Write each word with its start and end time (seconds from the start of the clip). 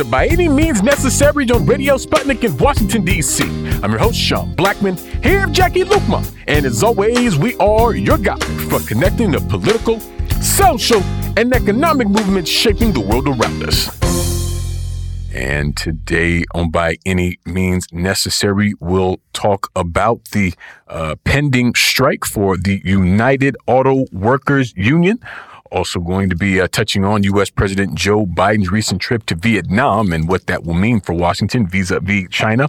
to 0.00 0.10
By 0.10 0.28
Any 0.28 0.48
Means 0.48 0.82
Necessary 0.82 1.50
on 1.50 1.66
Radio 1.66 1.96
Sputnik 1.96 2.42
in 2.42 2.56
Washington, 2.56 3.04
D.C. 3.04 3.44
I'm 3.82 3.90
your 3.90 3.98
host, 3.98 4.18
Sean 4.18 4.54
Blackmon, 4.54 4.98
here 5.22 5.46
with 5.46 5.54
Jacquie 5.54 5.84
Luqman. 5.84 6.26
And 6.48 6.64
as 6.64 6.82
always, 6.82 7.36
we 7.36 7.54
are 7.56 7.94
your 7.94 8.16
guide 8.16 8.42
for 8.70 8.80
connecting 8.80 9.30
the 9.30 9.40
political, 9.40 10.00
social, 10.40 11.02
and 11.36 11.54
economic 11.54 12.08
movements 12.08 12.50
shaping 12.50 12.94
the 12.94 13.00
world 13.00 13.28
around 13.28 13.62
us. 13.62 13.90
And 15.34 15.76
today, 15.76 16.44
on 16.54 16.70
By 16.70 16.96
Any 17.04 17.38
Means 17.44 17.86
Necessary, 17.92 18.72
we'll 18.80 19.20
talk 19.34 19.70
about 19.76 20.24
the 20.32 20.54
uh, 20.88 21.16
pending 21.24 21.74
strike 21.74 22.24
for 22.24 22.56
the 22.56 22.80
United 22.86 23.54
Auto 23.66 24.06
Workers 24.12 24.72
Union. 24.76 25.20
Also, 25.70 26.00
going 26.00 26.28
to 26.30 26.36
be 26.36 26.60
uh, 26.60 26.66
touching 26.68 27.04
on 27.04 27.22
U.S. 27.22 27.48
President 27.48 27.94
Joe 27.94 28.26
Biden's 28.26 28.70
recent 28.70 29.00
trip 29.00 29.24
to 29.26 29.34
Vietnam 29.34 30.12
and 30.12 30.28
what 30.28 30.46
that 30.46 30.64
will 30.64 30.74
mean 30.74 31.00
for 31.00 31.12
Washington 31.12 31.66
vis 31.66 31.90
a 31.90 32.00
vis 32.00 32.28
China. 32.30 32.68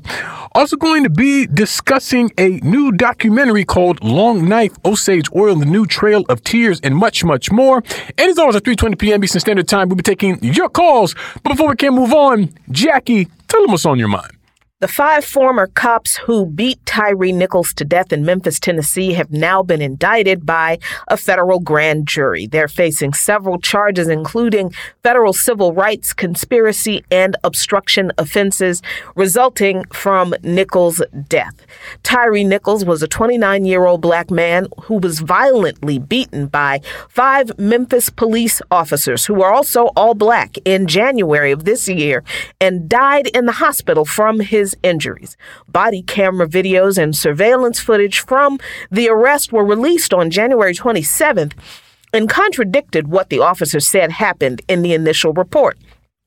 Also, 0.54 0.77
going 0.77 1.04
to 1.04 1.10
be 1.10 1.48
discussing 1.48 2.32
a 2.38 2.60
new 2.60 2.91
documentary 2.91 3.66
called 3.66 4.04
Long 4.04 4.48
Knife, 4.48 4.77
Osage 4.86 5.30
Oil, 5.36 5.55
The 5.55 5.66
New 5.66 5.86
Trail 5.86 6.26
of 6.30 6.44
Tears, 6.44 6.80
and 6.82 6.96
much, 6.96 7.24
much 7.24 7.52
more. 7.52 7.84
And 8.18 8.30
as 8.30 8.38
always, 8.38 8.55
at 8.55 8.64
3.20 8.64 9.00
p.m. 9.00 9.24
Eastern 9.24 9.40
Standard 9.40 9.68
Time, 9.68 9.90
we'll 9.90 9.96
be 9.96 10.04
taking 10.04 10.44
your 10.44 10.70
calls. 10.70 11.16
But 11.44 11.52
before 11.52 11.70
we 11.70 11.76
can 11.76 11.96
move 11.96 12.13
on, 12.13 12.49
Jacquie, 12.70 13.30
tell 13.48 13.62
them 13.62 13.72
what's 13.72 13.86
on 13.86 13.98
your 13.98 14.10
mind. 14.10 14.32
The 14.81 14.88
five 14.88 15.23
former 15.23 15.67
cops 15.67 16.17
who 16.17 16.44
beat 16.44 16.84
Tyre 16.88 17.31
Nichols 17.31 17.71
to 17.76 17.85
death 17.85 18.12
in 18.12 18.26
Memphis, 18.26 18.59
Tennessee, 18.59 19.13
have 19.13 19.29
now 19.29 19.62
been 19.62 19.79
indicted 19.79 20.43
by 20.43 20.79
a 21.07 21.18
federal 21.18 21.60
grand 21.60 22.07
jury. 22.07 22.48
They're 22.48 22.68
facing 22.68 23.13
several 23.13 23.59
charges, 23.59 24.07
including 24.07 24.74
federal 25.04 25.34
civil 25.34 25.71
rights, 25.71 26.13
conspiracy, 26.13 27.05
and 27.12 27.35
obstruction 27.43 28.12
offenses 28.18 28.82
resulting 29.15 29.84
from 29.93 30.34
Nichols' 30.41 31.04
death. 31.29 31.68
Tyre 32.02 32.43
Nichols 32.43 32.84
was 32.84 33.04
a 33.04 33.07
29 33.07 33.65
year 33.65 33.85
old 33.85 34.02
black 34.02 34.32
man 34.32 34.68
who 34.85 34.96
was 34.96 35.20
violently 35.20 35.99
beaten 35.99 36.48
by 36.48 36.82
five 37.07 37.52
Memphis 37.59 38.09
police 38.09 38.63
officers 38.71 39.27
who 39.27 39.35
were 39.35 39.54
also 39.54 39.91
all 39.96 40.15
black 40.15 40.57
in 40.65 40.87
January 40.87 41.52
of 41.52 41.65
this 41.65 41.87
year 41.87 42.24
and 42.59 42.90
died 42.90 43.27
in 43.27 43.46
the 43.46 43.52
hospital 43.52 44.05
from 44.05 44.40
his 44.40 44.71
injuries. 44.84 45.38
Body 45.68 46.02
camera 46.02 46.48
videos 46.48 46.98
and 46.98 47.16
surveillance 47.16 47.80
footage 47.80 48.20
from 48.20 48.60
the 48.90 49.10
arrest 49.10 49.52
were 49.52 49.66
released 49.66 50.14
on 50.14 50.30
January 50.30 50.74
27th 50.74 51.54
and 52.14 52.30
contradicted 52.30 53.08
what 53.08 53.30
the 53.30 53.40
officers 53.40 53.88
said 53.88 54.12
happened 54.12 54.62
in 54.68 54.82
the 54.82 54.94
initial 54.94 55.34
report 55.34 55.77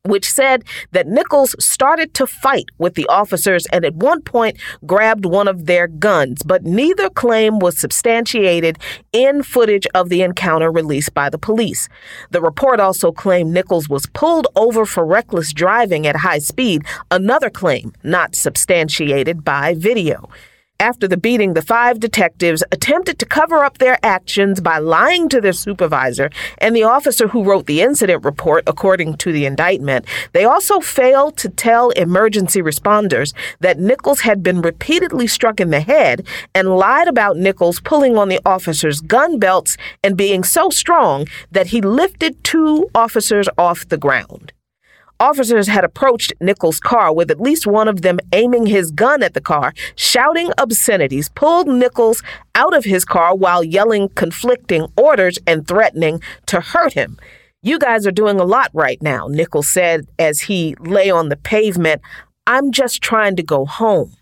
which 0.07 0.31
said 0.31 0.65
that 0.93 1.07
Nichols 1.07 1.57
started 1.59 2.13
to 2.13 2.27
fight 2.27 2.67
with 2.77 2.95
the 2.95 3.07
officers 3.07 3.67
and 3.73 3.87
at 3.87 3.95
one 3.95 4.21
point 4.21 4.59
grabbed 4.85 5.25
one 5.25 5.49
of 5.49 5.65
their 5.65 5.87
guns, 5.89 6.43
but 6.43 6.63
neither 6.63 7.09
claim 7.09 7.59
was 7.59 7.79
substantiated 7.79 8.79
in 9.13 9.43
footage 9.43 9.87
of 9.95 10.11
the 10.11 10.21
encounter 10.21 10.71
released 10.71 11.15
by 11.15 11.31
the 11.31 11.39
police. 11.39 11.89
The 12.31 12.43
report 12.43 12.81
also 12.81 13.13
claimed 13.13 13.53
Nichols 13.53 13.89
was 13.89 14.05
pulled 14.05 14.47
over 14.57 14.85
for 14.85 15.07
reckless 15.07 15.55
driving 15.55 16.07
at 16.07 16.17
high 16.17 16.39
speed, 16.39 16.85
another 17.11 17.49
claim 17.49 17.95
not 18.03 18.35
substantiated 18.35 19.43
by 19.43 19.73
video. 19.73 20.29
After 20.81 21.07
the 21.07 21.17
beating, 21.17 21.55
the 21.55 21.63
five 21.63 22.01
detectives 22.01 22.65
attempted 22.73 23.21
to 23.21 23.27
cover 23.27 23.65
up 23.65 23.79
their 23.79 23.97
actions 24.03 24.61
by 24.61 24.79
lying 24.79 25.29
to 25.29 25.41
their 25.41 25.53
supervisor 25.53 26.31
and 26.59 26.75
the 26.75 26.83
officer 26.83 27.29
who 27.29 27.45
wrote 27.45 27.67
the 27.67 27.81
incident 27.81 28.25
report, 28.25 28.65
according 28.67 29.17
to 29.19 29.31
the 29.31 29.47
indictment. 29.47 30.05
They 30.33 30.45
also 30.45 30.81
failed 30.81 31.37
to 31.39 31.49
tell 31.49 31.91
emergency 31.91 32.61
responders 32.61 33.35
that 33.61 33.79
Nichols 33.79 34.23
had 34.23 34.43
been 34.43 34.63
repeatedly 34.63 35.29
struck 35.29 35.61
in 35.61 35.71
the 35.71 35.81
head 35.81 36.27
and 36.57 36.77
lied 36.77 37.07
about 37.07 37.37
Nichols 37.37 37.79
pulling 37.79 38.19
on 38.19 38.29
the 38.29 38.41
officers' 38.45 39.01
gun 39.01 39.39
belts 39.39 39.77
and 40.03 40.17
being 40.17 40.43
so 40.43 40.71
strong 40.71 41.29
that 41.53 41.69
he 41.69 41.81
lifted 41.81 42.43
two 42.43 42.91
officers 42.97 43.49
off 43.57 43.89
the 43.89 43.97
ground. 43.97 44.54
Officers 45.25 45.69
had 45.69 45.85
approached 45.85 46.35
Nichols' 46.39 46.79
car 46.79 47.11
with 47.11 47.31
at 47.31 47.41
least 47.41 47.67
one 47.67 47.89
of 47.89 48.03
them 48.03 48.19
aiming 48.35 48.67
his 48.67 48.91
gun 48.91 49.23
at 49.23 49.33
the 49.33 49.41
car, 49.41 49.73
shouting 49.97 50.51
obscenities, 50.59 51.31
pulled 51.31 51.67
Nichols 51.67 52.23
out 52.55 52.77
of 52.77 52.85
his 52.85 53.07
car 53.07 53.35
while 53.35 53.65
yelling 53.65 54.11
conflicting 54.11 54.87
orders 54.99 55.39
and 55.47 55.67
threatening 55.67 56.21
to 56.45 56.61
hurt 56.61 56.93
him. 56.93 57.17
You 57.63 57.79
guys 57.79 58.07
are 58.07 58.13
doing 58.13 58.39
a 58.39 58.45
lot 58.45 58.71
right 58.75 59.01
now, 59.01 59.27
Nichols 59.27 59.71
said 59.71 60.07
as 60.19 60.43
he 60.43 60.75
lay 60.79 61.09
on 61.09 61.31
the 61.31 61.37
pavement. 61.37 62.03
I'm 62.47 62.71
just 62.71 63.01
trying 63.01 63.37
to 63.37 63.43
go 63.43 63.65
home. 63.65 64.13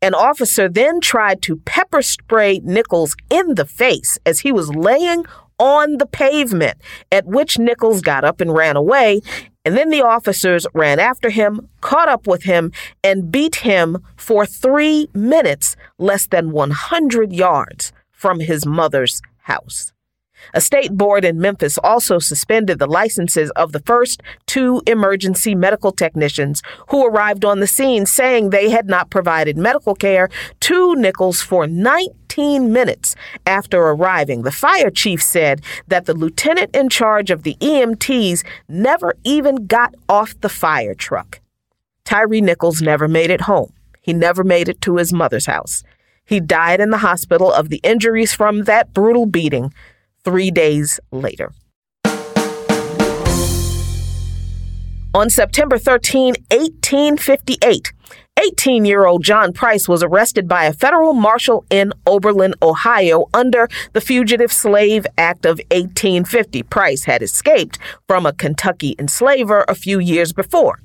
An 0.00 0.14
officer 0.14 0.70
then 0.70 1.02
tried 1.02 1.42
to 1.42 1.56
pepper 1.66 2.00
spray 2.00 2.62
Nichols 2.64 3.14
in 3.28 3.56
the 3.56 3.66
face 3.66 4.16
as 4.24 4.40
he 4.40 4.52
was 4.52 4.74
laying 4.74 5.26
on 5.60 5.98
the 5.98 6.06
pavement, 6.06 6.78
at 7.12 7.26
which 7.26 7.58
Nichols 7.58 8.00
got 8.00 8.24
up 8.24 8.40
and 8.40 8.54
ran 8.54 8.76
away. 8.76 9.20
And 9.64 9.76
then 9.76 9.90
the 9.90 10.02
officers 10.02 10.66
ran 10.72 10.98
after 10.98 11.30
him, 11.30 11.68
caught 11.80 12.08
up 12.08 12.26
with 12.26 12.44
him, 12.44 12.72
and 13.04 13.30
beat 13.30 13.56
him 13.56 13.98
for 14.16 14.46
three 14.46 15.08
minutes, 15.12 15.76
less 15.98 16.26
than 16.26 16.50
100 16.50 17.32
yards 17.32 17.92
from 18.10 18.40
his 18.40 18.64
mother's 18.64 19.20
house. 19.38 19.92
A 20.54 20.60
state 20.60 20.92
board 20.92 21.24
in 21.24 21.40
Memphis 21.40 21.78
also 21.78 22.18
suspended 22.18 22.78
the 22.78 22.86
licenses 22.86 23.50
of 23.56 23.72
the 23.72 23.80
first 23.80 24.22
two 24.46 24.82
emergency 24.86 25.54
medical 25.54 25.92
technicians 25.92 26.62
who 26.88 27.06
arrived 27.06 27.44
on 27.44 27.60
the 27.60 27.66
scene, 27.66 28.06
saying 28.06 28.50
they 28.50 28.70
had 28.70 28.86
not 28.86 29.10
provided 29.10 29.56
medical 29.56 29.94
care 29.94 30.28
to 30.60 30.94
Nichols 30.96 31.40
for 31.40 31.66
19 31.66 32.72
minutes 32.72 33.14
after 33.46 33.80
arriving. 33.80 34.42
The 34.42 34.52
fire 34.52 34.90
chief 34.90 35.22
said 35.22 35.62
that 35.88 36.06
the 36.06 36.14
lieutenant 36.14 36.74
in 36.74 36.88
charge 36.88 37.30
of 37.30 37.42
the 37.42 37.56
EMTs 37.60 38.44
never 38.68 39.14
even 39.24 39.66
got 39.66 39.94
off 40.08 40.34
the 40.40 40.48
fire 40.48 40.94
truck. 40.94 41.40
Tyre 42.04 42.40
Nichols 42.40 42.82
never 42.82 43.06
made 43.06 43.30
it 43.30 43.42
home. 43.42 43.72
He 44.00 44.12
never 44.12 44.42
made 44.42 44.68
it 44.68 44.80
to 44.82 44.96
his 44.96 45.12
mother's 45.12 45.46
house. 45.46 45.84
He 46.24 46.40
died 46.40 46.80
in 46.80 46.90
the 46.90 46.98
hospital 46.98 47.52
of 47.52 47.68
the 47.68 47.80
injuries 47.82 48.32
from 48.32 48.64
that 48.64 48.94
brutal 48.94 49.26
beating 49.26 49.72
three 50.24 50.50
days 50.50 51.00
later. 51.10 51.52
On 55.12 55.28
September 55.28 55.76
13, 55.76 56.34
1858, 56.50 57.92
18 58.38 58.84
year 58.84 59.06
old 59.06 59.22
John 59.22 59.52
Price 59.52 59.88
was 59.88 60.02
arrested 60.02 60.48
by 60.48 60.64
a 60.64 60.72
federal 60.72 61.12
marshal 61.12 61.64
in 61.70 61.92
Oberlin, 62.06 62.54
Ohio, 62.62 63.26
under 63.34 63.68
the 63.92 64.00
Fugitive 64.00 64.52
Slave 64.52 65.06
Act 65.18 65.44
of 65.44 65.58
1850. 65.70 66.62
Price 66.64 67.04
had 67.04 67.22
escaped 67.22 67.78
from 68.06 68.24
a 68.24 68.32
Kentucky 68.32 68.94
enslaver 68.98 69.64
a 69.68 69.74
few 69.74 69.98
years 69.98 70.32
before. 70.32 70.78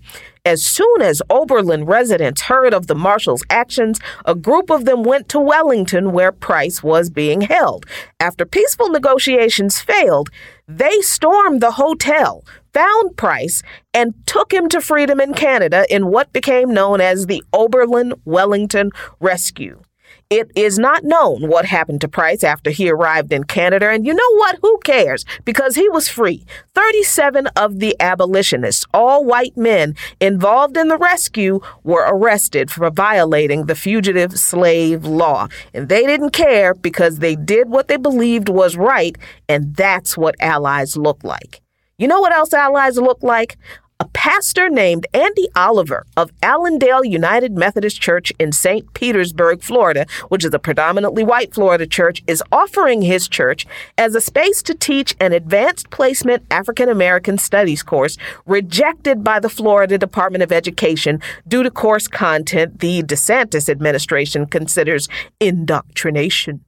As 0.45 0.63
soon 0.63 1.01
as 1.01 1.23
Oberlin 1.29 1.85
residents 1.85 2.43
heard 2.43 2.73
of 2.73 2.85
the 2.85 2.93
marshal's 2.93 3.43
actions, 3.49 3.99
a 4.25 4.35
group 4.35 4.69
of 4.69 4.85
them 4.85 5.03
went 5.03 5.27
to 5.29 5.39
Wellington 5.39 6.11
where 6.11 6.31
Price 6.31 6.83
was 6.83 7.09
being 7.09 7.41
held. 7.41 7.85
After 8.19 8.45
peaceful 8.45 8.89
negotiations 8.89 9.81
failed, 9.81 10.29
they 10.67 11.01
stormed 11.01 11.61
the 11.61 11.71
hotel, 11.71 12.43
found 12.75 13.15
Price, 13.15 13.63
and 13.93 14.13
took 14.27 14.53
him 14.53 14.67
to 14.69 14.81
freedom 14.81 15.21
in 15.21 15.33
Canada 15.33 15.85
in 15.89 16.07
what 16.07 16.33
became 16.33 16.73
known 16.73 16.99
as 16.99 17.25
the 17.25 17.41
Oberlin 17.53 18.13
Wellington 18.25 18.91
Rescue. 19.21 19.81
It 20.29 20.51
is 20.55 20.77
not 20.77 21.03
known 21.03 21.47
what 21.47 21.65
happened 21.65 22.01
to 22.01 22.07
Price 22.07 22.43
after 22.43 22.71
he 22.71 22.89
arrived 22.89 23.31
in 23.31 23.43
Canada, 23.45 23.89
and 23.89 24.05
you 24.05 24.13
know 24.13 24.35
what? 24.37 24.57
Who 24.61 24.79
cares? 24.83 25.23
Because 25.45 25.75
he 25.75 25.87
was 25.87 26.09
free. 26.09 26.45
37 26.73 27.47
of 27.55 27.79
the 27.79 27.95
abolitionists, 27.99 28.85
all 28.93 29.23
white 29.23 29.55
men 29.55 29.95
involved 30.19 30.75
in 30.77 30.87
the 30.89 30.97
rescue, 30.97 31.61
were 31.83 32.05
arrested 32.09 32.71
for 32.71 32.89
violating 32.89 33.67
the 33.67 33.75
fugitive 33.75 34.37
slave 34.37 35.05
law. 35.05 35.47
And 35.73 35.87
they 35.89 36.05
didn't 36.05 36.31
care 36.31 36.73
because 36.73 37.19
they 37.19 37.35
did 37.35 37.69
what 37.69 37.87
they 37.87 37.97
believed 37.97 38.49
was 38.49 38.75
right, 38.75 39.15
and 39.47 39.75
that's 39.75 40.17
what 40.17 40.35
allies 40.41 40.97
look 40.97 41.23
like. 41.23 41.61
You 41.97 42.09
know 42.09 42.19
what 42.19 42.33
else 42.33 42.53
allies 42.53 42.97
look 42.97 43.23
like? 43.23 43.57
a 43.97 44.05
pastor 44.09 44.69
named 44.69 45.07
Andy 45.13 45.47
Oliver 45.55 46.05
of 46.17 46.29
Allendale 46.43 47.05
United 47.05 47.53
Methodist 47.53 48.01
Church 48.01 48.33
in 48.37 48.51
St. 48.51 48.93
Petersburg, 48.93 49.63
Florida, 49.63 50.05
which 50.27 50.43
is 50.43 50.53
a 50.53 50.59
predominantly 50.59 51.23
white 51.23 51.53
Florida 51.53 51.87
church, 51.87 52.21
is 52.27 52.43
offering 52.51 53.03
his 53.03 53.29
church 53.29 53.65
as 53.97 54.13
a 54.13 54.19
space 54.19 54.61
to 54.63 54.75
teach 54.75 55.15
an 55.21 55.31
advanced 55.31 55.89
placement 55.91 56.43
African 56.51 56.89
American 56.89 57.37
studies 57.37 57.83
course 57.83 58.17
rejected 58.45 59.23
by 59.23 59.39
the 59.39 59.47
Florida 59.47 59.97
Department 59.97 60.43
of 60.43 60.51
Education 60.51 61.21
due 61.47 61.63
to 61.63 61.71
course 61.71 62.09
content 62.09 62.81
the 62.81 63.01
DeSantis 63.01 63.69
administration 63.69 64.45
considers 64.45 65.07
indoctrination. 65.39 66.65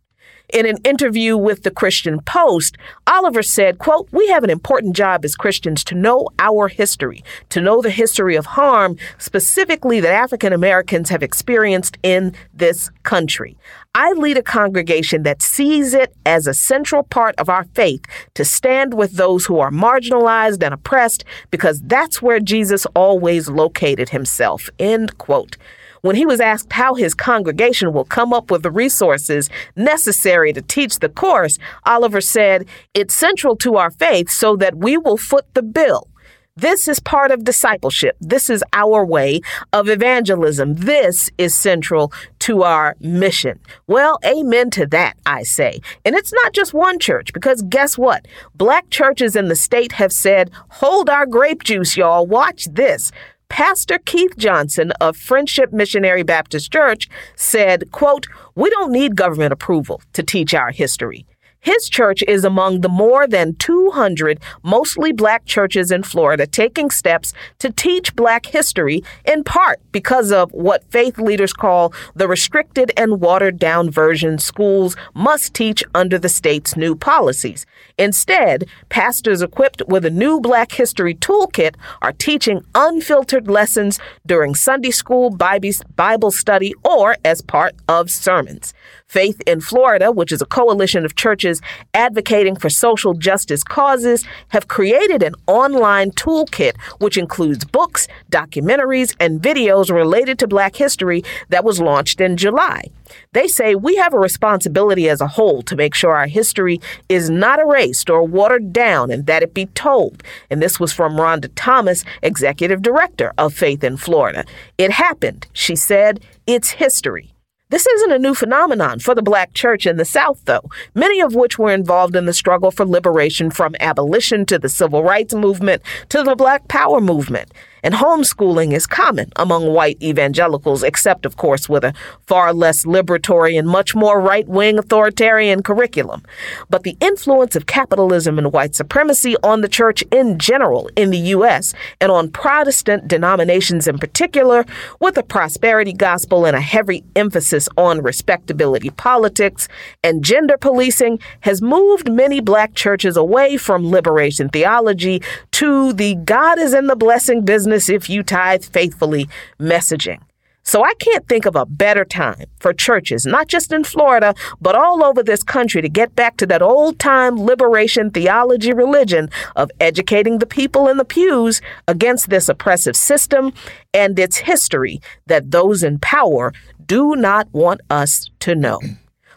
In 0.54 0.66
an 0.66 0.78
interview 0.86 1.36
with 1.36 1.64
the 1.64 1.72
Christian 1.72 2.22
Post, 2.22 2.78
Oliver 3.06 3.44
said, 3.44 3.80
quote, 3.80 4.08
"We 4.14 4.30
have 4.30 4.46
an 4.46 4.50
important 4.50 4.96
job 4.96 5.26
as 5.26 5.36
Christians 5.36 5.84
to 5.86 5.96
know 5.96 6.30
our 6.40 6.70
history, 6.70 7.22
to 7.50 7.60
know 7.60 7.82
the 7.82 7.90
history 7.90 8.38
of 8.38 8.46
harm 8.46 8.96
specifically 9.18 10.00
that 10.00 10.14
African 10.14 10.54
Americans 10.54 11.10
have 11.10 11.22
experienced 11.22 11.98
in 12.02 12.34
this 12.54 12.90
country. 13.04 13.58
I 13.94 14.14
lead 14.14 14.38
a 14.38 14.44
congregation 14.44 15.24
that 15.24 15.42
sees 15.42 15.94
it 15.94 16.14
as 16.26 16.48
a 16.48 16.54
central 16.54 17.04
part 17.04 17.36
of 17.38 17.50
our 17.50 17.66
faith 17.74 18.06
to 18.36 18.46
stand 18.46 18.94
with 18.94 19.14
those 19.14 19.48
who 19.48 19.60
are 19.60 19.72
marginalized 19.72 20.64
and 20.64 20.74
oppressed 20.74 21.26
because 21.52 21.82
that's 21.82 22.22
where 22.22 22.40
Jesus 22.40 22.86
always 22.96 23.50
located 23.50 24.10
himself. 24.10 24.70
End 24.80 25.18
quote. 25.18 25.58
When 26.08 26.16
he 26.16 26.26
was 26.26 26.40
asked 26.40 26.72
how 26.72 26.96
his 26.96 27.14
congregation 27.14 27.92
will 27.92 28.06
come 28.06 28.32
up 28.32 28.50
with 28.50 28.64
the 28.64 28.72
resources 28.72 29.50
necessary 29.76 30.54
to 30.54 30.62
teach 30.62 31.00
the 31.00 31.10
course, 31.10 31.60
Oliver 31.86 32.22
said, 32.22 32.66
It's 32.94 33.14
central 33.14 33.58
to 33.58 33.76
our 33.76 33.92
faith 33.92 34.30
so 34.30 34.56
that 34.56 34.78
we 34.78 34.96
will 34.96 35.18
foot 35.18 35.54
the 35.54 35.62
bill. 35.62 36.08
This 36.56 36.88
is 36.88 37.02
part 37.02 37.32
of 37.32 37.44
discipleship. 37.44 38.16
This 38.22 38.50
is 38.50 38.64
our 38.72 39.06
way 39.06 39.42
of 39.74 39.90
evangelism. 39.90 40.76
This 40.76 41.30
is 41.38 41.54
central 41.58 42.14
to 42.40 42.64
our 42.64 42.96
mission. 43.02 43.60
Well, 43.86 44.18
amen 44.26 44.70
to 44.72 44.86
that, 44.88 45.18
I 45.26 45.44
say. 45.44 45.82
And 46.06 46.16
it's 46.16 46.32
not 46.32 46.54
just 46.54 46.74
one 46.74 47.00
church, 47.00 47.34
because 47.34 47.62
guess 47.64 47.98
what? 47.98 48.26
Black 48.56 48.90
churches 48.90 49.36
in 49.36 49.50
the 49.50 49.56
state 49.58 49.92
have 49.92 50.14
said, 50.14 50.52
hold 50.70 51.10
our 51.10 51.26
grape 51.26 51.64
juice, 51.64 51.98
y'all. 51.98 52.26
Watch 52.26 52.66
this. 52.72 53.12
Pastor 53.50 53.98
Keith 54.00 54.38
Johnson 54.38 54.92
of 55.00 55.16
Friendship 55.16 55.72
Missionary 55.72 56.24
Baptist 56.24 56.72
Church 56.72 57.10
said, 57.36 57.92
quote, 57.92 58.28
We 58.56 58.70
don't 58.70 58.92
need 58.92 59.16
government 59.16 59.54
approval 59.54 60.02
to 60.14 60.22
teach 60.22 60.54
our 60.54 60.72
history. 60.72 61.26
His 61.60 61.90
church 61.90 62.24
is 62.28 62.46
among 62.46 62.82
the 62.82 62.90
more 62.90 63.28
than 63.28 63.56
200 63.56 64.40
mostly 64.64 65.12
black 65.12 65.46
churches 65.46 65.92
in 65.92 66.04
Florida 66.04 66.48
taking 66.48 66.90
steps 66.90 67.34
to 67.60 67.72
teach 67.72 68.16
black 68.16 68.46
history, 68.46 69.04
in 69.26 69.44
part 69.44 69.80
because 69.92 70.32
of 70.32 70.52
what 70.52 70.90
faith 70.92 71.18
leaders 71.18 71.54
call 71.54 71.94
the 72.16 72.28
restricted 72.28 72.92
and 72.96 73.20
watered 73.20 73.60
down 73.60 73.90
version 73.90 74.38
schools 74.38 74.96
must 75.14 75.54
teach 75.54 75.84
under 75.94 76.18
the 76.18 76.30
state's 76.30 76.78
new 76.78 76.96
policies. 76.96 77.66
Instead, 77.98 78.68
pastors 78.90 79.42
equipped 79.42 79.82
with 79.88 80.06
a 80.06 80.10
new 80.10 80.40
Black 80.40 80.72
History 80.72 81.16
toolkit 81.16 81.76
are 82.02 82.14
teaching 82.14 82.64
unfiltered 82.76 83.48
lessons 83.48 84.00
during 84.26 84.56
Sunday 84.56 84.92
school, 84.92 85.30
Bible 85.32 86.32
study, 86.32 86.74
or 86.84 87.18
as 87.26 87.42
part 87.42 87.76
of 87.88 88.12
sermons. 88.12 88.74
Faith 89.08 89.42
in 89.48 89.62
Florida, 89.62 90.12
which 90.12 90.34
is 90.34 90.42
a 90.42 90.46
coalition 90.46 91.06
of 91.06 91.16
churches 91.16 91.62
advocating 91.94 92.58
for 92.58 92.70
social 92.70 93.14
justice 93.14 93.64
causes, 93.64 94.26
have 94.50 94.68
created 94.68 95.24
an 95.24 95.34
online 95.48 96.12
toolkit 96.12 96.76
which 97.00 97.18
includes 97.18 97.64
books, 97.64 98.08
documentaries, 98.30 99.16
and 99.20 99.42
videos 99.42 99.94
related 99.94 100.38
to 100.38 100.48
Black 100.48 100.76
history 100.76 101.24
that 101.48 101.64
was 101.64 101.80
launched 101.80 102.20
in 102.20 102.36
July. 102.36 102.84
They 103.32 103.48
say 103.48 103.76
we 103.76 103.96
have 103.96 104.14
a 104.14 104.20
responsibility 104.20 105.08
as 105.08 105.22
a 105.22 105.28
whole 105.28 105.62
to 105.64 105.76
make 105.78 105.96
sure 105.96 106.14
our 106.14 106.28
history 106.28 106.82
is 107.08 107.30
not 107.30 107.60
erased 107.60 108.10
or 108.10 108.24
watered 108.24 108.74
down 108.74 109.10
and 109.10 109.26
that 109.26 109.42
it 109.42 109.54
be 109.54 109.68
told. 109.68 110.22
And 110.50 110.62
this 110.62 110.82
was 110.82 110.92
from 110.92 111.14
Rhonda 111.14 111.50
Thomas, 111.56 112.04
executive 112.22 112.82
director 112.82 113.34
of 113.38 113.54
Faith 113.54 113.86
in 113.86 113.96
Florida. 113.96 114.44
It 114.78 114.92
happened, 114.92 115.48
she 115.54 115.78
said. 115.78 116.20
It's 116.46 116.72
history. 116.72 117.34
This 117.70 117.86
isn't 117.86 118.14
a 118.14 118.20
new 118.20 118.34
phenomenon 118.34 119.00
for 119.00 119.14
the 119.14 119.22
black 119.22 119.54
church 119.54 119.86
in 119.86 119.98
the 119.98 120.06
South, 120.06 120.42
though, 120.46 120.70
many 120.96 121.20
of 121.20 121.36
which 121.36 121.60
were 121.60 121.74
involved 121.74 122.16
in 122.16 122.26
the 122.26 122.32
struggle 122.32 122.72
for 122.72 122.86
liberation 122.86 123.52
from 123.52 123.76
abolition 123.82 124.46
to 124.46 124.58
the 124.58 124.70
civil 124.70 125.04
rights 125.04 125.34
movement 125.34 125.82
to 126.08 126.24
the 126.24 126.34
black 126.34 126.70
power 126.70 127.02
movement 127.02 127.52
and 127.84 127.94
homeschooling 127.94 128.74
is 128.74 128.88
common 128.88 129.32
among 129.36 129.68
white 129.68 130.02
evangelicals, 130.02 130.84
except, 130.84 131.26
of 131.26 131.38
course, 131.38 131.70
with 131.70 131.84
a 131.84 131.94
far 132.26 132.54
less 132.54 132.86
liberatory 132.86 133.58
and 133.58 133.68
much 133.68 133.96
more 133.96 134.20
right 134.20 134.48
wing 134.48 134.80
authoritarian 134.80 135.64
curriculum. 135.64 136.24
But 136.70 136.84
the 136.84 136.98
influence 137.00 137.56
of 137.56 137.66
capitalism 137.66 138.38
and 138.38 138.52
white 138.52 138.76
supremacy 138.76 139.36
on 139.44 139.62
the 139.62 139.68
church 139.68 140.04
in 140.12 140.40
general 140.40 140.90
in 140.96 141.12
the 141.12 141.18
U.S. 141.36 141.74
and 142.02 142.12
on 142.12 142.30
Protestant 142.30 143.08
denominations 143.08 143.88
in 143.88 143.98
particular, 143.98 144.66
with 145.00 145.18
a 145.18 145.24
prosperity 145.24 145.94
gospel 145.94 146.46
and 146.46 146.56
a 146.56 146.62
heavy 146.62 147.04
emphasis 147.16 147.70
on 147.78 148.02
respectability 148.02 148.90
politics 148.90 149.68
and 150.04 150.24
gender 150.24 150.58
policing, 150.58 151.20
has 151.42 151.62
moved 151.62 152.12
many 152.12 152.40
black 152.40 152.74
churches 152.74 153.18
away 153.18 153.58
from 153.58 153.90
liberation 153.90 154.50
theology 154.50 155.22
to 155.58 155.92
the 155.92 156.14
God 156.14 156.60
is 156.60 156.76
in 156.76 156.86
the 156.86 156.96
blessing 156.96 157.44
business 157.44 157.90
if 157.90 158.12
you 158.12 158.22
tithe 158.22 158.64
faithfully 158.64 159.28
messaging. 159.60 160.20
So 160.62 160.84
I 160.84 160.94
can't 161.00 161.28
think 161.28 161.48
of 161.48 161.56
a 161.56 161.66
better 161.66 162.06
time 162.06 162.46
for 162.60 162.74
churches, 162.74 163.26
not 163.26 163.48
just 163.48 163.72
in 163.72 163.84
Florida, 163.84 164.36
but 164.62 164.76
all 164.76 165.04
over 165.04 165.24
this 165.24 165.42
country 165.42 165.82
to 165.82 165.90
get 165.90 166.16
back 166.16 166.38
to 166.38 166.46
that 166.46 166.62
old 166.62 167.00
time 167.00 167.44
liberation 167.44 168.12
theology 168.12 168.72
religion 168.72 169.32
of 169.56 169.72
educating 169.80 170.38
the 170.38 170.46
people 170.46 170.88
in 170.88 170.98
the 170.98 171.06
pews 171.06 171.60
against 171.88 172.30
this 172.30 172.48
oppressive 172.50 172.96
system 172.96 173.52
and 173.96 174.20
its 174.20 174.38
history 174.38 175.02
that 175.26 175.50
those 175.50 175.82
in 175.82 175.98
power 175.98 176.54
do 176.86 177.16
not 177.16 177.52
want 177.52 177.82
us 177.90 178.30
to 178.42 178.54
know. 178.54 178.80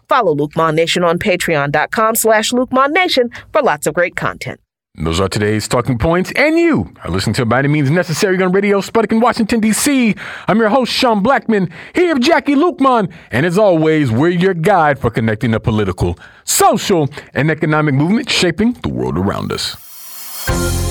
Follow 0.06 0.34
Luke 0.34 0.54
Nation 0.74 1.02
on 1.02 1.18
patreon.com 1.18 2.14
slash 2.14 2.52
Luke 2.52 2.72
Nation 2.90 3.30
for 3.54 3.62
lots 3.62 3.86
of 3.86 3.94
great 3.94 4.16
content. 4.16 4.60
Those 4.96 5.20
are 5.20 5.28
today's 5.28 5.68
talking 5.68 5.98
points, 5.98 6.32
and 6.34 6.58
you 6.58 6.92
are 7.04 7.10
listening 7.10 7.34
to 7.34 7.46
By 7.46 7.60
Any 7.60 7.68
Means 7.68 7.90
Necessary 7.90 8.42
on 8.42 8.50
Radio 8.50 8.80
Sputnik 8.80 9.12
in 9.12 9.20
Washington, 9.20 9.60
D.C. 9.60 10.16
I'm 10.48 10.58
your 10.58 10.68
host, 10.68 10.92
Sean 10.92 11.22
Blackmon, 11.22 11.70
here 11.94 12.12
with 12.12 12.24
Jacquie 12.24 12.56
Luqman, 12.56 13.10
and 13.30 13.46
as 13.46 13.56
always, 13.56 14.10
we're 14.10 14.30
your 14.30 14.52
guide 14.52 14.98
for 14.98 15.08
connecting 15.08 15.52
the 15.52 15.60
political, 15.60 16.18
social, 16.44 17.08
and 17.34 17.52
economic 17.52 17.94
movement 17.94 18.28
shaping 18.28 18.72
the 18.82 18.88
world 18.88 19.16
around 19.16 19.52
us. 19.52 19.76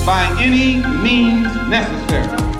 By 0.06 0.34
any 0.40 0.76
means 1.02 1.54
necessary. 1.68 2.59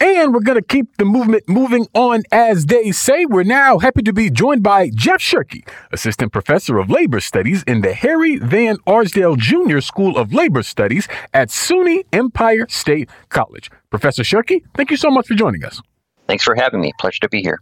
And 0.00 0.32
we're 0.32 0.40
going 0.40 0.56
to 0.56 0.66
keep 0.66 0.96
the 0.96 1.04
movement 1.04 1.46
moving 1.46 1.86
on, 1.92 2.22
as 2.32 2.66
they 2.66 2.90
say. 2.90 3.26
We're 3.26 3.42
now 3.42 3.78
happy 3.78 4.02
to 4.02 4.12
be 4.14 4.30
joined 4.30 4.62
by 4.62 4.90
Jeff 4.94 5.20
Schuhrke, 5.20 5.68
Assistant 5.92 6.32
Professor 6.32 6.78
of 6.78 6.88
Labor 6.88 7.20
Studies 7.20 7.62
in 7.64 7.82
the 7.82 7.92
Harry 7.92 8.36
Van 8.36 8.78
Arsdale 8.86 9.36
Jr. 9.36 9.80
School 9.80 10.16
of 10.16 10.32
Labor 10.32 10.62
Studies 10.62 11.06
at 11.34 11.48
SUNY 11.48 12.04
Empire 12.14 12.66
State 12.70 13.10
College. 13.28 13.70
Professor 13.90 14.22
Schuhrke, 14.22 14.62
thank 14.74 14.90
you 14.90 14.96
so 14.96 15.10
much 15.10 15.26
for 15.26 15.34
joining 15.34 15.64
us. 15.64 15.82
Thanks 16.26 16.44
for 16.44 16.54
having 16.54 16.80
me. 16.80 16.92
Pleasure 16.98 17.20
to 17.20 17.28
be 17.28 17.42
here. 17.42 17.60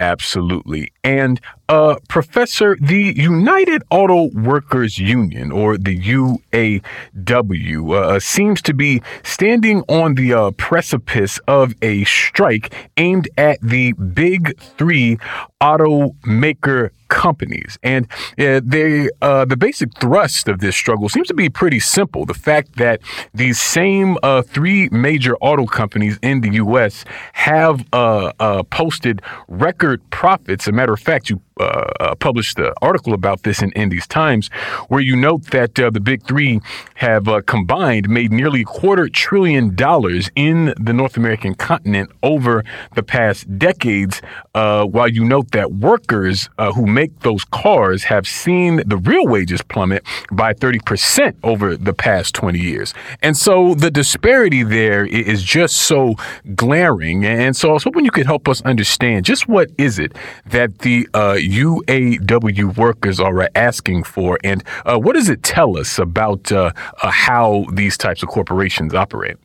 Absolutely. 0.00 0.90
And 1.04 1.38
uh, 1.68 1.96
Professor, 2.08 2.76
the 2.80 3.12
United 3.14 3.82
Auto 3.90 4.30
Workers 4.30 4.98
Union, 4.98 5.52
or 5.52 5.76
the 5.76 5.96
UAW, 6.00 7.94
uh, 7.94 8.18
seems 8.18 8.62
to 8.62 8.72
be 8.72 9.02
standing 9.22 9.82
on 9.88 10.14
the 10.14 10.32
uh, 10.32 10.50
precipice 10.52 11.38
of 11.46 11.74
a 11.82 12.04
strike 12.04 12.74
aimed 12.96 13.28
at 13.36 13.60
the 13.60 13.92
big 13.92 14.58
three 14.58 15.18
automaker 15.60 16.90
companies. 17.10 17.78
And 17.82 18.06
uh, 18.38 18.62
they, 18.64 19.10
uh, 19.20 19.44
the 19.44 19.56
basic 19.56 19.94
thrust 19.98 20.48
of 20.48 20.60
this 20.60 20.74
struggle 20.74 21.10
seems 21.10 21.28
to 21.28 21.34
be 21.34 21.50
pretty 21.50 21.80
simple. 21.80 22.24
The 22.24 22.32
fact 22.32 22.76
that 22.76 23.00
these 23.34 23.60
same 23.60 24.16
uh, 24.22 24.40
three 24.40 24.88
major 24.90 25.36
auto 25.36 25.66
companies 25.66 26.18
in 26.22 26.40
the 26.40 26.52
U.S. 26.54 27.04
have 27.34 27.84
uh, 27.92 28.32
uh, 28.40 28.62
posted 28.64 29.20
record 29.48 30.00
profits. 30.10 30.64
As 30.64 30.68
a 30.68 30.72
matter 30.72 30.94
of 30.94 31.00
fact, 31.00 31.28
you 31.28 31.42
uh, 31.58 31.84
uh, 32.00 32.14
published 32.14 32.58
an 32.58 32.72
article 32.80 33.12
about 33.12 33.42
this 33.42 33.62
in 33.62 33.70
Indies 33.72 34.06
Times, 34.06 34.48
where 34.88 35.00
you 35.00 35.14
note 35.14 35.50
that 35.50 35.78
uh, 35.78 35.90
the 35.90 36.00
big 36.00 36.22
three 36.26 36.60
have 36.94 37.28
uh, 37.28 37.42
combined 37.42 38.08
made 38.08 38.32
nearly 38.32 38.62
a 38.62 38.64
quarter 38.64 39.08
trillion 39.08 39.74
dollars 39.74 40.30
in 40.34 40.72
the 40.80 40.92
North 40.92 41.16
American 41.16 41.54
continent 41.54 42.10
over 42.22 42.64
the 42.94 43.02
past 43.02 43.58
decades. 43.58 44.22
Uh, 44.54 44.84
while 44.84 45.08
you 45.08 45.24
note 45.24 45.50
that 45.50 45.72
workers 45.72 46.48
uh, 46.58 46.72
who 46.72 46.86
make 46.86 47.20
those 47.20 47.44
cars 47.44 48.04
have 48.04 48.26
seen 48.26 48.82
the 48.86 48.96
real 48.96 49.26
wages 49.26 49.60
plummet 49.62 50.02
by 50.32 50.52
30% 50.54 51.36
over 51.42 51.76
the 51.76 51.92
past 51.92 52.34
20 52.34 52.58
years. 52.58 52.94
And 53.22 53.36
so 53.36 53.74
the 53.74 53.90
disparity 53.90 54.62
there 54.62 55.04
is 55.04 55.42
just 55.42 55.76
so 55.76 56.14
glaring. 56.54 57.24
And 57.24 57.56
so 57.56 57.70
I 57.70 57.72
was 57.74 57.84
hoping 57.84 58.04
you 58.04 58.10
could 58.10 58.26
help 58.26 58.48
us 58.48 58.62
understand 58.62 59.24
just 59.24 59.46
what 59.46 59.70
is 59.78 59.98
it 59.98 60.16
that 60.46 60.78
the 60.80 61.06
UAW 61.50 62.76
workers 62.76 63.20
are 63.20 63.48
asking 63.54 64.04
for, 64.04 64.38
and 64.44 64.62
uh, 64.84 64.98
what 64.98 65.14
does 65.14 65.28
it 65.28 65.42
tell 65.42 65.76
us 65.76 65.98
about 65.98 66.52
uh, 66.52 66.72
uh, 67.02 67.10
how 67.10 67.66
these 67.72 67.98
types 67.98 68.22
of 68.22 68.28
corporations 68.28 68.94
operate? 68.94 69.36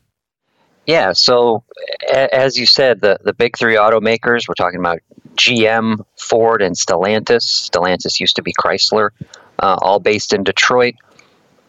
Yeah, 0.86 1.12
so 1.12 1.64
as 2.12 2.56
you 2.56 2.64
said, 2.64 3.00
the, 3.00 3.18
the 3.24 3.32
big 3.32 3.56
three 3.56 3.74
automakers, 3.74 4.48
we're 4.48 4.54
talking 4.54 4.78
about 4.78 5.00
GM, 5.34 6.04
Ford, 6.16 6.62
and 6.62 6.76
Stellantis. 6.76 7.68
Stellantis 7.70 8.20
used 8.20 8.36
to 8.36 8.42
be 8.42 8.52
Chrysler, 8.52 9.10
uh, 9.58 9.76
all 9.82 9.98
based 9.98 10.32
in 10.32 10.44
Detroit. 10.44 10.94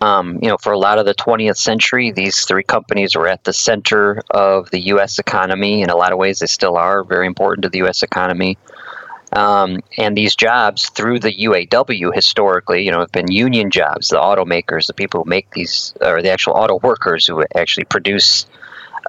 Um, 0.01 0.37
you 0.43 0.47
know, 0.47 0.57
for 0.57 0.71
a 0.71 0.77
lot 0.77 0.99
of 0.99 1.07
the 1.07 1.15
20th 1.15 1.57
century, 1.57 2.11
these 2.11 2.45
three 2.45 2.63
companies 2.63 3.15
were 3.15 3.27
at 3.27 3.43
the 3.43 3.53
center 3.53 4.21
of 4.29 4.69
the 4.69 4.79
U.S. 4.87 5.17
economy. 5.17 5.81
In 5.81 5.89
a 5.89 5.95
lot 5.95 6.11
of 6.11 6.19
ways, 6.19 6.37
they 6.37 6.45
still 6.45 6.77
are 6.77 7.03
very 7.03 7.25
important 7.25 7.63
to 7.63 7.69
the 7.69 7.79
U.S. 7.79 8.03
economy. 8.03 8.59
Um, 9.33 9.81
and 9.97 10.15
these 10.17 10.35
jobs 10.35 10.89
through 10.89 11.19
the 11.19 11.33
UAW 11.33 12.13
historically, 12.15 12.85
you 12.85 12.91
know, 12.91 12.99
have 12.99 13.11
been 13.11 13.29
union 13.31 13.71
jobs. 13.71 14.09
The 14.09 14.17
automakers, 14.17 14.87
the 14.87 14.93
people 14.93 15.23
who 15.23 15.29
make 15.29 15.51
these, 15.51 15.93
or 16.01 16.21
the 16.21 16.31
actual 16.31 16.53
auto 16.53 16.79
workers 16.79 17.27
who 17.27 17.43
actually 17.55 17.85
produce 17.85 18.45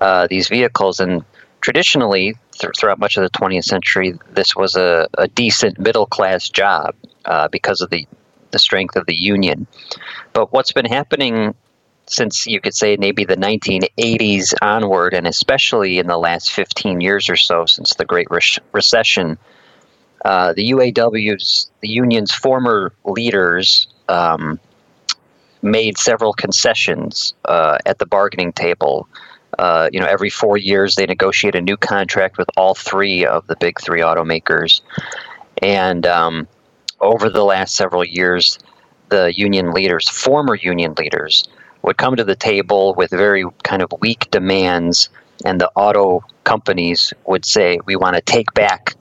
uh, 0.01 0.27
these 0.29 0.49
vehicles. 0.49 0.99
And 0.99 1.25
traditionally, 1.61 2.37
th- 2.53 2.73
throughout 2.77 2.99
much 2.99 3.17
of 3.17 3.23
the 3.23 3.31
20th 3.31 3.65
century, 3.65 4.19
this 4.33 4.57
was 4.57 4.75
a, 4.75 5.09
a 5.17 5.29
decent 5.29 5.79
middle 5.79 6.07
class 6.07 6.49
job 6.49 6.95
uh, 7.25 7.49
because 7.49 7.81
of 7.81 7.91
the 7.91 8.07
the 8.51 8.59
strength 8.59 8.97
of 8.97 9.05
the 9.07 9.15
union. 9.15 9.67
But 10.33 10.53
what's 10.55 10.73
been 10.73 10.87
happening 10.87 11.55
since 12.07 12.47
you 12.47 12.61
could 12.61 12.75
say 12.75 12.97
maybe 12.97 13.25
the 13.25 13.37
1980s 13.37 14.55
onward, 14.63 15.15
and 15.15 15.27
especially 15.27 15.99
in 15.99 16.07
the 16.07 16.17
last 16.17 16.53
15 16.53 17.01
years 17.01 17.29
or 17.29 17.37
so 17.37 17.67
since 17.67 17.95
the 17.95 18.05
Great 18.05 18.29
Re- 18.31 18.41
Recession, 18.73 19.39
uh, 20.25 20.53
the 20.53 20.71
UAW's, 20.71 21.71
the 21.81 21.89
union's 21.89 22.33
former 22.33 22.93
leaders, 23.05 23.87
um, 24.09 24.59
made 25.63 25.99
several 25.99 26.33
concessions 26.33 27.35
uh, 27.47 27.79
at 27.87 27.99
the 27.99 28.07
bargaining 28.07 28.53
table. 28.53 29.09
Uh, 29.59 29.89
you 29.93 29.99
know, 29.99 30.07
every 30.07 30.31
four 30.31 30.57
years 30.57 30.95
they 30.95 31.07
negotiate 31.07 31.55
a 31.55 31.61
new 31.61 31.77
contract 31.77 32.39
with 32.39 32.49
all 32.57 32.75
three 32.75 33.25
of 33.25 33.47
the 33.47 33.57
big 33.57 33.81
three 33.81 34.01
automakers, 34.01 34.83
and 35.63 36.07
um, 36.07 36.47
over 37.01 37.31
the 37.31 37.45
last 37.45 37.75
several 37.75 38.05
years, 38.05 38.59
the 39.09 39.33
union 39.37 39.73
leaders, 39.73 40.09
former 40.09 40.55
union 40.55 40.95
leaders, 40.99 41.49
would 41.83 41.97
come 41.97 42.15
to 42.17 42.25
the 42.25 42.37
table 42.37 42.95
with 42.95 43.11
very 43.11 43.45
kind 43.63 43.83
of 43.83 43.93
weak 44.01 44.31
demands, 44.31 45.09
and 45.45 45.61
the 45.61 45.71
auto 45.75 46.23
companies 46.45 47.13
would 47.27 47.45
say, 47.45 47.79
"We 47.87 47.97
want 47.97 48.17
to 48.17 48.23
take 48.23 48.53
back, 48.53 48.95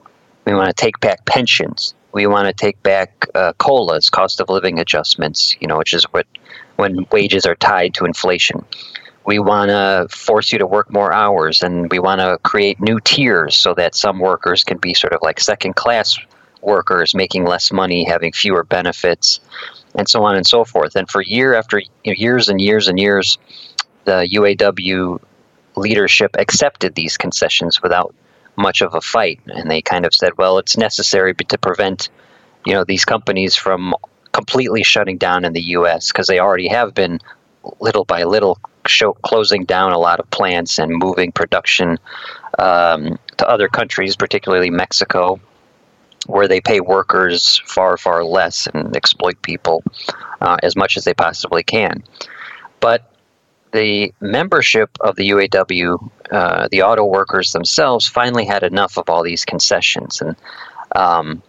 we 0.48 0.54
want 0.54 0.74
to 0.74 0.82
take 0.82 0.98
back 1.00 1.24
pensions, 1.26 1.94
we 2.12 2.26
want 2.26 2.46
to 2.46 2.52
take 2.52 2.82
back 2.82 3.26
uh, 3.34 3.52
colas, 3.54 4.10
cost 4.10 4.40
of 4.40 4.48
living 4.48 4.78
adjustments, 4.78 5.56
you 5.60 5.68
know, 5.68 5.78
which 5.78 5.92
is 5.92 6.04
what 6.04 6.26
when 6.76 7.06
wages 7.12 7.46
are 7.46 7.56
tied 7.56 7.94
to 7.94 8.04
inflation." 8.04 8.64
We 9.26 9.38
want 9.38 9.68
to 9.68 10.08
force 10.10 10.52
you 10.52 10.58
to 10.58 10.66
work 10.66 10.90
more 10.90 11.12
hours, 11.12 11.62
and 11.62 11.90
we 11.90 11.98
want 11.98 12.22
to 12.22 12.38
create 12.44 12.80
new 12.80 12.98
tiers 12.98 13.56
so 13.56 13.74
that 13.74 13.94
some 13.94 14.20
workers 14.20 14.64
can 14.64 14.78
be 14.78 14.94
sort 14.94 15.12
of 15.12 15.20
like 15.20 15.38
second 15.38 15.76
class 15.76 16.18
workers 16.62 17.14
making 17.14 17.44
less 17.44 17.70
money, 17.70 18.04
having 18.04 18.32
fewer 18.32 18.64
benefits, 18.64 19.40
and 19.94 20.08
so 20.08 20.24
on 20.24 20.34
and 20.34 20.46
so 20.46 20.64
forth. 20.64 20.96
And 20.96 21.10
for 21.10 21.20
year 21.20 21.54
after 21.54 21.78
you 21.80 21.88
know, 22.06 22.14
years 22.16 22.48
and 22.48 22.58
years 22.58 22.88
and 22.88 22.98
years, 22.98 23.36
the 24.04 24.26
UAW 24.32 25.20
leadership 25.76 26.34
accepted 26.38 26.94
these 26.94 27.16
concessions 27.16 27.82
without 27.82 28.14
much 28.58 28.82
of 28.82 28.94
a 28.94 29.00
fight, 29.00 29.40
and 29.46 29.70
they 29.70 29.80
kind 29.80 30.04
of 30.04 30.14
said, 30.14 30.36
"Well, 30.36 30.58
it's 30.58 30.76
necessary 30.76 31.34
to 31.34 31.58
prevent, 31.58 32.08
you 32.66 32.74
know, 32.74 32.84
these 32.84 33.04
companies 33.04 33.54
from 33.54 33.94
completely 34.32 34.82
shutting 34.82 35.16
down 35.16 35.44
in 35.44 35.52
the 35.52 35.62
U.S. 35.78 36.08
because 36.08 36.26
they 36.26 36.38
already 36.38 36.68
have 36.68 36.94
been 36.94 37.20
little 37.80 38.04
by 38.04 38.24
little 38.24 38.58
show, 38.86 39.14
closing 39.14 39.64
down 39.64 39.92
a 39.92 39.98
lot 39.98 40.20
of 40.20 40.30
plants 40.30 40.78
and 40.78 40.92
moving 40.92 41.32
production 41.32 41.98
um, 42.58 43.18
to 43.36 43.48
other 43.48 43.68
countries, 43.68 44.16
particularly 44.16 44.70
Mexico." 44.70 45.40
where 46.26 46.48
they 46.48 46.60
pay 46.60 46.80
workers 46.80 47.62
far, 47.64 47.96
far 47.96 48.22
less 48.22 48.66
and 48.66 48.94
exploit 48.94 49.40
people 49.40 49.82
uh, 50.42 50.58
as 50.62 50.76
much 50.76 50.96
as 50.96 51.04
they 51.04 51.14
possibly 51.14 51.62
can. 51.62 52.02
But 52.80 53.10
the 53.72 54.12
membership 54.20 54.90
of 55.00 55.16
the 55.16 55.30
UAW, 55.30 56.10
uh, 56.30 56.68
the 56.70 56.82
auto 56.82 57.04
workers 57.04 57.52
themselves, 57.52 58.06
finally 58.06 58.44
had 58.44 58.62
enough 58.62 58.96
of 58.96 59.08
all 59.08 59.22
these 59.22 59.44
concessions. 59.44 60.20
And 60.20 60.36
um, 60.94 61.42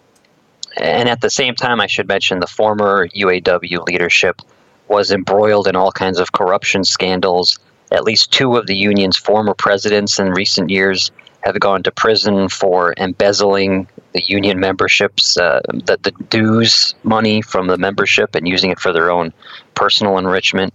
and 0.78 1.10
at 1.10 1.22
the 1.22 1.30
same 1.30 1.56
time, 1.56 1.80
I 1.82 1.88
should 1.88 2.08
mention 2.08 2.40
the 2.40 2.48
former 2.48 3.08
UAW 3.10 3.86
leadership 3.88 4.42
was 4.88 5.12
embroiled 5.12 5.68
in 5.68 5.76
all 5.76 5.92
kinds 5.92 6.20
of 6.20 6.32
corruption 6.32 6.84
scandals. 6.84 7.60
At 7.92 8.04
least 8.04 8.32
two 8.32 8.56
of 8.56 8.68
the 8.68 8.76
union's 8.76 9.18
former 9.18 9.54
presidents 9.54 10.20
in 10.20 10.32
recent 10.32 10.70
years 10.70 11.12
have 11.42 11.60
gone 11.60 11.84
to 11.84 11.92
prison 11.92 12.50
for 12.50 12.94
embezzling 12.98 13.88
the 14.14 14.24
union 14.28 14.60
memberships, 14.60 15.38
uh, 15.38 15.62
the, 15.70 15.98
the 16.02 16.12
dues 16.30 16.96
money 17.04 17.42
from 17.42 17.68
the 17.68 17.78
membership 17.78 18.36
and 18.36 18.48
using 18.48 18.72
it 18.72 18.80
for 18.80 18.92
their 18.92 19.10
own 19.10 19.32
personal 19.76 20.18
enrichment. 20.18 20.74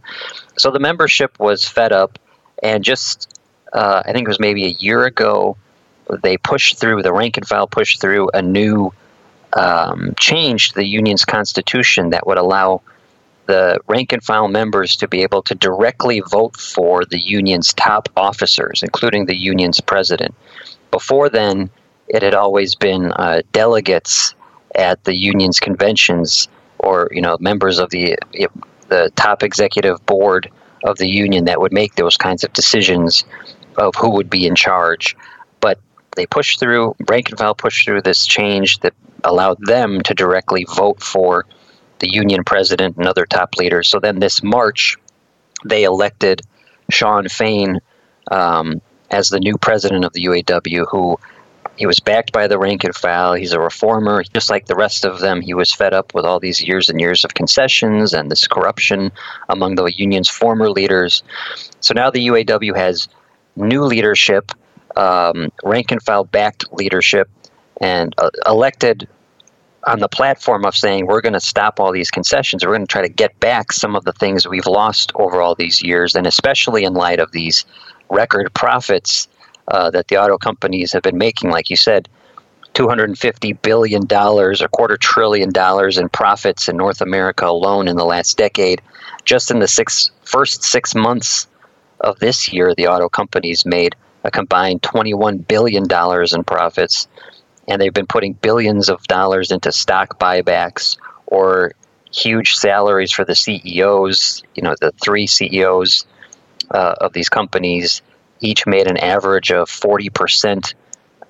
So 0.56 0.70
the 0.70 0.78
membership 0.78 1.38
was 1.38 1.66
fed 1.66 1.92
up, 1.92 2.18
and 2.62 2.82
just 2.84 3.38
uh, 3.72 4.02
I 4.06 4.12
think 4.12 4.26
it 4.26 4.28
was 4.28 4.40
maybe 4.40 4.64
a 4.64 4.76
year 4.78 5.04
ago, 5.04 5.56
they 6.22 6.36
pushed 6.36 6.78
through 6.78 7.02
the 7.02 7.12
rank 7.12 7.36
and 7.36 7.46
file 7.46 7.66
pushed 7.66 8.00
through 8.00 8.30
a 8.32 8.40
new 8.40 8.92
um, 9.54 10.14
change 10.18 10.70
to 10.70 10.74
the 10.76 10.86
union's 10.86 11.24
constitution 11.24 12.10
that 12.10 12.26
would 12.26 12.38
allow 12.38 12.82
the 13.46 13.78
rank 13.88 14.12
and 14.12 14.22
file 14.22 14.48
members 14.48 14.96
to 14.96 15.08
be 15.08 15.22
able 15.22 15.42
to 15.42 15.54
directly 15.54 16.20
vote 16.30 16.56
for 16.56 17.04
the 17.04 17.20
union's 17.20 17.72
top 17.74 18.08
officers, 18.16 18.82
including 18.82 19.26
the 19.26 19.36
union's 19.36 19.80
president. 19.80 20.34
Before 20.90 21.28
then, 21.28 21.70
it 22.08 22.22
had 22.22 22.34
always 22.34 22.74
been 22.74 23.12
uh, 23.12 23.42
delegates 23.52 24.34
at 24.74 25.04
the 25.04 25.16
union's 25.16 25.60
conventions 25.60 26.48
or 26.78 27.08
you 27.12 27.20
know 27.20 27.36
members 27.40 27.78
of 27.78 27.90
the 27.90 28.18
the 28.88 29.10
top 29.16 29.42
executive 29.42 30.04
board 30.06 30.50
of 30.84 30.98
the 30.98 31.08
union 31.08 31.46
that 31.46 31.60
would 31.60 31.72
make 31.72 31.94
those 31.94 32.16
kinds 32.16 32.44
of 32.44 32.52
decisions 32.52 33.24
of 33.78 33.94
who 33.94 34.10
would 34.10 34.28
be 34.28 34.46
in 34.46 34.54
charge. 34.54 35.16
But 35.60 35.80
they 36.16 36.26
pushed 36.26 36.60
through, 36.60 36.94
rank 37.08 37.30
and 37.30 37.38
file 37.38 37.54
pushed 37.54 37.86
through 37.86 38.02
this 38.02 38.26
change 38.26 38.80
that 38.80 38.92
allowed 39.24 39.58
them 39.62 40.02
to 40.02 40.14
directly 40.14 40.66
vote 40.76 41.02
for 41.02 41.46
the 42.00 42.12
union 42.12 42.44
president 42.44 42.96
and 42.96 43.06
other 43.06 43.26
top 43.26 43.56
leaders. 43.56 43.88
So 43.88 44.00
then 44.00 44.18
this 44.20 44.42
March, 44.42 44.96
they 45.64 45.84
elected 45.84 46.42
Shawn 46.90 47.28
Fain 47.28 47.80
um, 48.30 48.80
as 49.10 49.28
the 49.28 49.40
new 49.40 49.56
president 49.56 50.04
of 50.04 50.12
the 50.12 50.24
UAW, 50.24 50.86
who 50.90 51.18
he 51.76 51.86
was 51.86 51.98
backed 51.98 52.32
by 52.32 52.46
the 52.46 52.58
rank 52.58 52.84
and 52.84 52.94
file. 52.94 53.34
He's 53.34 53.52
a 53.52 53.60
reformer, 53.60 54.22
just 54.22 54.50
like 54.50 54.66
the 54.66 54.76
rest 54.76 55.04
of 55.04 55.20
them. 55.20 55.40
He 55.40 55.54
was 55.54 55.72
fed 55.72 55.92
up 55.92 56.14
with 56.14 56.24
all 56.24 56.38
these 56.38 56.62
years 56.62 56.88
and 56.88 57.00
years 57.00 57.24
of 57.24 57.34
concessions 57.34 58.14
and 58.14 58.30
this 58.30 58.46
corruption 58.46 59.10
among 59.48 59.74
the 59.74 59.86
union's 59.86 60.28
former 60.28 60.70
leaders. 60.70 61.22
So 61.80 61.92
now 61.94 62.10
the 62.10 62.26
UAW 62.28 62.76
has 62.76 63.08
new 63.56 63.82
leadership, 63.82 64.52
um, 64.96 65.50
rank 65.64 65.90
and 65.90 66.02
file 66.02 66.24
backed 66.24 66.72
leadership, 66.72 67.28
and 67.80 68.14
uh, 68.18 68.30
elected 68.46 69.08
on 69.86 70.00
the 70.00 70.08
platform 70.08 70.64
of 70.64 70.74
saying 70.76 71.06
we're 71.06 71.20
going 71.20 71.34
to 71.34 71.40
stop 71.40 71.78
all 71.78 71.92
these 71.92 72.10
concessions. 72.10 72.64
We're 72.64 72.74
going 72.74 72.86
to 72.86 72.92
try 72.92 73.02
to 73.02 73.08
get 73.08 73.38
back 73.40 73.72
some 73.72 73.94
of 73.94 74.04
the 74.04 74.12
things 74.12 74.46
we've 74.46 74.66
lost 74.66 75.12
over 75.16 75.40
all 75.40 75.54
these 75.54 75.82
years, 75.82 76.14
and 76.14 76.26
especially 76.26 76.84
in 76.84 76.94
light 76.94 77.20
of 77.20 77.32
these 77.32 77.64
record 78.10 78.52
profits 78.54 79.28
uh, 79.68 79.90
that 79.90 80.08
the 80.08 80.16
auto 80.16 80.38
companies 80.38 80.92
have 80.92 81.02
been 81.02 81.18
making, 81.18 81.50
like 81.50 81.70
you 81.70 81.76
said, 81.76 82.08
$250 82.74 83.62
billion, 83.62 84.02
a 84.02 84.68
quarter 84.68 84.96
trillion 84.96 85.50
dollars 85.50 85.96
in 85.96 86.08
profits 86.08 86.68
in 86.68 86.76
North 86.76 87.00
America 87.00 87.46
alone 87.46 87.86
in 87.86 87.96
the 87.96 88.04
last 88.04 88.36
decade. 88.36 88.82
Just 89.24 89.50
in 89.50 89.60
the 89.60 89.68
six, 89.68 90.10
first 90.24 90.64
six 90.64 90.94
months 90.94 91.46
of 92.00 92.18
this 92.18 92.52
year, 92.52 92.74
the 92.74 92.88
auto 92.88 93.08
companies 93.08 93.64
made 93.64 93.94
a 94.24 94.30
combined 94.30 94.82
$21 94.82 95.46
billion 95.46 95.84
in 95.84 96.44
profits, 96.44 97.06
and 97.68 97.80
they've 97.80 97.94
been 97.94 98.06
putting 98.06 98.32
billions 98.34 98.88
of 98.88 99.02
dollars 99.04 99.50
into 99.50 99.72
stock 99.72 100.18
buybacks 100.18 100.96
or 101.26 101.72
huge 102.12 102.54
salaries 102.54 103.12
for 103.12 103.24
the 103.24 103.34
CEOs, 103.34 104.42
you 104.54 104.62
know, 104.62 104.74
the 104.80 104.92
three 105.02 105.26
CEOs 105.26 106.06
uh, 106.70 106.94
of 107.00 107.12
these 107.12 107.28
companies 107.28 108.02
each 108.40 108.66
made 108.66 108.86
an 108.86 108.96
average 108.98 109.50
of 109.50 109.68
40% 109.68 110.74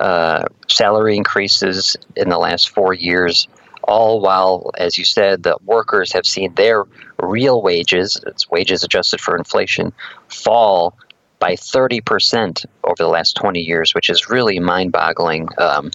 uh, 0.01 0.45
salary 0.69 1.17
increases 1.17 1.97
in 2.17 2.29
the 2.29 2.39
last 2.39 2.71
four 2.71 2.93
years, 2.93 3.47
all 3.85 4.21
while, 4.21 4.71
as 4.77 4.99
you 4.99 5.05
said, 5.05 5.43
the 5.43 5.57
workers 5.65 6.13
have 6.13 6.27
seen 6.27 6.53
their 6.55 6.85
real 7.19 7.63
wages, 7.63 8.21
it's 8.27 8.51
wages 8.51 8.83
adjusted 8.83 9.21
for 9.21 9.37
inflation, 9.37 9.93
fall 10.29 10.97
by 11.39 11.53
30% 11.53 12.67
over 12.83 12.95
the 12.99 13.09
last 13.09 13.37
20 13.37 13.61
years, 13.61 13.95
which 13.95 14.11
is 14.11 14.29
really 14.29 14.59
mind 14.59 14.93
boggling. 14.93 15.49
Um, 15.59 15.91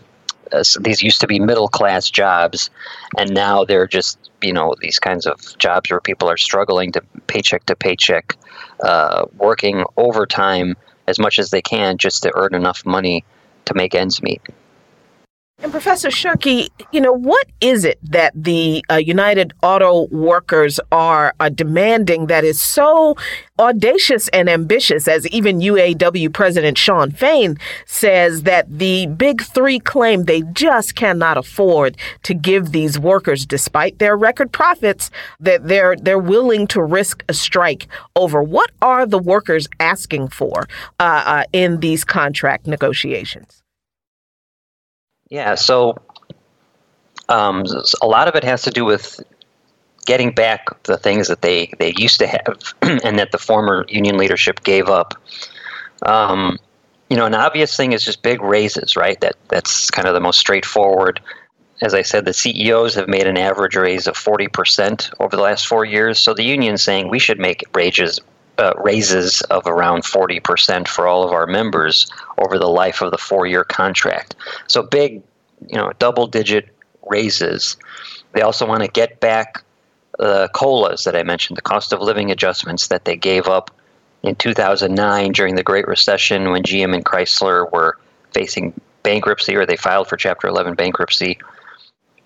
uh, 0.51 0.63
these 0.81 1.01
used 1.01 1.21
to 1.21 1.27
be 1.27 1.39
middle 1.39 1.67
class 1.67 2.09
jobs, 2.09 2.69
and 3.17 3.33
now 3.33 3.63
they're 3.65 3.87
just 3.87 4.17
you 4.41 4.53
know 4.53 4.75
these 4.79 4.99
kinds 4.99 5.25
of 5.25 5.57
jobs 5.57 5.89
where 5.89 5.99
people 5.99 6.29
are 6.29 6.37
struggling 6.37 6.91
to 6.91 7.01
paycheck 7.27 7.65
to 7.65 7.75
paycheck, 7.75 8.35
uh, 8.83 9.25
working 9.37 9.83
overtime 9.97 10.75
as 11.07 11.19
much 11.19 11.39
as 11.39 11.49
they 11.49 11.61
can 11.61 11.97
just 11.97 12.23
to 12.23 12.31
earn 12.35 12.53
enough 12.53 12.85
money 12.85 13.23
to 13.65 13.73
make 13.73 13.95
ends 13.95 14.21
meet. 14.21 14.41
And 15.61 15.73
Professor 15.73 16.07
Schuhrke, 16.07 16.69
you 16.93 17.01
know, 17.01 17.11
what 17.11 17.45
is 17.59 17.83
it 17.83 17.99
that 18.01 18.31
the 18.33 18.81
uh, 18.89 18.95
United 18.95 19.51
Auto 19.61 20.07
Workers 20.07 20.79
are, 20.89 21.33
are 21.37 21.49
demanding 21.49 22.27
that 22.27 22.45
is 22.45 22.61
so 22.61 23.17
audacious 23.59 24.29
and 24.29 24.49
ambitious, 24.49 25.05
as 25.05 25.27
even 25.27 25.59
UAW 25.59 26.33
President 26.33 26.77
Shawn 26.77 27.11
Fain 27.11 27.57
says 27.85 28.43
that 28.43 28.79
the 28.79 29.07
big 29.07 29.41
three 29.41 29.79
claim 29.79 30.23
they 30.23 30.43
just 30.53 30.95
cannot 30.95 31.37
afford 31.37 31.97
to 32.23 32.33
give 32.33 32.71
these 32.71 32.97
workers, 32.97 33.45
despite 33.45 33.99
their 33.99 34.15
record 34.15 34.53
profits, 34.53 35.11
that 35.41 35.67
they're 35.67 35.97
they're 35.97 36.17
willing 36.17 36.67
to 36.67 36.81
risk 36.81 37.21
a 37.27 37.33
strike 37.33 37.85
over. 38.15 38.41
What 38.41 38.71
are 38.81 39.05
the 39.05 39.19
workers 39.19 39.67
asking 39.81 40.29
for 40.29 40.67
uh, 41.01 41.23
uh, 41.25 41.43
in 41.51 41.81
these 41.81 42.05
contract 42.05 42.65
negotiations? 42.65 43.61
Yeah, 45.29 45.55
so 45.55 45.95
um, 47.29 47.63
a 48.01 48.07
lot 48.07 48.27
of 48.27 48.35
it 48.35 48.43
has 48.43 48.63
to 48.63 48.71
do 48.71 48.83
with 48.83 49.19
getting 50.05 50.31
back 50.31 50.81
the 50.83 50.97
things 50.97 51.27
that 51.27 51.43
they, 51.43 51.71
they 51.77 51.93
used 51.97 52.19
to 52.19 52.27
have 52.27 52.73
and 52.81 53.19
that 53.19 53.31
the 53.31 53.37
former 53.37 53.85
union 53.89 54.17
leadership 54.17 54.63
gave 54.63 54.89
up. 54.89 55.13
Um, 56.01 56.57
you 57.09 57.17
know, 57.17 57.25
an 57.25 57.35
obvious 57.35 57.75
thing 57.75 57.93
is 57.93 58.03
just 58.03 58.21
big 58.23 58.41
raises, 58.41 58.95
right? 58.95 59.19
That 59.21 59.35
that's 59.49 59.89
kind 59.91 60.07
of 60.07 60.13
the 60.13 60.19
most 60.19 60.39
straightforward. 60.39 61.19
As 61.81 61.93
I 61.93 62.01
said, 62.01 62.25
the 62.25 62.33
CEOs 62.33 62.95
have 62.95 63.07
made 63.07 63.25
an 63.25 63.37
average 63.37 63.75
raise 63.75 64.07
of 64.07 64.15
forty 64.15 64.47
percent 64.47 65.09
over 65.19 65.35
the 65.35 65.41
last 65.41 65.67
four 65.67 65.85
years. 65.85 66.19
So 66.19 66.33
the 66.33 66.43
union's 66.43 66.83
saying 66.83 67.09
we 67.09 67.19
should 67.19 67.39
make 67.39 67.63
raises 67.73 68.19
uh, 68.59 68.73
raises 68.77 69.41
of 69.43 69.65
around 69.65 70.03
40% 70.03 70.87
for 70.87 71.07
all 71.07 71.23
of 71.23 71.31
our 71.31 71.47
members 71.47 72.11
over 72.37 72.59
the 72.59 72.67
life 72.67 73.01
of 73.01 73.11
the 73.11 73.17
four 73.17 73.47
year 73.47 73.63
contract. 73.63 74.35
So 74.67 74.83
big, 74.83 75.23
you 75.67 75.77
know, 75.77 75.93
double 75.97 76.27
digit 76.27 76.67
raises. 77.09 77.77
They 78.33 78.41
also 78.41 78.67
want 78.67 78.83
to 78.83 78.89
get 78.89 79.19
back 79.21 79.63
the 80.17 80.49
COLAs 80.53 81.05
that 81.05 81.15
I 81.15 81.23
mentioned, 81.23 81.57
the 81.57 81.61
cost 81.61 81.93
of 81.93 82.01
living 82.01 82.29
adjustments 82.29 82.87
that 82.87 83.05
they 83.05 83.15
gave 83.15 83.47
up 83.47 83.71
in 84.23 84.35
2009 84.35 85.31
during 85.31 85.55
the 85.55 85.63
Great 85.63 85.87
Recession 85.87 86.51
when 86.51 86.61
GM 86.61 86.93
and 86.93 87.05
Chrysler 87.05 87.71
were 87.71 87.97
facing 88.33 88.79
bankruptcy 89.03 89.55
or 89.55 89.65
they 89.65 89.77
filed 89.77 90.09
for 90.09 90.17
Chapter 90.17 90.49
11 90.49 90.75
bankruptcy. 90.75 91.39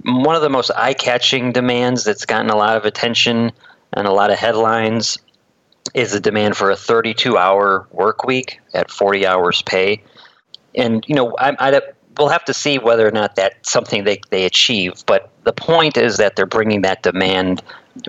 One 0.01 0.35
of 0.35 0.41
the 0.41 0.49
most 0.49 0.71
eye 0.75 0.95
catching 0.95 1.51
demands 1.51 2.03
that's 2.03 2.25
gotten 2.25 2.49
a 2.49 2.57
lot 2.57 2.75
of 2.75 2.85
attention 2.85 3.51
and 3.93 4.07
a 4.07 4.11
lot 4.11 4.31
of 4.31 4.39
headlines 4.39 5.19
is 5.93 6.11
the 6.11 6.19
demand 6.19 6.57
for 6.57 6.71
a 6.71 6.75
32 6.75 7.37
hour 7.37 7.87
work 7.91 8.23
week 8.23 8.59
at 8.73 8.89
40 8.89 9.25
hours 9.27 9.61
pay. 9.61 10.03
And, 10.75 11.03
you 11.07 11.15
know, 11.15 11.35
I, 11.37 11.55
I, 11.59 11.81
we'll 12.17 12.29
have 12.29 12.45
to 12.45 12.53
see 12.53 12.77
whether 12.79 13.07
or 13.07 13.11
not 13.11 13.35
that's 13.35 13.71
something 13.71 14.03
they, 14.03 14.21
they 14.29 14.45
achieve. 14.45 15.03
But 15.05 15.29
the 15.43 15.53
point 15.53 15.97
is 15.97 16.17
that 16.17 16.35
they're 16.35 16.45
bringing 16.45 16.81
that 16.81 17.03
demand 17.03 17.61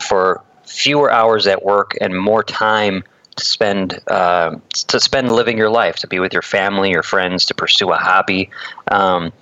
for 0.03 0.43
fewer 0.65 1.11
hours 1.11 1.47
at 1.47 1.63
work 1.63 1.97
and 2.01 2.19
more 2.19 2.43
time 2.43 3.05
to 3.37 3.45
spend 3.45 4.01
uh, 4.09 4.57
to 4.71 5.01
spend 5.01 5.33
living 5.33 5.59
your 5.59 5.71
life, 5.71 5.97
to 5.97 6.07
be 6.07 6.21
with 6.21 6.33
your 6.33 6.43
family, 6.43 6.91
your 6.91 7.03
friends, 7.03 7.45
to 7.47 7.55
pursue 7.55 7.91
a 7.91 7.97
hobby. 7.97 8.49
Um, 8.89 9.33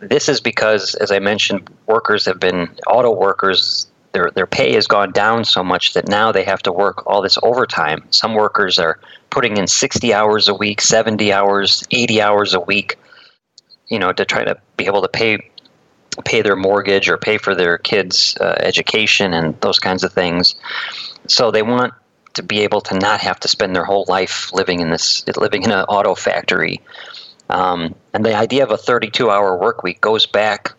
this 0.00 0.28
is 0.28 0.40
because, 0.40 0.94
as 0.96 1.10
I 1.10 1.18
mentioned, 1.18 1.70
workers 1.86 2.24
have 2.26 2.40
been 2.40 2.68
auto 2.86 3.10
workers 3.10 3.86
their 4.12 4.30
their 4.34 4.46
pay 4.46 4.72
has 4.74 4.86
gone 4.86 5.12
down 5.12 5.44
so 5.44 5.62
much 5.64 5.94
that 5.94 6.08
now 6.08 6.32
they 6.32 6.44
have 6.44 6.62
to 6.62 6.72
work 6.72 7.06
all 7.06 7.22
this 7.22 7.38
overtime. 7.42 8.04
Some 8.10 8.34
workers 8.34 8.78
are 8.78 8.98
putting 9.30 9.56
in 9.56 9.66
60 9.66 10.12
hours 10.12 10.48
a 10.48 10.54
week, 10.54 10.80
70 10.80 11.32
hours, 11.32 11.84
80 11.90 12.20
hours 12.20 12.54
a 12.54 12.60
week, 12.60 12.98
you 13.88 13.98
know, 13.98 14.12
to 14.12 14.24
try 14.24 14.44
to 14.44 14.58
be 14.76 14.86
able 14.86 15.02
to 15.02 15.08
pay 15.08 15.38
pay 16.24 16.42
their 16.42 16.56
mortgage 16.56 17.08
or 17.08 17.16
pay 17.16 17.38
for 17.38 17.54
their 17.54 17.78
kids' 17.78 18.36
uh, 18.40 18.56
education 18.60 19.32
and 19.32 19.58
those 19.62 19.78
kinds 19.78 20.04
of 20.04 20.12
things. 20.12 20.54
So 21.26 21.50
they 21.50 21.62
want 21.62 21.94
to 22.34 22.42
be 22.42 22.60
able 22.60 22.80
to 22.82 22.98
not 22.98 23.20
have 23.20 23.40
to 23.40 23.48
spend 23.48 23.74
their 23.74 23.84
whole 23.84 24.04
life 24.08 24.52
living 24.52 24.80
in 24.80 24.90
this 24.90 25.26
living 25.36 25.62
in 25.62 25.70
an 25.70 25.84
auto 25.84 26.14
factory. 26.14 26.80
Um, 27.48 27.94
and 28.14 28.24
the 28.24 28.34
idea 28.34 28.62
of 28.62 28.70
a 28.70 28.76
32-hour 28.76 29.58
work 29.58 29.82
week 29.82 30.00
goes 30.00 30.26
back 30.26 30.72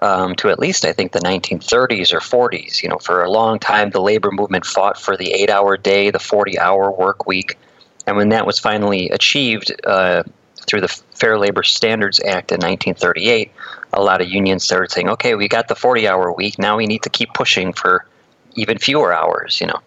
um, 0.00 0.34
to 0.36 0.48
at 0.48 0.58
least 0.58 0.84
I 0.84 0.92
think 0.92 1.12
the 1.12 1.20
1930s 1.20 2.12
or 2.12 2.20
40s. 2.20 2.82
You 2.82 2.88
know, 2.88 2.98
for 2.98 3.22
a 3.22 3.30
long 3.30 3.58
time, 3.58 3.90
the 3.90 4.00
labor 4.00 4.30
movement 4.30 4.64
fought 4.64 4.98
for 4.98 5.16
the 5.16 5.32
eight-hour 5.32 5.76
day, 5.76 6.10
the 6.10 6.18
40-hour 6.18 6.92
work 6.92 7.26
week, 7.26 7.58
and 8.06 8.16
when 8.16 8.30
that 8.30 8.46
was 8.46 8.58
finally 8.58 9.10
achieved 9.10 9.72
uh, 9.84 10.22
through 10.66 10.80
the 10.80 10.88
Fair 10.88 11.38
Labor 11.38 11.62
Standards 11.62 12.18
Act 12.20 12.52
in 12.52 12.56
1938, 12.56 13.52
a 13.92 14.02
lot 14.02 14.20
of 14.20 14.28
unions 14.28 14.64
started 14.64 14.90
saying, 14.90 15.08
"Okay, 15.10 15.34
we 15.34 15.48
got 15.48 15.68
the 15.68 15.74
40-hour 15.74 16.32
week. 16.32 16.58
Now 16.58 16.76
we 16.76 16.86
need 16.86 17.02
to 17.02 17.10
keep 17.10 17.32
pushing 17.34 17.72
for 17.72 18.06
even 18.54 18.78
fewer 18.78 19.12
hours." 19.12 19.60
You 19.60 19.68
know, 19.68 19.80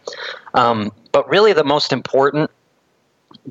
um, 0.53 0.91
but 1.11 1.27
really 1.27 1.53
the 1.53 1.63
most 1.63 1.91
important 1.91 2.51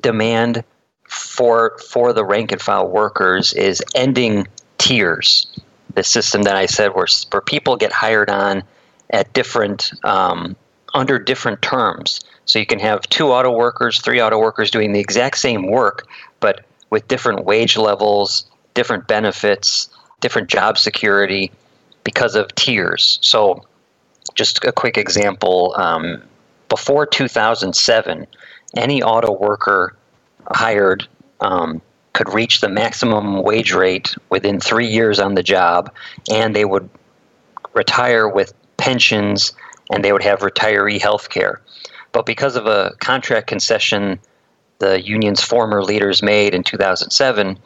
demand 0.01 0.64
for 1.09 1.77
for 1.90 2.12
the 2.12 2.25
rank 2.25 2.53
and 2.53 2.61
file 2.61 2.88
workers 2.88 3.53
is 3.53 3.83
ending 3.94 4.46
tiers 4.79 5.46
the 5.95 6.03
system 6.03 6.43
that 6.43 6.57
I 6.57 6.67
said 6.67 6.95
where 6.95 7.07
where 7.31 7.43
people 7.43 7.77
get 7.77 7.93
hired 7.93 8.31
on 8.31 8.63
at 9.11 9.33
different 9.33 9.93
um, 10.05 10.57
under 10.95 11.19
different 11.19 11.63
terms. 11.63 12.21
So 12.45 12.59
you 12.59 12.67
can 12.67 12.79
have 12.81 13.03
two 13.09 13.29
auto 13.29 13.51
workers, 13.51 14.01
three 14.01 14.21
auto 14.21 14.39
workers 14.39 14.71
doing 14.71 14.93
the 14.93 15.01
exact 15.01 15.39
same 15.39 15.71
work, 15.71 16.07
but 16.41 16.65
with 16.91 17.07
different 17.09 17.45
wage 17.45 17.77
levels, 17.77 18.45
different 18.75 19.07
benefits, 19.07 19.89
different 20.21 20.49
job 20.49 20.79
security 20.79 21.51
because 22.05 22.35
of 22.35 22.55
tiers. 22.55 23.19
So, 23.23 23.67
just 24.35 24.65
a 24.65 24.73
quick 24.73 24.97
example 24.97 25.75
um, 25.77 26.23
before 26.69 27.07
2007, 27.07 28.27
any 28.77 29.03
auto 29.03 29.33
worker 29.33 29.95
hired 30.53 31.07
um, 31.41 31.83
could 32.12 32.33
reach 32.33 32.61
the 32.61 32.68
maximum 32.68 33.42
wage 33.42 33.72
rate 33.72 34.14
within 34.31 34.61
three 34.61 34.87
years 34.87 35.18
on 35.18 35.35
the 35.35 35.42
job, 35.42 35.90
and 36.31 36.55
they 36.55 36.64
would 36.64 36.88
retire 37.75 38.29
with 38.29 38.53
pensions 38.77 39.53
and 39.92 40.05
they 40.05 40.12
would 40.12 40.22
have 40.22 40.40
retiree 40.40 41.01
health 41.01 41.31
care. 41.31 41.61
But 42.12 42.27
because 42.27 42.57
of 42.57 42.66
a 42.66 42.92
contract 43.01 43.46
concession 43.46 44.18
the 44.83 45.01
union's 45.01 45.40
former 45.40 45.85
leaders 45.85 46.25
made 46.25 46.55
in 46.55 46.64
2007, 46.64 47.57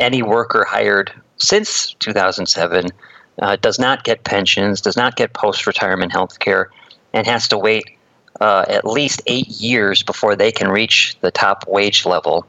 any 0.00 0.22
worker 0.22 0.64
hired 0.64 1.12
since 1.36 1.94
2007 2.00 2.88
uh, 3.40 3.56
does 3.56 3.78
not 3.78 4.02
get 4.02 4.24
pensions, 4.24 4.80
does 4.80 4.96
not 4.96 5.14
get 5.14 5.32
post 5.34 5.68
retirement 5.68 6.10
health 6.10 6.40
care, 6.40 6.70
and 7.12 7.28
has 7.28 7.46
to 7.46 7.56
wait 7.56 7.84
uh, 8.40 8.64
at 8.68 8.84
least 8.84 9.22
eight 9.28 9.46
years 9.46 10.02
before 10.02 10.34
they 10.34 10.50
can 10.50 10.68
reach 10.68 11.16
the 11.20 11.30
top 11.30 11.64
wage 11.68 12.04
level 12.04 12.44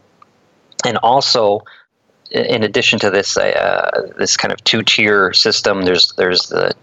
and 0.86 0.98
also 0.98 1.64
in 2.32 2.64
addition 2.64 3.00
to 3.00 3.10
this 3.10 3.38
uh, 3.38 4.12
this 4.18 4.38
kind 4.38 4.52
of 4.52 4.64
two 4.64 4.84
tier 4.84 5.34
system, 5.34 5.84
there's 5.84 6.12
there's 6.14 6.50
the 6.50 6.76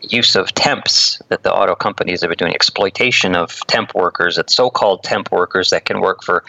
use 0.00 0.34
of 0.34 0.52
temps 0.54 1.20
that 1.28 1.42
the 1.42 1.52
auto 1.52 1.74
companies 1.74 2.20
have 2.20 2.30
been 2.30 2.38
doing 2.38 2.54
exploitation 2.54 3.34
of 3.34 3.60
temp 3.66 3.94
workers. 3.94 4.38
It's 4.38 4.54
so-called 4.54 5.02
temp 5.02 5.30
workers 5.30 5.70
that 5.70 5.84
can 5.84 6.00
work 6.00 6.22
for 6.22 6.44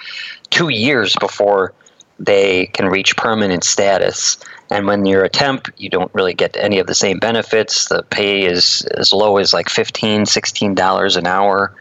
two 0.50 0.70
years 0.70 1.15
before 1.20 1.74
they 2.18 2.68
can 2.68 2.88
reach 2.88 3.18
permanent 3.18 3.63
status. 3.63 4.38
And 4.70 4.88
when 4.88 5.06
you're 5.06 5.26
a 5.26 5.30
temp, 5.30 5.68
you 5.78 5.89
don't 5.89 6.13
really 6.13 6.34
get 6.34 6.56
any 6.58 6.80
of 6.80 6.88
the 6.88 6.96
same 6.96 7.20
benefits. 7.20 7.89
The 7.89 8.04
pay 8.04 8.46
is 8.46 8.88
as 8.98 9.12
low 9.12 9.38
as 9.38 9.54
like 9.54 9.68
$15, 9.68 10.22
$16 10.22 11.18
an 11.18 11.28
hour. 11.28 11.76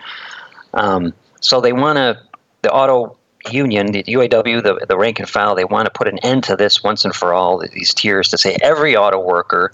Um, 0.75 1.15
so 1.41 1.61
they 1.61 1.73
want 1.73 1.97
to, 1.97 2.21
the 2.63 2.73
auto 2.73 3.17
union, 3.53 3.93
the 3.93 4.03
UAW, 4.05 4.63
the, 4.63 4.87
the 4.87 4.97
rank 4.97 5.19
and 5.19 5.29
file, 5.29 5.55
they 5.55 5.65
want 5.65 5.87
to 5.87 5.91
put 5.91 6.09
an 6.09 6.19
end 6.21 6.45
to 6.45 6.57
this 6.57 6.83
once 6.83 7.05
and 7.05 7.15
for 7.15 7.35
all, 7.35 7.59
these 7.59 7.95
tiers, 7.95 8.29
to 8.29 8.39
say 8.39 8.57
every 8.63 8.97
auto 8.97 9.19
worker, 9.19 9.73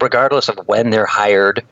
regardless 0.00 0.48
of 0.48 0.58
when 0.66 0.90
they're 0.90 1.06
hired, 1.06 1.64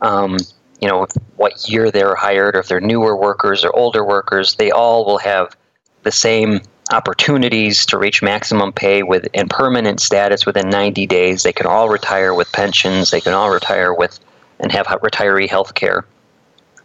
um, 0.00 0.36
you 0.80 0.88
know, 0.88 1.06
what 1.36 1.68
year 1.68 1.90
they're 1.90 2.14
hired, 2.14 2.54
or 2.54 2.60
if 2.60 2.68
they're 2.68 2.80
newer 2.80 3.16
workers 3.16 3.64
or 3.64 3.74
older 3.74 4.04
workers, 4.04 4.54
they 4.56 4.70
all 4.70 5.04
will 5.04 5.18
have 5.18 5.56
the 6.02 6.12
same 6.12 6.60
opportunities 6.90 7.84
to 7.86 7.98
reach 7.98 8.22
maximum 8.22 8.72
pay 8.72 9.02
with 9.02 9.28
and 9.34 9.50
permanent 9.50 10.00
status 10.00 10.46
within 10.46 10.70
90 10.70 11.06
days. 11.06 11.42
They 11.42 11.52
can 11.52 11.66
all 11.66 11.88
retire 11.88 12.32
with 12.32 12.50
pensions. 12.52 13.10
They 13.10 13.20
can 13.20 13.34
all 13.34 13.50
retire 13.50 13.92
with 13.92 14.18
and 14.60 14.72
have 14.72 14.86
retiree 14.86 15.48
health 15.48 15.74
care. 15.74 16.04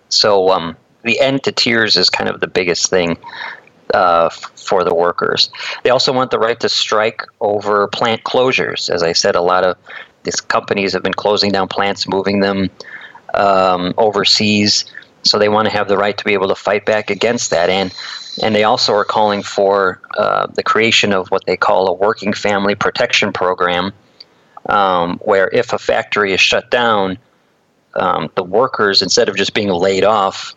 So 0.10 0.50
um, 0.50 0.76
the 1.04 1.19
end 1.19 1.43
to 1.43 1.52
tiers 1.52 1.96
is 1.96 2.10
kind 2.10 2.30
of 2.30 2.39
the 2.39 2.48
biggest 2.48 2.89
thing 2.89 3.17
uh, 3.93 4.30
for 4.30 4.84
the 4.84 4.93
workers. 4.93 5.50
They 5.84 5.89
also 5.89 6.13
want 6.13 6.32
the 6.32 6.39
right 6.39 6.60
to 6.60 6.69
strike 6.69 7.24
over 7.39 7.88
plant 7.88 8.24
closures. 8.24 8.89
As 8.89 9.04
I 9.04 9.13
said, 9.13 9.36
a 9.36 9.41
lot 9.41 9.63
of 9.63 9.78
these 10.24 10.39
companies 10.39 10.93
have 10.93 11.04
been 11.04 11.13
closing 11.13 11.52
down 11.52 11.67
plants, 11.67 12.08
moving 12.08 12.39
them 12.39 12.69
um, 13.34 13.93
overseas. 13.98 14.86
So 15.24 15.39
they 15.39 15.50
want 15.50 15.67
to 15.67 15.72
have 15.72 15.88
the 15.88 15.98
right 15.98 16.17
to 16.17 16.24
be 16.24 16.34
able 16.34 16.50
to 16.50 16.56
fight 16.56 16.86
back 16.86 17.10
against 17.10 17.50
that. 17.52 17.69
And 17.69 17.93
and 18.41 18.56
they 18.56 18.63
also 18.63 18.93
are 18.93 19.06
calling 19.06 19.43
for 19.43 20.02
uh, 20.17 20.48
the 20.48 20.63
creation 20.63 21.13
of 21.13 21.28
what 21.30 21.46
they 21.46 21.56
call 21.56 21.88
a 21.88 21.93
working 21.93 22.34
family 22.34 22.74
protection 22.74 23.32
program, 23.32 23.93
um, 24.69 25.19
where 25.19 25.50
if 25.54 25.72
a 25.72 25.78
factory 25.78 26.34
is 26.34 26.41
shut 26.41 26.72
down, 26.72 27.19
um, 27.93 28.32
the 28.36 28.43
workers, 28.43 29.04
instead 29.04 29.30
of 29.30 29.36
just 29.36 29.54
being 29.54 29.69
laid 29.69 30.04
off, 30.04 30.56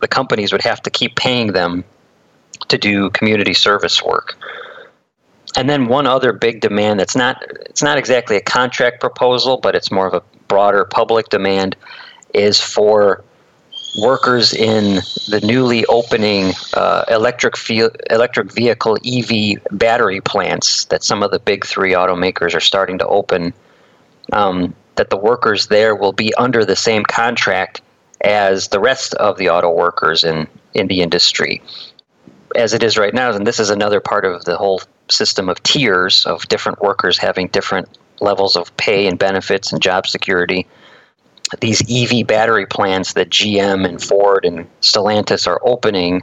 the 0.00 0.08
companies 0.08 0.52
would 0.52 0.62
have 0.62 0.80
to 0.82 0.90
keep 0.90 1.16
paying 1.16 1.52
them 1.52 1.84
to 2.68 2.78
do 2.78 3.10
community 3.10 3.54
service 3.54 4.02
work. 4.02 4.36
And 5.56 5.68
then 5.68 5.88
one 5.88 6.06
other 6.06 6.32
big 6.32 6.60
demand 6.60 7.00
that's 7.00 7.16
not 7.16 7.42
it's 7.60 7.82
not 7.82 7.98
exactly 7.98 8.36
a 8.36 8.40
contract 8.40 9.00
proposal, 9.00 9.56
but 9.56 9.74
it's 9.74 9.90
more 9.90 10.06
of 10.06 10.14
a 10.14 10.22
broader 10.46 10.84
public 10.84 11.28
demand 11.30 11.76
is 12.34 12.60
for 12.60 13.24
workers 14.00 14.52
in 14.52 14.96
the 15.28 15.40
newly 15.42 15.84
opening 15.86 16.52
uh, 16.74 17.04
electric 17.08 17.56
fe- 17.56 17.88
electric 18.10 18.52
vehicle 18.52 18.98
EV 19.04 19.56
battery 19.72 20.20
plants 20.20 20.84
that 20.86 21.02
some 21.02 21.22
of 21.22 21.30
the 21.30 21.38
big 21.38 21.64
three 21.64 21.92
automakers 21.92 22.54
are 22.54 22.60
starting 22.60 22.98
to 22.98 23.06
open. 23.06 23.52
Um, 24.32 24.74
that 24.96 25.10
the 25.10 25.16
workers 25.16 25.68
there 25.68 25.94
will 25.94 26.12
be 26.12 26.34
under 26.34 26.64
the 26.64 26.76
same 26.76 27.04
contract 27.04 27.80
as 28.22 28.68
the 28.68 28.80
rest 28.80 29.14
of 29.14 29.38
the 29.38 29.48
auto 29.48 29.70
workers 29.70 30.24
in 30.24 30.46
in 30.74 30.88
the 30.88 31.00
industry, 31.00 31.62
as 32.54 32.74
it 32.74 32.82
is 32.82 32.98
right 32.98 33.14
now. 33.14 33.30
And 33.30 33.46
this 33.46 33.60
is 33.60 33.70
another 33.70 34.00
part 34.00 34.24
of 34.24 34.44
the 34.44 34.56
whole 34.56 34.80
system 35.10 35.48
of 35.48 35.62
tiers 35.62 36.24
of 36.26 36.46
different 36.48 36.80
workers 36.80 37.18
having 37.18 37.48
different 37.48 37.88
levels 38.20 38.56
of 38.56 38.76
pay 38.76 39.06
and 39.06 39.18
benefits 39.18 39.72
and 39.72 39.80
job 39.80 40.06
security 40.06 40.66
these 41.60 41.82
EV 41.90 42.26
battery 42.26 42.66
plants 42.66 43.14
that 43.14 43.30
GM 43.30 43.86
and 43.86 44.02
Ford 44.02 44.44
and 44.44 44.66
Stellantis 44.80 45.46
are 45.46 45.60
opening 45.64 46.22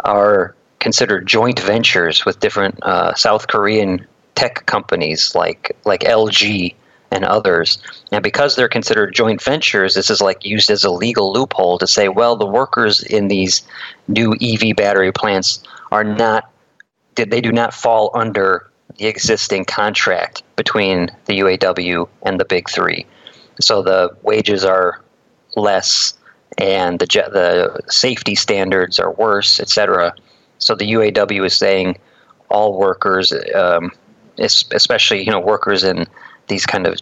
are 0.00 0.54
considered 0.78 1.26
joint 1.26 1.60
ventures 1.60 2.24
with 2.24 2.40
different 2.40 2.82
uh, 2.82 3.14
South 3.14 3.48
Korean 3.48 4.06
tech 4.34 4.66
companies 4.66 5.34
like 5.34 5.76
like 5.84 6.00
LG 6.00 6.74
and 7.10 7.24
others. 7.24 7.78
And 8.12 8.22
because 8.22 8.56
they're 8.56 8.68
considered 8.68 9.14
joint 9.14 9.42
ventures, 9.42 9.94
this 9.94 10.10
is 10.10 10.20
like 10.20 10.44
used 10.44 10.70
as 10.70 10.84
a 10.84 10.90
legal 10.90 11.32
loophole 11.32 11.78
to 11.78 11.86
say, 11.86 12.08
well, 12.08 12.36
the 12.36 12.46
workers 12.46 13.02
in 13.02 13.28
these 13.28 13.62
new 14.08 14.34
EV 14.40 14.76
battery 14.76 15.12
plants 15.12 15.62
are 15.92 16.04
not 16.04 16.50
they 17.14 17.40
do 17.40 17.50
not 17.50 17.72
fall 17.72 18.10
under 18.12 18.70
the 18.98 19.06
existing 19.06 19.64
contract 19.64 20.42
between 20.56 21.08
the 21.24 21.38
UAW 21.38 22.06
and 22.24 22.38
the 22.38 22.44
big 22.44 22.68
3 22.68 23.06
so 23.60 23.82
the 23.82 24.14
wages 24.22 24.64
are 24.64 25.00
less 25.56 26.12
and 26.58 26.98
the 26.98 27.06
the 27.06 27.80
safety 27.90 28.34
standards 28.34 28.98
are 28.98 29.12
worse, 29.12 29.60
etc. 29.60 30.14
So 30.58 30.74
the 30.74 30.92
UAW 30.92 31.46
is 31.46 31.56
saying 31.56 31.98
all 32.50 32.78
workers, 32.78 33.32
um, 33.54 33.92
especially 34.38 35.22
you 35.22 35.30
know 35.30 35.40
workers 35.40 35.84
in 35.84 36.06
these 36.48 36.66
kind 36.66 36.86
of 36.86 36.98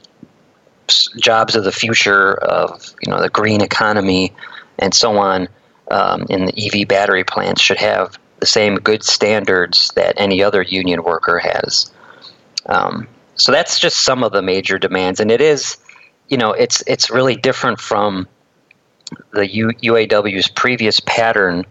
jobs 1.17 1.57
of 1.57 1.65
the 1.65 1.73
future 1.73 2.35
of 2.45 2.95
you 3.03 3.11
know 3.11 3.21
the 3.21 3.31
green 3.31 3.61
economy 3.61 4.33
and 4.79 4.95
so 4.95 5.17
on 5.17 5.49
um, 5.91 6.27
in 6.29 6.47
the 6.47 6.67
EV 6.67 6.87
battery 6.87 7.25
plants 7.25 7.61
should 7.61 7.79
have 7.79 8.19
the 8.41 8.47
same 8.47 8.77
good 8.77 9.03
standards 9.03 9.91
that 9.95 10.15
any 10.19 10.43
other 10.43 10.63
union 10.63 11.03
worker 11.03 11.39
has. 11.39 11.91
Um, 12.67 13.09
so 13.37 13.51
that's 13.51 13.79
just 13.79 14.01
some 14.01 14.23
of 14.23 14.33
the 14.33 14.43
major 14.43 14.79
demands, 14.79 15.21
and 15.21 15.31
it 15.31 15.41
is 15.41 15.77
you 16.29 16.37
know, 16.37 16.53
it's 16.53 16.83
it's 16.87 17.11
really 17.11 17.37
different 17.37 17.81
from 17.81 18.27
the 19.33 19.49
U, 19.49 19.69
UAW's 19.83 20.49
previous 20.49 21.01
pattern 21.01 21.65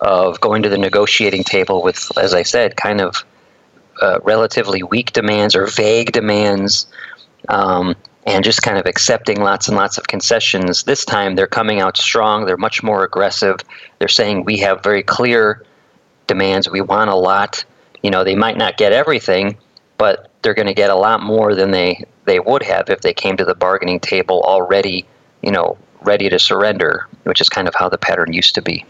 of 0.00 0.40
going 0.40 0.62
to 0.62 0.68
the 0.68 0.78
negotiating 0.78 1.44
table 1.44 1.82
with, 1.82 2.16
as 2.18 2.34
I 2.34 2.42
said, 2.42 2.76
kind 2.76 3.00
of 3.00 3.24
uh, 4.02 4.18
relatively 4.22 4.82
weak 4.82 5.12
demands 5.12 5.56
or 5.56 5.66
vague 5.66 6.12
demands, 6.12 6.86
um, 7.48 7.94
and 8.26 8.44
just 8.44 8.62
kind 8.62 8.78
of 8.78 8.86
accepting 8.86 9.40
lots 9.40 9.68
and 9.68 9.76
lots 9.76 9.98
of 9.98 10.06
concessions. 10.06 10.84
This 10.84 11.04
time, 11.04 11.34
they're 11.34 11.46
coming 11.46 11.80
out 11.80 11.96
strong. 11.96 12.46
They're 12.46 12.56
much 12.56 12.82
more 12.82 13.04
aggressive. 13.04 13.56
They're 13.98 14.08
saying 14.08 14.44
we 14.44 14.58
have 14.58 14.82
very 14.82 15.02
clear 15.02 15.64
demands. 16.26 16.70
We 16.70 16.80
want 16.80 17.10
a 17.10 17.14
lot. 17.14 17.64
You 18.02 18.10
know, 18.10 18.24
they 18.24 18.34
might 18.34 18.56
not 18.56 18.76
get 18.76 18.92
everything, 18.92 19.56
but 19.98 20.30
they're 20.42 20.54
going 20.54 20.66
to 20.66 20.74
get 20.74 20.90
a 20.90 20.96
lot 20.96 21.22
more 21.22 21.54
than 21.54 21.70
they 21.70 22.04
they 22.24 22.40
would 22.40 22.62
have 22.62 22.88
if 22.88 23.00
they 23.00 23.12
came 23.12 23.36
to 23.36 23.44
the 23.44 23.54
bargaining 23.54 24.00
table 24.00 24.42
already, 24.44 25.06
you 25.42 25.50
know, 25.50 25.76
ready 26.02 26.28
to 26.30 26.38
surrender, 26.38 27.06
which 27.24 27.40
is 27.40 27.48
kind 27.48 27.68
of 27.68 27.74
how 27.74 27.88
the 27.88 27.98
pattern 27.98 28.32
used 28.32 28.54
to 28.54 28.62
be. 28.62 28.84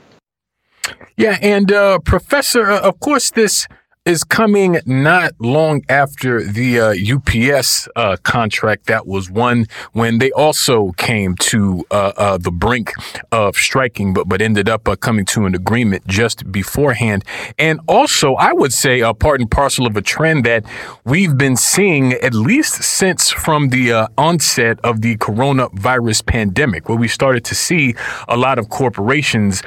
Yeah, 1.16 1.38
and 1.40 1.72
uh, 1.72 1.98
Professor, 2.00 2.70
uh, 2.70 2.80
of 2.80 3.00
course, 3.00 3.30
this 3.30 3.66
is 4.04 4.22
coming 4.22 4.78
not 4.84 5.32
long 5.38 5.82
after 5.88 6.44
the 6.44 6.78
uh, 6.78 7.16
UPS 7.16 7.88
uh, 7.96 8.18
contract 8.22 8.84
that 8.84 9.06
was 9.06 9.30
won 9.30 9.66
when 9.92 10.18
they 10.18 10.30
also 10.32 10.92
came 10.92 11.34
to 11.36 11.86
uh, 11.90 12.12
uh 12.18 12.36
the 12.36 12.50
brink 12.50 12.92
of 13.32 13.56
striking, 13.56 14.12
but 14.12 14.28
but 14.28 14.42
ended 14.42 14.68
up 14.68 14.86
uh, 14.86 14.94
coming 14.94 15.24
to 15.24 15.46
an 15.46 15.54
agreement 15.54 16.06
just 16.06 16.52
beforehand. 16.52 17.24
And 17.58 17.80
also, 17.88 18.34
I 18.34 18.52
would 18.52 18.74
say 18.74 19.00
a 19.00 19.14
part 19.14 19.40
and 19.40 19.50
parcel 19.50 19.86
of 19.86 19.96
a 19.96 20.02
trend 20.02 20.44
that 20.44 20.66
we've 21.04 21.38
been 21.38 21.56
seeing 21.56 22.12
at 22.12 22.34
least 22.34 22.82
since 22.82 23.30
from 23.30 23.70
the 23.70 23.92
uh, 23.92 24.08
onset 24.18 24.78
of 24.84 25.00
the 25.00 25.16
coronavirus 25.16 26.26
pandemic, 26.26 26.90
where 26.90 26.98
we 26.98 27.08
started 27.08 27.42
to 27.46 27.54
see 27.54 27.94
a 28.28 28.36
lot 28.36 28.58
of 28.58 28.68
corporations 28.68 29.62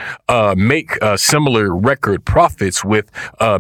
make 0.56 0.92
similar 1.16 1.76
record 1.76 2.24
profits 2.24 2.84
with 2.86 3.10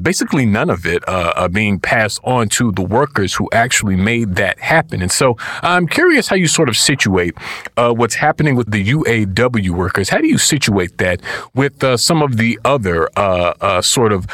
basically 0.03 0.45
none 0.45 0.66
of 0.69 0.85
it 0.85 1.07
uh, 1.07 1.33
uh, 1.35 1.47
being 1.47 1.79
passed 1.79 2.19
on 2.23 2.49
to 2.49 2.71
the 2.71 2.81
workers 2.81 3.33
who 3.33 3.49
actually 3.51 3.95
made 3.95 4.35
that 4.35 4.59
happen. 4.59 5.01
And 5.01 5.11
so 5.11 5.37
I'm 5.61 5.87
curious 5.87 6.27
how 6.27 6.35
you 6.35 6.47
sort 6.47 6.69
of 6.69 6.77
situate 6.77 7.35
uh, 7.77 7.93
what's 7.93 8.15
happening 8.15 8.55
with 8.55 8.71
the 8.71 8.83
UAW 8.85 9.69
workers. 9.71 10.09
How 10.09 10.19
do 10.19 10.27
you 10.27 10.37
situate 10.37 10.97
that 10.97 11.21
with 11.53 11.83
uh, 11.83 11.97
some 11.97 12.21
of 12.21 12.37
the 12.37 12.59
other 12.65 13.09
uh, 13.17 13.53
uh, 13.61 13.81
sort 13.81 14.11
of 14.13 14.27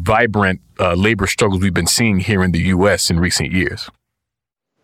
vibrant 0.00 0.60
labor 0.78 1.26
struggles 1.26 1.62
we've 1.62 1.74
been 1.74 1.86
seeing 1.86 2.20
here 2.20 2.42
in 2.42 2.52
the 2.52 2.60
U.S. 2.74 3.10
in 3.10 3.20
recent 3.20 3.52
years? 3.52 3.90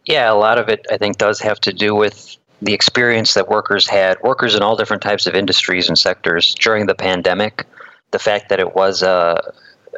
Yeah, 0.04 0.30
a 0.30 0.34
lot 0.34 0.58
of 0.58 0.68
it, 0.68 0.86
I 0.90 0.98
think, 0.98 1.18
does 1.18 1.40
have 1.40 1.58
to 1.60 1.72
do 1.72 1.94
with 1.94 2.36
the 2.62 2.72
experience 2.72 3.34
that 3.34 3.48
workers 3.48 3.88
had, 3.88 4.18
workers 4.22 4.54
in 4.54 4.62
all 4.62 4.76
different 4.76 5.02
types 5.02 5.26
of 5.26 5.34
industries 5.34 5.88
and 5.88 5.98
sectors 5.98 6.54
during 6.54 6.86
the 6.86 6.94
pandemic. 6.94 7.66
The 8.12 8.18
fact 8.18 8.48
that 8.48 8.60
it 8.60 8.74
was 8.74 9.02
a, 9.02 9.52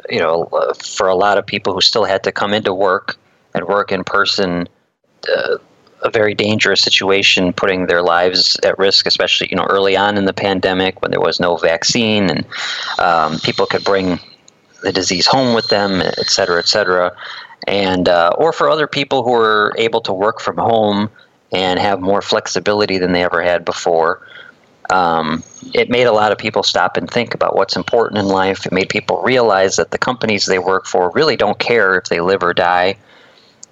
you 0.09 0.19
know, 0.19 0.43
uh, 0.45 0.73
for 0.73 1.07
a 1.07 1.15
lot 1.15 1.37
of 1.37 1.45
people 1.45 1.73
who 1.73 1.81
still 1.81 2.05
had 2.05 2.23
to 2.23 2.31
come 2.31 2.53
into 2.53 2.73
work 2.73 3.17
and 3.53 3.65
work 3.67 3.91
in 3.91 4.03
person, 4.03 4.67
uh, 5.35 5.57
a 6.01 6.09
very 6.09 6.33
dangerous 6.33 6.81
situation, 6.81 7.51
putting 7.51 7.87
their 7.87 8.01
lives 8.01 8.57
at 8.63 8.77
risk, 8.79 9.05
especially 9.05 9.47
you 9.49 9.57
know 9.57 9.65
early 9.69 9.97
on 9.97 10.17
in 10.17 10.25
the 10.25 10.33
pandemic 10.33 11.01
when 11.01 11.11
there 11.11 11.19
was 11.19 11.39
no 11.39 11.57
vaccine 11.57 12.29
and 12.29 12.45
um, 12.99 13.39
people 13.39 13.65
could 13.65 13.83
bring 13.83 14.19
the 14.81 14.93
disease 14.93 15.27
home 15.27 15.53
with 15.53 15.67
them, 15.67 16.01
et 16.01 16.29
cetera, 16.29 16.59
et 16.59 16.67
cetera, 16.67 17.11
and 17.67 18.07
uh, 18.07 18.33
or 18.37 18.53
for 18.53 18.69
other 18.69 18.87
people 18.87 19.23
who 19.23 19.31
were 19.31 19.73
able 19.77 20.01
to 20.01 20.13
work 20.13 20.39
from 20.39 20.57
home 20.57 21.09
and 21.51 21.79
have 21.79 21.99
more 21.99 22.21
flexibility 22.21 22.97
than 22.97 23.11
they 23.11 23.23
ever 23.23 23.41
had 23.41 23.65
before 23.65 24.25
um, 24.89 25.43
it 25.73 25.89
made 25.89 26.05
a 26.05 26.11
lot 26.11 26.31
of 26.31 26.37
people 26.37 26.63
stop 26.63 26.97
and 26.97 27.09
think 27.09 27.33
about 27.33 27.55
what's 27.55 27.75
important 27.75 28.19
in 28.19 28.27
life. 28.27 28.65
It 28.65 28.71
made 28.71 28.89
people 28.89 29.21
realize 29.21 29.75
that 29.75 29.91
the 29.91 29.97
companies 29.97 30.45
they 30.45 30.59
work 30.59 30.85
for 30.85 31.11
really 31.11 31.35
don't 31.35 31.59
care 31.59 31.97
if 31.97 32.05
they 32.05 32.21
live 32.21 32.43
or 32.43 32.53
die. 32.53 32.97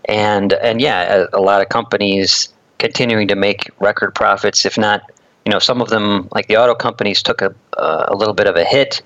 And 0.06 0.54
and 0.54 0.80
yeah, 0.80 1.26
a, 1.34 1.40
a 1.40 1.42
lot 1.42 1.62
of 1.62 1.70
companies 1.70 2.50
continuing 2.78 3.28
to 3.30 3.36
make 3.36 3.70
record 3.80 4.14
profits. 4.14 4.66
If 4.66 4.78
not, 4.78 5.02
you 5.46 5.52
know, 5.52 5.60
some 5.60 5.82
of 5.82 5.90
them 5.90 6.30
like 6.34 6.48
the 6.48 6.58
auto 6.58 6.76
companies 6.76 7.24
took 7.24 7.42
a 7.42 7.54
a 7.78 8.16
little 8.16 8.34
bit 8.34 8.48
of 8.48 8.56
a 8.56 8.64
hit 8.64 9.02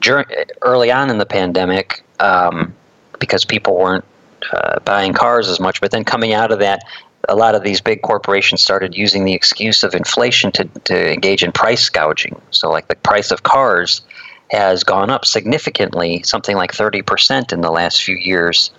during 0.00 0.26
early 0.62 0.90
on 0.92 1.10
in 1.10 1.18
the 1.18 1.26
pandemic 1.26 2.04
um, 2.20 2.74
because 3.18 3.44
people 3.44 3.76
weren't 3.76 4.04
uh, 4.52 4.80
buying 4.80 5.12
cars 5.12 5.48
as 5.48 5.58
much. 5.58 5.80
But 5.80 5.90
then 5.90 6.04
coming 6.04 6.34
out 6.34 6.52
of 6.52 6.58
that, 6.58 6.82
a 7.28 7.36
lot 7.36 7.54
of 7.54 7.62
these 7.62 7.80
big 7.80 8.02
corporations 8.02 8.62
started 8.62 8.94
using 8.94 9.24
the 9.24 9.34
excuse 9.34 9.82
of 9.82 9.94
inflation 9.94 10.52
to, 10.52 10.64
to 10.84 11.12
engage 11.12 11.42
in 11.42 11.52
price 11.52 11.88
gouging. 11.88 12.40
So, 12.50 12.70
like 12.70 12.88
the 12.88 12.96
price 12.96 13.30
of 13.30 13.42
cars 13.42 14.02
has 14.50 14.84
gone 14.84 15.10
up 15.10 15.24
significantly, 15.24 16.22
something 16.22 16.56
like 16.56 16.72
30% 16.72 17.52
in 17.52 17.60
the 17.60 17.70
last 17.70 18.02
few 18.02 18.16
years, 18.16 18.70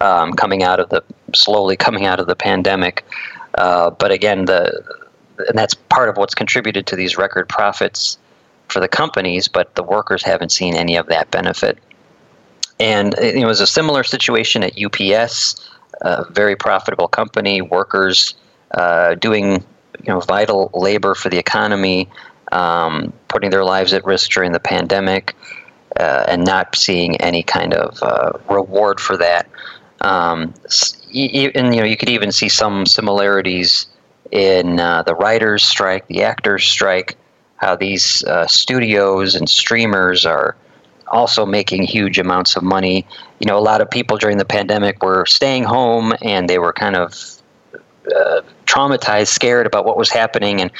um, 0.00 0.32
coming 0.32 0.62
out 0.62 0.80
of 0.80 0.88
the 0.88 1.02
slowly 1.34 1.76
coming 1.76 2.06
out 2.06 2.20
of 2.20 2.26
the 2.26 2.36
pandemic. 2.36 3.04
Uh, 3.56 3.90
but 3.90 4.10
again, 4.10 4.46
the 4.46 4.82
and 5.48 5.58
that's 5.58 5.74
part 5.74 6.08
of 6.08 6.16
what's 6.16 6.34
contributed 6.34 6.86
to 6.86 6.96
these 6.96 7.16
record 7.16 7.48
profits 7.48 8.18
for 8.68 8.80
the 8.80 8.88
companies, 8.88 9.48
but 9.48 9.74
the 9.74 9.82
workers 9.82 10.22
haven't 10.22 10.52
seen 10.52 10.74
any 10.74 10.96
of 10.96 11.06
that 11.06 11.30
benefit. 11.30 11.78
And 12.78 13.14
it 13.18 13.46
was 13.46 13.60
a 13.60 13.66
similar 13.66 14.02
situation 14.02 14.62
at 14.62 14.72
UPS 14.82 15.68
a 16.02 16.24
very 16.30 16.56
profitable 16.56 17.08
company, 17.08 17.62
workers 17.62 18.34
uh, 18.72 19.14
doing 19.14 19.64
you 20.04 20.08
know 20.08 20.20
vital 20.20 20.70
labor 20.74 21.14
for 21.14 21.28
the 21.28 21.38
economy, 21.38 22.08
um, 22.52 23.12
putting 23.28 23.50
their 23.50 23.64
lives 23.64 23.92
at 23.92 24.04
risk 24.04 24.30
during 24.30 24.52
the 24.52 24.60
pandemic, 24.60 25.34
uh, 25.98 26.24
and 26.28 26.44
not 26.44 26.74
seeing 26.76 27.16
any 27.16 27.42
kind 27.42 27.74
of 27.74 28.02
uh, 28.02 28.32
reward 28.48 29.00
for 29.00 29.16
that. 29.16 29.48
Um, 30.00 30.52
and 31.14 31.74
you 31.74 31.80
know, 31.80 31.84
you 31.84 31.96
could 31.96 32.08
even 32.08 32.32
see 32.32 32.48
some 32.48 32.86
similarities 32.86 33.86
in 34.32 34.80
uh, 34.80 35.02
the 35.02 35.14
writers' 35.14 35.62
strike, 35.62 36.06
the 36.08 36.22
actors' 36.22 36.64
strike, 36.64 37.16
how 37.56 37.76
these 37.76 38.24
uh, 38.24 38.46
studios 38.46 39.34
and 39.34 39.48
streamers 39.48 40.26
are 40.26 40.56
also 41.08 41.46
making 41.46 41.84
huge 41.84 42.18
amounts 42.18 42.56
of 42.56 42.62
money. 42.62 43.06
You 43.42 43.46
know, 43.46 43.58
a 43.58 43.60
lot 43.60 43.80
of 43.80 43.90
people 43.90 44.16
during 44.18 44.38
the 44.38 44.44
pandemic 44.44 45.02
were 45.02 45.26
staying 45.26 45.64
home 45.64 46.14
and 46.22 46.48
they 46.48 46.60
were 46.60 46.72
kind 46.72 46.94
of 46.94 47.12
uh, 47.74 48.42
traumatized, 48.66 49.26
scared 49.26 49.66
about 49.66 49.84
what 49.84 49.96
was 49.96 50.10
happening. 50.10 50.60
And 50.60 50.70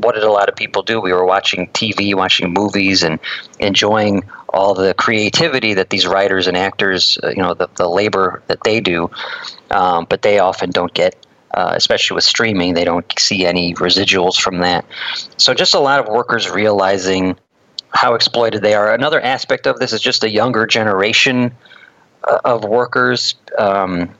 what 0.00 0.16
did 0.16 0.24
a 0.24 0.32
lot 0.32 0.48
of 0.48 0.56
people 0.56 0.82
do? 0.82 1.00
We 1.00 1.12
were 1.12 1.24
watching 1.24 1.68
TV, 1.68 2.12
watching 2.12 2.52
movies, 2.52 3.04
and 3.04 3.20
enjoying 3.60 4.24
all 4.48 4.74
the 4.74 4.94
creativity 4.94 5.74
that 5.74 5.90
these 5.90 6.04
writers 6.04 6.48
and 6.48 6.56
actors, 6.56 7.18
uh, 7.22 7.28
you 7.28 7.42
know, 7.42 7.54
the, 7.54 7.68
the 7.76 7.88
labor 7.88 8.42
that 8.48 8.64
they 8.64 8.80
do. 8.80 9.08
Um, 9.70 10.04
but 10.10 10.22
they 10.22 10.40
often 10.40 10.70
don't 10.70 10.92
get 10.92 11.14
uh, 11.54 11.74
especially 11.76 12.14
with 12.14 12.24
streaming, 12.24 12.74
they 12.74 12.84
don't 12.84 13.12
see 13.18 13.44
any 13.44 13.74
residuals 13.74 14.40
from 14.40 14.58
that. 14.58 14.84
So, 15.36 15.52
just 15.52 15.74
a 15.74 15.78
lot 15.78 16.00
of 16.00 16.08
workers 16.08 16.48
realizing 16.50 17.36
how 17.90 18.14
exploited 18.14 18.62
they 18.62 18.74
are. 18.74 18.92
Another 18.94 19.20
aspect 19.20 19.66
of 19.66 19.78
this 19.78 19.92
is 19.92 20.00
just 20.00 20.24
a 20.24 20.30
younger 20.30 20.66
generation 20.66 21.54
of 22.44 22.64
workers 22.64 23.34
um, 23.58 24.12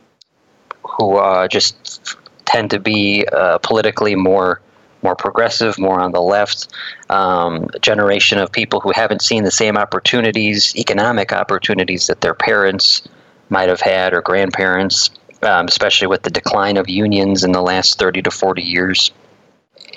who 0.82 1.16
uh, 1.16 1.48
just 1.48 2.16
tend 2.44 2.70
to 2.70 2.78
be 2.78 3.26
uh, 3.32 3.58
politically 3.58 4.14
more 4.14 4.60
more 5.04 5.16
progressive, 5.16 5.80
more 5.80 6.00
on 6.00 6.12
the 6.12 6.22
left. 6.22 6.68
Um, 7.10 7.68
generation 7.80 8.38
of 8.38 8.52
people 8.52 8.78
who 8.78 8.92
haven't 8.92 9.20
seen 9.20 9.42
the 9.42 9.50
same 9.50 9.76
opportunities, 9.76 10.76
economic 10.76 11.32
opportunities 11.32 12.06
that 12.06 12.20
their 12.20 12.34
parents 12.34 13.02
might 13.48 13.68
have 13.68 13.80
had 13.80 14.14
or 14.14 14.22
grandparents, 14.22 15.10
um, 15.42 15.66
especially 15.66 16.06
with 16.06 16.22
the 16.22 16.30
decline 16.30 16.76
of 16.76 16.88
unions 16.88 17.42
in 17.42 17.50
the 17.50 17.62
last 17.62 17.98
30 17.98 18.22
to 18.22 18.30
40 18.30 18.62
years. 18.62 19.10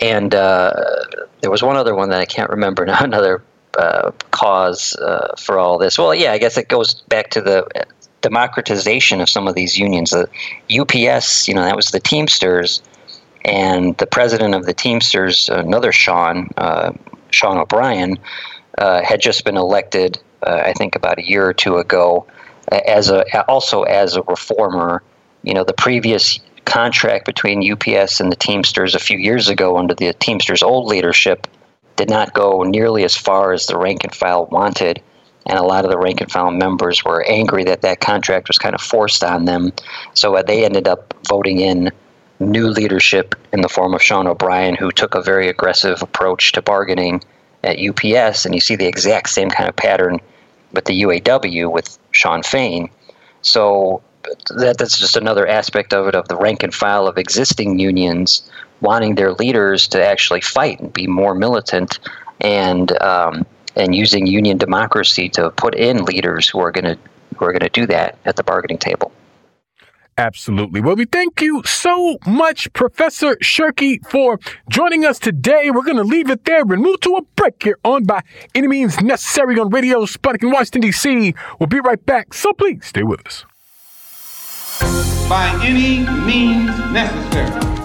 And 0.02 0.34
uh, 0.34 0.74
there 1.41 1.52
was 1.52 1.62
one 1.62 1.78
other 1.78 1.94
one 1.94 2.10
that 2.10 2.20
I 2.20 2.26
can't 2.26 2.50
remember 2.50 2.84
now, 2.84 2.98
another 3.04 3.44
uh, 3.78 4.12
cause 4.32 4.96
uh, 4.96 5.36
for 5.38 5.60
all 5.60 5.78
this? 5.78 5.98
Well, 5.98 6.15
yeah, 6.15 6.32
I 6.32 6.38
guess 6.38 6.58
it 6.58 6.68
goes 6.68 6.94
back 6.94 7.30
to 7.32 7.41
the 7.41 7.68
democratization 8.26 9.22
of 9.22 9.30
some 9.30 9.48
of 9.48 9.54
these 9.54 9.78
unions. 9.78 10.10
The 10.10 10.28
UPS, 10.82 11.48
you 11.48 11.54
know, 11.54 11.64
that 11.64 11.76
was 11.76 11.92
the 11.92 12.00
Teamsters, 12.00 12.82
and 13.44 13.96
the 13.98 14.08
president 14.08 14.56
of 14.56 14.66
the 14.66 14.74
Teamsters, 14.74 15.48
another 15.50 15.92
Sean, 15.92 16.50
uh, 16.58 16.92
Sean 17.30 17.58
O'Brien, 17.58 18.18
uh, 18.80 19.04
had 19.04 19.22
just 19.22 19.46
been 19.46 19.58
elected, 19.58 20.18
uh, 20.42 20.64
I 20.66 20.74
think, 20.74 20.96
about 20.96 21.20
a 21.20 21.24
year 21.24 21.46
or 21.46 21.54
two 21.54 21.78
ago, 21.78 22.26
as 22.72 23.12
a 23.12 23.46
also 23.48 23.84
as 23.84 24.16
a 24.16 24.24
reformer. 24.24 25.04
You 25.44 25.54
know, 25.54 25.64
the 25.64 25.74
previous 25.74 26.40
contract 26.66 27.28
between 27.28 27.72
UPS 27.72 28.20
and 28.20 28.32
the 28.32 28.36
Teamsters 28.36 28.96
a 28.96 29.00
few 29.00 29.20
years 29.20 29.48
ago 29.48 29.78
under 29.78 29.94
the 29.94 30.14
Teamsters 30.14 30.64
old 30.64 30.88
leadership 30.88 31.46
did 31.96 32.10
not 32.10 32.34
go 32.34 32.64
nearly 32.64 33.04
as 33.04 33.16
far 33.16 33.54
as 33.54 33.68
the 33.68 33.78
rank 33.78 34.04
and 34.04 34.16
file 34.16 34.48
wanted. 34.48 35.00
And 35.48 35.60
a 35.60 35.64
lot 35.64 35.86
of 35.86 35.92
the 35.92 35.98
rank 35.98 36.22
and 36.22 36.32
file 36.32 36.52
members 36.52 37.04
were 37.04 37.24
angry 37.24 37.64
that 37.66 37.82
that 37.82 38.00
contract 38.00 38.48
was 38.48 38.58
kind 38.58 38.74
of 38.74 38.82
forced 38.82 39.24
on 39.24 39.46
them. 39.46 39.72
So 40.14 40.36
uh, 40.36 40.42
they 40.42 40.66
ended 40.66 40.88
up 40.88 41.14
voting 41.28 41.60
in 41.60 41.92
new 42.40 42.68
leadership 42.68 43.36
in 43.54 43.62
the 43.62 43.70
form 43.70 43.94
of 43.94 44.02
Sean 44.02 44.28
O'Brien, 44.28 44.76
who 44.76 44.92
took 44.92 45.14
a 45.14 45.22
very 45.22 45.48
aggressive 45.48 46.02
approach 46.02 46.52
to 46.54 46.62
bargaining 46.62 47.24
at 47.64 47.80
UPS. 47.80 48.46
And 48.46 48.56
you 48.56 48.62
see 48.62 48.76
the 48.76 48.88
exact 48.88 49.30
same 49.30 49.50
kind 49.50 49.70
of 49.70 49.76
pattern 49.76 50.20
with 50.72 50.86
the 50.86 51.04
UAW 51.04 51.72
with 51.72 51.98
Shawn 52.12 52.44
Fain. 52.44 52.90
So 53.42 54.02
that, 54.50 54.78
that's 54.78 54.98
just 54.98 55.16
another 55.16 55.48
aspect 55.48 55.94
of 55.94 56.08
it 56.08 56.16
of 56.16 56.28
the 56.28 56.36
rank 56.36 56.64
and 56.64 56.74
file 56.74 57.08
of 57.08 57.18
existing 57.18 57.80
unions 57.80 58.50
wanting 58.82 59.16
their 59.16 59.34
leaders 59.34 59.88
to 59.88 60.06
actually 60.06 60.42
fight 60.42 60.80
and 60.80 60.92
be 60.92 61.08
more 61.08 61.34
militant 61.34 62.00
and 62.42 63.00
um, 63.02 63.46
and 63.76 63.96
using 63.96 64.26
union 64.28 64.58
democracy 64.58 65.30
to 65.30 65.50
put 65.52 65.76
in 65.76 66.06
leaders 66.06 66.50
who 66.50 66.60
are 66.60 66.72
going 66.72 66.86
to 66.86 66.98
who 67.38 67.46
are 67.46 67.52
going 67.52 67.60
to 67.60 67.70
do 67.70 67.86
that 67.88 68.18
at 68.26 68.36
the 68.36 68.44
bargaining 68.44 68.78
table. 68.78 69.12
Absolutely. 70.18 70.80
Well, 70.80 70.96
we 70.96 71.04
thank 71.04 71.42
you 71.42 71.62
so 71.66 72.18
much, 72.26 72.72
Professor 72.72 73.36
Schuhrke, 73.44 74.00
for 74.08 74.40
joining 74.70 75.04
us 75.04 75.20
today. 75.20 75.70
We're 75.72 75.84
going 75.84 75.98
to 75.98 76.04
leave 76.04 76.30
it 76.30 76.46
there 76.46 76.62
and 76.62 76.82
move 76.82 77.02
to 77.02 77.16
a 77.18 77.22
break 77.36 77.62
here 77.62 77.78
on 77.84 78.06
By 78.06 78.22
Any 78.54 78.70
Means 78.70 79.02
Necessary 79.02 79.60
on 79.60 79.70
Radio 79.70 80.06
Sputnik 80.06 80.44
in 80.44 80.52
Washington, 80.52 80.82
D.C. 80.82 81.36
We'll 81.60 81.68
be 81.68 81.82
right 81.82 82.04
back, 82.06 82.34
so 82.34 82.54
please 82.54 82.86
stay 82.86 83.04
with 83.04 83.28
us. 83.28 83.44
By 85.28 85.60
any 85.62 86.08
means 86.26 86.78
necessary. 86.92 87.85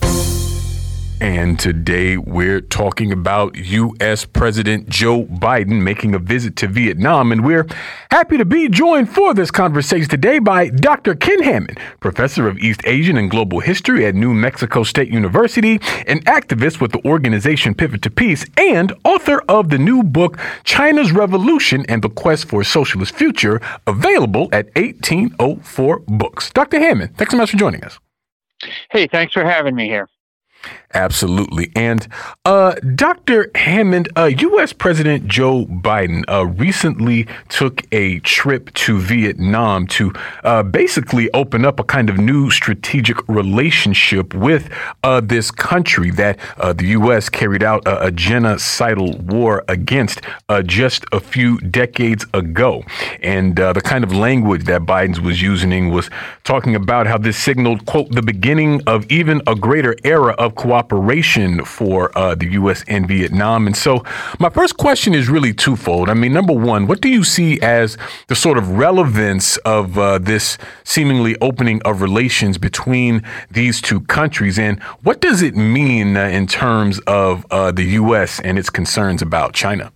And 1.21 1.59
today 1.59 2.17
we're 2.17 2.61
talking 2.61 3.11
about 3.11 3.55
U.S. 3.55 4.25
President 4.25 4.89
Joe 4.89 5.25
Biden 5.25 5.83
making 5.83 6.15
a 6.15 6.19
visit 6.19 6.55
to 6.55 6.67
Vietnam. 6.67 7.31
And 7.31 7.45
we're 7.45 7.67
happy 8.09 8.39
to 8.39 8.43
be 8.43 8.67
joined 8.67 9.07
for 9.07 9.35
this 9.35 9.51
conversation 9.51 10.09
today 10.09 10.39
by 10.39 10.69
Dr. 10.69 11.13
Ken 11.13 11.43
Hammond, 11.43 11.79
professor 11.99 12.47
of 12.47 12.57
East 12.57 12.81
Asian 12.85 13.17
and 13.17 13.29
Global 13.29 13.59
History 13.59 14.03
at 14.07 14.15
New 14.15 14.33
Mexico 14.33 14.81
State 14.81 15.09
University, 15.09 15.73
an 16.07 16.21
activist 16.21 16.81
with 16.81 16.91
the 16.91 17.05
organization 17.05 17.75
Pivot 17.75 18.01
to 18.01 18.09
Peace, 18.09 18.43
and 18.57 18.91
author 19.03 19.43
of 19.47 19.69
the 19.69 19.77
new 19.77 20.01
book, 20.01 20.39
China's 20.63 21.11
Revolution 21.11 21.85
and 21.87 22.01
the 22.01 22.09
Quest 22.09 22.45
for 22.45 22.61
a 22.61 22.65
Socialist 22.65 23.13
Future, 23.13 23.61
available 23.85 24.49
at 24.51 24.75
1804 24.75 25.99
Books. 25.99 26.49
Dr. 26.49 26.79
Hammond, 26.79 27.15
thanks 27.15 27.29
so 27.29 27.37
much 27.37 27.51
for 27.51 27.57
joining 27.57 27.83
us. 27.83 27.99
Hey, 28.89 29.05
thanks 29.05 29.33
for 29.33 29.45
having 29.45 29.75
me 29.75 29.85
here. 29.85 30.07
Absolutely. 30.93 31.71
And 31.75 32.07
uh, 32.45 32.75
Dr. 32.95 33.49
Hammond, 33.55 34.09
uh, 34.17 34.25
U.S. 34.25 34.73
President 34.73 35.27
Joe 35.27 35.65
Biden 35.65 36.23
uh, 36.27 36.45
recently 36.47 37.27
took 37.49 37.81
a 37.93 38.19
trip 38.19 38.73
to 38.73 38.99
Vietnam 38.99 39.87
to 39.87 40.13
uh, 40.43 40.63
basically 40.63 41.31
open 41.31 41.65
up 41.65 41.79
a 41.79 41.83
kind 41.83 42.09
of 42.09 42.17
new 42.17 42.51
strategic 42.51 43.17
relationship 43.27 44.33
with 44.33 44.69
uh, 45.03 45.21
this 45.21 45.49
country 45.49 46.11
that 46.11 46.37
uh, 46.57 46.73
the 46.73 46.87
U.S. 46.87 47.29
carried 47.29 47.63
out 47.63 47.85
a, 47.87 48.07
a 48.07 48.11
genocidal 48.11 49.19
war 49.21 49.63
against 49.67 50.21
just 50.65 51.05
a 51.11 51.19
few 51.19 51.57
decades 51.59 52.25
ago. 52.33 52.83
And 53.21 53.55
the 53.55 53.81
kind 53.83 54.03
of 54.03 54.13
language 54.13 54.65
that 54.65 54.81
Biden 54.81 55.19
was 55.19 55.41
using 55.41 55.89
was 55.89 56.09
talking 56.43 56.75
about 56.75 57.07
how 57.07 57.17
this 57.17 57.37
signaled, 57.37 57.85
quote, 57.85 58.11
the 58.11 58.21
beginning 58.21 58.81
of 58.87 59.09
even 59.09 59.41
a 59.47 59.55
greater 59.55 59.95
era 60.03 60.33
of 60.33 60.55
cooperation 60.55 60.80
for 61.65 62.15
uh, 62.17 62.35
the 62.35 62.51
U.S. 62.53 62.83
and 62.87 63.07
Vietnam. 63.07 63.67
And 63.67 63.75
so, 63.75 64.03
my 64.39 64.49
first 64.49 64.77
question 64.77 65.13
is 65.13 65.29
really 65.29 65.53
twofold. 65.53 66.09
I 66.09 66.13
mean, 66.13 66.33
number 66.33 66.53
one, 66.53 66.87
what 66.87 67.01
do 67.01 67.09
you 67.09 67.23
see 67.23 67.59
as 67.61 67.97
the 68.27 68.35
sort 68.35 68.57
of 68.57 68.69
relevance 68.77 69.57
of 69.57 69.97
uh, 69.97 70.17
this 70.17 70.57
seemingly 70.83 71.35
opening 71.41 71.81
of 71.83 72.01
relations 72.01 72.57
between 72.57 73.23
these 73.49 73.81
two 73.81 74.01
countries? 74.01 74.57
And 74.57 74.81
what 75.03 75.21
does 75.21 75.41
it 75.41 75.55
mean 75.55 76.17
uh, 76.17 76.25
in 76.25 76.47
terms 76.47 76.99
of 77.07 77.45
uh, 77.51 77.71
the 77.71 77.83
U.S. 77.83 78.39
and 78.41 78.57
its 78.57 78.69
concerns 78.69 79.21
about 79.21 79.53
China? 79.53 79.91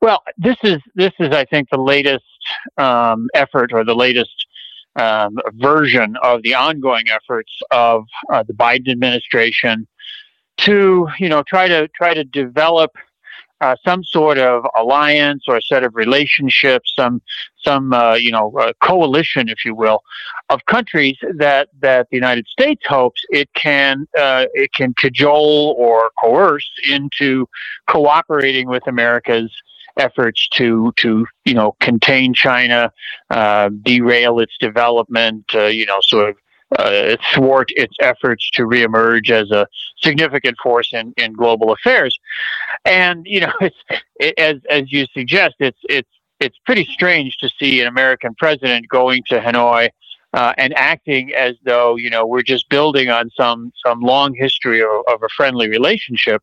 Well, 0.00 0.22
this 0.38 0.56
is 0.62 0.78
this 0.94 1.12
is, 1.18 1.32
I 1.32 1.44
think, 1.44 1.68
the 1.70 1.80
latest 1.80 2.24
um, 2.78 3.28
effort 3.34 3.72
or 3.72 3.84
the 3.84 3.94
latest 3.94 4.41
um, 4.96 5.38
version 5.54 6.16
of 6.22 6.42
the 6.42 6.54
ongoing 6.54 7.04
efforts 7.10 7.52
of 7.70 8.04
uh, 8.32 8.42
the 8.42 8.52
Biden 8.52 8.90
administration 8.90 9.86
to, 10.58 11.08
you 11.18 11.28
know, 11.28 11.42
try 11.46 11.68
to 11.68 11.88
try 11.96 12.14
to 12.14 12.24
develop 12.24 12.92
uh, 13.62 13.76
some 13.86 14.02
sort 14.02 14.38
of 14.38 14.64
alliance 14.76 15.44
or 15.46 15.56
a 15.56 15.62
set 15.62 15.84
of 15.84 15.94
relationships, 15.94 16.92
some 16.96 17.22
some 17.64 17.92
uh, 17.92 18.14
you 18.14 18.30
know 18.30 18.52
uh, 18.58 18.72
coalition, 18.82 19.48
if 19.48 19.64
you 19.64 19.74
will, 19.74 20.00
of 20.50 20.64
countries 20.66 21.16
that 21.36 21.68
that 21.80 22.08
the 22.10 22.16
United 22.16 22.46
States 22.48 22.82
hopes 22.86 23.22
it 23.30 23.48
can 23.54 24.06
uh, 24.18 24.46
it 24.52 24.72
can 24.72 24.92
cajole 24.98 25.76
or 25.78 26.10
coerce 26.20 26.68
into 26.90 27.48
cooperating 27.88 28.68
with 28.68 28.84
America's 28.88 29.52
efforts 29.96 30.48
to 30.48 30.92
to 30.96 31.26
you 31.44 31.54
know 31.54 31.76
contain 31.80 32.34
China, 32.34 32.92
uh, 33.30 33.70
derail 33.82 34.38
its 34.40 34.56
development, 34.58 35.44
uh, 35.54 35.66
you 35.66 35.86
know, 35.86 35.98
sort 36.02 36.30
of 36.30 36.36
uh, 36.78 37.16
thwart 37.34 37.70
its 37.76 37.94
efforts 38.00 38.50
to 38.50 38.62
reemerge 38.62 39.30
as 39.30 39.50
a 39.50 39.66
significant 39.98 40.56
force 40.62 40.90
in, 40.92 41.12
in 41.16 41.32
global 41.32 41.72
affairs. 41.72 42.18
And 42.84 43.26
you 43.26 43.40
know, 43.40 43.52
it, 44.16 44.38
as 44.38 44.56
as 44.70 44.92
you 44.92 45.06
suggest, 45.12 45.54
it's 45.58 45.80
it's 45.88 46.08
it's 46.40 46.58
pretty 46.66 46.84
strange 46.84 47.36
to 47.38 47.48
see 47.58 47.80
an 47.80 47.86
American 47.86 48.34
president 48.34 48.88
going 48.88 49.22
to 49.28 49.38
Hanoi 49.38 49.90
uh, 50.32 50.52
and 50.58 50.72
acting 50.76 51.32
as 51.34 51.56
though 51.64 51.96
you 51.96 52.10
know 52.10 52.26
we're 52.26 52.42
just 52.42 52.68
building 52.68 53.10
on 53.10 53.30
some 53.30 53.72
some 53.84 54.00
long 54.00 54.34
history 54.34 54.80
of, 54.82 54.88
of 55.08 55.22
a 55.22 55.28
friendly 55.36 55.68
relationship, 55.68 56.42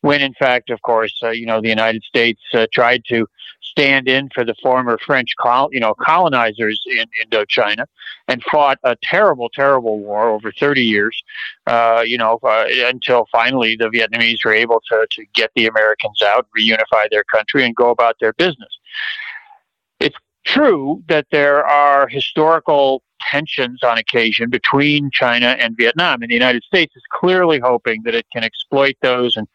when 0.00 0.20
in 0.20 0.34
fact, 0.34 0.70
of 0.70 0.80
course, 0.82 1.18
uh, 1.22 1.30
you 1.30 1.46
know 1.46 1.60
the 1.60 1.68
United 1.68 2.02
States 2.04 2.40
uh, 2.54 2.66
tried 2.72 3.04
to 3.08 3.26
stand 3.60 4.08
in 4.08 4.28
for 4.34 4.44
the 4.44 4.54
former 4.62 4.98
French 5.04 5.34
col- 5.40 5.70
you 5.72 5.80
know 5.80 5.94
colonizers 5.94 6.82
in 6.86 7.06
Indochina 7.24 7.86
and 8.28 8.42
fought 8.44 8.78
a 8.84 8.96
terrible, 9.02 9.48
terrible 9.48 9.98
war 9.98 10.28
over 10.28 10.52
30 10.52 10.82
years, 10.82 11.22
uh, 11.66 12.02
you 12.06 12.18
know, 12.18 12.38
uh, 12.42 12.66
until 12.86 13.26
finally 13.32 13.74
the 13.76 13.88
Vietnamese 13.88 14.44
were 14.44 14.52
able 14.52 14.82
to 14.90 15.06
to 15.10 15.24
get 15.34 15.50
the 15.56 15.66
Americans 15.66 16.22
out, 16.22 16.46
reunify 16.56 17.08
their 17.10 17.24
country, 17.24 17.64
and 17.64 17.74
go 17.74 17.90
about 17.90 18.16
their 18.20 18.32
business. 18.34 18.78
True 20.48 21.02
that 21.08 21.26
there 21.30 21.62
are 21.66 22.08
historical 22.08 23.02
tensions 23.20 23.82
on 23.82 23.98
occasion 23.98 24.48
between 24.48 25.10
China 25.12 25.56
and 25.60 25.76
Vietnam. 25.76 26.22
And 26.22 26.30
the 26.30 26.34
United 26.34 26.64
States 26.64 26.96
is 26.96 27.02
clearly 27.12 27.58
hoping 27.58 28.02
that 28.04 28.14
it 28.14 28.24
can 28.32 28.44
exploit 28.44 28.96
those 29.02 29.36
and 29.36 29.46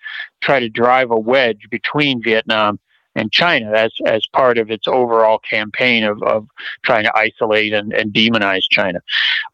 try 0.41 0.59
to 0.59 0.69
drive 0.69 1.09
a 1.09 1.17
wedge 1.17 1.67
between 1.71 2.21
Vietnam 2.21 2.79
and 3.15 3.31
China 3.31 3.71
as, 3.71 3.91
as 4.05 4.27
part 4.33 4.59
of 4.59 4.69
its 4.69 4.87
overall 4.87 5.39
campaign 5.39 6.03
of, 6.03 6.21
of 6.21 6.45
trying 6.83 7.05
to 7.05 7.17
isolate 7.17 7.73
and, 7.73 7.91
and 7.91 8.13
demonize 8.13 8.63
China. 8.69 8.99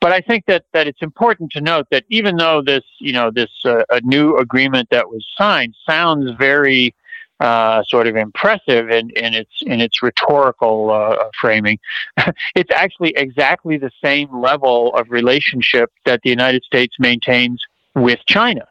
But 0.01 0.11
I 0.11 0.19
think 0.19 0.43
that, 0.47 0.65
that 0.73 0.87
it's 0.87 1.01
important 1.01 1.53
to 1.53 1.61
note 1.61 1.87
that 1.91 2.03
even 2.09 2.35
though 2.35 2.61
this, 2.61 2.83
you 2.99 3.13
know, 3.13 3.31
this 3.31 3.51
uh, 3.63 3.83
a 3.89 4.01
new 4.01 4.35
agreement 4.35 4.89
that 4.91 5.09
was 5.09 5.25
signed 5.37 5.73
sounds 5.87 6.31
very 6.37 6.93
uh, 7.39 7.83
sort 7.87 8.07
of 8.07 8.15
impressive 8.15 8.89
in, 8.89 9.09
in 9.11 9.33
its 9.33 9.51
in 9.61 9.79
its 9.81 10.01
rhetorical 10.03 10.91
uh, 10.91 11.15
framing. 11.39 11.79
it's 12.55 12.71
actually 12.73 13.13
exactly 13.15 13.77
the 13.77 13.91
same 14.03 14.33
level 14.37 14.93
of 14.95 15.09
relationship 15.09 15.91
that 16.05 16.21
the 16.23 16.29
United 16.29 16.63
States 16.63 16.95
maintains 16.99 17.61
with 17.95 18.19
China. 18.27 18.67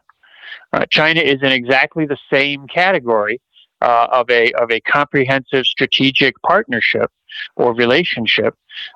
Uh, 0.71 0.85
China 0.89 1.19
is 1.19 1.41
in 1.41 1.51
exactly 1.51 2.05
the 2.05 2.17
same 2.31 2.67
category 2.67 3.41
uh, 3.81 4.07
of 4.11 4.29
a 4.29 4.51
of 4.53 4.71
a 4.71 4.79
comprehensive 4.81 5.65
strategic 5.65 6.39
partnership 6.41 7.11
or 7.55 7.73
relationship 7.75 8.55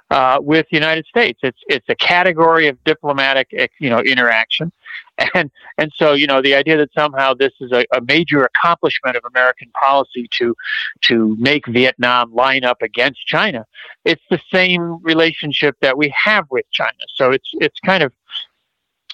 uh, 0.09 0.39
with 0.41 0.65
the 0.71 0.77
United 0.77 1.05
States. 1.05 1.39
It's 1.43 1.59
it's 1.67 1.87
a 1.89 1.95
category 1.95 2.67
of 2.67 2.83
diplomatic 2.83 3.49
you 3.79 3.89
know 3.89 3.99
interaction 3.99 4.71
and 5.33 5.51
and 5.77 5.91
so 5.95 6.13
you 6.13 6.27
know 6.27 6.41
the 6.41 6.55
idea 6.55 6.77
that 6.77 6.89
somehow 6.97 7.33
this 7.33 7.53
is 7.59 7.71
a, 7.71 7.85
a, 7.95 8.01
major 8.01 8.43
accomplishment 8.43 9.15
of 9.15 9.23
American 9.25 9.69
policy 9.71 10.27
to 10.31 10.55
to 11.01 11.35
make 11.39 11.67
Vietnam 11.67 12.33
line 12.33 12.63
up 12.63 12.81
against 12.81 13.25
China, 13.25 13.65
it's 14.05 14.23
the 14.29 14.39
same 14.51 15.01
relationship 15.03 15.75
that 15.81 15.97
we 15.97 16.13
have 16.23 16.45
with 16.49 16.65
China. 16.71 16.91
So 17.15 17.31
it's 17.31 17.49
it's 17.53 17.79
kind 17.85 18.03
of 18.03 18.11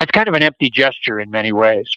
it's 0.02 0.12
kind 0.12 0.28
of 0.28 0.34
an 0.34 0.44
empty 0.44 0.70
gesture 0.70 1.20
in 1.20 1.30
many 1.30 1.52
ways. 1.52 1.90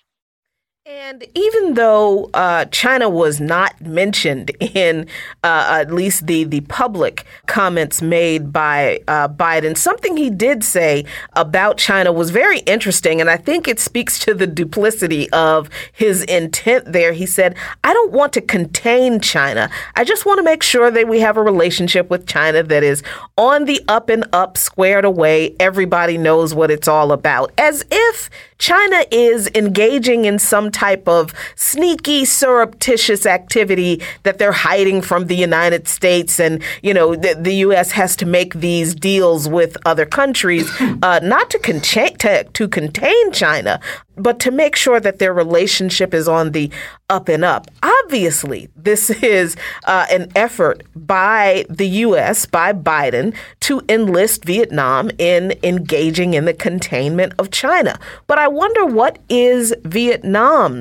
And 1.12 1.26
even 1.34 1.74
though 1.74 2.30
uh, 2.32 2.64
China 2.66 3.06
was 3.10 3.38
not 3.38 3.78
mentioned 3.82 4.48
in 4.60 5.06
uh, 5.44 5.80
at 5.82 5.92
least 5.92 6.26
the, 6.26 6.44
the 6.44 6.62
public 6.62 7.26
comments 7.44 8.00
made 8.00 8.50
by 8.50 9.02
uh, 9.06 9.28
Biden, 9.28 9.76
something 9.76 10.16
he 10.16 10.30
did 10.30 10.64
say 10.64 11.04
about 11.34 11.76
China 11.76 12.12
was 12.12 12.30
very 12.30 12.60
interesting. 12.60 13.20
And 13.20 13.28
I 13.28 13.36
think 13.36 13.68
it 13.68 13.78
speaks 13.78 14.18
to 14.20 14.32
the 14.32 14.46
duplicity 14.46 15.30
of 15.32 15.68
his 15.92 16.22
intent 16.22 16.90
there. 16.90 17.12
He 17.12 17.26
said, 17.26 17.56
I 17.84 17.92
don't 17.92 18.12
want 18.12 18.32
to 18.32 18.40
contain 18.40 19.20
China. 19.20 19.68
I 19.94 20.04
just 20.04 20.24
want 20.24 20.38
to 20.38 20.42
make 20.42 20.62
sure 20.62 20.90
that 20.90 21.08
we 21.08 21.20
have 21.20 21.36
a 21.36 21.42
relationship 21.42 22.08
with 22.08 22.26
China 22.26 22.62
that 22.62 22.82
is 22.82 23.02
on 23.36 23.66
the 23.66 23.82
up 23.86 24.08
and 24.08 24.24
up, 24.32 24.56
squared 24.56 25.04
away. 25.04 25.56
Everybody 25.60 26.16
knows 26.16 26.54
what 26.54 26.70
it's 26.70 26.88
all 26.88 27.12
about. 27.12 27.52
As 27.58 27.84
if 27.90 28.30
China 28.56 29.04
is 29.10 29.50
engaging 29.54 30.24
in 30.24 30.38
some 30.38 30.70
type 30.70 31.01
of 31.08 31.32
sneaky, 31.56 32.24
surreptitious 32.24 33.26
activity 33.26 34.02
that 34.22 34.38
they're 34.38 34.52
hiding 34.52 35.02
from 35.02 35.26
the 35.26 35.36
United 35.36 35.88
States. 35.88 36.40
And, 36.40 36.62
you 36.82 36.94
know, 36.94 37.14
the, 37.14 37.34
the 37.34 37.54
U.S. 37.66 37.92
has 37.92 38.16
to 38.16 38.26
make 38.26 38.54
these 38.54 38.94
deals 38.94 39.48
with 39.48 39.76
other 39.84 40.06
countries, 40.06 40.70
uh, 41.02 41.20
not 41.22 41.50
to, 41.50 41.58
contain, 41.58 42.16
to, 42.18 42.44
to 42.44 42.68
contain 42.68 43.32
China, 43.32 43.80
but 44.16 44.38
to 44.40 44.50
make 44.50 44.76
sure 44.76 45.00
that 45.00 45.18
their 45.18 45.32
relationship 45.32 46.12
is 46.12 46.28
on 46.28 46.52
the 46.52 46.70
up 47.08 47.28
and 47.28 47.44
up. 47.44 47.70
Obviously, 47.82 48.68
this 48.76 49.10
is 49.10 49.56
uh, 49.84 50.06
an 50.10 50.30
effort 50.34 50.82
by 50.94 51.64
the 51.68 51.88
U.S., 51.88 52.46
by 52.46 52.72
Biden, 52.72 53.34
to 53.60 53.82
enlist 53.88 54.44
Vietnam 54.44 55.10
in 55.18 55.54
engaging 55.62 56.34
in 56.34 56.44
the 56.44 56.54
containment 56.54 57.34
of 57.38 57.50
China. 57.50 57.98
But 58.26 58.38
I 58.38 58.48
wonder 58.48 58.86
what 58.86 59.18
is 59.28 59.74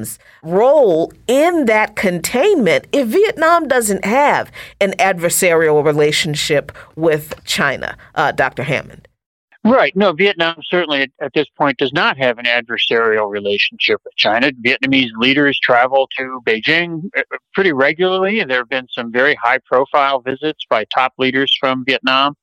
Vietnam's 0.01 0.19
role 0.43 1.11
in 1.27 1.65
that 1.65 1.95
containment 1.95 2.87
if 2.91 3.07
Vietnam 3.07 3.67
doesn't 3.67 4.05
have 4.05 4.51
an 4.79 4.91
adversarial 4.99 5.83
relationship 5.83 6.71
with 6.95 7.33
China, 7.45 7.97
uh, 8.15 8.31
Dr. 8.31 8.63
Hammond? 8.63 9.07
Right. 9.63 9.95
No, 9.95 10.11
Vietnam 10.11 10.55
certainly 10.63 11.03
at, 11.03 11.11
at, 11.21 11.33
this 11.35 11.45
point 11.55 11.77
does 11.77 11.93
not 11.93 12.17
have 12.17 12.39
an 12.39 12.45
adversarial 12.45 13.29
relationship 13.29 14.01
with 14.03 14.15
China. 14.17 14.51
Vietnamese 14.65 15.11
leaders 15.17 15.59
travel 15.59 16.09
to 16.17 16.41
Beijing 16.47 17.03
uh, 17.15 17.21
pretty 17.53 17.71
regularly, 17.71 18.43
there 18.43 18.57
have 18.57 18.69
been 18.69 18.87
some 18.91 19.11
very 19.11 19.35
high 19.35 19.59
profile 19.59 20.19
visits 20.19 20.65
by 20.67 20.83
top 20.85 21.13
leaders 21.19 21.55
from 21.59 21.85
Vietnam. 21.85 22.33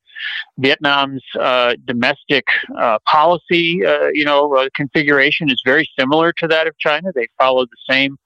Vietnam's 0.57 1.23
uh, 1.39 1.75
domestic 1.85 2.45
uh, 2.77 2.99
policy, 3.05 3.85
uh, 3.85 4.09
you 4.13 4.25
know, 4.25 4.55
uh, 4.55 4.69
configuration 4.75 5.49
is 5.49 5.61
very 5.65 5.89
similar 5.97 6.31
to 6.33 6.47
that 6.47 6.67
of 6.67 6.77
China. 6.77 7.11
They 7.13 7.27
follow 7.37 7.65
the 7.65 7.77
same 7.93 8.17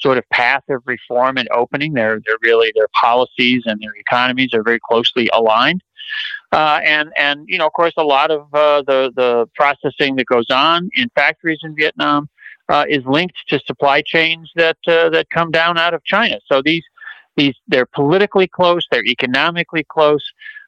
sort 0.00 0.18
of 0.18 0.28
path 0.30 0.62
of 0.68 0.82
reform 0.86 1.36
and 1.36 1.48
opening. 1.52 1.94
They're, 1.94 2.20
they're 2.24 2.38
really 2.42 2.72
their 2.74 2.88
policies 3.00 3.62
and 3.66 3.80
their 3.80 3.94
economies 3.96 4.54
are 4.54 4.62
very 4.62 4.80
closely 4.88 5.28
aligned. 5.32 5.82
Uh, 6.52 6.80
and 6.84 7.10
and 7.16 7.44
you 7.48 7.58
know, 7.58 7.66
of 7.66 7.72
course, 7.72 7.92
a 7.96 8.04
lot 8.04 8.30
of 8.30 8.42
uh, 8.54 8.82
the 8.82 9.12
the 9.16 9.48
processing 9.54 10.14
that 10.16 10.26
goes 10.26 10.48
on 10.50 10.88
in 10.94 11.08
factories 11.14 11.58
in 11.62 11.74
Vietnam 11.74 12.28
uh, 12.68 12.84
is 12.88 13.04
linked 13.04 13.36
to 13.48 13.58
supply 13.66 14.02
chains 14.02 14.50
that 14.54 14.76
uh, 14.86 15.08
that 15.10 15.28
come 15.30 15.50
down 15.50 15.76
out 15.76 15.94
of 15.94 16.04
China. 16.04 16.38
So 16.46 16.62
these 16.62 16.84
these 17.36 17.54
they're 17.66 17.86
politically 17.86 18.46
close, 18.46 18.86
they're 18.90 19.04
economically 19.04 19.84
close, 19.84 20.24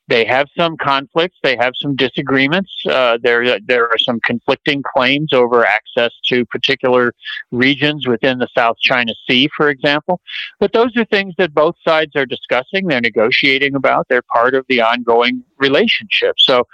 they 0.08 0.24
have 0.24 0.48
some 0.56 0.76
conflicts. 0.76 1.36
They 1.42 1.56
have 1.56 1.74
some 1.76 1.94
disagreements. 1.94 2.72
Uh, 2.86 3.18
there, 3.22 3.60
there 3.60 3.84
are 3.84 3.98
some 3.98 4.20
conflicting 4.24 4.82
claims 4.82 5.32
over 5.32 5.64
access 5.64 6.10
to 6.26 6.46
particular 6.46 7.12
regions 7.52 8.06
within 8.06 8.38
the 8.38 8.48
South 8.56 8.78
China 8.80 9.12
Sea, 9.28 9.48
for 9.54 9.68
example. 9.68 10.20
But 10.58 10.72
those 10.72 10.96
are 10.96 11.04
things 11.04 11.34
that 11.38 11.54
both 11.54 11.76
sides 11.86 12.16
are 12.16 12.26
discussing. 12.26 12.86
They're 12.86 13.00
negotiating 13.00 13.74
about. 13.74 14.08
They're 14.08 14.22
part 14.22 14.54
of 14.54 14.64
the 14.68 14.80
ongoing 14.80 15.44
relationship. 15.58 16.36
So, 16.38 16.66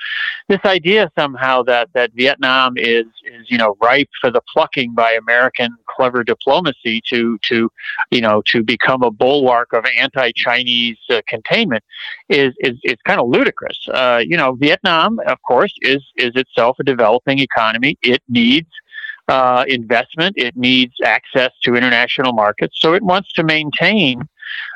this 0.49 0.61
idea 0.65 1.11
somehow 1.19 1.63
that 1.65 1.89
that 1.95 2.13
Vietnam 2.15 2.75
is 2.77 3.07
is 3.25 3.51
you 3.51 3.59
know 3.59 3.77
ripe 3.81 4.11
for 4.21 4.31
the 4.31 4.43
plucking 4.53 4.95
by 4.95 5.13
American 5.13 5.71
clever 5.87 6.23
diplomacy 6.23 7.03
to 7.09 7.39
to 7.49 7.71
you 8.11 8.21
know 8.21 8.43
to 8.47 8.63
become 8.63 9.03
a 9.03 9.11
bulwark 9.11 9.73
of 9.73 9.85
anti-Chinese 9.99 10.99
uh, 11.11 11.23
containment 11.27 11.83
is 12.29 12.55
is 12.61 12.77
is 12.85 12.97
kind 13.07 13.21
of 13.21 13.24
ludicrous. 13.25 13.79
Uh, 13.89 14.23
you 14.25 14.37
know, 14.37 14.53
Vietnam, 14.53 15.19
of 15.27 15.39
course, 15.43 15.75
is 15.83 16.03
is 16.17 16.33
itself 16.35 16.77
a 16.81 16.85
developing 16.85 17.39
economy. 17.39 17.99
It 18.03 18.23
needs 18.29 18.69
uh, 19.29 19.65
investment. 19.69 20.35
It 20.37 20.57
needs 20.57 20.95
access 21.05 21.53
to 21.63 21.75
international 21.75 22.33
markets. 22.33 22.77
So 22.81 22.95
it 22.95 23.03
wants 23.03 23.33
to 23.35 23.43
maintain, 23.43 24.29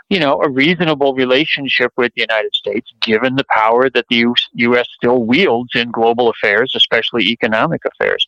you 0.09 0.19
know, 0.19 0.41
a 0.41 0.49
reasonable 0.49 1.15
relationship 1.15 1.93
with 1.97 2.13
the 2.17 2.23
United 2.23 2.55
States, 2.55 2.91
given 3.03 3.37
the 3.37 3.45
power 3.51 3.91
that 3.91 4.07
the 4.09 4.17
U- 4.17 4.35
U.S. 4.55 4.89
still 4.97 5.25
wields 5.25 5.73
in 5.75 5.91
global 5.91 6.31
affairs, 6.31 6.73
especially 6.75 7.25
economic 7.25 7.83
affairs. 7.85 8.27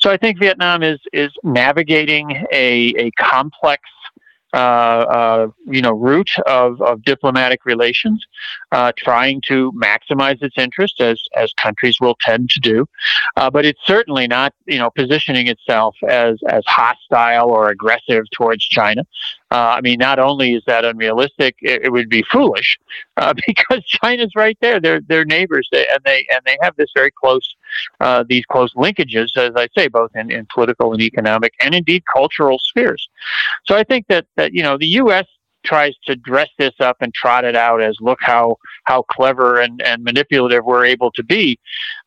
So 0.00 0.10
I 0.10 0.16
think 0.16 0.38
Vietnam 0.40 0.82
is 0.82 1.00
is 1.12 1.30
navigating 1.42 2.46
a 2.52 2.94
a 2.96 3.10
complex 3.12 3.82
you 4.54 5.82
know, 5.82 5.92
route 5.92 6.38
of, 6.46 6.80
of 6.82 7.02
diplomatic 7.04 7.64
relations, 7.64 8.24
uh, 8.72 8.92
trying 8.96 9.40
to 9.46 9.72
maximize 9.72 10.42
its 10.42 10.56
interest 10.58 11.00
as, 11.00 11.20
as 11.36 11.52
countries 11.60 11.96
will 12.00 12.16
tend 12.20 12.50
to 12.50 12.60
do. 12.60 12.86
Uh, 13.36 13.50
but 13.50 13.64
it's 13.64 13.80
certainly 13.84 14.26
not, 14.26 14.52
you 14.66 14.78
know, 14.78 14.90
positioning 14.90 15.46
itself 15.46 15.96
as, 16.08 16.38
as 16.48 16.64
hostile 16.66 17.48
or 17.48 17.68
aggressive 17.68 18.24
towards 18.32 18.64
China. 18.64 19.04
Uh, 19.52 19.74
I 19.76 19.80
mean, 19.80 19.98
not 19.98 20.18
only 20.18 20.54
is 20.54 20.62
that 20.66 20.84
unrealistic, 20.84 21.56
it, 21.60 21.84
it 21.84 21.90
would 21.90 22.08
be 22.08 22.22
foolish 22.30 22.78
uh, 23.16 23.34
because 23.46 23.84
China's 23.84 24.32
right 24.36 24.56
there. 24.60 24.80
They're 24.80 25.00
they're 25.00 25.24
neighbors, 25.24 25.68
and 25.72 26.00
they 26.04 26.26
and 26.32 26.40
they 26.46 26.56
have 26.62 26.76
this 26.76 26.90
very 26.94 27.10
close 27.10 27.56
uh, 28.00 28.24
these 28.28 28.44
close 28.46 28.72
linkages, 28.74 29.36
as 29.36 29.52
I 29.56 29.68
say, 29.76 29.88
both 29.88 30.10
in, 30.14 30.30
in 30.30 30.46
political 30.52 30.92
and 30.92 31.02
economic 31.02 31.54
and 31.60 31.74
indeed 31.74 32.04
cultural 32.12 32.58
spheres. 32.58 33.08
So 33.64 33.76
I 33.76 33.84
think 33.84 34.06
that 34.08 34.26
that 34.36 34.52
you 34.52 34.62
know 34.62 34.78
the 34.78 34.86
U.S 34.86 35.26
tries 35.64 35.94
to 36.06 36.16
dress 36.16 36.48
this 36.58 36.74
up 36.80 36.96
and 37.00 37.12
trot 37.12 37.44
it 37.44 37.56
out 37.56 37.82
as 37.82 37.96
look 38.00 38.18
how 38.20 38.56
how 38.84 39.02
clever 39.02 39.60
and, 39.60 39.82
and 39.82 40.02
manipulative 40.02 40.64
we're 40.64 40.84
able 40.84 41.10
to 41.10 41.22
be 41.22 41.58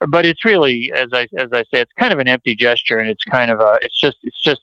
but 0.10 0.26
it's 0.26 0.44
really 0.44 0.92
as 0.94 1.10
i 1.14 1.28
as 1.38 1.50
i 1.54 1.62
say 1.64 1.82
it's 1.82 1.92
kind 2.00 2.12
of 2.12 2.20
an 2.20 2.28
empty 2.28 2.56
gesture 2.56 2.98
and 2.98 3.10
it's 3.10 3.24
kind 3.24 3.52
of 3.52 3.60
a 3.60 3.78
it's 3.82 4.00
just 4.00 4.18
it's 4.24 4.42
just 4.42 4.62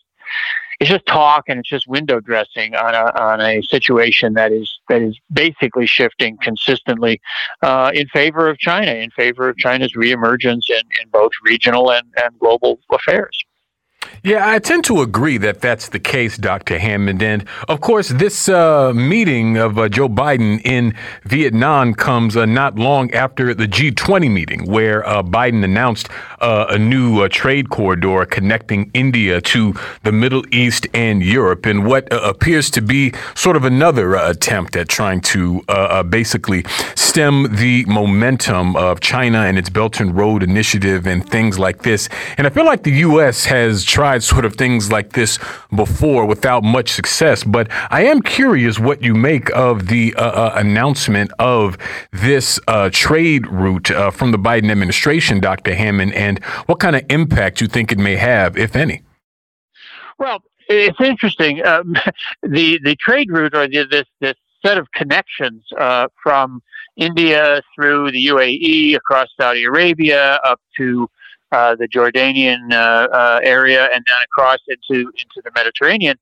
it's 0.81 0.89
just 0.89 1.05
talk 1.05 1.45
and 1.49 1.61
it's 1.61 1.69
just 1.69 1.87
window 1.87 2.21
dressing 2.21 2.75
on 2.75 2.95
a 2.95 3.21
on 3.21 3.41
a 3.41 3.63
situation 3.63 4.33
that 4.33 4.51
is 4.51 4.81
that 4.89 5.03
is 5.03 5.19
basically 5.31 5.87
shifting 5.87 6.39
consistently 6.43 7.21
uh, 7.63 7.91
in 7.95 8.09
favor 8.09 8.49
of 8.49 8.59
China, 8.59 8.93
in 8.93 9.11
favor 9.11 9.49
of 9.49 9.57
China's 9.59 9.93
reemergence 9.95 10.71
in, 10.71 10.83
in 11.03 11.09
both 11.13 11.33
regional 11.45 11.93
and, 11.93 12.07
and 12.17 12.39
global 12.39 12.81
affairs. 12.91 13.45
Yeah, 14.23 14.47
I 14.51 14.59
tend 14.59 14.85
to 14.85 15.01
agree 15.01 15.39
that 15.39 15.63
that's 15.63 15.89
the 15.89 15.99
case, 15.99 16.37
Dr. 16.37 16.79
Hammond. 16.79 17.23
And 17.23 17.47
of 17.69 17.81
course, 17.81 18.11
this 18.11 18.51
uh, 18.51 18.93
meeting 18.93 19.57
of 19.57 19.79
uh, 19.79 19.89
Joe 19.89 20.11
Biden 20.11 20.61
in 20.63 20.95
Vietnam 21.25 21.95
comes 21.95 22.37
uh, 22.37 22.45
not 22.45 22.77
long 22.77 23.11
after 23.15 23.55
the 23.55 23.67
G20 23.67 24.31
meeting, 24.31 24.71
where 24.71 25.09
uh, 25.09 25.23
Biden 25.23 25.65
announced 25.65 26.11
uh, 26.43 26.67
a 26.69 26.79
new 26.79 27.23
uh, 27.23 27.29
trade 27.29 27.71
corridor 27.71 28.27
connecting 28.27 28.91
India 28.93 29.41
to 29.41 29.75
the 30.03 30.13
Middle 30.13 30.45
East 30.55 30.87
and 30.93 31.23
Europe, 31.23 31.65
and 31.65 31.87
what 31.87 32.07
appears 32.11 32.71
to 32.73 32.83
be 32.83 33.15
sort 33.35 33.57
of 33.57 33.65
another 33.65 34.17
attempt 34.17 34.77
at 34.77 34.91
trying 34.91 35.23
to 35.23 35.63
basically 36.11 36.65
stem 36.95 37.49
the 37.57 37.85
momentum 37.87 38.77
of 38.77 39.01
China 39.01 39.39
and 39.39 39.59
its 39.59 39.71
Belt 39.71 39.99
and 39.99 40.15
Road 40.15 40.43
Initiative 40.43 41.07
and 41.07 41.29
things 41.29 41.59
like 41.59 41.83
this. 41.83 42.09
And 42.37 42.47
I 42.47 42.51
feel 42.51 42.65
like 42.65 42.83
the 42.83 42.93
U.S. 43.09 43.47
has 43.47 43.85
tried 43.91 44.23
sort 44.23 44.45
of 44.45 44.55
things 44.55 44.91
like 44.91 45.13
this 45.13 45.39
before 45.75 46.25
without 46.25 46.63
much 46.63 46.91
success. 46.91 47.45
But 47.45 47.69
I 47.91 48.05
am 48.05 48.23
curious 48.23 48.79
what 48.79 49.03
you 49.03 49.15
make 49.15 49.51
of 49.51 49.89
the 49.89 50.15
uh, 50.15 50.23
uh, 50.23 50.53
announcement 50.57 51.33
of 51.39 51.77
this 52.13 52.61
uh, 52.69 52.91
trade 52.93 53.47
route 53.49 53.91
uh, 53.91 54.11
from 54.11 54.31
the 54.31 54.39
Biden 54.39 54.71
administration, 54.71 55.41
Dr. 55.41 55.75
Hammond, 55.75 56.15
and 56.15 56.43
what 56.67 56.79
kind 56.79 56.97
of 56.97 57.03
impact 57.11 57.61
you 57.61 57.67
think 57.67 57.91
it 57.93 57.99
may 57.99 58.17
have, 58.17 58.57
if 58.57 58.77
any. 58.77 59.03
Well, 60.19 60.43
it's 60.69 61.01
interesting. 61.01 61.65
Um, 61.67 61.97
the 62.43 62.79
the 62.83 62.97
trade 62.97 63.31
route 63.31 63.55
or 63.55 63.67
the, 63.67 63.87
this 63.91 64.07
this 64.21 64.37
set 64.65 64.79
of 64.79 64.91
connections 64.93 65.65
uh, 65.79 66.09
from 66.23 66.63
India 66.97 67.63
through 67.75 68.13
the 68.13 68.27
UAE 68.27 68.95
across 68.95 69.29
Saudi 69.41 69.65
Arabia 69.65 70.39
up 70.45 70.61
to 70.77 71.09
uh, 71.53 71.75
the 71.75 71.89
Jordanian 71.89 72.73
uh, 72.73 73.09
uh, 73.13 73.41
area 73.43 73.85
and 73.85 74.05
then 74.07 74.17
across 74.25 74.59
into 74.69 75.09
into 75.11 75.43
the 75.45 75.51
Mediterranean, 75.55 76.17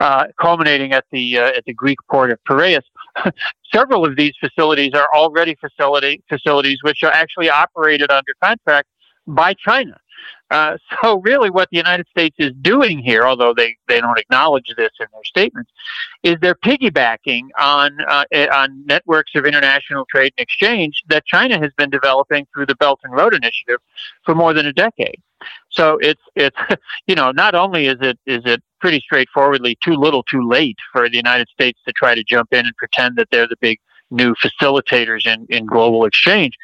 uh, 0.00 0.26
culminating 0.40 0.92
at 0.92 1.04
the 1.10 1.38
at 1.38 1.64
the 1.66 1.74
Greek 1.74 1.98
port 2.10 2.30
of 2.30 2.38
Piraeus. 2.44 2.84
Several 3.74 4.04
of 4.04 4.16
these 4.16 4.32
facilities 4.40 4.92
are 4.94 5.08
already 5.14 5.56
facility 5.56 6.22
facilities 6.28 6.78
which 6.82 7.02
are 7.02 7.12
actually 7.12 7.50
operated 7.50 8.10
under 8.10 8.32
contract 8.42 8.88
by 9.26 9.54
China. 9.54 9.98
Uh, 10.50 10.76
so 11.02 11.20
really 11.20 11.50
what 11.50 11.68
the 11.70 11.76
United 11.76 12.06
States 12.08 12.36
is 12.38 12.52
doing 12.60 12.98
here, 12.98 13.24
although 13.24 13.54
they, 13.54 13.76
they 13.88 14.00
don't 14.00 14.18
acknowledge 14.18 14.66
this 14.76 14.90
in 15.00 15.06
their 15.12 15.24
statements, 15.24 15.70
is 16.22 16.36
they're 16.40 16.54
piggybacking 16.54 17.48
on 17.58 17.96
uh, 18.06 18.24
eh, 18.32 18.46
on 18.52 18.84
networks 18.86 19.32
of 19.34 19.46
international 19.46 20.04
trade 20.10 20.32
and 20.36 20.42
exchange 20.42 21.02
that 21.08 21.24
China 21.26 21.58
has 21.58 21.72
been 21.76 21.90
developing 21.90 22.46
through 22.52 22.66
the 22.66 22.74
Belt 22.76 23.00
and 23.04 23.12
Road 23.12 23.34
Initiative 23.34 23.80
for 24.24 24.34
more 24.34 24.52
than 24.52 24.66
a 24.66 24.72
decade. 24.72 25.20
So 25.70 25.98
it's 26.00 26.22
it's 26.34 26.56
you 27.06 27.14
know 27.14 27.30
not 27.30 27.54
only 27.54 27.86
is 27.86 27.96
it 28.00 28.18
is 28.26 28.42
it 28.44 28.62
pretty 28.80 29.00
straightforwardly 29.00 29.76
too 29.82 29.94
little 29.94 30.22
too 30.22 30.46
late 30.46 30.78
for 30.92 31.08
the 31.08 31.16
United 31.16 31.48
States 31.48 31.78
to 31.86 31.92
try 31.92 32.14
to 32.14 32.24
jump 32.24 32.52
in 32.52 32.66
and 32.66 32.76
pretend 32.76 33.16
that 33.16 33.28
they're 33.30 33.48
the 33.48 33.56
big 33.60 33.78
new 34.10 34.34
facilitators 34.34 35.26
in, 35.26 35.46
in 35.50 35.66
global 35.66 36.04
exchange, 36.04 36.54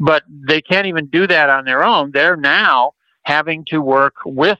but 0.00 0.24
they 0.28 0.60
can't 0.60 0.86
even 0.86 1.06
do 1.06 1.26
that 1.26 1.48
on 1.48 1.64
their 1.64 1.84
own. 1.84 2.10
They're 2.10 2.36
now 2.36 2.92
having 3.26 3.64
to 3.64 3.80
work 3.82 4.14
with 4.24 4.58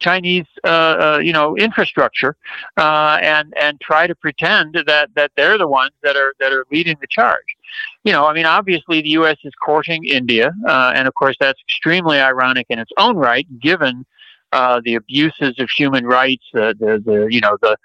Chinese, 0.00 0.46
uh, 0.64 0.68
uh, 0.68 1.20
you 1.22 1.32
know, 1.32 1.56
infrastructure, 1.56 2.36
uh, 2.76 3.18
and 3.22 3.54
and 3.60 3.80
try 3.80 4.06
to 4.06 4.14
pretend 4.14 4.82
that 4.86 5.10
that 5.14 5.30
they're 5.36 5.58
the 5.58 5.68
ones 5.68 5.92
that 6.02 6.16
are 6.16 6.34
that 6.40 6.52
are 6.52 6.66
leading 6.72 6.96
the 7.00 7.06
charge. 7.06 7.44
You 8.02 8.12
know, 8.12 8.26
I 8.26 8.32
mean, 8.32 8.46
obviously 8.46 9.00
the 9.02 9.10
U.S. 9.10 9.36
is 9.44 9.52
courting 9.64 10.04
India, 10.04 10.52
uh, 10.66 10.92
and 10.94 11.06
of 11.06 11.14
course 11.14 11.36
that's 11.38 11.60
extremely 11.60 12.18
ironic 12.18 12.66
in 12.68 12.78
its 12.78 12.90
own 12.98 13.16
right, 13.16 13.46
given 13.60 14.04
uh, 14.52 14.80
the 14.84 14.94
abuses 14.94 15.54
of 15.58 15.70
human 15.70 16.04
rights, 16.04 16.44
the, 16.52 16.74
the, 16.78 17.02
the 17.04 17.28
you 17.30 17.40
know 17.40 17.56
the 17.62 17.76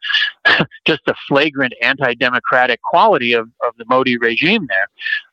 just 0.86 1.01
the 1.05 1.16
flagrant 1.28 1.74
anti-democratic 1.82 2.82
quality 2.82 3.34
of, 3.34 3.49
of 3.66 3.76
the 3.78 3.86
Modi 3.88 4.18
regime 4.18 4.68
there. 4.68 4.88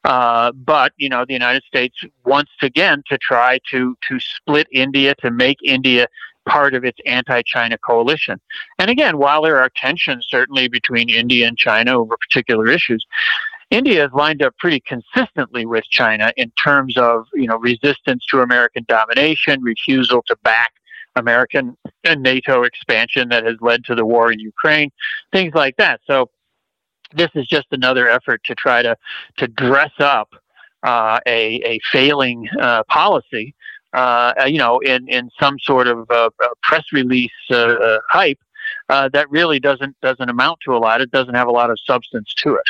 Uh, 0.05 0.53
but 0.53 0.93
you 0.97 1.09
know 1.09 1.25
the 1.25 1.33
United 1.33 1.63
States 1.65 1.97
once 2.25 2.51
again 2.61 3.03
to 3.09 3.19
try 3.19 3.59
to 3.71 3.97
to 4.09 4.21
split 4.21 4.67
India 4.73 5.15
to 5.17 5.31
make 5.31 5.59
India 5.65 6.07
part 6.47 6.75
of 6.75 6.85
its 6.85 6.99
anti-China 7.07 7.79
coalition. 7.79 8.41
And 8.79 8.91
again, 8.91 9.17
while 9.17 9.43
there 9.43 9.61
are 9.61 9.71
tensions 9.77 10.27
certainly 10.29 10.69
between 10.69 11.09
India 11.09 11.47
and 11.47 11.57
China 11.57 11.99
over 11.99 12.17
particular 12.17 12.69
issues. 12.69 13.07
India 13.71 14.03
has 14.03 14.11
lined 14.13 14.43
up 14.43 14.55
pretty 14.59 14.81
consistently 14.81 15.65
with 15.65 15.85
China 15.85 16.31
in 16.37 16.53
terms 16.63 16.95
of, 16.99 17.25
you 17.33 17.47
know, 17.47 17.57
resistance 17.57 18.23
to 18.27 18.43
American 18.43 18.85
domination, 18.87 19.63
refusal 19.63 20.23
to 20.27 20.37
back 20.43 20.73
American 21.17 21.77
and 22.05 22.23
NATO 22.23 22.63
expansion 22.63 23.29
that 23.29 23.45
has 23.45 23.57
led 23.61 23.85
to 23.85 23.95
the 23.95 24.05
war 24.05 24.33
in 24.33 24.39
Ukraine, 24.39 24.91
things 25.33 25.55
like 25.55 25.77
that. 25.77 26.01
So 26.07 26.31
this 27.15 27.31
is 27.35 27.47
just 27.47 27.67
another 27.73 28.09
effort 28.09 28.43
to 28.45 28.55
try 28.55 28.83
to 28.83 28.97
to 29.39 29.49
dress 29.49 29.93
up 29.99 30.31
uh, 30.83 31.21
a 31.27 31.57
a 31.65 31.81
failing 31.91 32.49
uh, 32.61 32.83
policy, 32.85 33.55
uh, 33.93 34.33
you 34.47 34.59
know, 34.59 34.79
in 34.81 35.09
in 35.09 35.31
some 35.39 35.59
sort 35.61 35.87
of 35.87 36.11
uh, 36.11 36.31
press 36.63 36.85
release 36.93 37.31
uh, 37.51 37.57
uh, 37.57 37.99
hype 38.11 38.39
that 38.89 39.31
really 39.31 39.59
doesn't 39.61 39.97
doesn't 40.01 40.29
amount 40.29 40.59
to 40.65 40.75
a 40.75 40.79
lot. 40.79 41.01
It 41.01 41.11
doesn't 41.11 41.35
have 41.35 41.49
a 41.49 41.53
lot 41.53 41.71
of 41.71 41.79
substance 41.87 42.33
to 42.39 42.55
it. 42.55 42.67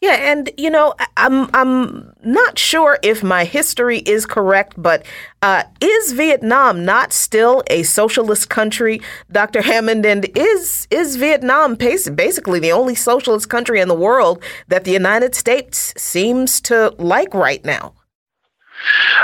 Yeah, 0.00 0.14
and 0.14 0.48
you 0.56 0.70
know, 0.70 0.94
I'm 1.16 1.50
I'm 1.52 2.12
not 2.22 2.56
sure 2.56 3.00
if 3.02 3.24
my 3.24 3.44
history 3.44 3.98
is 3.98 4.26
correct, 4.26 4.74
but 4.80 5.04
uh, 5.42 5.64
is 5.80 6.12
Vietnam 6.12 6.84
not 6.84 7.12
still 7.12 7.64
a 7.68 7.82
socialist 7.82 8.48
country, 8.48 9.00
Dr. 9.32 9.60
Hammond? 9.60 10.06
And 10.06 10.26
is 10.36 10.86
is 10.92 11.16
Vietnam 11.16 11.74
basically 11.74 12.60
the 12.60 12.70
only 12.70 12.94
socialist 12.94 13.48
country 13.48 13.80
in 13.80 13.88
the 13.88 13.94
world 13.94 14.40
that 14.68 14.84
the 14.84 14.92
United 14.92 15.34
States 15.34 15.92
seems 15.96 16.60
to 16.62 16.94
like 16.98 17.34
right 17.34 17.64
now? 17.64 17.94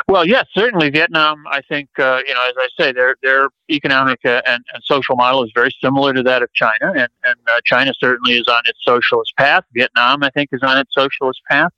Well, 0.08 0.26
yes, 0.26 0.46
certainly 0.54 0.90
Vietnam. 0.90 1.44
I 1.46 1.60
think 1.62 1.88
uh, 1.98 2.20
you 2.26 2.34
know, 2.34 2.48
as 2.48 2.54
I 2.58 2.68
say, 2.78 2.92
their 2.92 3.16
their 3.22 3.48
economic 3.70 4.20
uh, 4.24 4.42
and, 4.46 4.64
and, 4.72 4.82
social 4.84 5.16
model 5.16 5.44
is 5.44 5.50
very 5.54 5.70
similar 5.82 6.12
to 6.12 6.22
that 6.22 6.42
of 6.42 6.52
China, 6.52 6.92
and, 6.92 7.08
and 7.24 7.36
uh, 7.48 7.60
China 7.64 7.92
certainly 7.98 8.34
is 8.34 8.46
on 8.48 8.62
its 8.66 8.78
socialist 8.84 9.32
path. 9.38 9.64
Vietnam, 9.72 10.22
I 10.22 10.30
think, 10.30 10.50
is 10.52 10.62
on 10.62 10.78
its 10.78 10.92
socialist 10.94 11.40
path. 11.48 11.72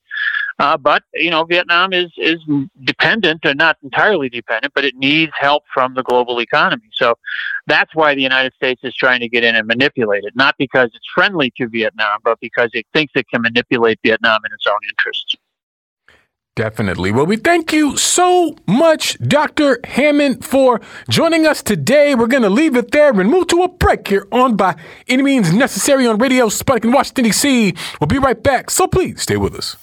Uh, 0.58 0.76
but 0.76 1.02
you 1.14 1.30
know, 1.30 1.44
Vietnam 1.44 1.92
is 1.92 2.10
is 2.16 2.40
dependent, 2.84 3.44
or 3.44 3.54
not 3.54 3.76
entirely 3.82 4.28
dependent, 4.28 4.72
but 4.74 4.84
it 4.84 4.96
needs 4.96 5.32
help 5.38 5.64
from 5.72 5.94
the 5.94 6.02
global 6.02 6.40
economy. 6.40 6.88
So 6.92 7.14
that's 7.66 7.94
why 7.94 8.14
the 8.14 8.22
United 8.22 8.54
States 8.54 8.80
is 8.82 8.94
trying 8.94 9.20
to 9.20 9.28
get 9.28 9.44
in 9.44 9.54
and 9.54 9.66
manipulate 9.66 10.24
it, 10.24 10.34
not 10.34 10.54
because 10.58 10.90
it's 10.94 11.06
friendly 11.14 11.52
to 11.58 11.68
Vietnam, 11.68 12.20
but 12.24 12.40
because 12.40 12.70
it 12.72 12.86
thinks 12.94 13.12
it 13.16 13.28
can 13.28 13.42
manipulate 13.42 13.98
Vietnam 14.02 14.40
in 14.46 14.52
its 14.52 14.66
own 14.66 14.80
interests. 14.88 15.36
Definitely. 16.57 17.12
Well, 17.12 17.26
we 17.26 17.36
thank 17.36 17.70
you 17.74 17.98
so 17.98 18.57
much, 18.66 19.18
Dr. 19.18 19.78
Hammond, 19.84 20.42
for 20.42 20.80
joining 21.11 21.46
us 21.46 21.62
today. 21.62 22.14
We're 22.14 22.28
going 22.28 22.44
to 22.44 22.50
leave 22.50 22.76
it 22.76 22.92
there 22.92 23.11
and 23.20 23.30
move 23.30 23.48
to 23.48 23.62
a 23.62 23.68
break 23.68 24.09
here 24.09 24.26
on 24.32 24.57
By 24.57 24.74
Any 25.07 25.22
Means 25.22 25.52
Necessary 25.52 26.07
on 26.07 26.16
Radio 26.16 26.46
Sputnik 26.46 26.84
in 26.84 26.92
Washington, 26.92 27.24
D.C. 27.24 27.74
We'll 28.00 28.09
be 28.09 28.18
right 28.18 28.42
back, 28.42 28.70
so 28.70 28.86
please 28.86 29.20
stay 29.20 29.36
with 29.36 29.54
us. 29.54 29.76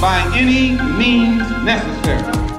By 0.00 0.28
any 0.34 0.72
means 0.98 1.48
necessary. 1.64 2.57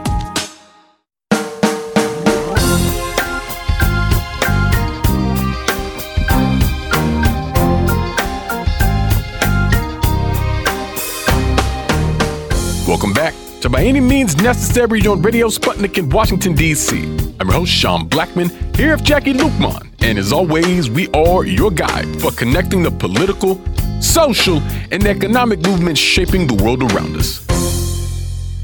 To 13.62 13.70
By 13.70 13.84
Any 13.84 14.00
Means 14.00 14.38
Necessary 14.38 15.06
on 15.06 15.22
Radio 15.22 15.50
Sputnik 15.50 15.98
in 15.98 16.10
Washington, 16.10 16.56
D.C. 16.56 17.04
I'm 17.42 17.48
your 17.48 17.58
host, 17.58 17.74
Sean 17.74 18.08
Blackmon, 18.08 18.50
here 18.74 18.96
with 18.96 19.04
Jacquie 19.04 19.34
Luqman 19.34 19.92
And 20.00 20.18
as 20.18 20.32
always, 20.32 20.90
we 20.90 21.10
are 21.10 21.44
your 21.44 21.70
guide 21.70 22.08
for 22.22 22.32
connecting 22.32 22.84
the 22.84 22.92
political, 22.92 23.62
social, 24.00 24.60
and 24.92 25.06
economic 25.06 25.60
movements 25.60 26.00
shaping 26.00 26.48
the 26.48 26.54
world 26.64 26.84
around 26.84 27.18
us. 27.18 27.46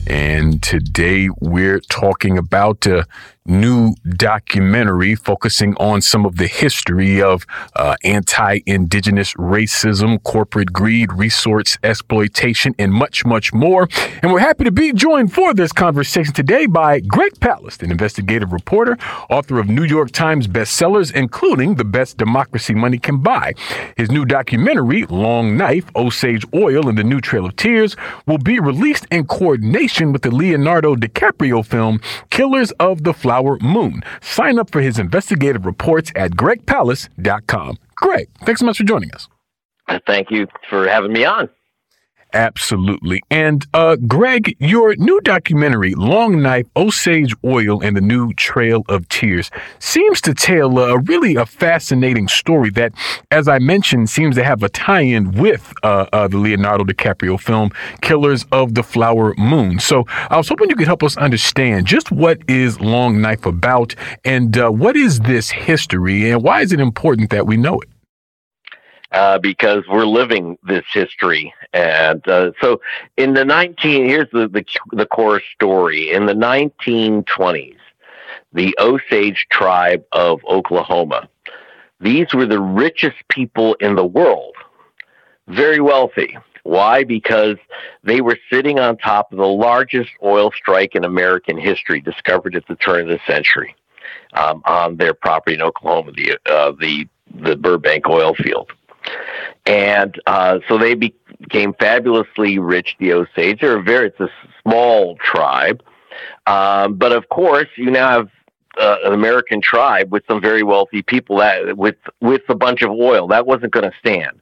And 0.07 0.63
today 0.63 1.27
we're 1.41 1.81
talking 1.81 2.37
about 2.37 2.85
a 2.85 3.05
new 3.45 3.93
documentary 4.09 5.13
focusing 5.13 5.75
on 5.75 6.01
some 6.01 6.25
of 6.25 6.37
the 6.37 6.47
history 6.47 7.21
of 7.21 7.45
uh, 7.75 7.95
anti 8.03 8.59
indigenous 8.65 9.33
racism, 9.35 10.21
corporate 10.23 10.73
greed, 10.73 11.13
resource 11.13 11.77
exploitation, 11.83 12.73
and 12.79 12.91
much, 12.91 13.25
much 13.25 13.53
more. 13.53 13.87
And 14.21 14.31
we're 14.31 14.39
happy 14.39 14.63
to 14.63 14.71
be 14.71 14.93
joined 14.93 15.31
for 15.33 15.53
this 15.53 15.71
conversation 15.71 16.33
today 16.33 16.65
by 16.65 16.99
Greg 17.01 17.33
Palast, 17.33 17.83
an 17.83 17.91
investigative 17.91 18.51
reporter, 18.51 18.97
author 19.29 19.59
of 19.59 19.69
New 19.69 19.83
York 19.83 20.11
Times 20.11 20.47
bestsellers, 20.47 21.13
including 21.13 21.75
The 21.75 21.85
Best 21.85 22.17
Democracy 22.17 22.73
Money 22.73 22.97
Can 22.97 23.19
Buy. 23.19 23.53
His 23.97 24.09
new 24.09 24.25
documentary, 24.25 25.05
Long 25.05 25.55
Knife 25.55 25.85
Osage 25.95 26.45
Oil 26.53 26.89
and 26.89 26.97
the 26.97 27.03
New 27.03 27.21
Trail 27.21 27.45
of 27.45 27.55
Tears, 27.55 27.95
will 28.25 28.37
be 28.37 28.59
released 28.59 29.05
in 29.11 29.27
coordination 29.27 30.11
with 30.11 30.23
the 30.23 30.33
Leonardo 30.33 30.95
DiCaprio 30.95 31.63
film 31.65 32.01
Killers 32.29 32.71
of 32.79 33.03
the 33.03 33.13
Flower 33.13 33.34
Our 33.35 33.57
moon. 33.59 34.01
Sign 34.21 34.57
up 34.59 34.71
for 34.71 34.79
his 34.79 34.97
investigative 34.97 35.65
reports 35.65 36.11
at 36.15 36.31
gregpalast.com. 36.31 37.77
Greg, 37.95 38.29
thanks 38.45 38.61
so 38.61 38.65
much 38.65 38.77
for 38.77 38.85
joining 38.85 39.11
us. 39.11 39.27
Thank 40.07 40.31
you 40.31 40.47
for 40.69 40.87
having 40.87 41.11
me 41.11 41.25
on. 41.25 41.49
Absolutely. 42.35 43.23
And 43.31 43.65
uh, 43.73 43.95
Greg, 43.95 44.57
your 44.59 44.93
new 44.97 45.21
documentary, 45.21 45.95
Long 45.95 46.41
Knife, 46.41 46.67
Osage 46.75 47.33
Oil, 47.45 47.81
and 47.81 47.95
the 47.95 48.01
New 48.01 48.33
Trail 48.33 48.83
of 48.89 49.07
Tears, 49.07 49.49
seems 49.79 50.19
to 50.21 50.33
tell 50.33 50.77
a 50.77 50.99
really 50.99 51.37
a 51.37 51.45
fascinating 51.45 52.27
story 52.27 52.71
that, 52.71 52.91
as 53.31 53.47
I 53.47 53.59
mentioned, 53.59 54.09
seems 54.09 54.35
to 54.35 54.43
have 54.43 54.63
a 54.63 54.69
tie-in 54.69 55.31
with 55.31 55.73
uh, 55.81 56.07
uh, 56.11 56.27
the 56.27 56.37
Leonardo 56.37 56.83
DiCaprio 56.83 57.39
film 57.39 57.71
Killers 58.01 58.45
of 58.51 58.75
the 58.75 58.83
Flower 58.83 59.33
Moon. 59.37 59.79
So 59.79 60.03
I 60.29 60.35
was 60.35 60.49
hoping 60.49 60.69
you 60.69 60.75
could 60.75 60.87
help 60.87 61.03
us 61.03 61.15
understand 61.15 61.87
just 61.87 62.11
what 62.11 62.39
is 62.49 62.81
Long 62.81 63.21
Knife 63.21 63.45
about, 63.45 63.95
and 64.25 64.57
uh, 64.57 64.69
what 64.69 64.97
is 64.97 65.21
this 65.21 65.49
history, 65.49 66.29
and 66.29 66.43
why 66.43 66.61
is 66.61 66.73
it 66.73 66.81
important 66.81 67.29
that 67.29 67.47
we 67.47 67.55
know 67.55 67.79
it? 67.79 67.89
Uh, 69.15 69.39
because 69.39 69.83
we're 69.87 70.05
living 70.05 70.57
this 70.67 70.83
history. 70.93 71.53
And 71.73 72.27
uh, 72.27 72.51
so, 72.61 72.81
in 73.15 73.33
the 73.33 73.45
19, 73.45 74.05
here's 74.05 74.29
the, 74.31 74.47
the, 74.49 74.65
the 74.91 75.05
core 75.05 75.41
story. 75.53 76.11
In 76.11 76.25
the 76.25 76.33
1920s, 76.33 77.77
the 78.51 78.75
Osage 78.77 79.47
tribe 79.49 80.03
of 80.11 80.41
Oklahoma, 80.45 81.29
these 82.01 82.33
were 82.33 82.45
the 82.45 82.59
richest 82.59 83.15
people 83.29 83.75
in 83.75 83.95
the 83.95 84.05
world, 84.05 84.55
very 85.47 85.79
wealthy. 85.79 86.37
Why? 86.63 87.05
Because 87.05 87.57
they 88.03 88.19
were 88.19 88.37
sitting 88.51 88.79
on 88.79 88.97
top 88.97 89.31
of 89.31 89.37
the 89.37 89.47
largest 89.47 90.09
oil 90.23 90.51
strike 90.51 90.93
in 90.93 91.05
American 91.05 91.57
history, 91.57 92.01
discovered 92.01 92.55
at 92.55 92.67
the 92.67 92.75
turn 92.75 93.01
of 93.01 93.07
the 93.07 93.19
century, 93.25 93.75
um, 94.33 94.61
on 94.65 94.97
their 94.97 95.13
property 95.13 95.55
in 95.55 95.61
Oklahoma, 95.61 96.11
the 96.11 96.37
uh, 96.51 96.73
the 96.79 97.07
the 97.33 97.55
Burbank 97.55 98.09
oil 98.09 98.33
field. 98.33 98.71
And 99.65 100.19
uh, 100.27 100.59
so 100.67 100.77
they 100.77 100.93
became 100.93 101.73
fabulously 101.73 102.59
rich, 102.59 102.95
the 102.99 103.13
Osage. 103.13 103.61
They're 103.61 103.79
a 103.79 103.83
very, 103.83 104.07
it's 104.07 104.19
a 104.19 104.29
small 104.61 105.17
tribe. 105.17 105.81
Um, 106.45 106.95
but 106.95 107.11
of 107.11 107.29
course, 107.29 107.67
you 107.75 107.89
now 107.89 108.09
have 108.09 108.29
uh, 108.79 108.97
an 109.05 109.13
American 109.13 109.61
tribe 109.61 110.11
with 110.11 110.23
some 110.27 110.41
very 110.41 110.63
wealthy 110.63 111.01
people 111.01 111.37
that 111.37 111.77
with 111.77 111.95
with 112.21 112.41
a 112.49 112.55
bunch 112.55 112.81
of 112.81 112.91
oil 112.91 113.27
that 113.27 113.45
wasn't 113.45 113.71
going 113.71 113.89
to 113.89 113.97
stand. 113.97 114.39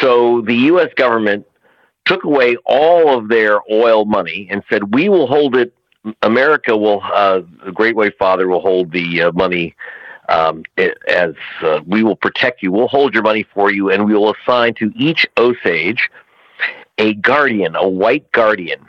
So 0.00 0.40
the 0.42 0.54
U.S. 0.54 0.90
government 0.96 1.46
took 2.04 2.24
away 2.24 2.56
all 2.64 3.16
of 3.16 3.28
their 3.28 3.60
oil 3.70 4.04
money 4.04 4.48
and 4.50 4.62
said, 4.70 4.94
"We 4.94 5.08
will 5.08 5.26
hold 5.26 5.56
it. 5.56 5.74
America 6.22 6.76
will. 6.76 7.02
Uh, 7.02 7.40
the 7.64 7.72
Great 7.72 7.96
White 7.96 8.16
Father 8.18 8.48
will 8.48 8.60
hold 8.60 8.92
the 8.92 9.22
uh, 9.22 9.32
money 9.32 9.74
um, 10.28 10.64
it, 10.76 10.98
as 11.08 11.34
uh, 11.62 11.80
we 11.86 12.02
will 12.02 12.16
protect 12.16 12.62
you. 12.62 12.72
We'll 12.72 12.88
hold 12.88 13.14
your 13.14 13.22
money 13.22 13.46
for 13.54 13.70
you, 13.70 13.90
and 13.90 14.06
we 14.06 14.14
will 14.14 14.34
assign 14.34 14.74
to 14.74 14.92
each 14.96 15.26
Osage 15.36 16.10
a 16.98 17.14
guardian, 17.14 17.74
a 17.76 17.88
white 17.88 18.30
guardian, 18.32 18.88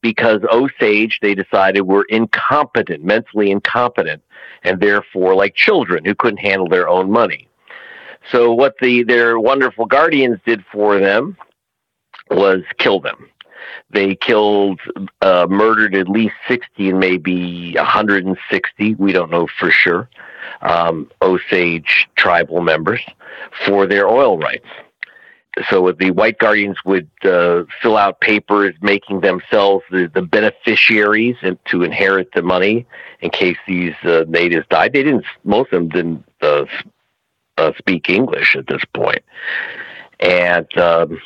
because 0.00 0.40
Osage, 0.50 1.18
they 1.20 1.34
decided, 1.34 1.82
were 1.82 2.06
incompetent, 2.08 3.04
mentally 3.04 3.50
incompetent, 3.50 4.22
and 4.64 4.80
therefore 4.80 5.34
like 5.34 5.54
children 5.54 6.04
who 6.04 6.14
couldn't 6.14 6.38
handle 6.38 6.68
their 6.68 6.88
own 6.88 7.10
money. 7.10 7.48
So 8.30 8.52
what 8.52 8.74
the 8.80 9.02
their 9.02 9.38
wonderful 9.38 9.86
guardians 9.86 10.38
did 10.46 10.64
for 10.72 10.98
them 10.98 11.36
was 12.30 12.62
kill 12.78 13.00
them. 13.00 13.28
They 13.90 14.14
killed, 14.14 14.80
uh, 15.20 15.46
murdered 15.48 15.94
at 15.94 16.08
least 16.08 16.34
60 16.48 16.90
and 16.90 16.98
maybe 16.98 17.74
160. 17.74 18.94
We 18.94 19.12
don't 19.12 19.30
know 19.30 19.46
for 19.58 19.70
sure 19.70 20.08
um, 20.62 21.10
Osage 21.20 22.08
tribal 22.16 22.60
members 22.60 23.00
for 23.66 23.86
their 23.86 24.08
oil 24.08 24.38
rights. 24.38 24.66
So 25.68 25.92
the 25.92 26.12
White 26.12 26.38
Guardians 26.38 26.78
would 26.86 27.10
uh, 27.24 27.64
fill 27.82 27.98
out 27.98 28.20
papers 28.20 28.74
making 28.80 29.20
themselves 29.20 29.84
the, 29.90 30.10
the 30.12 30.22
beneficiaries 30.22 31.36
and 31.42 31.58
to 31.66 31.82
inherit 31.82 32.32
the 32.32 32.40
money 32.40 32.86
in 33.20 33.28
case 33.30 33.58
these 33.66 33.94
uh, 34.02 34.24
natives 34.28 34.66
died. 34.70 34.94
They 34.94 35.02
didn't. 35.02 35.26
Most 35.44 35.72
of 35.72 35.80
them 35.80 35.88
didn't 35.90 36.24
uh, 36.40 36.64
uh 37.58 37.72
speak 37.76 38.08
English 38.08 38.56
at 38.56 38.66
this 38.66 38.82
point, 38.94 39.22
and 40.20 40.78
um, 40.78 41.20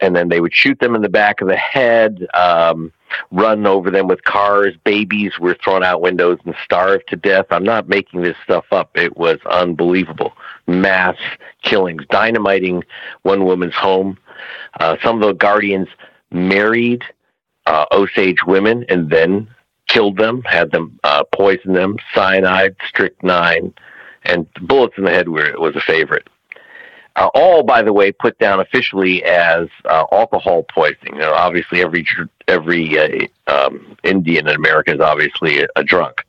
and 0.00 0.14
then 0.14 0.28
they 0.28 0.40
would 0.40 0.54
shoot 0.54 0.78
them 0.80 0.94
in 0.94 1.02
the 1.02 1.08
back 1.08 1.40
of 1.40 1.48
the 1.48 1.56
head. 1.56 2.26
Um, 2.34 2.92
run 3.30 3.66
over 3.66 3.90
them 3.90 4.08
with 4.08 4.24
cars. 4.24 4.74
Babies 4.84 5.38
were 5.38 5.56
thrown 5.62 5.82
out 5.82 6.00
windows 6.00 6.38
and 6.44 6.54
starved 6.64 7.04
to 7.08 7.16
death. 7.16 7.46
I'm 7.50 7.64
not 7.64 7.88
making 7.88 8.22
this 8.22 8.36
stuff 8.44 8.66
up. 8.72 8.96
It 8.96 9.16
was 9.16 9.38
unbelievable. 9.50 10.32
Mass 10.66 11.16
killings, 11.62 12.04
dynamiting 12.10 12.84
one 13.22 13.44
woman's 13.44 13.74
home. 13.74 14.18
Uh, 14.80 14.96
some 15.02 15.22
of 15.22 15.28
the 15.28 15.34
guardians 15.34 15.88
married 16.30 17.04
uh, 17.66 17.86
Osage 17.92 18.44
women 18.46 18.84
and 18.88 19.10
then 19.10 19.48
killed 19.88 20.16
them, 20.16 20.42
had 20.44 20.70
them 20.70 20.98
uh, 21.04 21.24
poison 21.32 21.74
them, 21.74 21.96
cyanide, 22.14 22.74
strychnine, 22.86 23.74
and 24.24 24.46
bullets 24.62 24.94
in 24.96 25.04
the 25.04 25.10
head 25.10 25.28
were, 25.28 25.52
was 25.58 25.76
a 25.76 25.80
favorite. 25.80 26.28
Uh, 27.14 27.28
all, 27.34 27.62
by 27.62 27.82
the 27.82 27.92
way, 27.92 28.10
put 28.10 28.38
down 28.38 28.60
officially 28.60 29.22
as 29.24 29.68
uh, 29.84 30.04
alcohol 30.12 30.64
poisoning. 30.64 31.14
You 31.14 31.20
know, 31.20 31.34
obviously, 31.34 31.82
every 31.82 32.06
every 32.48 32.98
uh, 32.98 33.26
um, 33.52 33.96
Indian 34.02 34.48
in 34.48 34.56
America 34.56 34.94
is 34.94 35.00
obviously 35.00 35.62
a, 35.62 35.66
a 35.76 35.84
drunk. 35.84 36.24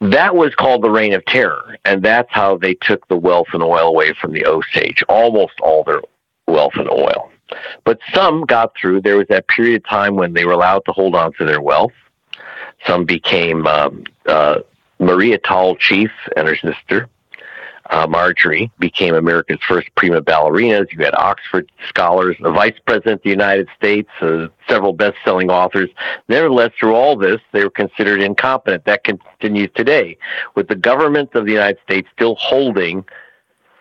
That 0.00 0.36
was 0.36 0.54
called 0.54 0.82
the 0.82 0.90
Reign 0.90 1.14
of 1.14 1.24
Terror, 1.24 1.78
and 1.86 2.02
that's 2.02 2.28
how 2.30 2.58
they 2.58 2.74
took 2.74 3.08
the 3.08 3.16
wealth 3.16 3.48
and 3.54 3.62
oil 3.62 3.88
away 3.88 4.12
from 4.12 4.32
the 4.32 4.44
Osage. 4.44 5.02
Almost 5.08 5.54
all 5.60 5.82
their 5.82 6.02
wealth 6.46 6.74
and 6.74 6.90
oil, 6.90 7.30
but 7.84 7.98
some 8.12 8.42
got 8.42 8.76
through. 8.76 9.00
There 9.00 9.16
was 9.16 9.28
that 9.28 9.48
period 9.48 9.76
of 9.76 9.88
time 9.88 10.14
when 10.14 10.34
they 10.34 10.44
were 10.44 10.52
allowed 10.52 10.84
to 10.86 10.92
hold 10.92 11.14
on 11.14 11.32
to 11.34 11.46
their 11.46 11.62
wealth. 11.62 11.92
Some 12.86 13.06
became 13.06 13.66
um, 13.66 14.04
uh, 14.26 14.60
Maria 14.98 15.38
Tallchief 15.38 16.10
and 16.36 16.48
her 16.48 16.56
sister 16.56 17.08
uh, 17.90 18.06
Marjorie 18.06 18.70
became 18.78 19.14
America's 19.14 19.60
first 19.66 19.88
prima 19.94 20.22
ballerinas. 20.22 20.90
You 20.92 21.04
had 21.04 21.14
Oxford 21.14 21.70
scholars, 21.88 22.36
the 22.40 22.50
Vice 22.50 22.78
President 22.86 23.20
of 23.20 23.22
the 23.22 23.30
United 23.30 23.68
States, 23.76 24.08
uh, 24.20 24.48
several 24.68 24.92
best-selling 24.92 25.50
authors. 25.50 25.90
Nevertheless, 26.28 26.72
through 26.78 26.94
all 26.94 27.16
this, 27.16 27.40
they 27.52 27.62
were 27.62 27.70
considered 27.70 28.20
incompetent. 28.22 28.84
That 28.84 29.04
continues 29.04 29.70
today, 29.74 30.16
with 30.54 30.68
the 30.68 30.76
government 30.76 31.34
of 31.34 31.44
the 31.44 31.52
United 31.52 31.78
States 31.82 32.08
still 32.14 32.36
holding 32.36 33.04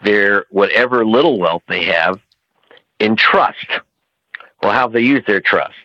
their 0.04 0.46
whatever 0.50 1.06
little 1.06 1.40
wealth 1.40 1.64
they 1.70 1.86
have 1.86 2.20
in 3.00 3.16
trust. 3.16 3.68
Well, 4.62 4.72
how 4.74 4.82
have 4.82 4.92
they 4.92 5.02
used 5.02 5.28
their 5.28 5.42
trust? 5.42 5.76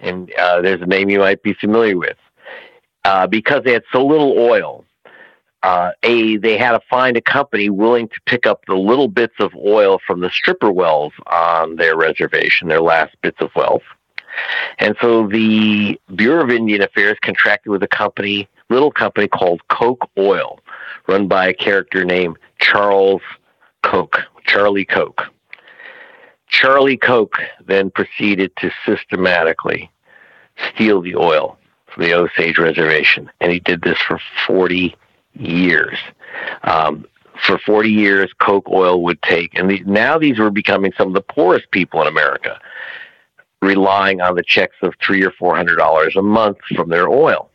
And 0.00 0.32
uh, 0.34 0.62
there's 0.62 0.80
a 0.80 0.86
name 0.86 1.10
you 1.10 1.18
might 1.18 1.42
be 1.42 1.54
familiar 1.54 1.96
with. 1.98 2.16
Uh, 3.04 3.26
because 3.26 3.64
they 3.64 3.72
had 3.72 3.84
so 3.92 4.04
little 4.04 4.38
oil, 4.38 4.84
uh, 5.62 5.90
a 6.02 6.36
they 6.36 6.56
had 6.56 6.72
to 6.72 6.80
find 6.88 7.16
a 7.16 7.20
company 7.20 7.68
willing 7.68 8.08
to 8.08 8.20
pick 8.26 8.46
up 8.46 8.64
the 8.66 8.74
little 8.74 9.08
bits 9.08 9.34
of 9.40 9.54
oil 9.56 9.98
from 10.06 10.20
the 10.20 10.30
stripper 10.30 10.70
wells 10.70 11.12
on 11.26 11.76
their 11.76 11.96
reservation, 11.96 12.68
their 12.68 12.80
last 12.80 13.16
bits 13.22 13.40
of 13.40 13.50
wealth. 13.56 13.82
And 14.78 14.96
so 15.00 15.26
the 15.26 16.00
Bureau 16.14 16.44
of 16.44 16.50
Indian 16.50 16.82
Affairs 16.82 17.18
contracted 17.22 17.70
with 17.72 17.82
a 17.82 17.88
company, 17.88 18.48
little 18.70 18.92
company 18.92 19.26
called 19.26 19.66
Koch 19.68 20.08
Oil, 20.16 20.60
run 21.08 21.26
by 21.26 21.48
a 21.48 21.54
character 21.54 22.04
named 22.04 22.38
Charles 22.60 23.22
Koch, 23.82 24.20
Charlie 24.44 24.84
Koch. 24.84 25.22
Charlie 26.48 26.96
Koch 26.96 27.34
then 27.66 27.90
proceeded 27.90 28.52
to 28.56 28.70
systematically 28.86 29.90
steal 30.72 31.02
the 31.02 31.16
oil 31.16 31.58
from 31.86 32.04
the 32.04 32.14
Osage 32.14 32.58
Reservation, 32.58 33.30
and 33.40 33.52
he 33.52 33.60
did 33.60 33.82
this 33.82 33.98
for 33.98 34.20
40 34.46 34.94
years. 35.38 35.98
Um, 36.62 37.06
for 37.46 37.58
40 37.58 37.90
years, 37.90 38.32
Koch 38.40 38.68
oil 38.68 39.02
would 39.02 39.22
take, 39.22 39.56
and 39.58 39.86
now 39.86 40.18
these 40.18 40.38
were 40.38 40.50
becoming 40.50 40.92
some 40.96 41.08
of 41.08 41.14
the 41.14 41.20
poorest 41.20 41.70
people 41.70 42.02
in 42.02 42.08
America, 42.08 42.60
relying 43.62 44.20
on 44.20 44.34
the 44.34 44.42
checks 44.42 44.76
of 44.82 44.94
three 45.04 45.24
or 45.24 45.30
four 45.30 45.56
hundred 45.56 45.76
dollars 45.76 46.16
a 46.16 46.22
month 46.22 46.58
from 46.74 46.88
their 46.88 47.08
oil. 47.08 47.50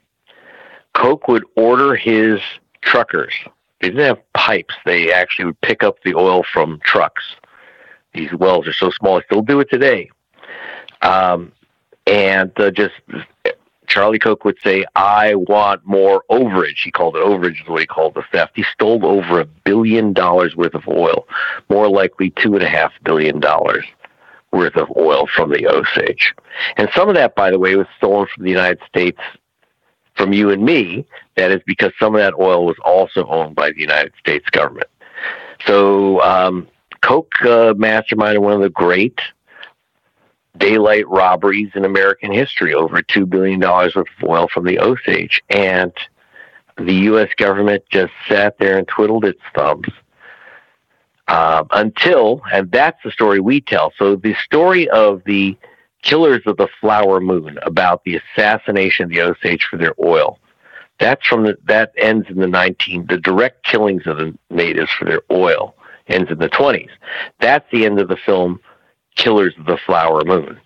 Koch 0.93 1.27
would 1.27 1.43
order 1.55 1.95
his 1.95 2.39
truckers. 2.81 3.33
They 3.81 3.89
didn't 3.89 4.05
have 4.05 4.33
pipes. 4.33 4.75
They 4.85 5.11
actually 5.11 5.45
would 5.45 5.61
pick 5.61 5.83
up 5.83 5.97
the 6.03 6.15
oil 6.15 6.43
from 6.43 6.79
trucks. 6.85 7.23
These 8.13 8.33
wells 8.33 8.67
are 8.67 8.73
so 8.73 8.91
small. 8.91 9.15
they 9.15 9.25
still 9.25 9.41
do 9.41 9.59
it 9.59 9.69
today. 9.69 10.09
Um, 11.01 11.51
and 12.07 12.51
uh, 12.59 12.71
just 12.71 12.93
Charlie 13.93 14.17
Koch 14.17 14.43
would 14.43 14.57
say, 14.63 14.85
I 14.95 15.35
want 15.35 15.85
more 15.85 16.23
overage. 16.31 16.79
He 16.83 16.89
called 16.89 17.15
it 17.15 17.23
overage, 17.23 17.61
is 17.61 17.67
what 17.67 17.79
he 17.79 17.85
called 17.85 18.15
the 18.15 18.23
theft. 18.31 18.53
He 18.55 18.63
stole 18.63 19.05
over 19.05 19.39
a 19.39 19.45
billion 19.45 20.13
dollars 20.13 20.55
worth 20.55 20.73
of 20.73 20.87
oil, 20.87 21.27
more 21.69 21.87
likely 21.87 22.31
two 22.31 22.55
and 22.55 22.63
a 22.63 22.67
half 22.67 22.91
billion 23.03 23.39
dollars 23.39 23.85
worth 24.51 24.75
of 24.77 24.91
oil 24.97 25.27
from 25.27 25.51
the 25.51 25.67
Osage. 25.67 26.33
And 26.75 26.89
some 26.95 27.07
of 27.07 27.13
that, 27.13 27.35
by 27.35 27.51
the 27.51 27.59
way, 27.59 27.75
was 27.75 27.85
stolen 27.97 28.27
from 28.33 28.45
the 28.45 28.49
United 28.49 28.79
States 28.87 29.19
from 30.15 30.33
you 30.33 30.49
and 30.49 30.65
me. 30.65 31.05
That 31.35 31.51
is 31.51 31.61
because 31.67 31.91
some 31.99 32.15
of 32.15 32.19
that 32.19 32.33
oil 32.39 32.65
was 32.65 32.77
also 32.83 33.27
owned 33.27 33.53
by 33.55 33.73
the 33.73 33.79
United 33.79 34.13
States 34.19 34.49
government. 34.49 34.89
So 35.67 36.19
um, 36.21 36.67
Koch 37.01 37.31
uh, 37.41 37.75
masterminded 37.75 38.39
one 38.39 38.53
of 38.53 38.61
the 38.61 38.71
great 38.71 39.19
daylight 40.57 41.07
robberies 41.07 41.71
in 41.75 41.85
American 41.85 42.31
history, 42.31 42.73
over 42.73 43.01
$2 43.01 43.29
billion 43.29 43.59
worth 43.59 43.95
of 43.95 44.07
oil 44.23 44.47
from 44.53 44.65
the 44.65 44.79
Osage. 44.79 45.41
And 45.49 45.91
the 46.77 46.93
U.S. 46.93 47.29
government 47.37 47.83
just 47.91 48.13
sat 48.27 48.57
there 48.59 48.77
and 48.77 48.87
twiddled 48.87 49.25
its 49.25 49.41
thumbs 49.55 49.87
um, 51.27 51.67
until, 51.71 52.41
and 52.51 52.71
that's 52.71 53.01
the 53.03 53.11
story 53.11 53.39
we 53.39 53.61
tell. 53.61 53.93
So 53.97 54.15
the 54.15 54.35
story 54.43 54.89
of 54.89 55.23
the 55.25 55.57
killers 56.01 56.41
of 56.45 56.57
the 56.57 56.67
flower 56.81 57.19
moon 57.19 57.57
about 57.63 58.03
the 58.03 58.17
assassination 58.17 59.05
of 59.05 59.09
the 59.09 59.21
Osage 59.21 59.65
for 59.69 59.77
their 59.77 59.95
oil. 60.03 60.37
That's 60.99 61.25
from 61.25 61.43
the, 61.43 61.57
that 61.65 61.93
ends 61.97 62.29
in 62.29 62.39
the 62.39 62.47
19, 62.47 63.07
the 63.07 63.17
direct 63.17 63.65
killings 63.65 64.05
of 64.05 64.17
the 64.17 64.37
natives 64.49 64.91
for 64.91 65.05
their 65.05 65.21
oil 65.31 65.75
ends 66.07 66.29
in 66.29 66.37
the 66.37 66.49
20s. 66.49 66.89
That's 67.39 67.65
the 67.71 67.85
end 67.85 67.99
of 67.99 68.09
the 68.09 68.17
film 68.17 68.59
Killers 69.15 69.53
of 69.57 69.65
the 69.65 69.77
Flower 69.77 70.23
Moon. 70.23 70.59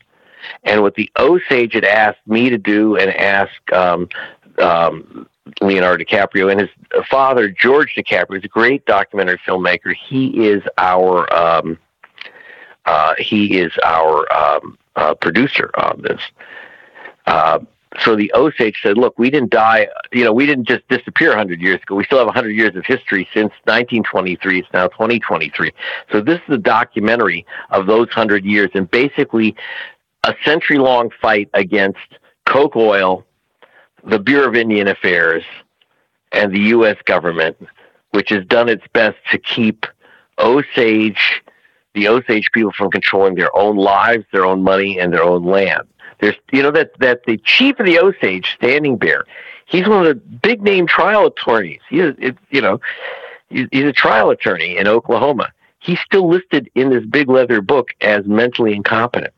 And 0.63 0.81
what 0.81 0.95
the 0.95 1.09
Osage 1.19 1.73
had 1.73 1.83
asked 1.83 2.25
me 2.25 2.49
to 2.49 2.57
do 2.57 2.95
and 2.95 3.09
ask 3.15 3.51
um, 3.73 4.07
um, 4.59 5.27
Leonardo 5.61 6.03
DiCaprio 6.03 6.51
and 6.51 6.59
his 6.59 6.69
father, 7.09 7.49
George 7.49 7.95
DiCaprio, 7.95 8.37
is 8.37 8.43
a 8.43 8.49
great 8.49 8.85
documentary 8.85 9.39
filmmaker. 9.45 9.93
He 9.93 10.47
is 10.47 10.63
our 10.77 11.31
um, 11.33 11.77
uh, 12.85 13.15
he 13.17 13.59
is 13.59 13.71
our 13.83 14.31
um, 14.33 14.77
uh, 14.95 15.13
producer 15.15 15.69
on 15.75 16.01
this. 16.01 16.21
Uh, 17.25 17.59
so 18.03 18.15
the 18.15 18.31
Osage 18.35 18.79
said, 18.81 18.97
"Look, 18.97 19.17
we 19.17 19.29
didn't 19.29 19.51
die. 19.51 19.87
You 20.11 20.23
know, 20.23 20.33
we 20.33 20.45
didn't 20.45 20.67
just 20.67 20.87
disappear 20.87 21.29
100 21.29 21.61
years 21.61 21.81
ago. 21.81 21.95
We 21.95 22.03
still 22.03 22.19
have 22.19 22.27
100 22.27 22.51
years 22.51 22.75
of 22.75 22.85
history 22.85 23.27
since 23.33 23.51
1923. 23.65 24.59
It's 24.59 24.67
now 24.73 24.87
2023. 24.87 25.71
So 26.11 26.21
this 26.21 26.39
is 26.47 26.55
a 26.55 26.57
documentary 26.57 27.45
of 27.71 27.87
those 27.87 28.07
100 28.07 28.45
years, 28.45 28.69
and 28.73 28.89
basically 28.89 29.55
a 30.23 30.35
century-long 30.43 31.09
fight 31.21 31.49
against 31.53 32.19
Koch 32.45 32.75
Oil, 32.75 33.25
the 34.03 34.19
Bureau 34.19 34.47
of 34.47 34.55
Indian 34.55 34.87
Affairs, 34.87 35.43
and 36.31 36.53
the 36.53 36.59
U.S. 36.75 36.97
government, 37.05 37.57
which 38.11 38.29
has 38.29 38.45
done 38.45 38.69
its 38.69 38.83
best 38.93 39.17
to 39.31 39.37
keep 39.37 39.85
Osage, 40.37 41.41
the 41.93 42.07
Osage 42.07 42.51
people, 42.53 42.71
from 42.73 42.91
controlling 42.91 43.35
their 43.35 43.55
own 43.57 43.75
lives, 43.75 44.25
their 44.31 44.45
own 44.45 44.61
money, 44.61 44.99
and 44.99 45.11
their 45.11 45.23
own 45.23 45.43
land." 45.43 45.87
There's, 46.19 46.35
you 46.51 46.63
know, 46.63 46.71
that 46.71 46.97
that 46.99 47.23
the 47.25 47.37
chief 47.37 47.79
of 47.79 47.85
the 47.85 47.99
Osage, 47.99 48.55
Standing 48.55 48.97
Bear, 48.97 49.25
he's 49.65 49.87
one 49.87 50.05
of 50.05 50.07
the 50.07 50.15
big 50.15 50.61
name 50.61 50.87
trial 50.87 51.27
attorneys. 51.27 51.81
He 51.89 51.99
is, 51.99 52.15
it, 52.17 52.37
you 52.49 52.61
know, 52.61 52.79
he's, 53.49 53.67
a 53.71 53.93
trial 53.93 54.29
attorney 54.29 54.77
in 54.77 54.87
Oklahoma. 54.87 55.51
He's 55.79 55.99
still 55.99 56.27
listed 56.27 56.69
in 56.75 56.89
this 56.89 57.05
big 57.05 57.29
leather 57.29 57.61
book 57.61 57.89
as 58.01 58.25
mentally 58.25 58.73
incompetent. 58.73 59.33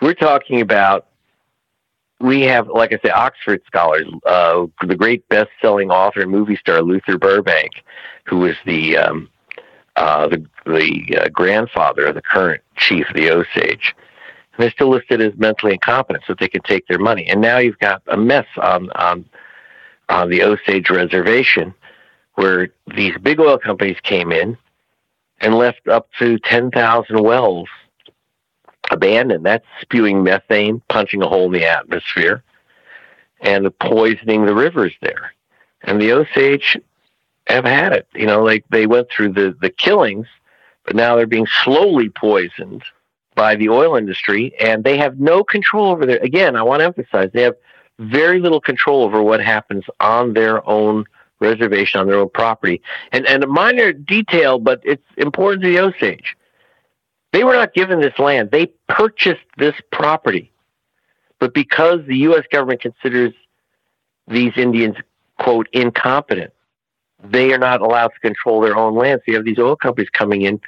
We're 0.00 0.14
talking 0.14 0.60
about. 0.60 1.06
We 2.18 2.42
have, 2.42 2.68
like 2.68 2.94
I 2.94 2.98
say, 3.04 3.10
Oxford 3.10 3.60
scholars. 3.66 4.06
Uh, 4.24 4.66
the 4.86 4.96
great 4.96 5.28
best-selling 5.28 5.90
author 5.90 6.22
and 6.22 6.30
movie 6.30 6.56
star 6.56 6.80
Luther 6.80 7.18
Burbank, 7.18 7.72
who 8.24 8.38
was 8.38 8.56
the 8.64 8.96
um, 8.96 9.28
uh, 9.96 10.26
the, 10.26 10.44
the 10.64 11.18
uh, 11.20 11.28
grandfather 11.28 12.06
of 12.06 12.14
the 12.14 12.22
current 12.22 12.62
chief 12.76 13.08
of 13.10 13.16
the 13.16 13.30
Osage 13.30 13.94
they're 14.58 14.70
still 14.70 14.88
listed 14.88 15.20
as 15.20 15.34
mentally 15.36 15.72
incompetent 15.72 16.24
so 16.26 16.34
they 16.34 16.48
can 16.48 16.62
take 16.62 16.86
their 16.86 16.98
money. 16.98 17.26
And 17.28 17.40
now 17.40 17.58
you've 17.58 17.78
got 17.78 18.02
a 18.06 18.16
mess 18.16 18.46
on 18.56 18.90
on 18.90 19.24
on 20.08 20.30
the 20.30 20.42
Osage 20.42 20.88
Reservation 20.90 21.74
where 22.34 22.68
these 22.94 23.16
big 23.22 23.40
oil 23.40 23.58
companies 23.58 23.96
came 24.02 24.30
in 24.30 24.56
and 25.40 25.54
left 25.54 25.88
up 25.88 26.08
to 26.18 26.38
ten 26.38 26.70
thousand 26.70 27.22
wells 27.22 27.68
abandoned. 28.90 29.44
That's 29.44 29.66
spewing 29.80 30.22
methane, 30.22 30.82
punching 30.88 31.22
a 31.22 31.28
hole 31.28 31.46
in 31.46 31.52
the 31.52 31.66
atmosphere, 31.66 32.42
and 33.40 33.76
poisoning 33.78 34.46
the 34.46 34.54
rivers 34.54 34.94
there. 35.02 35.32
And 35.82 36.00
the 36.00 36.12
Osage 36.12 36.78
have 37.48 37.64
had 37.64 37.92
it. 37.92 38.06
You 38.14 38.26
know, 38.26 38.42
like 38.42 38.64
they 38.70 38.86
went 38.86 39.08
through 39.10 39.32
the, 39.32 39.56
the 39.60 39.70
killings, 39.70 40.26
but 40.84 40.96
now 40.96 41.16
they're 41.16 41.26
being 41.26 41.46
slowly 41.64 42.08
poisoned 42.08 42.82
by 43.36 43.54
the 43.54 43.68
oil 43.68 43.94
industry, 43.94 44.52
and 44.58 44.82
they 44.82 44.96
have 44.96 45.20
no 45.20 45.44
control 45.44 45.92
over 45.92 46.04
their. 46.04 46.18
Again, 46.18 46.56
I 46.56 46.62
want 46.62 46.80
to 46.80 46.86
emphasize 46.86 47.30
they 47.32 47.42
have 47.42 47.54
very 48.00 48.40
little 48.40 48.60
control 48.60 49.04
over 49.04 49.22
what 49.22 49.40
happens 49.40 49.84
on 50.00 50.32
their 50.32 50.66
own 50.68 51.04
reservation, 51.38 52.00
on 52.00 52.08
their 52.08 52.18
own 52.18 52.30
property. 52.30 52.82
And 53.12 53.26
and 53.26 53.44
a 53.44 53.46
minor 53.46 53.92
detail, 53.92 54.58
but 54.58 54.80
it's 54.82 55.06
important 55.18 55.62
to 55.62 55.68
the 55.68 55.78
Osage. 55.78 56.36
They 57.32 57.44
were 57.44 57.52
not 57.52 57.74
given 57.74 58.00
this 58.00 58.18
land; 58.18 58.50
they 58.50 58.66
purchased 58.88 59.44
this 59.58 59.74
property, 59.92 60.50
but 61.38 61.54
because 61.54 62.00
the 62.06 62.16
U.S. 62.18 62.44
government 62.50 62.80
considers 62.80 63.34
these 64.26 64.52
Indians 64.56 64.96
quote 65.38 65.68
incompetent, 65.72 66.52
they 67.22 67.52
are 67.52 67.58
not 67.58 67.82
allowed 67.82 68.08
to 68.08 68.20
control 68.20 68.62
their 68.62 68.76
own 68.76 68.94
land. 68.94 69.20
So 69.20 69.32
you 69.32 69.34
have 69.36 69.44
these 69.44 69.58
oil 69.58 69.76
companies 69.76 70.08
coming 70.08 70.42
in, 70.42 70.58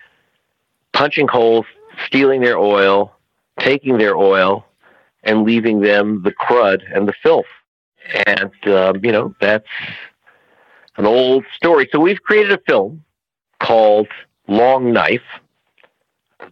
punching 0.93 1.29
holes, 1.29 1.65
stealing 2.07 2.41
their 2.41 2.59
oil, 2.59 3.13
taking 3.59 3.99
their 3.99 4.17
oil, 4.17 4.67
and 5.25 5.45
leaving 5.45 5.81
them 5.81 6.23
the 6.23 6.33
crud 6.33 6.83
and 6.95 7.09
the 7.09 7.13
filth. 7.23 7.47
And, 8.27 8.53
um, 8.69 9.05
you 9.05 9.13
know, 9.13 9.35
that's 9.41 9.67
an 10.97 11.07
old 11.07 11.45
story. 11.55 11.89
So 11.93 12.01
we've 12.01 12.23
created 12.23 12.53
a 12.53 12.61
film 12.67 13.05
called 13.61 14.09
Long 14.47 14.93
Knife 14.93 15.21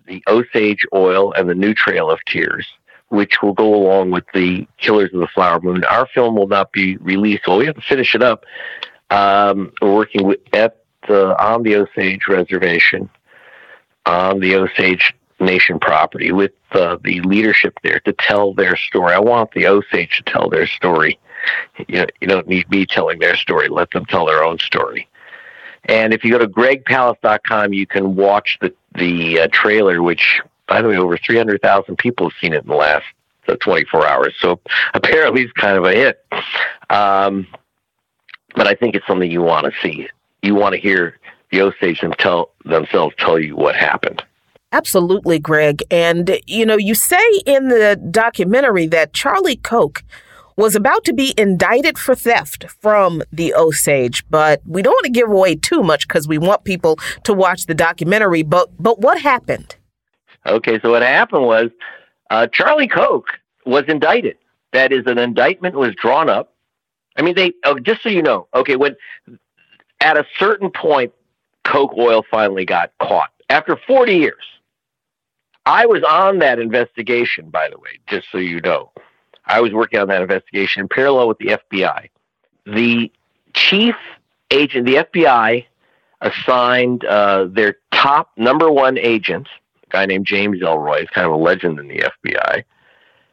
The 0.06 0.22
Osage 0.28 0.84
Oil 0.94 1.32
and 1.32 1.48
the 1.48 1.54
New 1.54 1.74
Trail 1.74 2.10
of 2.10 2.18
Tears, 2.26 2.66
which 3.08 3.42
will 3.42 3.54
go 3.54 3.74
along 3.74 4.10
with 4.10 4.24
the 4.34 4.66
Killers 4.78 5.12
of 5.14 5.20
the 5.20 5.28
Flower 5.28 5.60
Moon. 5.60 5.84
Our 5.84 6.06
film 6.06 6.36
will 6.36 6.48
not 6.48 6.72
be 6.72 6.96
released. 6.98 7.46
Well, 7.46 7.58
we 7.58 7.66
have 7.66 7.76
to 7.76 7.80
finish 7.80 8.14
it 8.14 8.22
up. 8.22 8.44
Um, 9.10 9.72
we're 9.80 9.94
working 9.94 10.26
with, 10.26 10.40
at 10.52 10.82
the, 11.08 11.40
on 11.42 11.62
the 11.62 11.76
Osage 11.76 12.26
Reservation 12.28 13.08
on 14.06 14.40
the 14.40 14.54
Osage 14.54 15.14
nation 15.38 15.78
property 15.78 16.32
with 16.32 16.52
uh, 16.72 16.96
the 17.02 17.20
leadership 17.22 17.78
there 17.82 18.00
to 18.00 18.12
tell 18.12 18.54
their 18.54 18.76
story. 18.76 19.12
I 19.12 19.18
want 19.18 19.52
the 19.52 19.66
Osage 19.66 20.22
to 20.24 20.32
tell 20.32 20.48
their 20.48 20.66
story. 20.66 21.18
You 21.88 22.00
know, 22.00 22.06
you 22.20 22.28
don't 22.28 22.48
need 22.48 22.70
me 22.70 22.86
telling 22.86 23.18
their 23.18 23.36
story. 23.36 23.68
Let 23.68 23.90
them 23.90 24.06
tell 24.06 24.26
their 24.26 24.42
own 24.42 24.58
story. 24.58 25.08
And 25.84 26.12
if 26.12 26.24
you 26.24 26.32
go 26.32 26.38
to 26.38 26.48
gregpalast.com, 26.48 27.72
you 27.72 27.86
can 27.86 28.16
watch 28.16 28.58
the 28.60 28.74
the 28.94 29.40
uh, 29.40 29.48
trailer, 29.52 30.02
which, 30.02 30.40
by 30.66 30.80
the 30.80 30.88
way, 30.88 30.96
over 30.96 31.18
300,000 31.18 31.96
people 31.98 32.30
have 32.30 32.38
seen 32.40 32.54
it 32.54 32.62
in 32.62 32.68
the 32.68 32.74
last 32.74 33.04
uh, 33.46 33.56
24 33.56 34.06
hours. 34.06 34.34
So 34.40 34.58
apparently 34.94 35.42
it's 35.42 35.52
kind 35.52 35.76
of 35.76 35.84
a 35.84 35.92
hit. 35.92 36.24
Um, 36.90 37.46
but 38.54 38.66
I 38.66 38.74
think 38.74 38.94
it's 38.94 39.06
something 39.06 39.30
you 39.30 39.42
want 39.42 39.66
to 39.66 39.72
see. 39.82 40.08
You 40.42 40.54
want 40.54 40.74
to 40.74 40.80
hear 40.80 41.18
the 41.50 41.60
Osage 41.60 42.00
them 42.00 42.14
tell, 42.14 42.52
themselves 42.64 43.14
tell 43.18 43.38
you 43.38 43.54
what 43.54 43.76
happened. 43.76 44.24
Absolutely, 44.72 45.38
Greg. 45.38 45.82
And, 45.90 46.38
you 46.46 46.66
know, 46.66 46.76
you 46.76 46.94
say 46.94 47.24
in 47.46 47.68
the 47.68 48.00
documentary 48.10 48.86
that 48.88 49.12
Charlie 49.12 49.56
Koch 49.56 50.02
was 50.56 50.74
about 50.74 51.04
to 51.04 51.12
be 51.12 51.34
indicted 51.36 51.98
for 51.98 52.14
theft 52.14 52.64
from 52.80 53.22
the 53.30 53.54
Osage, 53.54 54.24
but 54.30 54.62
we 54.66 54.82
don't 54.82 54.92
want 54.92 55.04
to 55.04 55.12
give 55.12 55.28
away 55.28 55.54
too 55.54 55.82
much 55.82 56.08
because 56.08 56.26
we 56.26 56.38
want 56.38 56.64
people 56.64 56.96
to 57.24 57.32
watch 57.32 57.66
the 57.66 57.74
documentary. 57.74 58.42
But 58.42 58.70
but 58.78 59.00
what 59.00 59.20
happened? 59.20 59.76
Okay, 60.46 60.80
so 60.80 60.90
what 60.90 61.02
happened 61.02 61.44
was 61.44 61.70
uh, 62.30 62.46
Charlie 62.46 62.88
Koch 62.88 63.26
was 63.66 63.84
indicted. 63.88 64.36
That 64.72 64.92
is, 64.92 65.04
an 65.06 65.18
indictment 65.18 65.74
was 65.74 65.94
drawn 65.94 66.28
up. 66.28 66.54
I 67.16 67.22
mean, 67.22 67.34
they 67.34 67.52
oh, 67.64 67.78
just 67.78 68.02
so 68.02 68.08
you 68.08 68.22
know. 68.22 68.48
Okay, 68.54 68.76
when 68.76 68.96
at 70.00 70.16
a 70.16 70.24
certain 70.38 70.70
point, 70.70 71.12
Koch 71.64 71.92
oil 71.98 72.24
finally 72.30 72.64
got 72.64 72.92
caught 73.00 73.30
after 73.50 73.76
40 73.86 74.14
years. 74.14 74.44
I 75.66 75.86
was 75.86 76.02
on 76.04 76.38
that 76.38 76.60
investigation, 76.60 77.50
by 77.50 77.68
the 77.68 77.78
way, 77.78 77.98
just 78.06 78.28
so 78.30 78.38
you 78.38 78.60
know. 78.60 78.92
I 79.46 79.60
was 79.60 79.72
working 79.72 79.98
on 79.98 80.08
that 80.08 80.22
investigation 80.22 80.82
in 80.82 80.88
parallel 80.88 81.28
with 81.28 81.38
the 81.38 81.58
FBI. 81.72 82.08
The 82.66 83.10
chief 83.52 83.96
agent, 84.50 84.86
the 84.86 84.94
FBI 84.96 85.66
assigned 86.20 87.04
uh, 87.04 87.46
their 87.50 87.76
top 87.92 88.30
number 88.36 88.70
one 88.70 88.96
agent, 88.96 89.48
a 89.84 89.90
guy 89.90 90.06
named 90.06 90.26
James 90.26 90.60
Elroy, 90.62 91.00
he's 91.00 91.10
kind 91.10 91.26
of 91.26 91.32
a 91.32 91.36
legend 91.36 91.78
in 91.78 91.88
the 91.88 92.04
FBI. 92.24 92.64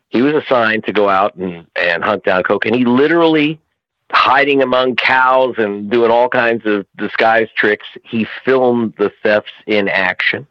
He 0.10 0.22
was 0.22 0.34
assigned 0.34 0.86
to 0.86 0.94
go 0.94 1.10
out 1.10 1.36
and, 1.36 1.68
and 1.76 2.04
hunt 2.04 2.24
down 2.24 2.44
Koch, 2.44 2.66
and 2.66 2.76
he 2.76 2.86
literally 2.86 3.60
hiding 4.12 4.62
among 4.62 4.96
cows 4.96 5.56
and 5.58 5.90
doing 5.90 6.12
all 6.12 6.30
kinds 6.30 6.66
of 6.66 6.86
disguise 6.98 7.48
tricks. 7.56 7.88
He 8.04 8.28
filmed 8.46 8.94
the 8.98 9.12
thefts 9.24 9.52
in 9.66 9.88
action. 9.88 10.48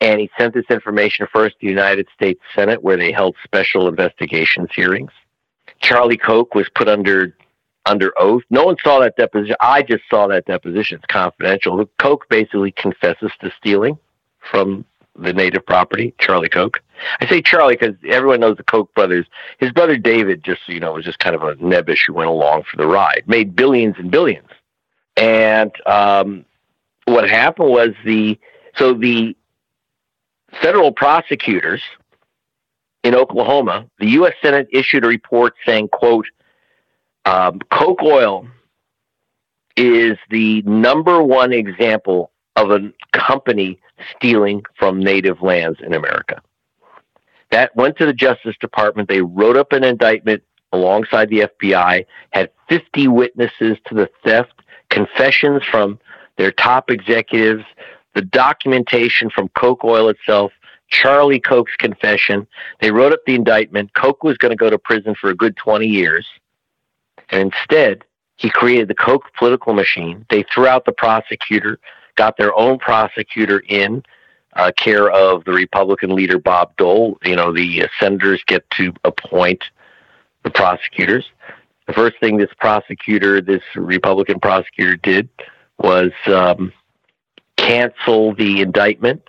And 0.00 0.20
he 0.20 0.30
sent 0.38 0.54
this 0.54 0.64
information 0.70 1.26
first 1.32 1.56
to 1.60 1.66
the 1.66 1.68
United 1.68 2.08
States 2.14 2.40
Senate, 2.54 2.82
where 2.82 2.96
they 2.96 3.12
held 3.12 3.36
special 3.44 3.86
investigations 3.86 4.70
hearings. 4.74 5.12
Charlie 5.80 6.16
Koch 6.16 6.54
was 6.54 6.68
put 6.74 6.88
under 6.88 7.34
under 7.86 8.12
oath. 8.18 8.42
No 8.50 8.64
one 8.64 8.76
saw 8.82 9.00
that 9.00 9.16
deposition. 9.16 9.56
I 9.60 9.82
just 9.82 10.04
saw 10.10 10.26
that 10.28 10.44
deposition. 10.46 10.98
It's 10.98 11.06
confidential. 11.06 11.84
Koch 11.98 12.28
basically 12.28 12.72
confesses 12.72 13.32
to 13.40 13.50
stealing 13.58 13.98
from 14.38 14.84
the 15.18 15.32
native 15.32 15.66
property, 15.66 16.14
Charlie 16.18 16.48
Koch. 16.48 16.80
I 17.20 17.26
say 17.26 17.42
Charlie 17.42 17.76
because 17.76 17.96
everyone 18.08 18.40
knows 18.40 18.56
the 18.56 18.64
Koch 18.64 18.92
brothers. 18.94 19.26
His 19.58 19.72
brother 19.72 19.96
David, 19.96 20.44
just 20.44 20.62
so 20.66 20.72
you 20.72 20.80
know, 20.80 20.92
was 20.92 21.04
just 21.04 21.18
kind 21.18 21.34
of 21.34 21.42
a 21.42 21.56
nebbish 21.56 22.06
who 22.06 22.12
went 22.12 22.30
along 22.30 22.64
for 22.70 22.76
the 22.76 22.86
ride, 22.86 23.24
made 23.26 23.56
billions 23.56 23.96
and 23.98 24.10
billions. 24.10 24.48
And 25.16 25.72
um, 25.86 26.44
what 27.06 27.28
happened 27.28 27.70
was 27.70 27.90
the 28.04 28.38
so 28.76 28.94
the 28.94 29.36
federal 30.62 30.92
prosecutors 30.92 31.82
in 33.02 33.14
Oklahoma, 33.14 33.86
the 33.98 34.10
U.S. 34.10 34.34
Senate 34.42 34.68
issued 34.72 35.04
a 35.04 35.08
report 35.08 35.54
saying, 35.64 35.88
"quote 35.88 36.26
um, 37.24 37.60
Koch 37.70 38.02
Oil 38.02 38.46
is 39.76 40.18
the 40.30 40.62
number 40.62 41.22
one 41.22 41.52
example 41.52 42.30
of 42.56 42.70
a 42.70 42.92
company 43.12 43.80
stealing 44.14 44.62
from 44.78 45.00
native 45.00 45.42
lands 45.42 45.78
in 45.80 45.94
America. 45.94 46.40
That 47.50 47.74
went 47.74 47.96
to 47.98 48.06
the 48.06 48.12
Justice 48.12 48.56
Department. 48.60 49.08
They 49.08 49.22
wrote 49.22 49.56
up 49.56 49.72
an 49.72 49.84
indictment 49.84 50.42
alongside 50.72 51.28
the 51.30 51.48
FBI, 51.60 52.06
had 52.30 52.50
50 52.68 53.08
witnesses 53.08 53.76
to 53.86 53.94
the 53.94 54.08
theft, 54.24 54.52
confessions 54.88 55.62
from 55.64 55.98
their 56.36 56.52
top 56.52 56.90
executives, 56.90 57.64
the 58.14 58.22
documentation 58.22 59.30
from 59.30 59.48
Koch 59.50 59.84
Oil 59.84 60.08
itself, 60.08 60.52
Charlie 60.88 61.40
Koch's 61.40 61.76
confession. 61.76 62.46
They 62.80 62.90
wrote 62.90 63.12
up 63.12 63.20
the 63.26 63.34
indictment. 63.34 63.94
Koch 63.94 64.22
was 64.24 64.36
going 64.36 64.50
to 64.50 64.56
go 64.56 64.70
to 64.70 64.78
prison 64.78 65.14
for 65.14 65.30
a 65.30 65.34
good 65.34 65.56
20 65.56 65.86
years. 65.86 66.26
And 67.30 67.52
instead, 67.52 68.04
he 68.36 68.50
created 68.50 68.88
the 68.88 68.94
Koch 68.94 69.22
political 69.38 69.72
machine. 69.72 70.26
They 70.30 70.44
threw 70.52 70.66
out 70.66 70.84
the 70.84 70.92
prosecutor, 70.92 71.78
got 72.16 72.36
their 72.36 72.56
own 72.58 72.78
prosecutor 72.78 73.62
in, 73.68 74.02
uh, 74.54 74.72
care 74.76 75.10
of 75.10 75.44
the 75.44 75.52
Republican 75.52 76.14
leader 76.14 76.38
Bob 76.38 76.76
Dole. 76.76 77.18
You 77.22 77.36
know, 77.36 77.52
the 77.52 77.84
uh, 77.84 77.88
senators 78.00 78.42
get 78.46 78.68
to 78.70 78.92
appoint 79.04 79.62
the 80.42 80.50
prosecutors. 80.50 81.26
The 81.86 81.92
first 81.92 82.18
thing 82.20 82.36
this 82.36 82.50
prosecutor, 82.58 83.40
this 83.40 83.62
Republican 83.74 84.40
prosecutor, 84.40 84.96
did 84.96 85.28
was 85.78 86.12
um, 86.26 86.72
cancel 87.60 88.34
the 88.34 88.60
indictment, 88.60 89.22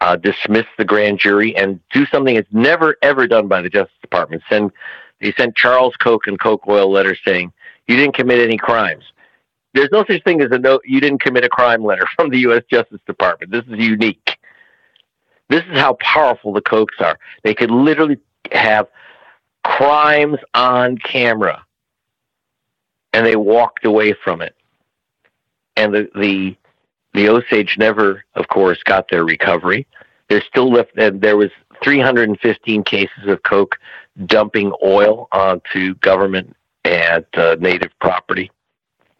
uh, 0.00 0.16
dismiss 0.16 0.66
the 0.76 0.84
grand 0.84 1.18
jury, 1.18 1.54
and 1.56 1.80
do 1.92 2.06
something 2.06 2.34
that's 2.34 2.48
never 2.52 2.96
ever 3.02 3.26
done 3.26 3.48
by 3.48 3.60
the 3.62 3.68
Justice 3.68 3.96
Department. 4.00 4.42
Send 4.48 4.72
they 5.20 5.32
sent 5.32 5.56
Charles 5.56 5.96
Koch 5.96 6.26
and 6.26 6.38
Koch 6.40 6.66
Oil 6.68 6.90
letters 6.90 7.18
saying 7.24 7.52
you 7.86 7.96
didn't 7.96 8.14
commit 8.14 8.40
any 8.40 8.56
crimes. 8.56 9.04
There's 9.74 9.90
no 9.92 10.04
such 10.08 10.22
thing 10.24 10.40
as 10.40 10.50
a 10.50 10.58
no 10.58 10.80
you 10.84 11.00
didn't 11.00 11.20
commit 11.20 11.44
a 11.44 11.48
crime 11.48 11.84
letter 11.84 12.06
from 12.16 12.30
the 12.30 12.38
U.S. 12.40 12.62
Justice 12.70 13.00
Department. 13.06 13.52
This 13.52 13.64
is 13.64 13.78
unique. 13.78 14.38
This 15.48 15.62
is 15.70 15.78
how 15.78 15.94
powerful 15.94 16.52
the 16.52 16.60
Kochs 16.60 17.00
are. 17.00 17.18
They 17.42 17.54
could 17.54 17.70
literally 17.70 18.18
have 18.52 18.88
crimes 19.64 20.38
on 20.54 20.98
camera, 20.98 21.64
and 23.12 23.24
they 23.24 23.36
walked 23.36 23.84
away 23.84 24.12
from 24.12 24.42
it. 24.42 24.54
And 25.76 25.94
the 25.94 26.10
the 26.14 26.56
the 27.14 27.28
Osage 27.28 27.76
never, 27.78 28.24
of 28.34 28.48
course, 28.48 28.82
got 28.82 29.08
their 29.10 29.24
recovery. 29.24 29.86
There's 30.28 30.44
still 30.44 30.70
left, 30.70 30.92
and 30.96 31.20
there 31.20 31.36
was 31.36 31.50
315 31.82 32.84
cases 32.84 33.26
of 33.26 33.42
Koch 33.42 33.78
dumping 34.26 34.72
oil 34.82 35.28
onto 35.32 35.94
government 35.96 36.54
and 36.84 37.24
uh, 37.34 37.56
native 37.60 37.92
property. 38.00 38.50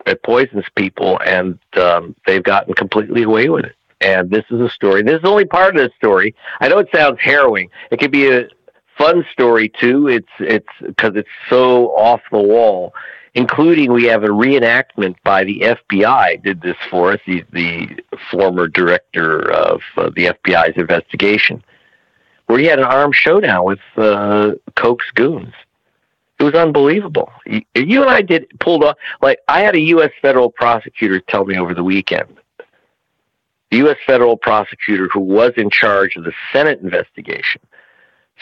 It 0.07 0.23
poisons 0.23 0.65
people, 0.75 1.21
and 1.25 1.59
um, 1.77 2.15
they've 2.27 2.43
gotten 2.43 2.75
completely 2.75 3.23
away 3.23 3.49
with 3.49 3.65
it. 3.65 3.75
And 4.01 4.31
this 4.31 4.45
is 4.51 4.61
a 4.61 4.71
story. 4.71 5.03
This 5.03 5.19
is 5.19 5.25
only 5.25 5.45
part 5.45 5.77
of 5.77 5.83
the 5.83 5.91
story. 5.97 6.35
I 6.61 6.69
know 6.69 6.79
it 6.79 6.89
sounds 6.95 7.19
harrowing. 7.21 7.69
It 7.91 7.99
could 7.99 8.13
be 8.13 8.31
a 8.31 8.49
fun 8.97 9.25
story 9.33 9.71
too. 9.81 10.09
It's 10.09 10.29
it's 10.39 10.69
because 10.81 11.13
it's 11.17 11.29
so 11.49 11.89
off 11.97 12.21
the 12.31 12.41
wall. 12.41 12.95
Including, 13.39 13.93
we 13.93 14.03
have 14.07 14.25
a 14.25 14.29
reenactment 14.31 15.15
by 15.23 15.45
the 15.45 15.61
FBI. 15.61 16.43
Did 16.43 16.61
this 16.61 16.77
for 16.91 17.13
us? 17.13 17.21
He's 17.25 17.45
the 17.53 18.03
former 18.33 18.67
director 18.67 19.49
of 19.53 19.81
uh, 19.97 20.11
the 20.17 20.35
FBI's 20.35 20.77
investigation 20.77 21.63
where 22.47 22.59
he 22.59 22.65
had 22.65 22.81
an 22.81 22.87
armed 22.87 23.15
showdown 23.15 23.65
with 23.65 23.79
uh, 23.97 24.55
Koch's 24.75 25.13
goons. 25.15 25.55
It 26.41 26.43
was 26.43 26.55
unbelievable. 26.55 27.31
You, 27.47 27.63
you 27.77 28.03
and 28.03 28.11
I 28.11 28.23
did 28.23 28.49
pulled 28.59 28.83
off 28.83 28.97
like 29.23 29.39
I 29.47 29.61
had 29.61 29.77
a 29.77 29.81
U.S. 29.95 30.11
federal 30.21 30.51
prosecutor 30.51 31.21
tell 31.21 31.45
me 31.45 31.57
over 31.57 31.75
the 31.75 31.85
weekend. 31.85 32.39
The 33.71 33.77
U.S. 33.77 33.99
federal 34.05 34.37
prosecutor 34.37 35.09
who 35.13 35.21
was 35.21 35.53
in 35.57 35.71
charge 35.71 36.17
of 36.17 36.25
the 36.25 36.33
Senate 36.53 36.81
investigation 36.81 37.61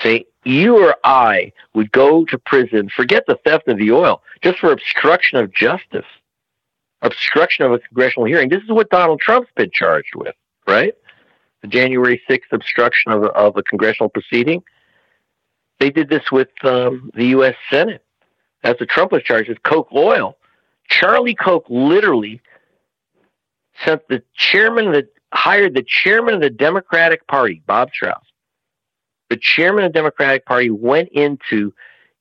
say 0.02 0.26
you 0.44 0.84
or 0.84 0.96
I 1.04 1.52
would 1.74 1.90
go 1.92 2.24
to 2.26 2.38
prison, 2.38 2.88
forget 2.94 3.24
the 3.26 3.38
theft 3.44 3.68
of 3.68 3.78
the 3.78 3.92
oil, 3.92 4.22
just 4.42 4.58
for 4.58 4.72
obstruction 4.72 5.38
of 5.38 5.52
justice, 5.52 6.06
obstruction 7.02 7.64
of 7.64 7.72
a 7.72 7.78
congressional 7.78 8.26
hearing. 8.26 8.48
This 8.48 8.62
is 8.62 8.70
what 8.70 8.90
Donald 8.90 9.20
Trump's 9.20 9.50
been 9.56 9.70
charged 9.72 10.14
with, 10.14 10.34
right? 10.66 10.94
the 11.62 11.68
January 11.68 12.20
6th 12.28 12.52
obstruction 12.52 13.12
of, 13.12 13.24
of 13.24 13.56
a 13.56 13.62
congressional 13.62 14.08
proceeding. 14.08 14.62
They 15.78 15.90
did 15.90 16.08
this 16.08 16.30
with 16.30 16.48
um, 16.62 17.10
the 17.14 17.26
U.S. 17.26 17.54
Senate. 17.70 18.04
That's 18.62 18.80
what 18.80 18.88
Trump 18.88 19.12
was 19.12 19.22
charged 19.22 19.48
with 19.48 19.62
Koch 19.62 19.88
oil, 19.92 20.36
Charlie 20.88 21.34
Koch 21.34 21.64
literally 21.68 22.40
sent 23.84 24.06
the 24.08 24.22
chairman 24.34 24.92
the 24.92 25.08
hired 25.32 25.74
the 25.74 25.84
chairman 25.86 26.34
of 26.34 26.40
the 26.40 26.50
Democratic 26.50 27.26
Party, 27.26 27.62
Bob 27.66 27.90
Strauss. 27.92 28.24
The 29.28 29.36
chairman 29.36 29.84
of 29.84 29.92
the 29.92 29.98
Democratic 29.98 30.44
Party 30.46 30.70
went 30.70 31.08
into 31.10 31.72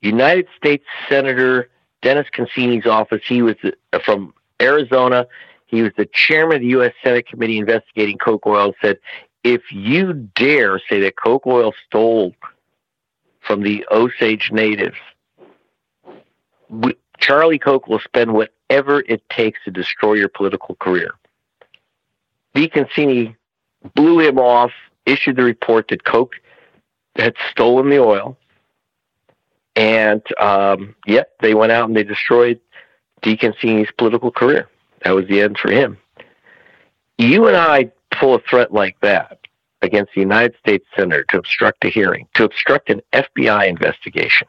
United 0.01 0.47
States 0.58 0.86
Senator 1.10 1.70
Dennis 2.01 2.28
DeConcini's 2.34 2.86
office. 2.86 3.22
He 3.26 3.41
was 3.41 3.56
uh, 3.64 3.99
from 3.99 4.34
Arizona. 4.62 5.28
He 5.66 5.82
was 5.82 5.91
the 5.97 6.08
chairman 6.14 6.58
of 6.58 6.62
the 6.62 6.68
U.S. 6.70 6.93
Senate 7.03 7.28
Committee 7.28 7.58
investigating 7.58 8.18
Koch 8.18 8.45
oil. 8.45 8.66
And 8.66 8.76
Said 8.82 8.99
if 9.43 9.72
you 9.72 10.14
dare 10.14 10.80
say 10.89 10.99
that 11.01 11.16
Koch 11.16 11.45
oil 11.45 11.74
stole 11.88 12.34
from 13.39 13.62
the 13.62 13.86
Osage 13.91 14.51
natives, 14.51 14.97
Charlie 17.20 17.60
Koch 17.60 17.88
will 17.88 17.99
spend 17.99 18.34
whatever 18.34 19.01
it 19.01 19.28
takes 19.30 19.60
to 19.66 19.72
destroy 19.72 20.14
your 20.14 20.30
political 20.30 20.76
career. 20.76 21.12
DeConcini 22.56 23.36
blew 23.93 24.20
him 24.20 24.39
off, 24.39 24.72
issued 25.06 25.36
the 25.36 25.43
report 25.43 25.88
that 25.89 26.03
Koch 26.03 26.34
had 27.16 27.36
stolen 27.51 27.89
the 27.89 27.99
oil, 27.99 28.38
and 29.76 30.22
um, 30.39 30.95
yep, 31.05 31.32
they 31.41 31.53
went 31.53 31.72
out 31.72 31.88
and 31.88 31.95
they 31.95 32.03
destroyed 32.03 32.59
DeConcini's 33.22 33.91
political 33.97 34.32
career. 34.32 34.70
That 35.03 35.11
was 35.11 35.28
the 35.28 35.41
end 35.41 35.57
for 35.57 35.72
him. 35.72 35.97
You 37.18 37.47
and 37.47 37.55
I 37.55 37.91
pull 38.11 38.36
a 38.36 38.39
threat 38.39 38.74
like 38.74 38.99
that 39.01 39.39
against 39.82 40.13
the 40.13 40.22
United 40.22 40.55
States 40.59 40.86
Senator 40.95 41.26
to 41.30 41.38
obstruct 41.38 41.86
a 41.86 41.89
hearing, 41.89 42.28
to 42.36 42.43
obstruct 42.43 42.89
an 42.89 43.01
FBI 43.13 43.68
investigation. 43.68 44.47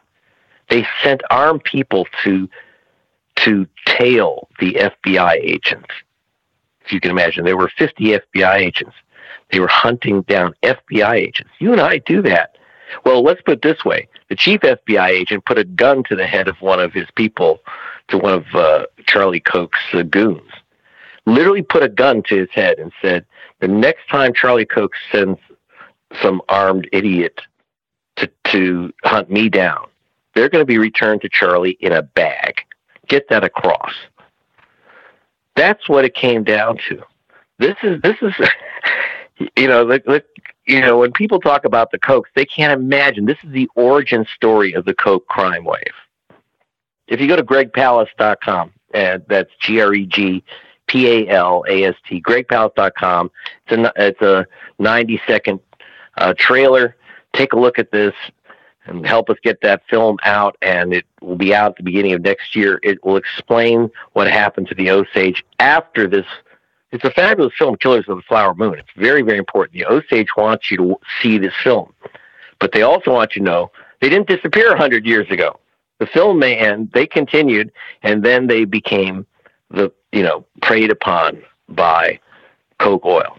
They 0.69 0.87
sent 1.03 1.23
armed 1.31 1.65
people 1.65 2.07
to 2.25 2.49
to 3.37 3.67
tail 3.85 4.49
the 4.61 4.73
FBI 4.73 5.35
agents. 5.35 5.91
If 6.85 6.93
you 6.93 7.01
can 7.01 7.11
imagine, 7.11 7.45
there 7.45 7.57
were 7.57 7.71
50 7.77 8.19
FBI 8.35 8.57
agents. 8.57 8.95
They 9.51 9.61
were 9.61 9.69
hunting 9.69 10.23
down 10.23 10.55
FBI 10.63 11.15
agents. 11.15 11.53
You 11.59 11.73
and 11.73 11.81
I 11.81 11.99
do 11.99 12.23
that. 12.23 12.57
Well, 13.05 13.23
let's 13.23 13.43
put 13.43 13.55
it 13.55 13.63
this 13.63 13.85
way: 13.85 14.09
the 14.29 14.37
chief 14.37 14.61
FBI 14.61 15.09
agent 15.09 15.45
put 15.45 15.59
a 15.59 15.65
gun 15.65 16.03
to 16.05 16.17
the 16.17 16.27
head 16.27 16.49
of 16.49 16.61
one 16.61 16.81
of 16.81 16.93
his 16.93 17.09
people, 17.15 17.61
to 18.09 18.19
one 18.19 18.35
of 18.35 18.47
uh, 18.55 18.87
Charlie 19.07 19.41
Koch's 19.41 19.79
uh, 19.93 20.03
goons, 20.03 20.51
literally 21.27 21.63
put 21.63 21.83
a 21.83 21.89
gun 21.89 22.23
to 22.25 22.37
his 22.37 22.51
head 22.51 22.79
and 22.79 22.93
said, 23.03 23.25
"The 23.61 23.69
next 23.69 24.09
time 24.09 24.33
Charlie 24.35 24.67
Koch 24.67 24.95
sends 25.11 25.41
some 26.21 26.43
armed 26.49 26.89
idiot 26.93 27.41
to 28.17 28.31
to 28.53 28.93
hunt 29.05 29.31
me 29.31 29.49
down, 29.49 29.87
they're 30.35 30.49
going 30.49 30.63
to 30.63 30.67
be 30.67 30.79
returned 30.79 31.23
to 31.23 31.29
Charlie 31.29 31.77
in 31.81 31.93
a 31.93 32.03
bag." 32.03 32.63
Get 33.09 33.29
that 33.29 33.45
across. 33.45 33.93
That's 35.55 35.89
what 35.89 36.05
it 36.05 36.15
came 36.15 36.45
down 36.45 36.79
to. 36.89 37.03
This 37.59 37.77
is 37.83 38.01
this 38.03 38.17
is, 38.21 38.35
you 39.39 39.69
know, 39.69 39.85
look, 39.85 40.25
you 40.67 40.81
know, 40.81 40.99
when 40.99 41.13
people 41.13 41.41
talk 41.41 41.65
about 41.65 41.91
the 41.91 41.99
Koch, 41.99 42.27
they 42.35 42.45
can't 42.45 42.73
imagine. 42.73 43.27
This 43.27 43.39
is 43.45 43.53
the 43.53 43.69
origin 43.75 44.27
story 44.35 44.73
of 44.73 44.85
the 44.85 44.95
Koch 44.95 45.27
crime 45.27 45.65
wave. 45.65 45.83
If 47.07 47.21
you 47.21 47.29
go 47.29 47.37
to 47.37 47.45
gregpalast.com, 47.45 48.73
and 48.95 49.23
that's 49.29 49.51
G 49.61 49.81
R 49.81 49.95
E 49.95 50.07
G 50.07 50.43
P 50.87 51.09
A 51.09 51.29
L 51.29 51.65
A 51.69 51.85
S 51.85 51.95
T, 52.09 52.21
gregpalast.com, 52.21 53.31
it's 53.69 53.73
a, 53.73 53.93
it's 53.97 54.23
a 54.23 54.47
90 54.79 55.21
second 55.27 55.61
uh, 56.19 56.35
trailer. 56.37 56.97
Take 57.35 57.53
a 57.53 57.59
look 57.59 57.79
at 57.79 57.93
this 57.93 58.15
and 58.87 59.07
help 59.07 59.29
us 59.31 59.37
get 59.43 59.61
that 59.63 59.83
film 59.91 60.17
out, 60.25 60.57
and 60.63 60.95
it 60.95 61.05
will 61.21 61.37
be 61.37 61.55
out 61.55 61.73
at 61.73 61.77
the 61.77 61.83
beginning 61.83 62.13
of 62.13 62.23
next 62.23 62.55
year. 62.55 62.81
It 62.83 63.05
will 63.05 63.17
explain 63.17 63.91
what 64.13 64.29
happened 64.29 64.69
to 64.69 64.75
the 64.75 64.91
Osage 64.91 65.45
after 65.59 66.07
this. 66.07 66.27
It's 66.97 67.05
a 67.05 67.11
fabulous 67.11 67.53
film, 67.59 67.77
Killers 67.77 68.07
of 68.09 68.17
the 68.17 68.23
Flower 68.23 68.55
Moon. 68.55 68.79
It's 68.79 68.89
very, 68.97 69.21
very 69.21 69.37
important. 69.37 69.75
The 69.75 69.85
Osage 69.85 70.29
wants 70.35 70.71
you 70.71 70.79
to 70.79 70.97
see 71.21 71.37
this 71.37 71.53
film, 71.63 71.93
but 72.59 72.73
they 72.73 72.81
also 72.81 73.13
want 73.13 73.37
you 73.37 73.41
to 73.41 73.45
know 73.45 73.71
they 74.01 74.09
didn't 74.09 74.29
disappear 74.29 74.71
100 74.71 75.05
years 75.05 75.31
ago. 75.31 75.61
The 75.99 76.07
film 76.07 76.39
may 76.39 76.57
end, 76.57 76.93
they 76.95 77.07
continued, 77.07 77.71
and 78.03 78.25
then 78.25 78.47
they 78.47 78.65
became 78.65 79.27
the, 79.71 79.93
you 80.11 80.23
know, 80.23 80.47
preyed 80.63 80.91
upon 80.91 81.43
by 81.69 82.19
Koch 82.79 83.05
oil. 83.05 83.39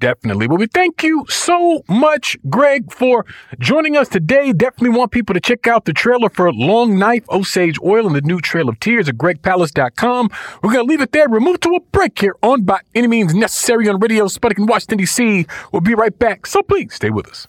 Definitely. 0.00 0.46
Well, 0.46 0.58
we 0.58 0.66
thank 0.66 1.02
you 1.02 1.24
so 1.28 1.82
much, 1.88 2.36
Greg, 2.48 2.92
for 2.92 3.26
joining 3.58 3.96
us 3.96 4.08
today. 4.08 4.52
Definitely 4.52 4.96
want 4.96 5.10
people 5.10 5.34
to 5.34 5.40
check 5.40 5.66
out 5.66 5.86
the 5.86 5.92
trailer 5.92 6.28
for 6.28 6.52
Long 6.52 6.98
Knife, 6.98 7.24
Osage 7.30 7.78
Oil, 7.82 8.06
and 8.06 8.14
the 8.14 8.20
new 8.20 8.40
Trail 8.40 8.68
of 8.68 8.78
Tears 8.78 9.08
at 9.08 9.16
gregpalast.com. 9.16 10.30
We're 10.62 10.72
going 10.72 10.86
to 10.86 10.90
leave 10.90 11.00
it 11.00 11.10
there. 11.10 11.28
We'll 11.28 11.40
move 11.40 11.60
to 11.60 11.70
a 11.70 11.80
break 11.80 12.18
here 12.18 12.36
on 12.42 12.62
By 12.62 12.80
Any 12.94 13.08
Means 13.08 13.34
Necessary 13.34 13.88
on 13.88 13.98
Radio 13.98 14.26
Sputnik 14.26 14.58
in 14.58 14.66
Washington, 14.66 14.98
D.C. 14.98 15.46
We'll 15.72 15.80
be 15.80 15.94
right 15.94 16.16
back. 16.16 16.46
So 16.46 16.62
please 16.62 16.94
stay 16.94 17.10
with 17.10 17.26
us. 17.28 17.48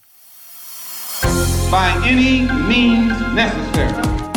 By 1.69 2.01
any 2.03 2.49
means 2.67 3.11
necessary. 3.35 4.28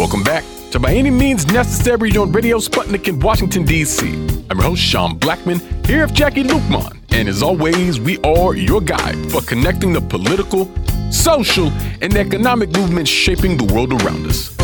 Welcome 0.00 0.22
back 0.22 0.44
to 0.70 0.80
By 0.80 0.94
Any 0.94 1.10
Means 1.10 1.46
Necessary 1.52 2.16
on 2.16 2.32
Radio 2.32 2.56
Sputnik 2.56 3.06
in 3.06 3.20
Washington, 3.20 3.66
D.C. 3.66 4.08
I'm 4.48 4.56
your 4.56 4.62
host, 4.62 4.80
Sean 4.80 5.18
Blackmon, 5.18 5.60
here 5.86 6.06
with 6.06 6.14
Jacquie 6.14 6.42
Luqman. 6.42 6.98
And 7.10 7.28
as 7.28 7.42
always, 7.42 8.00
we 8.00 8.16
are 8.20 8.54
your 8.54 8.80
guide 8.80 9.30
for 9.30 9.42
connecting 9.42 9.92
the 9.92 10.00
political, 10.00 10.70
social, 11.12 11.68
and 12.00 12.16
economic 12.16 12.70
movements 12.70 13.10
shaping 13.10 13.58
the 13.58 13.70
world 13.74 13.92
around 14.02 14.26
us. 14.26 14.56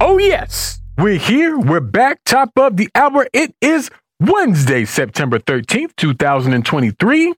Oh, 0.00 0.16
yes, 0.16 0.78
we're 0.96 1.18
here. 1.18 1.58
We're 1.58 1.80
back, 1.80 2.20
top 2.24 2.50
of 2.56 2.76
the 2.76 2.88
hour. 2.94 3.26
It 3.32 3.52
is 3.60 3.90
Wednesday, 4.20 4.84
September 4.84 5.40
13th, 5.40 5.96
2023. 5.96 7.34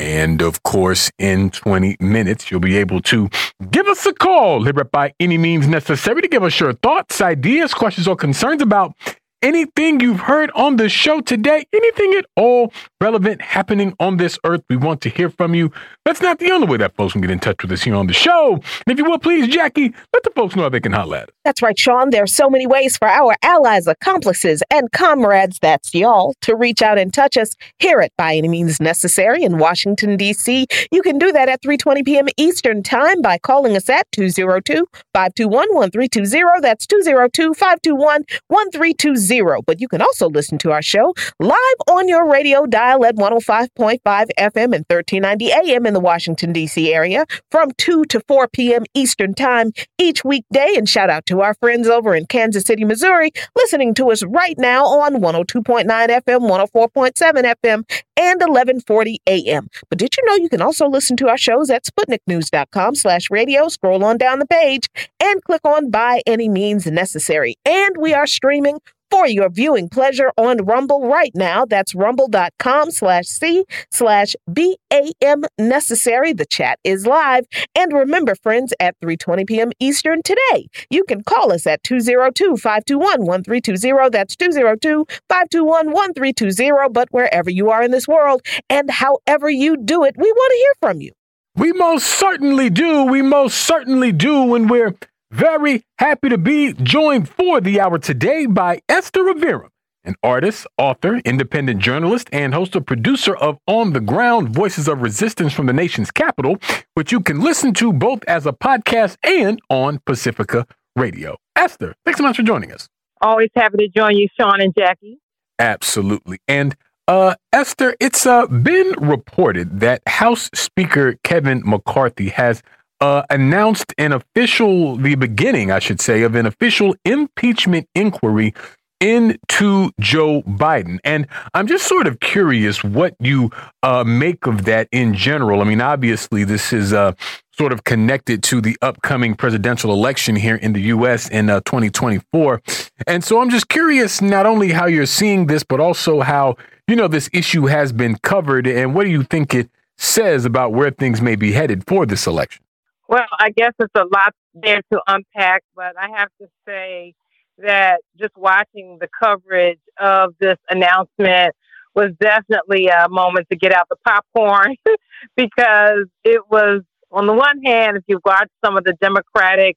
And 0.00 0.40
of 0.40 0.62
course, 0.62 1.10
in 1.18 1.50
20 1.50 1.98
minutes, 2.00 2.50
you'll 2.50 2.58
be 2.58 2.78
able 2.78 3.02
to 3.02 3.28
give 3.70 3.86
us 3.86 4.06
a 4.06 4.14
call, 4.14 4.58
Live 4.58 4.90
by 4.90 5.12
any 5.20 5.36
means 5.36 5.68
necessary, 5.68 6.22
to 6.22 6.28
give 6.28 6.42
us 6.42 6.58
your 6.58 6.72
thoughts, 6.72 7.20
ideas, 7.20 7.74
questions, 7.74 8.08
or 8.08 8.16
concerns 8.16 8.62
about 8.62 8.94
anything 9.42 10.00
you've 10.00 10.20
heard 10.20 10.50
on 10.54 10.76
the 10.76 10.88
show 10.88 11.20
today, 11.20 11.64
anything 11.72 12.14
at 12.14 12.26
all 12.36 12.72
relevant 13.00 13.40
happening 13.40 13.94
on 13.98 14.18
this 14.18 14.38
earth. 14.44 14.62
We 14.68 14.76
want 14.76 15.00
to 15.02 15.08
hear 15.08 15.30
from 15.30 15.54
you. 15.54 15.72
That's 16.04 16.20
not 16.20 16.38
the 16.38 16.50
only 16.50 16.66
way 16.66 16.76
that 16.78 16.96
folks 16.96 17.12
can 17.12 17.22
get 17.22 17.30
in 17.30 17.38
touch 17.38 17.62
with 17.62 17.72
us 17.72 17.82
here 17.82 17.94
on 17.94 18.06
the 18.06 18.12
show. 18.12 18.54
And 18.54 18.62
if 18.86 18.98
you 18.98 19.04
will, 19.04 19.18
please, 19.18 19.48
Jacquie, 19.48 19.94
let 20.12 20.22
the 20.22 20.30
folks 20.34 20.56
know 20.56 20.64
how 20.64 20.68
they 20.68 20.80
can 20.80 20.92
holler 20.92 21.18
at 21.18 21.22
us. 21.24 21.30
That's 21.44 21.62
right, 21.62 21.78
Sean. 21.78 22.10
There 22.10 22.22
are 22.22 22.26
so 22.26 22.50
many 22.50 22.66
ways 22.66 22.96
for 22.96 23.08
our 23.08 23.36
allies, 23.42 23.86
accomplices, 23.86 24.62
and 24.70 24.90
comrades, 24.92 25.58
that's 25.60 25.94
y'all, 25.94 26.34
to 26.42 26.54
reach 26.54 26.82
out 26.82 26.98
and 26.98 27.14
touch 27.14 27.36
us 27.36 27.54
Hear 27.78 28.00
it 28.00 28.12
By 28.18 28.34
Any 28.34 28.48
Means 28.48 28.80
Necessary 28.80 29.42
in 29.42 29.58
Washington, 29.58 30.16
D.C. 30.16 30.66
You 30.92 31.02
can 31.02 31.18
do 31.18 31.32
that 31.32 31.48
at 31.48 31.62
3.20 31.62 32.04
p.m. 32.04 32.26
Eastern 32.36 32.82
Time 32.82 33.22
by 33.22 33.38
calling 33.38 33.76
us 33.76 33.88
at 33.88 34.06
202-521-1320. 34.12 36.60
That's 36.60 36.86
202-521-1320. 36.86 39.29
But 39.66 39.80
you 39.80 39.86
can 39.86 40.02
also 40.02 40.28
listen 40.28 40.58
to 40.58 40.72
our 40.72 40.82
show 40.82 41.14
live 41.38 41.78
on 41.88 42.08
your 42.08 42.28
radio 42.28 42.66
dial 42.66 43.04
at 43.04 43.14
105.5 43.14 44.00
FM 44.02 44.74
and 44.74 44.84
1390 44.88 45.52
AM 45.52 45.86
in 45.86 45.94
the 45.94 46.00
Washington, 46.00 46.52
D.C. 46.52 46.92
area 46.92 47.24
from 47.50 47.70
2 47.78 48.06
to 48.06 48.20
4 48.26 48.48
p.m. 48.48 48.84
Eastern 48.92 49.34
Time 49.34 49.72
each 49.98 50.24
weekday. 50.24 50.74
And 50.76 50.88
shout 50.88 51.10
out 51.10 51.26
to 51.26 51.42
our 51.42 51.54
friends 51.54 51.86
over 51.86 52.14
in 52.14 52.26
Kansas 52.26 52.64
City, 52.64 52.84
Missouri, 52.84 53.30
listening 53.56 53.94
to 53.94 54.10
us 54.10 54.24
right 54.24 54.56
now 54.58 54.84
on 54.84 55.16
102.9 55.16 55.84
FM, 55.86 56.68
104.7 56.72 57.54
FM, 57.62 57.84
and 58.16 58.40
1140 58.40 59.20
AM. 59.26 59.68
But 59.88 59.98
did 59.98 60.16
you 60.16 60.24
know 60.26 60.34
you 60.34 60.48
can 60.48 60.60
also 60.60 60.88
listen 60.88 61.16
to 61.18 61.28
our 61.28 61.38
shows 61.38 61.70
at 61.70 61.84
SputnikNews.com 61.84 62.96
slash 62.96 63.30
radio? 63.30 63.68
Scroll 63.68 64.04
on 64.04 64.18
down 64.18 64.40
the 64.40 64.46
page 64.46 64.88
and 65.20 65.42
click 65.44 65.64
on 65.64 65.90
By 65.90 66.22
Any 66.26 66.48
Means 66.48 66.86
Necessary. 66.86 67.56
And 67.64 67.96
we 67.98 68.12
are 68.12 68.26
streaming 68.26 68.80
for 69.10 69.26
your 69.26 69.50
viewing 69.50 69.88
pleasure 69.88 70.30
on 70.36 70.58
Rumble 70.64 71.08
right 71.08 71.32
now. 71.34 71.64
That's 71.64 71.94
rumble.com 71.94 72.90
slash 72.90 73.26
C 73.26 73.64
slash 73.90 74.36
BAM 74.46 75.44
necessary. 75.58 76.32
The 76.32 76.46
chat 76.46 76.78
is 76.84 77.06
live. 77.06 77.46
And 77.74 77.92
remember, 77.92 78.34
friends, 78.34 78.72
at 78.80 78.98
3.20 79.00 79.46
p.m. 79.46 79.70
Eastern 79.80 80.22
today, 80.22 80.68
you 80.90 81.04
can 81.04 81.22
call 81.22 81.52
us 81.52 81.66
at 81.66 81.82
202-521-1320. 81.84 84.12
That's 84.12 84.36
202-521-1320. 84.36 86.92
But 86.92 87.08
wherever 87.10 87.50
you 87.50 87.70
are 87.70 87.82
in 87.82 87.90
this 87.90 88.06
world 88.08 88.42
and 88.68 88.90
however 88.90 89.48
you 89.50 89.76
do 89.76 90.04
it, 90.04 90.16
we 90.16 90.30
want 90.30 90.52
to 90.52 90.58
hear 90.58 90.74
from 90.80 91.00
you. 91.00 91.10
We 91.56 91.72
most 91.72 92.06
certainly 92.06 92.70
do. 92.70 93.02
We 93.04 93.22
most 93.22 93.56
certainly 93.58 94.12
do 94.12 94.44
when 94.44 94.68
we're 94.68 94.94
very 95.30 95.84
happy 95.98 96.28
to 96.28 96.38
be 96.38 96.72
joined 96.72 97.28
for 97.28 97.60
the 97.60 97.80
hour 97.80 97.98
today 97.98 98.46
by 98.46 98.80
Esther 98.88 99.22
Iverem, 99.22 99.68
an 100.04 100.16
artist, 100.22 100.66
author, 100.76 101.16
independent 101.24 101.80
journalist, 101.80 102.28
and 102.32 102.52
host 102.52 102.74
or 102.74 102.80
producer 102.80 103.36
of 103.36 103.58
On 103.66 103.92
the 103.92 104.00
Ground 104.00 104.48
Voices 104.48 104.88
of 104.88 105.02
Resistance 105.02 105.52
from 105.52 105.66
the 105.66 105.72
Nation's 105.72 106.10
Capital, 106.10 106.58
which 106.94 107.12
you 107.12 107.20
can 107.20 107.40
listen 107.40 107.72
to 107.74 107.92
both 107.92 108.24
as 108.24 108.46
a 108.46 108.52
podcast 108.52 109.16
and 109.22 109.60
on 109.70 110.00
Pacifica 110.04 110.66
Radio. 110.96 111.36
Esther, 111.54 111.94
thanks 112.04 112.18
so 112.18 112.24
much 112.24 112.36
for 112.36 112.42
joining 112.42 112.72
us. 112.72 112.88
Always 113.20 113.50
happy 113.54 113.76
to 113.78 113.88
join 113.88 114.16
you, 114.16 114.28
Sean 114.38 114.60
and 114.60 114.74
Jacquie. 114.74 115.18
Absolutely. 115.58 116.38
And 116.48 116.74
uh, 117.06 117.34
Esther, 117.52 117.94
it's 118.00 118.24
uh, 118.24 118.46
been 118.46 118.94
reported 118.98 119.80
that 119.80 120.02
House 120.06 120.48
Speaker 120.54 121.16
Kevin 121.22 121.62
McCarthy 121.64 122.30
has 122.30 122.62
uh, 123.00 123.22
announced 123.30 123.94
an 123.98 124.12
official, 124.12 124.96
the 124.96 125.14
beginning, 125.14 125.70
I 125.70 125.78
should 125.78 126.00
say, 126.00 126.22
of 126.22 126.34
an 126.34 126.46
official 126.46 126.94
impeachment 127.04 127.88
inquiry 127.94 128.54
into 129.00 129.90
Joe 129.98 130.42
Biden. 130.42 130.98
And 131.04 131.26
I'm 131.54 131.66
just 131.66 131.86
sort 131.86 132.06
of 132.06 132.20
curious 132.20 132.84
what 132.84 133.14
you 133.18 133.50
uh, 133.82 134.04
make 134.04 134.46
of 134.46 134.66
that 134.66 134.88
in 134.92 135.14
general. 135.14 135.62
I 135.62 135.64
mean, 135.64 135.80
obviously, 135.80 136.44
this 136.44 136.72
is 136.72 136.92
uh, 136.92 137.12
sort 137.52 137.72
of 137.72 137.84
connected 137.84 138.42
to 138.44 138.60
the 138.60 138.76
upcoming 138.82 139.34
presidential 139.34 139.92
election 139.92 140.36
here 140.36 140.56
in 140.56 140.74
the 140.74 140.82
U.S. 140.82 141.28
in 141.30 141.48
uh, 141.48 141.60
2024. 141.60 142.60
And 143.06 143.24
so 143.24 143.40
I'm 143.40 143.48
just 143.48 143.68
curious 143.70 144.20
not 144.20 144.44
only 144.44 144.72
how 144.72 144.86
you're 144.86 145.06
seeing 145.06 145.46
this, 145.46 145.62
but 145.62 145.80
also 145.80 146.20
how, 146.20 146.56
you 146.86 146.94
know, 146.94 147.08
this 147.08 147.30
issue 147.32 147.66
has 147.66 147.92
been 147.92 148.16
covered 148.16 148.66
and 148.66 148.94
what 148.94 149.04
do 149.04 149.10
you 149.10 149.22
think 149.22 149.54
it 149.54 149.70
says 149.96 150.44
about 150.44 150.72
where 150.72 150.90
things 150.90 151.22
may 151.22 151.36
be 151.36 151.52
headed 151.52 151.86
for 151.86 152.04
this 152.04 152.26
election? 152.26 152.62
Well, 153.10 153.26
I 153.40 153.50
guess 153.50 153.72
it's 153.80 153.92
a 153.96 154.04
lot 154.04 154.34
there 154.54 154.82
to 154.92 155.02
unpack, 155.08 155.64
but 155.76 155.94
I 156.00 156.10
have 156.16 156.30
to 156.42 156.48
say 156.68 157.14
that 157.58 158.02
just 158.20 158.36
watching 158.36 158.98
the 159.00 159.08
coverage 159.22 159.80
of 160.00 160.34
this 160.40 160.58
announcement 160.70 161.56
was 161.96 162.12
definitely 162.20 162.88
a 162.88 163.08
moment 163.10 163.48
to 163.52 163.58
get 163.58 163.72
out 163.74 163.88
the 163.90 163.96
popcorn 164.06 164.76
because 165.36 166.06
it 166.24 166.42
was, 166.52 166.82
on 167.12 167.26
the 167.26 167.34
one 167.34 167.62
hand, 167.64 167.98
if 167.98 168.04
you 168.08 168.20
watch 168.24 168.50
some 168.64 168.78
of 168.78 168.84
the 168.84 168.94
Democratic 169.02 169.76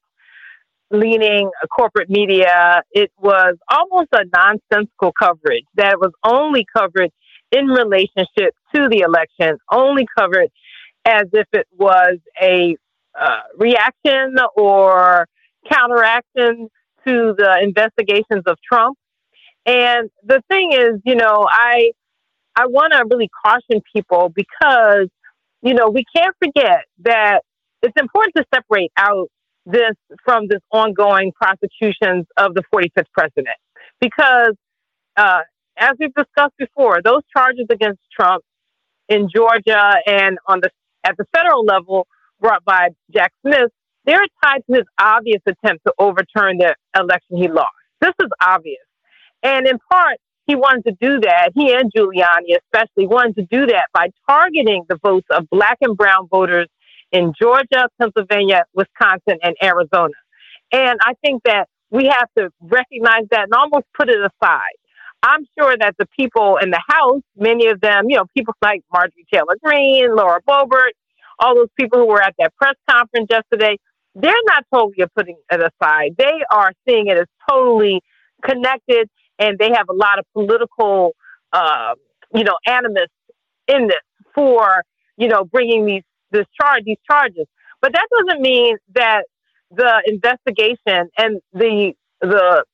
leaning 0.92 1.52
corporate 1.76 2.10
media, 2.12 2.84
it 2.94 3.12
was 3.20 3.58
almost 3.72 4.10
a 4.14 4.26
nonsensical 4.36 5.14
coverage 5.20 5.66
that 5.76 6.00
was 6.00 6.12
only 6.26 6.66
covered 6.78 7.12
in 7.52 7.68
relationship 7.68 8.56
to 8.76 8.90
the 8.90 9.02
election, 9.02 9.58
only 9.72 10.08
covered 10.18 10.50
as 11.06 11.26
if 11.34 11.48
it 11.54 11.68
was 11.78 12.20
a 12.42 12.78
uh, 13.20 13.42
reaction 13.58 14.36
or 14.56 15.28
counteraction 15.72 16.70
to 17.06 17.34
the 17.38 17.60
investigations 17.62 18.44
of 18.46 18.58
Trump. 18.70 18.98
And 19.66 20.10
the 20.24 20.42
thing 20.50 20.72
is, 20.74 21.00
you 21.06 21.16
know, 21.16 21.48
I 21.50 21.92
I 22.56 22.68
want 22.68 22.94
to 22.94 23.04
really 23.10 23.30
caution 23.46 23.82
people 23.96 24.32
because, 24.36 25.08
you 25.62 25.74
know, 25.74 25.90
we 25.90 26.04
can't 26.16 26.36
forget 26.44 26.86
that 27.04 27.42
it's 27.82 28.00
important 28.00 28.36
to 28.36 28.46
separate 28.54 28.92
out 28.98 29.30
this 29.66 29.96
from 30.24 30.48
this 30.50 30.60
ongoing 30.72 31.32
prosecutions 31.32 32.26
of 32.38 32.54
the 32.54 32.64
45th 32.74 33.06
president 33.14 33.56
because 34.02 34.56
uh, 35.16 35.40
as 35.78 35.92
we've 36.00 36.14
discussed 36.14 36.54
before, 36.58 37.02
those 37.04 37.22
charges 37.36 37.66
against 37.72 38.02
Trump 38.18 38.44
in 39.10 39.30
Georgia 39.34 39.94
and 40.06 40.38
on 40.48 40.60
the 40.62 40.70
at 41.06 41.16
the 41.18 41.26
federal 41.36 41.66
level 41.66 42.08
brought 42.44 42.64
by 42.66 42.90
Jack 43.12 43.34
Smith, 43.42 43.72
they're 44.06 44.26
tied 44.44 44.62
to 44.70 44.76
his 44.76 44.86
obvious 45.00 45.42
attempt 45.48 45.86
to 45.88 45.94
overturn 45.98 46.58
the 46.58 46.76
election 46.96 47.38
he 47.38 47.48
lost. 47.48 47.72
This 48.02 48.14
is 48.22 48.30
obvious. 48.46 48.84
And 49.42 49.66
in 49.66 49.80
part, 49.92 50.18
he 50.46 50.56
wanted 50.56 50.84
to 50.84 50.92
do 51.00 51.22
that. 51.22 51.52
He 51.56 51.74
and 51.74 51.90
Giuliani 51.92 52.58
especially 52.62 53.08
wanted 53.08 53.36
to 53.38 53.48
do 53.50 53.66
that 53.68 53.86
by 53.94 54.10
targeting 54.30 54.84
the 54.90 55.00
votes 55.02 55.28
of 55.32 55.50
black 55.50 55.78
and 55.82 55.96
brown 55.96 56.28
voters 56.30 56.68
in 57.14 57.32
Georgia, 57.42 57.88
Pennsylvania, 58.00 58.66
Wisconsin, 58.74 59.40
and 59.42 59.56
Arizona. 59.64 60.14
And 60.74 61.00
I 61.02 61.14
think 61.24 61.44
that 61.46 61.70
we 61.92 62.06
have 62.06 62.28
to 62.38 62.50
recognize 62.60 63.24
that 63.32 63.44
and 63.44 63.54
almost 63.54 63.86
put 63.98 64.10
it 64.10 64.20
aside. 64.20 64.76
I'm 65.22 65.46
sure 65.58 65.78
that 65.80 65.96
the 65.98 66.08
people 66.18 66.58
in 66.58 66.72
the 66.72 66.82
House, 66.90 67.22
many 67.38 67.68
of 67.68 67.80
them, 67.80 68.10
you 68.10 68.18
know, 68.18 68.26
people 68.36 68.54
like 68.62 68.82
Marjorie 68.92 69.26
Taylor 69.32 69.56
Greene, 69.64 70.14
Laura 70.14 70.42
Boebert, 70.46 70.92
all 71.40 71.56
those 71.56 71.70
people 71.80 72.00
who 72.00 72.08
were 72.08 72.22
at 72.22 72.36
that 72.40 72.56
press 72.58 72.76
conference 72.90 73.28
yesterday, 73.30 73.78
they're 74.16 74.34
not 74.48 74.66
totally 74.74 75.06
putting 75.16 75.38
it 75.52 75.62
aside. 75.62 76.16
They 76.18 76.42
are 76.52 76.72
seeing 76.88 77.08
it 77.08 77.18
as 77.18 77.28
totally 77.50 78.02
connected, 78.46 79.10
and 79.40 79.58
they 79.60 79.72
have 79.76 79.88
a 79.90 79.94
lot 79.94 80.20
of 80.20 80.26
political, 80.34 81.14
uh, 81.54 81.96
you 82.36 82.44
know, 82.44 82.58
animus 82.68 83.10
in 83.70 83.88
this 83.90 83.98
for 84.36 84.84
you 85.18 85.30
know 85.30 85.46
bringing 85.46 85.86
these 85.88 86.04
this 86.32 86.46
charge 86.62 86.84
these 86.86 86.98
charges. 87.10 87.48
But 87.82 87.94
that 87.94 88.08
doesn't 88.12 88.42
mean 88.42 88.78
that 88.96 89.24
the 89.72 90.04
investigation 90.08 91.10
and 91.18 91.42
the 91.54 91.94
the 92.22 92.66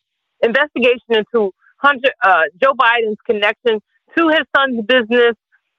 investigation 0.44 1.02
into 1.12 1.52
Hunter, 1.78 2.12
uh, 2.24 2.44
Joe 2.62 2.74
Biden's 2.74 3.18
connection 3.26 3.82
to 4.18 4.30
his 4.30 4.42
son's 4.56 4.86
business, 4.86 5.36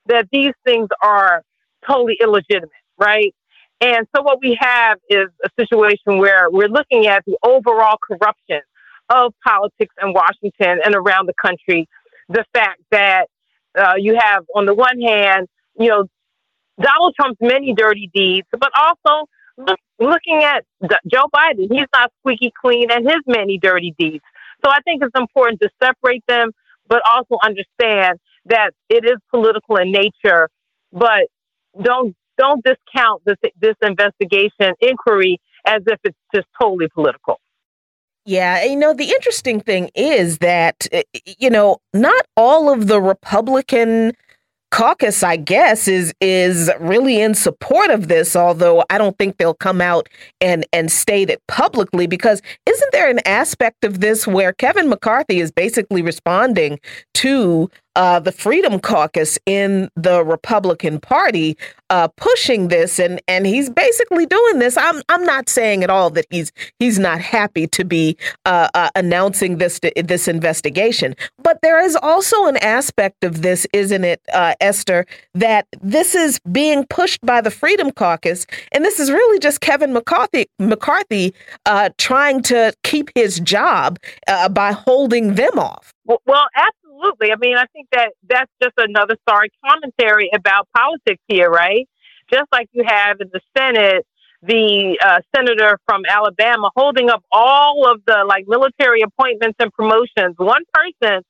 that 0.07 0.29
these 0.33 0.55
things 0.67 0.89
are 1.03 1.43
totally 1.87 2.17
illegitimate, 2.21 2.71
right? 2.99 3.35
And 3.81 4.07
so 4.15 4.23
what 4.23 4.39
we 4.43 4.57
have 4.61 4.99
is 5.09 5.29
a 5.45 5.49
situation 5.59 6.19
where 6.19 6.51
we're 6.51 6.69
looking 6.69 7.07
at 7.07 7.25
the 7.25 7.37
overall 7.43 7.97
corruption 8.07 8.61
of 9.09 9.33
politics 9.45 9.95
in 10.03 10.13
Washington 10.13 10.81
and 10.85 10.95
around 10.95 11.27
the 11.27 11.35
country. 11.41 11.89
The 12.29 12.45
fact 12.53 12.81
that 12.91 13.27
uh, 13.77 13.95
you 13.97 14.19
have, 14.23 14.45
on 14.55 14.67
the 14.67 14.75
one 14.75 15.01
hand, 15.01 15.49
you 15.79 15.89
know, 15.89 16.05
Donald 16.81 17.15
Trump's 17.19 17.41
many 17.41 17.75
dirty 17.75 18.11
deeds, 18.13 18.47
but 18.53 18.71
also 18.77 19.27
look, 19.57 19.79
looking 19.99 20.43
at 20.43 20.65
Joe 21.07 21.27
Biden, 21.35 21.67
he's 21.71 21.87
not 21.95 22.13
squeaky 22.21 22.53
clean 22.61 22.91
and 22.91 23.05
his 23.07 23.21
many 23.27 23.59
dirty 23.59 23.95
deeds. 23.99 24.25
So 24.65 24.71
I 24.71 24.81
think 24.85 25.03
it's 25.03 25.19
important 25.19 25.61
to 25.61 25.71
separate 25.83 26.25
them, 26.29 26.51
but 26.89 27.03
also 27.11 27.39
understand 27.43 28.19
that 28.47 28.73
it 28.89 29.05
is 29.05 29.17
political 29.31 29.77
in 29.77 29.93
nature. 29.93 30.49
But 30.93 31.29
don't 31.83 32.15
don't 32.39 32.65
discount 32.65 33.23
this 33.25 33.37
this 33.61 33.77
investigation 33.83 34.75
inquiry 34.81 35.39
as 35.67 35.83
if 35.87 35.99
it's 36.05 36.19
just 36.35 36.47
totally 36.61 36.89
political. 36.95 37.41
Yeah, 38.27 38.65
you 38.65 38.77
know, 38.77 38.93
the 38.93 39.11
interesting 39.11 39.61
thing 39.61 39.91
is 39.95 40.39
that, 40.39 40.87
eh, 40.93 41.03
eh, 41.15 41.19
you 41.39 41.51
know, 41.51 41.79
not 41.95 42.27
all 42.37 42.71
of 42.71 42.87
the 42.87 43.01
Republican 43.01 44.13
caucus, 44.71 45.23
I 45.23 45.37
guess, 45.37 45.89
is 45.89 46.13
is 46.21 46.71
really 46.79 47.21
in 47.21 47.35
support 47.35 47.91
of 47.91 48.09
this, 48.09 48.37
although 48.37 48.85
I 48.91 48.99
don't 48.99 49.17
think 49.19 49.37
they'll 49.37 49.55
come 49.55 49.81
out 49.81 50.09
and 50.41 50.65
and 50.73 50.93
state 50.93 51.31
it 51.31 51.43
publicly 51.49 52.07
because 52.07 52.43
isn't 52.67 52.93
there 52.93 53.11
an 53.11 53.21
aspect 53.27 53.85
of 53.85 54.01
this 54.01 54.27
where 54.27 54.53
Kevin 54.53 54.89
McCarthy 54.89 55.41
is 55.41 55.51
basically 55.51 56.03
responding 56.03 56.79
to 57.15 57.71
uh, 57.97 58.21
the 58.21 58.33
Freedom 58.33 58.79
Caucus 58.79 59.39
in 59.47 59.89
the 59.97 60.25
Republican 60.25 61.01
Party 61.01 61.57
uh, 61.91 62.09
pushing 62.17 62.69
this, 62.69 62.99
and 62.99 63.21
and 63.27 63.47
he's 63.47 63.69
basically 63.69 64.27
doing 64.27 64.59
this. 64.59 64.77
I'm 64.77 65.03
I'm 65.09 65.25
not 65.25 65.49
saying 65.49 65.83
at 65.83 65.91
all 65.91 66.11
that 66.11 66.27
he's 66.31 66.53
he's 66.79 66.99
not 66.99 67.21
happy 67.21 67.67
to 67.67 67.85
be 67.85 68.17
uh, 68.47 68.69
uh 68.75 68.91
announcing 68.95 69.59
this 69.59 69.81
this 69.97 70.29
investigation, 70.29 71.17
but 71.43 71.59
there 71.63 71.83
is 71.83 71.97
also 71.97 72.47
an 72.47 72.57
aspect 72.59 73.25
of 73.25 73.43
this, 73.43 73.67
isn't 73.73 74.05
it, 74.05 74.21
uh, 74.33 74.55
Esther, 74.61 75.05
that 75.35 75.67
this 75.81 76.15
is 76.15 76.39
being 76.53 76.87
pushed 76.87 77.21
by 77.23 77.41
the 77.41 77.51
Freedom 77.51 77.91
Caucus, 77.91 78.47
and 78.73 78.85
this 78.85 79.01
is 79.01 79.11
really 79.11 79.41
just 79.41 79.61
Kevin 79.61 79.93
McCarthy 79.93 80.49
McCarthy 80.61 81.35
uh, 81.67 81.91
trying 81.99 82.43
to 82.43 82.73
keep 82.85 83.11
his 83.17 83.41
job 83.41 83.99
by 84.53 84.73
holding 84.73 85.35
them 85.35 85.59
off. 85.59 85.93
Well, 86.07 86.23
well, 86.27 86.47
absolutely. 87.01 87.33
I 87.33 87.37
mean, 87.37 87.57
I 87.57 87.67
think 87.73 87.89
that 87.93 88.13
that's 88.29 88.51
just 88.63 88.75
another 88.79 89.17
sorry 89.29 89.51
commentary 89.65 90.31
about 90.35 90.69
politics 90.77 91.23
here, 91.29 91.51
right? 91.51 91.89
Just 92.31 92.47
like 92.53 92.69
you 92.73 92.85
have 92.87 93.21
in 93.21 93.31
the 93.33 93.41
Senate, 93.57 94.07
the 94.43 94.99
uh, 95.05 95.21
senator 95.35 95.79
from 95.87 96.03
Alabama 96.09 96.71
holding 96.77 97.11
up 97.11 97.23
all 97.31 97.91
of 97.91 98.01
the 98.07 98.25
like 98.27 98.45
military 98.47 99.03
appointments 99.03 99.57
and 99.59 99.73
promotions. 99.73 100.35
One 100.37 100.63
person 100.73 101.23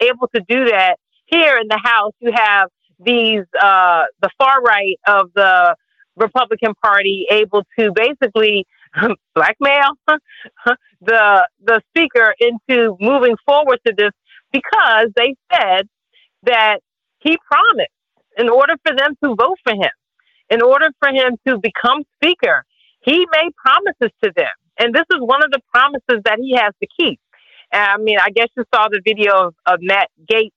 able 0.00 0.28
to 0.34 0.42
do 0.48 0.66
that. 0.66 0.96
Here 1.26 1.56
in 1.58 1.66
the 1.68 1.80
House, 1.82 2.12
you 2.20 2.30
have 2.34 2.68
these 3.00 3.44
uh, 3.60 4.04
the 4.20 4.30
far 4.38 4.60
right 4.60 4.96
of 5.06 5.30
the 5.34 5.74
Republican 6.16 6.74
Party 6.84 7.26
able 7.30 7.62
to 7.78 7.90
basically 7.94 8.66
blackmail 9.34 9.92
the 11.00 11.48
the 11.64 11.80
speaker 11.88 12.34
into 12.38 12.96
moving 13.00 13.34
forward 13.46 13.80
to 13.86 13.94
this 13.96 14.12
because 14.52 15.08
they 15.16 15.34
said 15.52 15.88
that 16.44 16.78
he 17.20 17.38
promised 17.50 17.90
in 18.36 18.48
order 18.48 18.74
for 18.84 18.94
them 18.96 19.16
to 19.22 19.34
vote 19.34 19.58
for 19.64 19.74
him, 19.74 19.90
in 20.50 20.62
order 20.62 20.88
for 21.00 21.08
him 21.08 21.36
to 21.46 21.58
become 21.58 22.02
speaker, 22.16 22.64
he 23.00 23.26
made 23.32 23.50
promises 23.56 24.14
to 24.22 24.32
them. 24.36 24.50
And 24.78 24.94
this 24.94 25.04
is 25.12 25.20
one 25.20 25.44
of 25.44 25.50
the 25.50 25.60
promises 25.72 26.22
that 26.24 26.38
he 26.40 26.56
has 26.56 26.72
to 26.82 26.88
keep. 26.98 27.20
And 27.72 27.82
I 27.82 27.96
mean, 27.98 28.18
I 28.18 28.30
guess 28.30 28.48
you 28.56 28.64
saw 28.74 28.88
the 28.88 29.00
video 29.04 29.48
of, 29.48 29.54
of 29.66 29.78
Matt 29.80 30.08
Gaetz, 30.30 30.50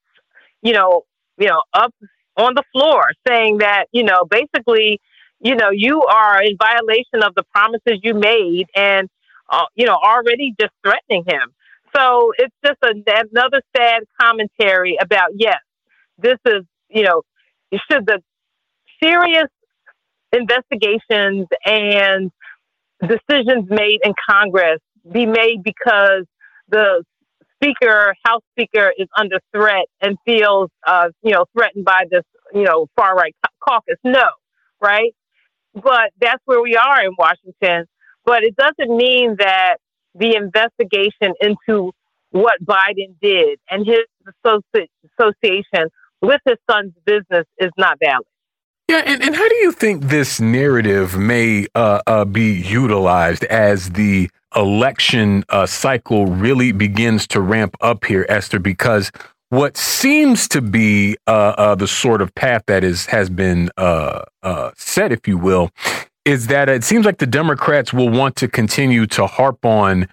you 0.61 0.73
know, 0.73 1.03
you 1.37 1.47
know, 1.47 1.61
up 1.73 1.93
on 2.37 2.53
the 2.55 2.63
floor 2.71 3.03
saying 3.27 3.59
that, 3.59 3.85
you 3.91 4.03
know, 4.03 4.25
basically, 4.29 4.99
you 5.39 5.55
know, 5.55 5.69
you 5.71 6.01
are 6.03 6.41
in 6.41 6.57
violation 6.57 7.23
of 7.23 7.35
the 7.35 7.43
promises 7.53 7.99
you 8.03 8.13
made 8.13 8.65
and, 8.75 9.09
uh, 9.49 9.65
you 9.75 9.85
know, 9.85 9.95
already 9.95 10.53
just 10.59 10.73
threatening 10.83 11.23
him. 11.27 11.53
So 11.95 12.31
it's 12.37 12.55
just 12.65 12.77
a, 12.83 12.93
another 13.31 13.61
sad 13.75 14.03
commentary 14.19 14.97
about 15.01 15.29
yes, 15.35 15.59
this 16.17 16.37
is 16.45 16.63
you 16.89 17.03
know 17.03 17.21
should 17.89 18.05
the 18.05 18.19
serious 19.03 19.47
investigations 20.31 21.47
and 21.65 22.31
decisions 23.01 23.67
made 23.69 23.99
in 24.03 24.13
Congress 24.29 24.79
be 25.11 25.25
made 25.25 25.63
because 25.63 26.25
the 26.69 27.03
speaker, 27.55 28.15
House 28.25 28.41
Speaker, 28.53 28.93
is 28.97 29.07
under 29.17 29.39
threat 29.53 29.85
and 30.01 30.17
feels, 30.25 30.69
uh, 30.85 31.09
you 31.21 31.31
know, 31.31 31.45
threatened 31.57 31.85
by 31.85 32.03
this, 32.09 32.23
you 32.53 32.63
know, 32.63 32.87
far 32.95 33.15
right 33.15 33.35
caucus. 33.67 33.97
No, 34.03 34.25
right? 34.81 35.13
But 35.73 36.11
that's 36.19 36.41
where 36.45 36.61
we 36.61 36.75
are 36.75 37.03
in 37.03 37.11
Washington. 37.17 37.85
But 38.25 38.43
it 38.43 38.55
doesn't 38.55 38.95
mean 38.95 39.35
that 39.39 39.77
the 40.15 40.35
investigation 40.35 41.33
into 41.41 41.91
what 42.31 42.63
Biden 42.63 43.15
did 43.21 43.59
and 43.69 43.85
his 43.85 44.05
associ- 44.45 44.87
association 45.19 45.89
with 46.21 46.41
his 46.45 46.57
son's 46.69 46.93
business 47.05 47.45
is 47.59 47.71
not 47.77 47.97
valid. 48.03 48.25
Yeah, 48.87 49.01
and, 49.05 49.23
and 49.23 49.35
how 49.35 49.49
do 49.49 49.55
you 49.55 49.71
think 49.71 50.03
this 50.03 50.39
narrative 50.39 51.17
may 51.17 51.65
uh, 51.73 52.01
uh, 52.05 52.25
be 52.25 52.53
utilized 52.53 53.43
as 53.45 53.91
the 53.91 54.29
election 54.55 55.43
uh, 55.49 55.65
cycle 55.65 56.27
really 56.27 56.71
begins 56.71 57.25
to 57.27 57.41
ramp 57.41 57.75
up 57.81 58.05
here, 58.05 58.25
Esther? 58.29 58.59
Because 58.59 59.11
what 59.49 59.75
seems 59.75 60.47
to 60.49 60.61
be 60.61 61.17
uh, 61.25 61.55
uh, 61.57 61.75
the 61.75 61.87
sort 61.87 62.21
of 62.21 62.33
path 62.35 62.63
that 62.67 62.83
is 62.83 63.07
has 63.07 63.29
been 63.29 63.71
uh, 63.77 64.21
set, 64.75 65.11
if 65.11 65.27
you 65.27 65.37
will, 65.37 65.71
is 66.25 66.47
that 66.47 66.69
it 66.69 66.83
seems 66.83 67.05
like 67.05 67.19
the 67.19 67.27
Democrats 67.27 67.93
will 67.93 68.09
want 68.09 68.35
to 68.37 68.47
continue 68.47 69.05
to 69.07 69.27
harp 69.27 69.63
on 69.63 70.07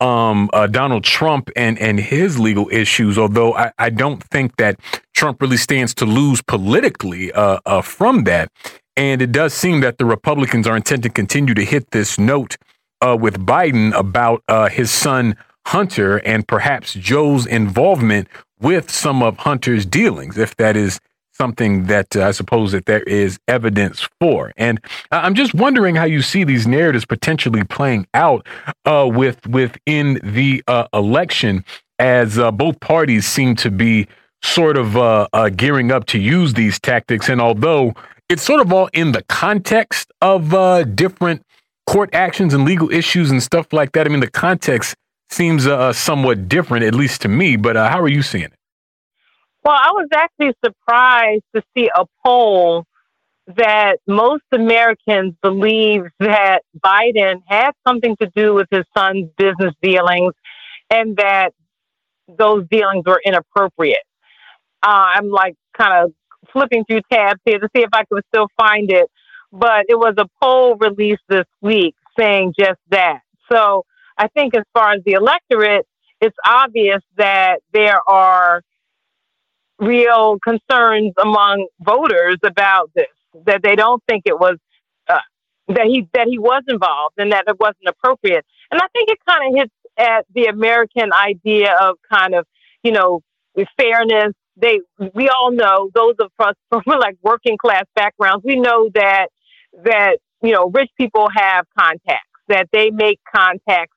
um, 0.00 0.50
uh, 0.52 0.66
Donald 0.66 1.04
Trump 1.04 1.50
and 1.56 1.78
and 1.78 1.98
his 1.98 2.38
legal 2.38 2.68
issues. 2.70 3.18
Although 3.18 3.54
I, 3.54 3.72
I 3.78 3.90
don't 3.90 4.22
think 4.24 4.56
that 4.56 4.78
Trump 5.14 5.42
really 5.42 5.56
stands 5.56 5.94
to 5.94 6.06
lose 6.06 6.42
politically 6.42 7.32
uh, 7.32 7.58
uh, 7.66 7.82
from 7.82 8.24
that. 8.24 8.50
And 8.96 9.20
it 9.20 9.32
does 9.32 9.52
seem 9.52 9.80
that 9.80 9.98
the 9.98 10.06
Republicans 10.06 10.66
are 10.66 10.76
intent 10.76 11.02
to 11.02 11.10
continue 11.10 11.54
to 11.54 11.64
hit 11.64 11.90
this 11.90 12.18
note 12.18 12.56
uh, 13.02 13.16
with 13.20 13.38
Biden 13.38 13.94
about 13.94 14.42
uh, 14.48 14.68
his 14.68 14.90
son 14.90 15.36
Hunter 15.66 16.18
and 16.18 16.46
perhaps 16.46 16.94
Joe's 16.94 17.44
involvement 17.44 18.28
with 18.60 18.90
some 18.90 19.22
of 19.22 19.38
Hunter's 19.38 19.84
dealings, 19.84 20.38
if 20.38 20.56
that 20.56 20.76
is 20.76 21.00
something 21.36 21.84
that 21.86 22.16
uh, 22.16 22.26
I 22.26 22.30
suppose 22.30 22.72
that 22.72 22.86
there 22.86 23.02
is 23.02 23.38
evidence 23.48 24.08
for. 24.20 24.52
And 24.56 24.80
I'm 25.10 25.34
just 25.34 25.54
wondering 25.54 25.94
how 25.94 26.04
you 26.04 26.22
see 26.22 26.44
these 26.44 26.66
narratives 26.66 27.04
potentially 27.04 27.64
playing 27.64 28.06
out 28.14 28.46
uh, 28.84 29.08
with 29.12 29.46
within 29.46 30.20
the 30.22 30.62
uh, 30.66 30.86
election, 30.92 31.64
as 31.98 32.38
uh, 32.38 32.50
both 32.50 32.80
parties 32.80 33.26
seem 33.26 33.56
to 33.56 33.70
be 33.70 34.06
sort 34.42 34.76
of 34.76 34.96
uh, 34.96 35.26
uh, 35.32 35.48
gearing 35.50 35.90
up 35.90 36.06
to 36.06 36.18
use 36.18 36.54
these 36.54 36.78
tactics. 36.80 37.28
And 37.28 37.40
although 37.40 37.94
it's 38.28 38.42
sort 38.42 38.60
of 38.60 38.72
all 38.72 38.88
in 38.92 39.12
the 39.12 39.22
context 39.24 40.12
of 40.20 40.50
different 40.94 41.42
court 41.86 42.10
actions 42.12 42.54
and 42.54 42.64
legal 42.64 42.90
issues 42.90 43.30
and 43.30 43.42
stuff 43.42 43.72
like 43.72 43.92
that, 43.92 44.06
I 44.06 44.10
mean, 44.10 44.20
the 44.20 44.30
context 44.30 44.94
seems 45.30 45.64
somewhat 45.96 46.48
different, 46.48 46.84
at 46.84 46.94
least 46.94 47.22
to 47.22 47.28
me. 47.28 47.56
But 47.56 47.76
how 47.76 48.00
are 48.00 48.08
you 48.08 48.22
seeing 48.22 48.44
it? 48.44 48.52
Well, 49.66 49.74
I 49.74 49.90
was 49.94 50.06
actually 50.14 50.54
surprised 50.64 51.42
to 51.56 51.62
see 51.76 51.90
a 51.92 52.04
poll 52.24 52.86
that 53.56 53.96
most 54.06 54.44
Americans 54.52 55.34
believe 55.42 56.02
that 56.20 56.60
Biden 56.84 57.42
had 57.48 57.72
something 57.86 58.16
to 58.22 58.30
do 58.36 58.54
with 58.54 58.68
his 58.70 58.84
son's 58.96 59.28
business 59.36 59.74
dealings 59.82 60.34
and 60.88 61.16
that 61.16 61.50
those 62.28 62.64
dealings 62.70 63.02
were 63.06 63.20
inappropriate. 63.26 64.04
Uh, 64.84 65.06
I'm 65.16 65.30
like 65.30 65.56
kind 65.76 66.04
of 66.04 66.12
flipping 66.52 66.84
through 66.84 67.00
tabs 67.12 67.40
here 67.44 67.58
to 67.58 67.68
see 67.74 67.82
if 67.82 67.90
I 67.92 68.04
could 68.04 68.22
still 68.32 68.46
find 68.56 68.92
it, 68.92 69.10
but 69.50 69.86
it 69.88 69.98
was 69.98 70.14
a 70.18 70.26
poll 70.40 70.76
released 70.76 71.24
this 71.28 71.46
week 71.60 71.96
saying 72.16 72.54
just 72.56 72.78
that. 72.90 73.18
So 73.50 73.84
I 74.16 74.28
think 74.28 74.56
as 74.56 74.62
far 74.72 74.92
as 74.92 75.02
the 75.04 75.14
electorate, 75.14 75.86
it's 76.20 76.36
obvious 76.46 77.02
that 77.16 77.62
there 77.72 77.98
are 78.08 78.62
real 79.78 80.38
concerns 80.40 81.12
among 81.22 81.66
voters 81.80 82.38
about 82.44 82.90
this, 82.94 83.06
that 83.46 83.62
they 83.62 83.76
don't 83.76 84.02
think 84.08 84.24
it 84.26 84.38
was 84.38 84.56
uh, 85.08 85.18
that 85.68 85.86
he 85.86 86.08
that 86.14 86.28
he 86.28 86.38
was 86.38 86.62
involved 86.68 87.14
and 87.18 87.32
that 87.32 87.44
it 87.46 87.58
wasn't 87.60 87.88
appropriate. 87.88 88.44
And 88.70 88.80
I 88.80 88.86
think 88.92 89.10
it 89.10 89.18
kind 89.28 89.48
of 89.54 89.60
hits 89.60 89.74
at 89.98 90.26
the 90.34 90.46
American 90.46 91.10
idea 91.12 91.74
of 91.80 91.96
kind 92.12 92.34
of 92.34 92.46
you 92.82 92.92
know 92.92 93.20
fairness. 93.78 94.32
They 94.56 94.80
we 95.14 95.28
all 95.28 95.52
know 95.52 95.90
those 95.94 96.14
of 96.20 96.30
us 96.38 96.54
from 96.70 96.82
like 96.86 97.16
working 97.22 97.58
class 97.58 97.84
backgrounds. 97.94 98.44
We 98.44 98.56
know 98.56 98.90
that 98.94 99.28
that 99.84 100.18
you 100.42 100.52
know 100.52 100.70
rich 100.70 100.90
people 100.98 101.28
have 101.34 101.66
contacts 101.78 102.28
that 102.48 102.68
they 102.72 102.90
make 102.90 103.20
contacts 103.34 103.96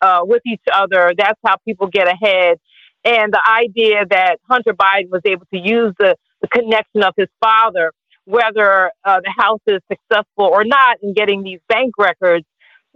uh, 0.00 0.20
with 0.22 0.42
each 0.46 0.62
other. 0.72 1.12
That's 1.16 1.38
how 1.44 1.56
people 1.66 1.88
get 1.88 2.08
ahead. 2.08 2.58
And 3.06 3.32
the 3.32 3.42
idea 3.48 4.04
that 4.10 4.38
Hunter 4.50 4.74
Biden 4.74 5.10
was 5.10 5.22
able 5.24 5.46
to 5.54 5.60
use 5.60 5.94
the, 6.00 6.16
the 6.42 6.48
connection 6.48 7.04
of 7.04 7.14
his 7.16 7.28
father, 7.40 7.92
whether 8.24 8.90
uh, 9.04 9.20
the 9.24 9.32
House 9.38 9.60
is 9.68 9.80
successful 9.88 10.46
or 10.46 10.64
not 10.64 10.98
in 11.04 11.14
getting 11.14 11.44
these 11.44 11.60
bank 11.68 11.92
records, 11.98 12.44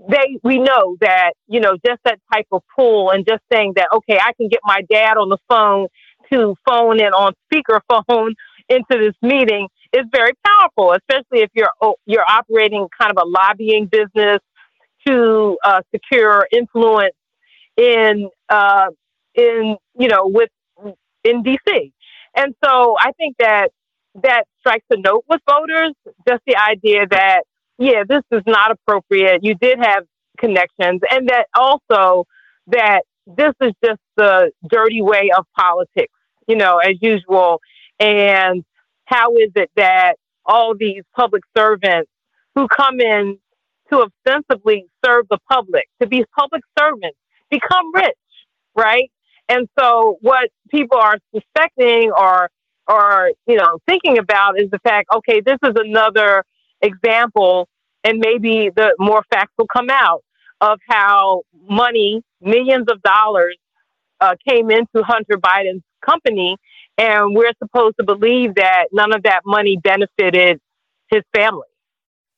they 0.09 0.39
we 0.43 0.59
know 0.59 0.97
that 1.01 1.35
you 1.47 1.61
know 1.61 1.77
just 1.87 2.01
that 2.05 2.19
type 2.33 2.47
of 2.53 2.63
pull 2.77 3.11
and 3.11 3.25
just 3.29 3.43
saying 3.53 3.75
that 3.77 3.89
okay, 3.93 4.19
I 4.21 4.33
can 4.33 4.49
get 4.49 4.61
my 4.65 4.81
dad 4.91 5.17
on 5.17 5.29
the 5.29 5.39
phone 5.49 5.87
to 6.33 6.57
phone 6.69 7.01
in 7.01 7.13
on 7.13 7.35
speakerphone 7.53 8.33
into 8.69 8.99
this 8.99 9.15
meeting 9.23 9.69
is 9.93 10.07
very 10.13 10.33
powerful, 10.45 10.93
especially 10.93 11.45
if 11.45 11.51
you're 11.55 11.71
oh, 11.83 11.97
you're 12.07 12.25
operating 12.29 12.89
kind 13.01 13.13
of 13.17 13.23
a 13.23 13.29
lobbying 13.29 13.87
business 13.87 14.39
to 15.07 15.57
uh, 15.65 15.83
secure 15.95 16.49
influence 16.53 17.15
in 17.77 18.29
uh, 18.49 18.89
in 19.35 19.77
you 19.99 20.09
know 20.09 20.27
with 20.27 20.51
in 21.25 21.43
DC. 21.43 21.93
And 22.37 22.55
so 22.65 22.97
I 22.99 23.13
think 23.19 23.37
that 23.39 23.71
that 24.23 24.45
strikes 24.61 24.87
a 24.91 24.97
note 24.97 25.25
with 25.29 25.41
voters, 25.49 25.93
just 26.29 26.43
the 26.47 26.57
idea 26.57 27.07
that 27.11 27.43
yeah, 27.79 28.05
this 28.09 28.23
is 28.31 28.43
not 28.47 28.71
appropriate. 28.73 29.43
You 29.43 29.55
did 29.55 29.79
have 29.81 30.05
connections, 30.39 31.01
and 31.11 31.29
that 31.29 31.47
also 31.55 32.25
that 32.69 33.03
this 33.27 33.53
is 33.63 33.73
just 33.85 34.01
the 34.17 34.51
dirty 34.69 35.03
way 35.03 35.31
of 35.37 35.45
politics, 35.57 36.13
you 36.47 36.57
know, 36.57 36.79
as 36.79 36.97
usual. 37.01 37.61
And 37.99 38.65
how 39.05 39.37
is 39.37 39.51
it 39.55 39.71
that 39.77 40.15
all 40.45 40.75
these 40.79 41.03
public 41.17 41.43
servants 41.57 42.11
who 42.55 42.67
come 42.69 43.01
in 43.01 43.39
to 43.91 44.07
ostensibly 44.27 44.87
serve 45.05 45.27
the 45.31 45.39
public, 45.51 45.89
to 46.01 46.07
be 46.07 46.25
public 46.39 46.63
servants, 46.79 47.19
become 47.51 47.95
rich, 47.95 48.15
right? 48.77 49.11
And 49.51 49.69
so 49.79 50.17
what 50.21 50.49
people 50.71 50.99
are 50.99 51.19
suspecting 51.35 52.13
or 52.17 52.49
or 52.87 53.33
you 53.47 53.57
know 53.57 53.79
thinking 53.87 54.17
about 54.19 54.61
is 54.61 54.71
the 54.71 54.79
fact, 54.79 55.09
okay, 55.13 55.41
this 55.41 55.59
is 55.65 55.75
another 55.75 56.45
example, 56.81 57.69
and 58.05 58.21
maybe 58.21 58.71
the 58.75 58.95
more 58.99 59.25
facts 59.31 59.53
will 59.59 59.67
come 59.67 59.91
out 59.91 60.23
of 60.61 60.79
how 60.89 61.43
money, 61.69 62.23
millions 62.41 62.87
of 62.91 63.03
dollars, 63.03 63.57
uh, 64.21 64.37
came 64.49 64.71
into 64.71 65.03
Hunter 65.03 65.37
Biden's 65.37 65.83
company, 66.09 66.57
and 66.97 67.35
we're 67.35 67.53
supposed 67.59 67.97
to 67.99 68.05
believe 68.05 68.55
that 68.55 68.87
none 68.93 69.13
of 69.13 69.25
that 69.25 69.41
money 69.45 69.79
benefited 69.83 70.61
his 71.11 71.23
family. 71.35 71.67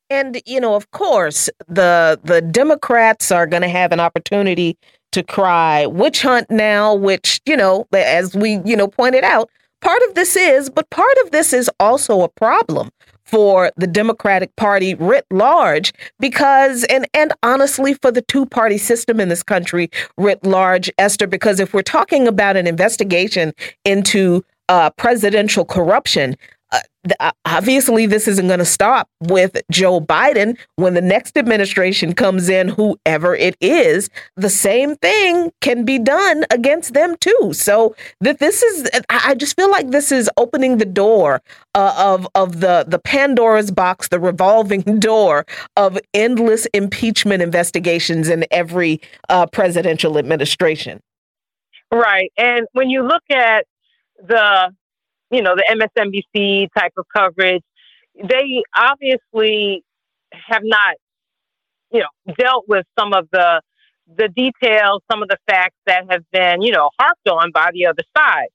And 0.08 0.40
you 0.46 0.60
know, 0.60 0.76
of 0.76 0.90
course, 0.92 1.50
the 1.68 2.18
the 2.24 2.40
Democrats 2.40 3.30
are 3.30 3.46
going 3.46 3.62
to 3.62 3.68
have 3.68 3.92
an 3.92 4.00
opportunity 4.00 4.78
to 5.12 5.22
cry 5.22 5.86
witch 5.86 6.22
hunt 6.22 6.50
now, 6.50 6.94
which, 6.94 7.40
you 7.46 7.56
know, 7.56 7.86
as 7.92 8.34
we, 8.34 8.60
you 8.64 8.76
know, 8.76 8.88
pointed 8.88 9.24
out, 9.24 9.48
part 9.80 10.02
of 10.08 10.14
this 10.14 10.36
is, 10.36 10.68
but 10.68 10.88
part 10.90 11.16
of 11.24 11.30
this 11.30 11.52
is 11.52 11.70
also 11.78 12.22
a 12.22 12.28
problem 12.28 12.90
for 13.24 13.70
the 13.76 13.86
Democratic 13.86 14.54
Party 14.56 14.94
writ 14.94 15.24
large 15.30 15.94
because 16.20 16.84
and 16.84 17.06
and 17.14 17.32
honestly 17.42 17.94
for 17.94 18.10
the 18.10 18.20
two 18.20 18.44
party 18.44 18.76
system 18.76 19.20
in 19.20 19.30
this 19.30 19.42
country 19.42 19.90
writ 20.18 20.44
large 20.44 20.90
Esther 20.98 21.26
because 21.26 21.58
if 21.58 21.72
we're 21.72 21.80
talking 21.80 22.28
about 22.28 22.58
an 22.58 22.66
investigation 22.66 23.54
into 23.86 24.44
uh, 24.68 24.90
presidential 24.90 25.64
corruption 25.64 26.36
obviously 27.44 28.06
this 28.06 28.28
isn't 28.28 28.46
going 28.46 28.58
to 28.58 28.64
stop 28.64 29.08
with 29.20 29.60
Joe 29.70 30.00
Biden 30.00 30.56
when 30.76 30.94
the 30.94 31.00
next 31.00 31.36
administration 31.36 32.14
comes 32.14 32.48
in, 32.48 32.68
whoever 32.68 33.34
it 33.34 33.56
is. 33.60 34.08
The 34.36 34.50
same 34.50 34.96
thing 34.96 35.52
can 35.60 35.84
be 35.84 35.98
done 35.98 36.44
against 36.50 36.94
them 36.94 37.16
too. 37.20 37.52
So 37.52 37.96
that 38.20 38.38
this 38.38 38.62
is, 38.62 38.88
I 39.08 39.34
just 39.34 39.56
feel 39.56 39.70
like 39.70 39.90
this 39.90 40.12
is 40.12 40.30
opening 40.36 40.78
the 40.78 40.84
door 40.84 41.42
uh, 41.74 41.94
of 41.96 42.28
of 42.34 42.60
the 42.60 42.84
the 42.86 42.98
Pandora's 42.98 43.70
box, 43.70 44.08
the 44.08 44.20
revolving 44.20 44.80
door 44.98 45.46
of 45.76 45.98
endless 46.14 46.66
impeachment 46.74 47.42
investigations 47.42 48.28
in 48.28 48.44
every 48.50 49.00
uh, 49.28 49.46
presidential 49.46 50.18
administration. 50.18 51.00
Right, 51.90 52.32
and 52.36 52.66
when 52.72 52.88
you 52.88 53.02
look 53.02 53.24
at 53.30 53.66
the 54.18 54.74
you 55.32 55.42
know, 55.42 55.56
the 55.56 55.64
MSNBC 55.70 56.68
type 56.78 56.92
of 56.96 57.06
coverage, 57.14 57.62
they 58.14 58.62
obviously 58.76 59.82
have 60.32 60.62
not, 60.64 60.96
you 61.90 62.00
know, 62.00 62.34
dealt 62.38 62.66
with 62.68 62.86
some 62.98 63.12
of 63.12 63.28
the 63.32 63.62
the 64.16 64.28
details, 64.28 65.00
some 65.10 65.22
of 65.22 65.28
the 65.28 65.38
facts 65.48 65.76
that 65.86 66.04
have 66.10 66.22
been, 66.32 66.60
you 66.60 66.72
know, 66.72 66.90
harped 66.98 67.26
on 67.28 67.50
by 67.52 67.70
the 67.72 67.86
other 67.86 68.02
side. 68.16 68.48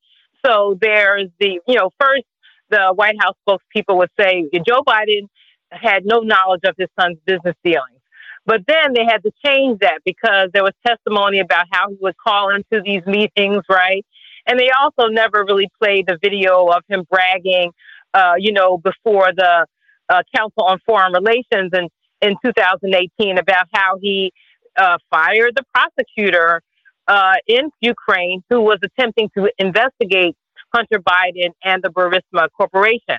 So 0.46 0.78
there's 0.80 1.30
the, 1.40 1.60
you 1.68 1.76
know, 1.76 1.90
first 2.00 2.26
the 2.70 2.94
White 2.94 3.16
House 3.20 3.36
spokespeople 3.48 3.98
would 3.98 4.12
say 4.20 4.46
Joe 4.54 4.84
Biden 4.86 5.28
had 5.72 6.06
no 6.06 6.20
knowledge 6.20 6.62
of 6.66 6.76
his 6.78 6.90
son's 7.00 7.18
business 7.26 7.56
dealings. 7.64 8.00
But 8.46 8.62
then 8.68 8.94
they 8.94 9.04
had 9.04 9.24
to 9.24 9.32
change 9.46 9.80
that 9.80 10.00
because 10.06 10.50
there 10.54 10.64
was 10.64 10.74
testimony 10.86 11.40
about 11.40 11.66
how 11.72 11.90
he 11.90 11.98
would 12.00 12.16
call 12.18 12.50
into 12.50 12.82
these 12.84 13.06
meetings, 13.06 13.64
right? 13.70 14.06
And 14.48 14.60
they 14.60 14.70
also 14.72 15.10
never 15.10 15.44
really 15.46 15.70
played 15.82 16.08
the 16.08 16.18
video 16.22 16.68
of 16.68 16.84
him 16.88 17.06
bragging, 17.10 17.72
uh, 18.14 18.34
you 18.38 18.54
know, 18.54 18.78
before 18.78 19.32
the 19.36 19.66
uh, 20.10 20.22
Council 20.36 20.64
on 20.64 20.80
Foreign 20.86 21.14
Relations 21.14 21.72
in, 21.74 21.90
in 22.22 22.36
2018 22.44 23.38
about 23.38 23.66
how 23.74 23.98
he 24.02 24.32
uh, 24.78 24.98
fired 25.10 25.56
the 25.56 25.64
prosecutor 25.74 26.62
uh, 27.08 27.36
in 27.48 27.70
Ukraine 27.82 28.42
who 28.50 28.62
was 28.62 28.80
attempting 28.84 29.30
to 29.38 29.52
investigate 29.58 30.36
Hunter 30.74 31.00
Biden 31.00 31.52
and 31.64 31.84
the 31.84 31.90
Burisma 31.90 32.48
Corporation. 32.56 33.18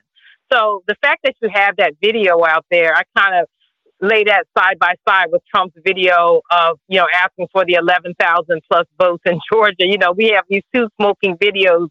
So 0.53 0.83
the 0.87 0.95
fact 1.03 1.21
that 1.25 1.35
you 1.43 1.51
have 1.53 1.77
that 1.77 1.95
video 2.01 2.45
out 2.45 2.65
there, 2.71 2.95
I 2.95 3.03
kind 3.17 3.35
of 3.37 3.49
lay 4.01 4.25
that 4.25 4.45
side 4.57 4.79
by 4.79 4.95
side 5.09 5.27
with 5.31 5.43
Trump's 5.53 5.77
video 5.85 6.41
of, 6.51 6.79
you 6.89 6.99
know, 6.99 7.07
asking 7.15 7.49
for 7.53 7.65
the 7.65 7.75
11,000 7.75 8.63
plus 8.71 8.87
votes 8.99 9.23
in 9.27 9.39
Georgia. 9.53 9.87
You 9.87 9.99
know, 9.99 10.13
we 10.13 10.29
have 10.29 10.45
these 10.49 10.63
two 10.75 10.89
smoking 11.01 11.37
videos. 11.37 11.89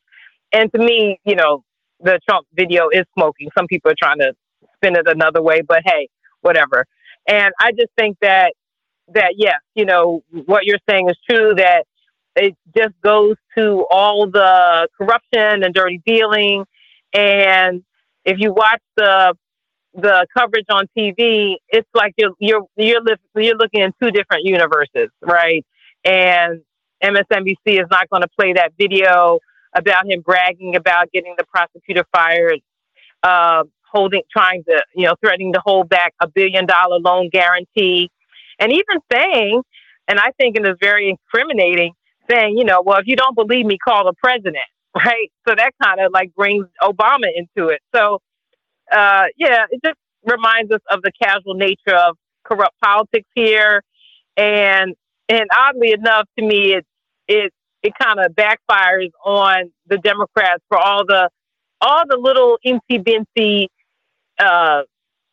And 0.53 0.71
to 0.73 0.79
me, 0.79 1.19
you 1.25 1.35
know, 1.35 1.63
the 1.99 2.19
Trump 2.29 2.47
video 2.53 2.89
is 2.89 3.03
smoking. 3.17 3.49
Some 3.57 3.67
people 3.67 3.91
are 3.91 3.95
trying 4.01 4.19
to 4.19 4.34
spin 4.75 4.95
it 4.95 5.07
another 5.07 5.41
way, 5.41 5.61
but 5.61 5.81
hey, 5.85 6.09
whatever. 6.41 6.85
And 7.27 7.53
I 7.59 7.71
just 7.71 7.91
think 7.97 8.17
that, 8.21 8.53
that 9.13 9.34
yes, 9.38 9.59
you 9.75 9.85
know, 9.85 10.23
what 10.45 10.65
you're 10.65 10.79
saying 10.89 11.09
is 11.09 11.17
true 11.29 11.55
that 11.55 11.85
it 12.35 12.55
just 12.77 12.93
goes 13.01 13.35
to 13.57 13.85
all 13.89 14.29
the 14.29 14.88
corruption 14.97 15.63
and 15.63 15.73
dirty 15.73 16.01
dealing. 16.05 16.65
And 17.13 17.84
if 18.25 18.38
you 18.39 18.53
watch 18.53 18.81
the 18.95 19.35
the 19.97 20.27
coverage 20.37 20.65
on 20.69 20.85
TV, 20.97 21.55
it's 21.69 21.89
like 21.93 22.13
you're 22.17 22.33
you're 22.39 22.65
you're 22.77 23.01
li- 23.01 23.15
you're 23.35 23.57
looking 23.57 23.81
in 23.81 23.93
two 24.01 24.11
different 24.11 24.45
universes, 24.45 25.09
right? 25.21 25.65
And 26.05 26.61
MSNBC 27.03 27.57
is 27.65 27.87
not 27.91 28.09
going 28.09 28.21
to 28.21 28.29
play 28.39 28.53
that 28.53 28.73
video 28.77 29.39
about 29.75 30.09
him 30.09 30.21
bragging 30.21 30.75
about 30.75 31.11
getting 31.11 31.35
the 31.37 31.45
prosecutor 31.45 32.05
fired, 32.13 32.59
uh, 33.23 33.63
holding, 33.91 34.21
trying 34.31 34.63
to, 34.65 34.83
you 34.95 35.05
know, 35.05 35.15
threatening 35.21 35.53
to 35.53 35.61
hold 35.65 35.89
back 35.89 36.13
a 36.21 36.27
billion 36.27 36.65
dollar 36.67 36.99
loan 36.99 37.29
guarantee, 37.29 38.09
and 38.59 38.71
even 38.71 38.99
saying, 39.11 39.61
and 40.07 40.19
I 40.19 40.31
think 40.39 40.57
it 40.57 40.65
is 40.67 40.75
very 40.79 41.09
incriminating, 41.09 41.93
saying, 42.29 42.57
you 42.57 42.65
know, 42.65 42.81
well, 42.85 42.99
if 42.99 43.07
you 43.07 43.15
don't 43.15 43.35
believe 43.35 43.65
me, 43.65 43.77
call 43.77 44.05
the 44.05 44.13
president, 44.23 44.57
right? 44.95 45.31
So 45.47 45.55
that 45.55 45.71
kind 45.83 45.99
of 46.01 46.11
like 46.13 46.33
brings 46.35 46.67
Obama 46.83 47.27
into 47.35 47.69
it. 47.69 47.81
So 47.95 48.19
uh, 48.91 49.26
yeah, 49.38 49.65
it 49.69 49.81
just 49.84 49.97
reminds 50.23 50.72
us 50.72 50.81
of 50.91 51.01
the 51.01 51.11
casual 51.22 51.53
nature 51.55 51.95
of 51.95 52.18
corrupt 52.43 52.76
politics 52.84 53.27
here, 53.35 53.81
and 54.35 54.95
and 55.30 55.45
oddly 55.57 55.91
enough, 55.91 56.27
to 56.38 56.45
me, 56.45 56.73
it 56.73 56.85
it 57.27 57.53
it 57.84 57.93
kind 58.01 58.19
of 58.19 58.34
backfires 58.34 59.11
on 59.26 59.72
the 59.88 59.97
Democrats 59.97 60.64
for 60.69 60.77
all 60.77 61.05
the 61.05 61.30
all 61.81 62.03
the 62.07 62.18
little 62.18 62.57
incy 62.65 63.01
bincy 63.03 63.68
uh, 64.39 64.81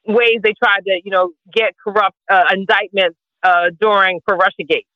ways 0.06 0.38
they 0.42 0.52
tried 0.62 0.84
to 0.86 1.00
you 1.04 1.10
know 1.10 1.30
get 1.52 1.74
corrupt 1.82 2.16
uh, 2.30 2.44
indictments 2.52 3.16
uh, 3.42 3.70
during 3.80 4.20
for 4.26 4.36
RussiaGate. 4.36 4.86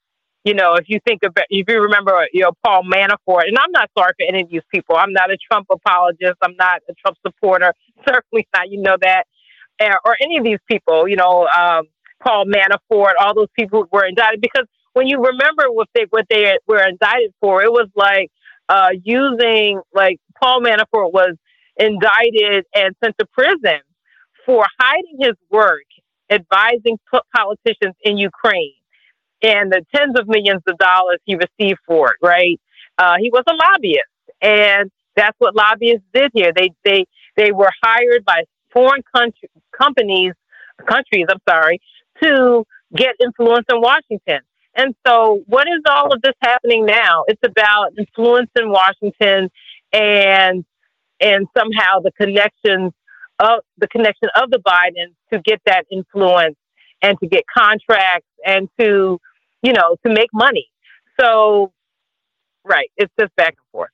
You 0.49 0.55
know, 0.55 0.77
if 0.77 0.89
you 0.89 0.99
think 1.07 1.21
about, 1.25 1.45
if 1.51 1.69
you 1.69 1.79
remember, 1.79 2.27
you 2.33 2.41
know, 2.41 2.53
Paul 2.65 2.83
Manafort, 2.85 3.49
and 3.49 3.59
I'm 3.59 3.71
not 3.71 3.91
sorry 3.97 4.13
for 4.19 4.25
any 4.27 4.45
of 4.45 4.49
these 4.49 4.63
people. 4.73 4.97
I'm 4.97 5.13
not 5.13 5.31
a 5.31 5.37
Trump 5.37 5.67
apologist. 5.71 6.39
I'm 6.43 6.57
not 6.57 6.81
a 6.89 6.95
Trump 6.95 7.19
supporter. 7.27 7.75
Certainly 8.09 8.49
not. 8.55 8.71
You 8.71 8.81
know 8.81 8.97
that, 8.99 9.25
or 10.07 10.17
any 10.23 10.39
of 10.39 10.45
these 10.45 10.61
people. 10.67 11.07
You 11.07 11.17
know, 11.17 11.47
um, 11.55 11.85
Paul 12.25 12.47
Manafort, 12.47 13.13
all 13.21 13.35
those 13.35 13.51
people 13.59 13.83
who 13.83 13.89
were 13.93 14.07
indicted. 14.07 14.41
Because 14.41 14.65
when 14.95 15.07
you 15.07 15.19
remember 15.19 15.71
what 15.71 15.89
they 15.95 16.07
what 16.09 16.25
they 16.31 16.57
were 16.67 16.83
indicted 16.83 17.35
for, 17.43 17.63
it 17.63 17.71
was 17.71 17.91
like 17.95 18.31
uh, 18.71 18.93
using 19.05 19.83
like 19.93 20.17
Paul 20.43 20.63
Manafort 20.63 21.13
was 21.13 21.35
indicted 21.77 22.65
and 22.75 22.97
sent 23.05 23.19
to 23.19 23.27
prison 23.35 23.81
for 24.47 24.65
hiding 24.81 25.19
his 25.21 25.35
work 25.51 25.85
advising 26.31 26.99
politicians 27.37 27.97
in 28.03 28.17
Ukraine 28.17 28.78
and 29.43 29.73
the 29.73 29.85
tens 29.95 30.19
of 30.19 30.29
millions 30.29 30.63
of 30.67 30.77
dollars 30.79 31.19
he 31.25 31.37
received 31.37 31.79
for 31.87 32.09
it, 32.09 32.17
right? 32.23 32.61
Uh, 32.99 33.17
he 33.21 33.31
was 33.31 33.45
a 33.49 33.55
lobbyist, 33.55 34.03
and 34.43 34.91
that's 35.17 35.37
what 35.39 35.55
lobbyists 35.55 36.05
did 36.13 36.31
here. 36.35 36.53
They 36.55 36.71
they 36.85 37.07
they 37.37 37.53
were 37.53 37.71
hired 37.83 38.25
by 38.25 38.45
foreign 38.73 39.03
country, 39.15 39.49
companies, 39.77 40.33
countries. 40.87 41.27
I'm 41.31 41.41
sorry, 41.49 41.81
to 42.23 42.65
get 42.95 43.15
influence 43.21 43.67
in 43.71 43.81
Washington. 43.81 44.41
And 44.75 44.95
so, 45.07 45.43
what 45.47 45.67
is 45.69 45.83
all 45.89 46.13
of 46.13 46.23
this 46.23 46.35
happening 46.41 46.87
now? 46.87 47.25
It's 47.27 47.41
about 47.45 47.93
influence 47.99 48.51
in 48.57 48.71
Washington, 48.71 49.51
and 49.93 50.65
and 51.21 51.47
somehow 51.57 52.01
the 52.01 52.13
connections 52.13 52.93
of 53.41 53.61
the 53.79 53.89
connection 53.89 54.29
of 54.37 54.51
the 54.51 54.59
Bidens 54.59 55.15
to 55.33 55.41
get 55.41 55.61
that 55.67 55.85
influence 55.91 56.57
and 57.03 57.19
to 57.21 57.27
get 57.27 57.45
contracts 57.57 58.27
and 58.45 58.69
to 58.79 59.21
you 59.63 59.73
know, 59.73 59.97
to 60.07 60.13
make 60.13 60.31
money. 60.33 60.69
So, 61.21 61.73
right, 62.65 62.91
it's 62.97 63.13
just 63.19 63.35
back 63.37 63.55
and 63.59 63.67
forth. 63.73 63.91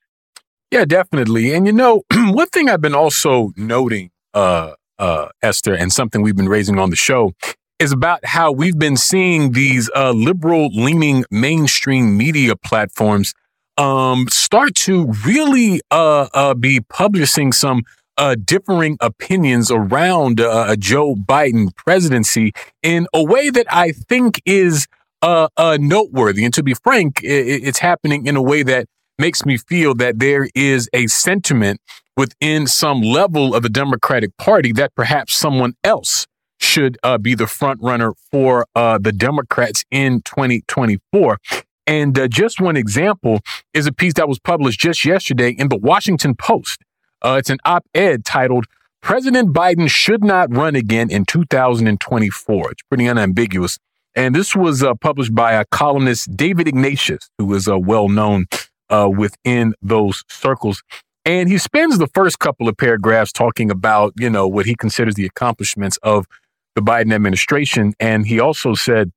Yeah, 0.71 0.85
definitely. 0.85 1.55
And 1.55 1.67
you 1.67 1.73
know, 1.73 2.03
one 2.13 2.49
thing 2.49 2.69
I've 2.69 2.81
been 2.81 2.95
also 2.95 3.53
noting, 3.57 4.11
uh, 4.35 4.73
uh, 4.99 5.29
Esther, 5.43 5.75
and 5.75 5.93
something 5.93 6.23
we've 6.23 6.37
been 6.37 6.49
raising 6.49 6.79
on 6.79 6.91
the 6.91 6.97
show 6.97 7.33
is 7.79 7.93
about 7.93 8.25
how 8.25 8.53
we've 8.53 8.79
been 8.79 8.97
seeing 8.97 9.53
these 9.53 9.91
uh, 9.95 10.13
liberal 10.13 10.69
leaning 10.73 11.25
mainstream 11.31 12.17
media 12.17 12.55
platforms 12.57 13.35
um, 13.77 14.27
start 14.31 14.75
to 14.75 15.13
really 15.27 15.81
uh, 15.91 16.29
uh, 16.33 16.55
be 16.55 16.81
publishing 16.81 17.53
some 17.53 17.83
uh, 18.17 18.37
differing 18.45 18.97
opinions 19.01 19.71
around 19.71 20.41
uh, 20.41 20.67
a 20.69 20.77
Joe 20.77 21.15
Biden 21.15 21.75
presidency 21.75 22.53
in 22.83 23.07
a 23.13 23.25
way 23.25 23.51
that 23.51 23.67
I 23.71 23.91
think 23.93 24.41
is 24.45 24.87
uh, 25.25 25.49
uh, 25.57 25.79
noteworthy. 25.81 26.45
And 26.45 26.53
to 26.55 26.63
be 26.63 26.75
frank, 26.75 27.23
it, 27.23 27.65
it's 27.65 27.79
happening 27.79 28.27
in 28.27 28.37
a 28.37 28.43
way 28.43 28.63
that 28.63 28.87
makes 29.19 29.47
me 29.47 29.57
feel 29.57 29.95
that 29.95 30.19
there 30.19 30.49
is 30.55 30.89
a 30.93 31.07
sentiment 31.07 31.81
within 32.17 32.67
some 32.67 33.01
level 33.01 33.55
of 33.55 33.63
the 33.63 33.69
Democratic 33.69 34.37
Party 34.37 34.71
that 34.73 34.95
perhaps 34.95 35.35
someone 35.35 35.75
else 35.83 36.27
should 36.61 36.99
uh, 37.03 37.19
be 37.19 37.35
the 37.35 37.47
front 37.47 37.81
runner 37.83 38.13
for 38.31 38.67
uh, 38.75 38.99
the 38.99 39.13
Democrats 39.13 39.85
in 39.91 40.21
2024. 40.23 41.39
And 41.87 42.19
uh, 42.19 42.29
just 42.29 42.61
one 42.61 42.77
example 42.77 43.41
is 43.73 43.87
a 43.87 43.93
piece 43.93 44.15
that 44.15 44.29
was 44.29 44.39
published 44.39 44.79
just 44.79 45.05
yesterday 45.05 45.51
in 45.51 45.69
the 45.69 45.77
Washington 45.77 46.35
Post. 46.35 46.83
Uh, 47.23 47.37
it's 47.39 47.51
an 47.51 47.59
op 47.65 47.85
ed 47.95 48.25
titled, 48.25 48.67
President 49.01 49.55
Biden 49.55 49.89
Should 49.89 50.23
Not 50.23 50.55
Run 50.55 50.77
Again 50.77 51.11
in 51.11 51.25
2024. 51.25 52.71
It's 52.73 52.83
pretty 52.83 53.09
unambiguous. 53.09 53.79
And 54.17 54.35
this 54.35 54.55
was 54.55 54.83
uh, 54.83 54.95
published 54.95 55.35
by 55.35 55.55
a 55.55 55.65
columnist, 55.65 56.37
David 56.37 56.69
Ignatius, 56.69 57.31
who 57.39 57.53
is 57.55 57.67
uh, 57.67 57.79
well 57.79 58.09
known 58.09 58.47
uh, 58.89 59.11
within 59.15 59.75
those 59.83 60.23
circles. 60.29 60.83
And 61.25 61.49
he 61.49 61.59
spends 61.59 61.99
the 61.99 62.07
first 62.09 62.39
couple 62.39 62.69
of 62.69 62.77
paragraphs 62.77 63.33
talking 63.33 63.71
about, 63.71 64.13
you 64.19 64.31
know, 64.31 64.47
what 64.47 64.67
he 64.67 64.75
considers 64.75 65.15
the 65.15 65.27
accomplishments 65.27 65.99
of 66.03 66.27
the 66.75 66.83
Biden 66.83 67.13
administration. 67.13 67.95
And 67.99 68.27
he 68.27 68.39
also 68.39 68.75
said, 68.75 69.11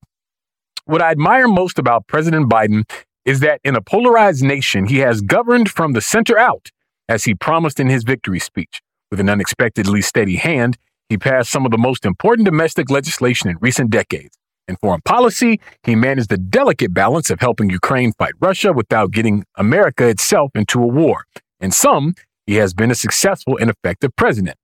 What 0.85 1.01
I 1.01 1.11
admire 1.11 1.47
most 1.47 1.77
about 1.77 2.07
President 2.07 2.49
Biden 2.49 2.89
is 3.25 3.41
that 3.41 3.59
in 3.63 3.75
a 3.75 3.81
polarized 3.81 4.43
nation, 4.43 4.87
he 4.87 4.99
has 4.99 5.21
governed 5.21 5.69
from 5.69 5.91
the 5.91 6.01
center 6.01 6.39
out, 6.39 6.71
as 7.09 7.25
he 7.25 7.35
promised 7.35 7.79
in 7.79 7.89
his 7.89 8.03
victory 8.03 8.39
speech. 8.39 8.81
With 9.11 9.19
an 9.19 9.29
unexpectedly 9.29 10.01
steady 10.01 10.37
hand, 10.37 10.77
he 11.09 11.17
passed 11.17 11.49
some 11.49 11.65
of 11.65 11.71
the 11.71 11.77
most 11.77 12.05
important 12.05 12.45
domestic 12.45 12.89
legislation 12.89 13.49
in 13.49 13.57
recent 13.59 13.89
decades. 13.89 14.37
In 14.67 14.75
foreign 14.77 15.01
policy, 15.01 15.61
he 15.83 15.95
managed 15.95 16.29
the 16.29 16.37
delicate 16.37 16.93
balance 16.93 17.29
of 17.29 17.39
helping 17.39 17.69
Ukraine 17.69 18.11
fight 18.17 18.33
Russia 18.41 18.73
without 18.73 19.11
getting 19.11 19.45
America 19.55 20.07
itself 20.09 20.51
into 20.55 20.83
a 20.83 20.87
war. 20.87 21.23
In 21.61 21.71
some, 21.71 22.15
he 22.45 22.55
has 22.55 22.73
been 22.73 22.91
a 22.91 22.95
successful 22.95 23.57
and 23.57 23.69
effective 23.69 24.15
president. 24.17 24.57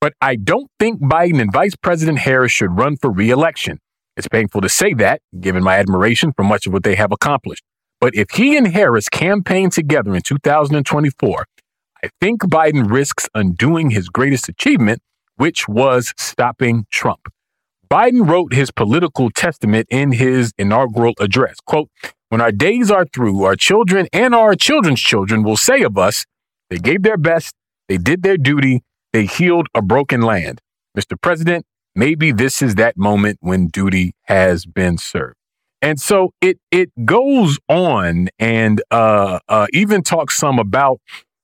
But 0.00 0.12
I 0.20 0.36
don't 0.36 0.70
think 0.78 1.00
Biden 1.00 1.40
and 1.40 1.52
Vice 1.52 1.74
President 1.76 2.18
Harris 2.20 2.52
should 2.52 2.76
run 2.78 2.96
for 2.96 3.10
reelection. 3.10 3.78
It's 4.16 4.28
painful 4.28 4.60
to 4.60 4.68
say 4.68 4.94
that, 4.94 5.20
given 5.40 5.62
my 5.62 5.78
admiration 5.78 6.32
for 6.36 6.44
much 6.44 6.66
of 6.66 6.72
what 6.72 6.82
they 6.82 6.94
have 6.94 7.10
accomplished. 7.10 7.64
But 8.00 8.14
if 8.14 8.30
he 8.30 8.56
and 8.56 8.68
Harris 8.68 9.08
campaign 9.08 9.70
together 9.70 10.14
in 10.14 10.22
2024, 10.22 11.46
I 12.04 12.08
think 12.20 12.42
Biden 12.42 12.90
risks 12.90 13.28
undoing 13.34 13.90
his 13.90 14.08
greatest 14.08 14.48
achievement, 14.48 15.00
which 15.36 15.66
was 15.68 16.12
stopping 16.16 16.86
Trump. 16.90 17.28
Biden 17.90 18.28
wrote 18.28 18.52
his 18.52 18.70
political 18.70 19.30
testament 19.30 19.86
in 19.90 20.12
his 20.12 20.52
inaugural 20.58 21.14
address. 21.18 21.56
Quote, 21.64 21.88
when 22.28 22.40
our 22.40 22.52
days 22.52 22.90
are 22.90 23.06
through, 23.06 23.44
our 23.44 23.56
children 23.56 24.08
and 24.12 24.34
our 24.34 24.54
children's 24.54 25.00
children 25.00 25.42
will 25.42 25.56
say 25.56 25.82
of 25.82 25.96
us, 25.96 26.26
they 26.68 26.78
gave 26.78 27.02
their 27.02 27.16
best, 27.16 27.54
they 27.88 27.96
did 27.96 28.22
their 28.22 28.36
duty, 28.36 28.82
they 29.12 29.24
healed 29.24 29.68
a 29.74 29.80
broken 29.80 30.20
land. 30.20 30.60
Mr. 30.96 31.18
President, 31.20 31.64
maybe 31.94 32.30
this 32.30 32.60
is 32.60 32.74
that 32.74 32.98
moment 32.98 33.38
when 33.40 33.68
duty 33.68 34.12
has 34.24 34.66
been 34.66 34.98
served. 34.98 35.36
And 35.80 36.00
so 36.00 36.32
it 36.40 36.58
it 36.72 36.90
goes 37.04 37.58
on 37.68 38.28
and 38.38 38.82
uh, 38.90 39.38
uh, 39.48 39.66
even 39.72 40.02
talks 40.02 40.36
some 40.36 40.58
about 40.58 41.00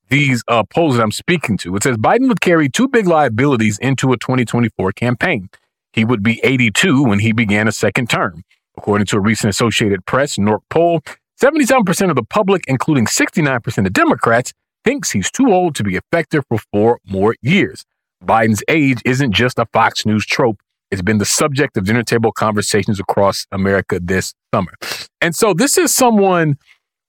these 0.09 0.43
uh, 0.47 0.63
polls 0.63 0.97
that 0.97 1.03
I'm 1.03 1.11
speaking 1.11 1.57
to. 1.59 1.75
It 1.75 1.83
says 1.83 1.97
Biden 1.97 2.27
would 2.27 2.41
carry 2.41 2.69
two 2.69 2.87
big 2.87 3.07
liabilities 3.07 3.79
into 3.79 4.11
a 4.11 4.17
2024 4.17 4.91
campaign. 4.91 5.49
He 5.95 6.03
would 6.03 6.21
be 6.21 6.41
82 6.43 7.03
when 7.03 7.19
he 7.19 7.31
began 7.31 7.69
a 7.69 7.71
second 7.71 8.09
term. 8.09 8.43
According 8.77 9.07
to 9.07 9.15
a 9.15 9.21
recent 9.21 9.49
Associated 9.49 10.05
Press 10.05 10.35
NORC 10.35 10.59
poll, 10.69 11.01
77% 11.41 12.09
of 12.09 12.17
the 12.17 12.23
public, 12.23 12.63
including 12.67 13.05
69% 13.05 13.87
of 13.87 13.93
Democrats, 13.93 14.51
thinks 14.83 15.11
he's 15.11 15.31
too 15.31 15.53
old 15.53 15.73
to 15.75 15.83
be 15.83 15.95
effective 15.95 16.43
for 16.49 16.59
four 16.73 16.99
more 17.07 17.35
years. 17.41 17.85
Biden's 18.21 18.61
age 18.67 19.01
isn't 19.05 19.31
just 19.31 19.57
a 19.57 19.65
Fox 19.71 20.05
News 20.05 20.25
trope, 20.25 20.59
It's 20.91 21.01
been 21.01 21.17
the 21.17 21.25
subject 21.25 21.77
of 21.77 21.85
dinner 21.85 22.03
table 22.03 22.33
conversations 22.33 22.99
across 22.99 23.47
America 23.53 23.99
this 24.01 24.33
summer. 24.53 24.73
And 25.21 25.33
so 25.33 25.53
this 25.53 25.77
is 25.77 25.95
someone 25.95 26.57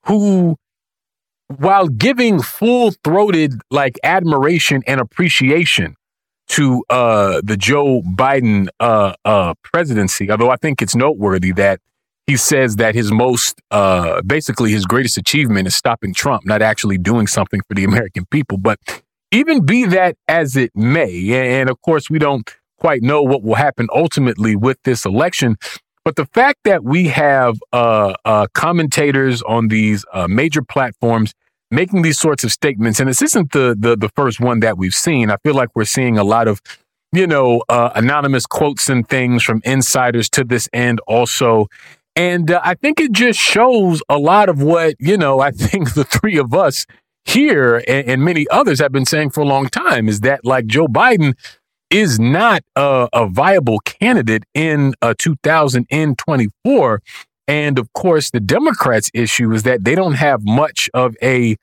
who, 0.07 0.57
while 1.49 1.89
giving 1.89 2.41
full 2.41 2.93
throated 3.03 3.61
like 3.71 3.99
admiration 4.05 4.83
and 4.87 5.01
appreciation 5.01 5.97
to 6.49 6.85
uh, 6.91 7.41
the 7.45 7.57
Joe 7.57 8.03
Biden 8.03 8.69
uh, 8.81 9.15
uh, 9.25 9.55
presidency, 9.63 10.31
although 10.31 10.51
I 10.51 10.57
think 10.57 10.81
it's 10.83 10.95
noteworthy 10.95 11.53
that 11.53 11.81
he 12.27 12.37
says 12.37 12.77
that 12.77 12.95
his 12.95 13.13
most, 13.13 13.61
uh, 13.71 14.21
basically 14.23 14.71
his 14.73 14.85
greatest 14.85 15.17
achievement 15.17 15.67
is 15.69 15.77
stopping 15.77 16.13
Trump, 16.13 16.45
not 16.45 16.63
actually 16.63 16.99
doing 16.99 17.27
something 17.27 17.61
for 17.69 17.75
the 17.75 17.85
American 17.85 18.27
people. 18.31 18.59
But 18.59 18.79
even 19.31 19.65
be 19.65 19.85
that 19.87 20.17
as 20.29 20.57
it 20.57 20.71
may, 20.75 21.61
and 21.61 21.71
of 21.71 21.81
course, 21.83 22.11
we 22.11 22.19
don't 22.19 22.49
quite 22.79 23.03
know 23.03 23.23
what 23.23 23.43
will 23.43 23.55
happen 23.55 23.89
ultimately 23.95 24.57
with 24.57 24.79
this 24.85 25.05
election. 25.05 25.57
But 26.05 26.17
the 26.17 26.27
fact 26.27 26.61
that 26.65 26.85
we 26.85 27.09
have 27.09 27.59
uh, 27.73 28.15
uh, 28.25 28.47
commentators 28.55 29.43
on 29.43 29.69
these 29.69 30.05
major 30.29 30.63
platforms 30.63 31.35
making 31.71 32.03
these 32.03 32.19
sorts 32.19 32.45
of 32.45 32.53
statements, 32.53 33.01
and 33.01 33.09
this 33.09 33.23
isn't 33.23 33.53
the, 33.53 33.77
the 33.79 33.97
the 33.97 34.09
first 34.11 34.41
one 34.41 34.61
that 34.61 34.79
we've 34.79 34.95
seen. 34.95 35.31
I 35.31 35.37
feel 35.39 35.55
like 35.55 35.71
we're 35.75 35.85
seeing 35.85 36.19
a 36.19 36.25
lot 36.25 36.49
of, 36.49 36.61
you 37.13 37.27
know, 37.27 37.63
uh, 37.69 37.91
anonymous 37.95 38.47
quotes 38.47 38.89
and 38.89 39.09
things 39.09 39.43
from 39.43 39.61
insiders 39.65 40.29
to 40.31 40.45
this 40.45 40.69
end 40.73 41.01
also. 41.07 41.67
And 42.15 42.51
uh, 42.51 42.61
I 42.65 42.75
think 42.75 42.99
it 42.99 43.13
just 43.13 43.39
shows 43.39 44.03
a 44.09 44.19
lot 44.19 44.49
of 44.49 44.63
what, 44.63 44.95
you 44.99 45.19
know, 45.19 45.41
I 45.41 45.51
think 45.53 45.95
the 45.95 46.05
three 46.05 46.39
of 46.39 46.55
us 46.55 46.87
here 47.25 47.83
and, 47.89 48.09
and 48.09 48.25
many 48.25 48.47
others 48.51 48.79
have 48.81 48.93
been 48.93 49.05
saying 49.05 49.31
for 49.31 49.41
a 49.41 49.47
long 49.47 49.69
time 49.69 50.09
is 50.09 50.21
that 50.21 50.45
like 50.45 50.67
Joe 50.67 50.87
Biden 50.87 51.35
is 51.91 52.19
not 52.19 52.63
a, 52.75 53.09
a 53.13 53.29
viable 53.29 53.79
candidate 53.81 54.45
in 54.55 54.95
uh, 55.03 55.15
2024. 55.19 57.03
And 57.49 57.79
of 57.79 57.93
course, 57.93 58.31
the 58.31 58.41
Democrats' 58.41 59.11
issue 59.15 59.53
is 59.53 59.63
that 59.63 59.85
they 59.85 59.95
don't 59.95 60.15
have 60.15 60.45
much 60.45 60.91
of 60.95 61.17
a 61.23 61.57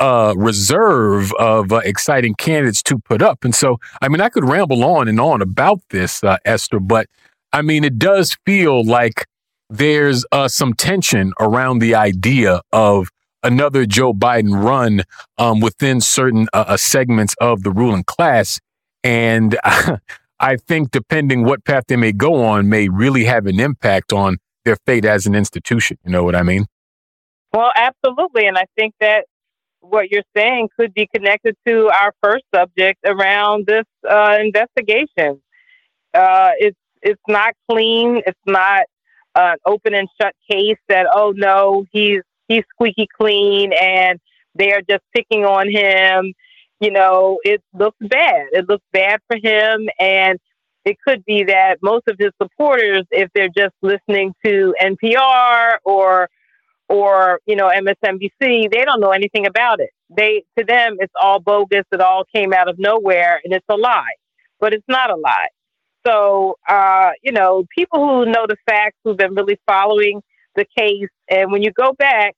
uh, 0.00 0.34
reserve 0.36 1.32
of 1.34 1.72
uh, 1.72 1.76
exciting 1.84 2.34
candidates 2.34 2.82
to 2.84 2.98
put 2.98 3.22
up. 3.22 3.44
And 3.44 3.54
so, 3.54 3.78
I 4.00 4.08
mean, 4.08 4.20
I 4.20 4.28
could 4.28 4.44
ramble 4.44 4.84
on 4.84 5.08
and 5.08 5.20
on 5.20 5.42
about 5.42 5.80
this, 5.90 6.22
uh, 6.22 6.36
Esther, 6.44 6.80
but 6.80 7.08
I 7.52 7.62
mean, 7.62 7.84
it 7.84 7.98
does 7.98 8.36
feel 8.44 8.84
like 8.84 9.26
there's 9.70 10.24
uh, 10.32 10.48
some 10.48 10.74
tension 10.74 11.32
around 11.40 11.80
the 11.80 11.94
idea 11.94 12.60
of 12.72 13.08
another 13.42 13.86
Joe 13.86 14.12
Biden 14.12 14.62
run 14.62 15.02
um, 15.36 15.60
within 15.60 16.00
certain 16.00 16.48
uh, 16.52 16.64
uh 16.68 16.76
segments 16.76 17.34
of 17.40 17.62
the 17.62 17.70
ruling 17.70 18.04
class. 18.04 18.60
And 19.04 19.58
I 20.40 20.56
think 20.56 20.90
depending 20.90 21.44
what 21.44 21.64
path 21.64 21.84
they 21.88 21.96
may 21.96 22.12
go 22.12 22.44
on 22.44 22.68
may 22.68 22.88
really 22.88 23.24
have 23.24 23.46
an 23.46 23.58
impact 23.60 24.12
on 24.12 24.38
their 24.64 24.76
fate 24.86 25.04
as 25.04 25.26
an 25.26 25.34
institution. 25.34 25.98
You 26.04 26.12
know 26.12 26.24
what 26.24 26.34
I 26.34 26.42
mean? 26.42 26.66
Well, 27.52 27.72
absolutely. 27.74 28.46
And 28.46 28.58
I 28.58 28.64
think 28.76 28.94
that 29.00 29.24
what 29.80 30.10
you're 30.10 30.22
saying 30.36 30.68
could 30.78 30.92
be 30.92 31.08
connected 31.14 31.56
to 31.66 31.88
our 31.88 32.12
first 32.22 32.44
subject 32.54 32.98
around 33.06 33.66
this 33.66 33.84
uh, 34.08 34.36
investigation. 34.40 35.40
Uh, 36.12 36.50
it's 36.58 36.78
it's 37.02 37.22
not 37.28 37.54
clean. 37.70 38.22
It's 38.26 38.38
not 38.46 38.82
an 39.34 39.56
open 39.64 39.94
and 39.94 40.08
shut 40.20 40.34
case 40.50 40.78
that 40.88 41.06
oh 41.14 41.32
no 41.36 41.84
he's 41.92 42.22
he's 42.48 42.64
squeaky 42.74 43.06
clean 43.16 43.72
and 43.80 44.18
they're 44.54 44.82
just 44.82 45.02
picking 45.14 45.44
on 45.44 45.70
him. 45.70 46.34
You 46.80 46.90
know, 46.92 47.38
it 47.44 47.62
looks 47.72 47.96
bad. 48.00 48.46
It 48.52 48.68
looks 48.68 48.84
bad 48.92 49.20
for 49.28 49.36
him. 49.36 49.88
And 49.98 50.38
it 50.88 50.96
could 51.06 51.24
be 51.24 51.44
that 51.44 51.76
most 51.82 52.04
of 52.08 52.16
his 52.18 52.30
supporters, 52.40 53.04
if 53.10 53.30
they're 53.34 53.48
just 53.56 53.74
listening 53.82 54.34
to 54.44 54.74
NPR 54.82 55.76
or 55.84 56.28
or 56.88 57.40
you 57.46 57.56
know 57.56 57.70
MSNBC, 57.70 58.70
they 58.72 58.84
don't 58.84 59.00
know 59.00 59.10
anything 59.10 59.46
about 59.46 59.80
it. 59.80 59.90
They 60.10 60.44
to 60.58 60.64
them 60.64 60.96
it's 61.00 61.12
all 61.20 61.40
bogus. 61.40 61.84
It 61.92 62.00
all 62.00 62.24
came 62.34 62.52
out 62.52 62.68
of 62.68 62.78
nowhere, 62.78 63.40
and 63.44 63.52
it's 63.54 63.66
a 63.68 63.76
lie. 63.76 64.14
But 64.60 64.74
it's 64.74 64.88
not 64.88 65.10
a 65.10 65.16
lie. 65.16 65.48
So 66.06 66.56
uh, 66.68 67.10
you 67.22 67.32
know, 67.32 67.64
people 67.74 68.00
who 68.06 68.26
know 68.26 68.46
the 68.48 68.56
facts, 68.66 68.96
who've 69.04 69.16
been 69.16 69.34
really 69.34 69.60
following 69.66 70.22
the 70.56 70.64
case, 70.76 71.10
and 71.30 71.52
when 71.52 71.62
you 71.62 71.72
go 71.72 71.92
back 71.92 72.34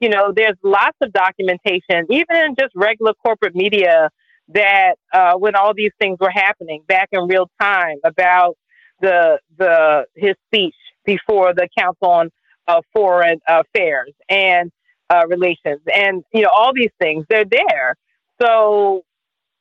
you 0.00 0.08
know, 0.08 0.32
there's 0.34 0.56
lots 0.62 0.96
of 1.00 1.12
documentation, 1.12 2.06
even 2.10 2.36
in 2.36 2.54
just 2.58 2.72
regular 2.74 3.14
corporate 3.14 3.54
media, 3.54 4.10
that 4.54 4.94
uh, 5.12 5.34
when 5.34 5.54
all 5.54 5.74
these 5.74 5.92
things 6.00 6.18
were 6.20 6.30
happening 6.30 6.82
back 6.88 7.08
in 7.12 7.26
real 7.28 7.50
time 7.60 7.96
about 8.04 8.56
the 9.00 9.38
the 9.58 10.06
his 10.16 10.34
speech 10.46 10.74
before 11.04 11.54
the 11.54 11.68
Council 11.78 12.08
on 12.08 12.30
uh, 12.66 12.80
Foreign 12.94 13.40
Affairs 13.48 14.12
and 14.28 14.70
uh, 15.10 15.26
Relations, 15.28 15.80
and 15.92 16.22
you 16.32 16.42
know 16.42 16.50
all 16.56 16.72
these 16.74 16.90
things, 17.00 17.24
they're 17.28 17.44
there. 17.44 17.96
So, 18.40 19.02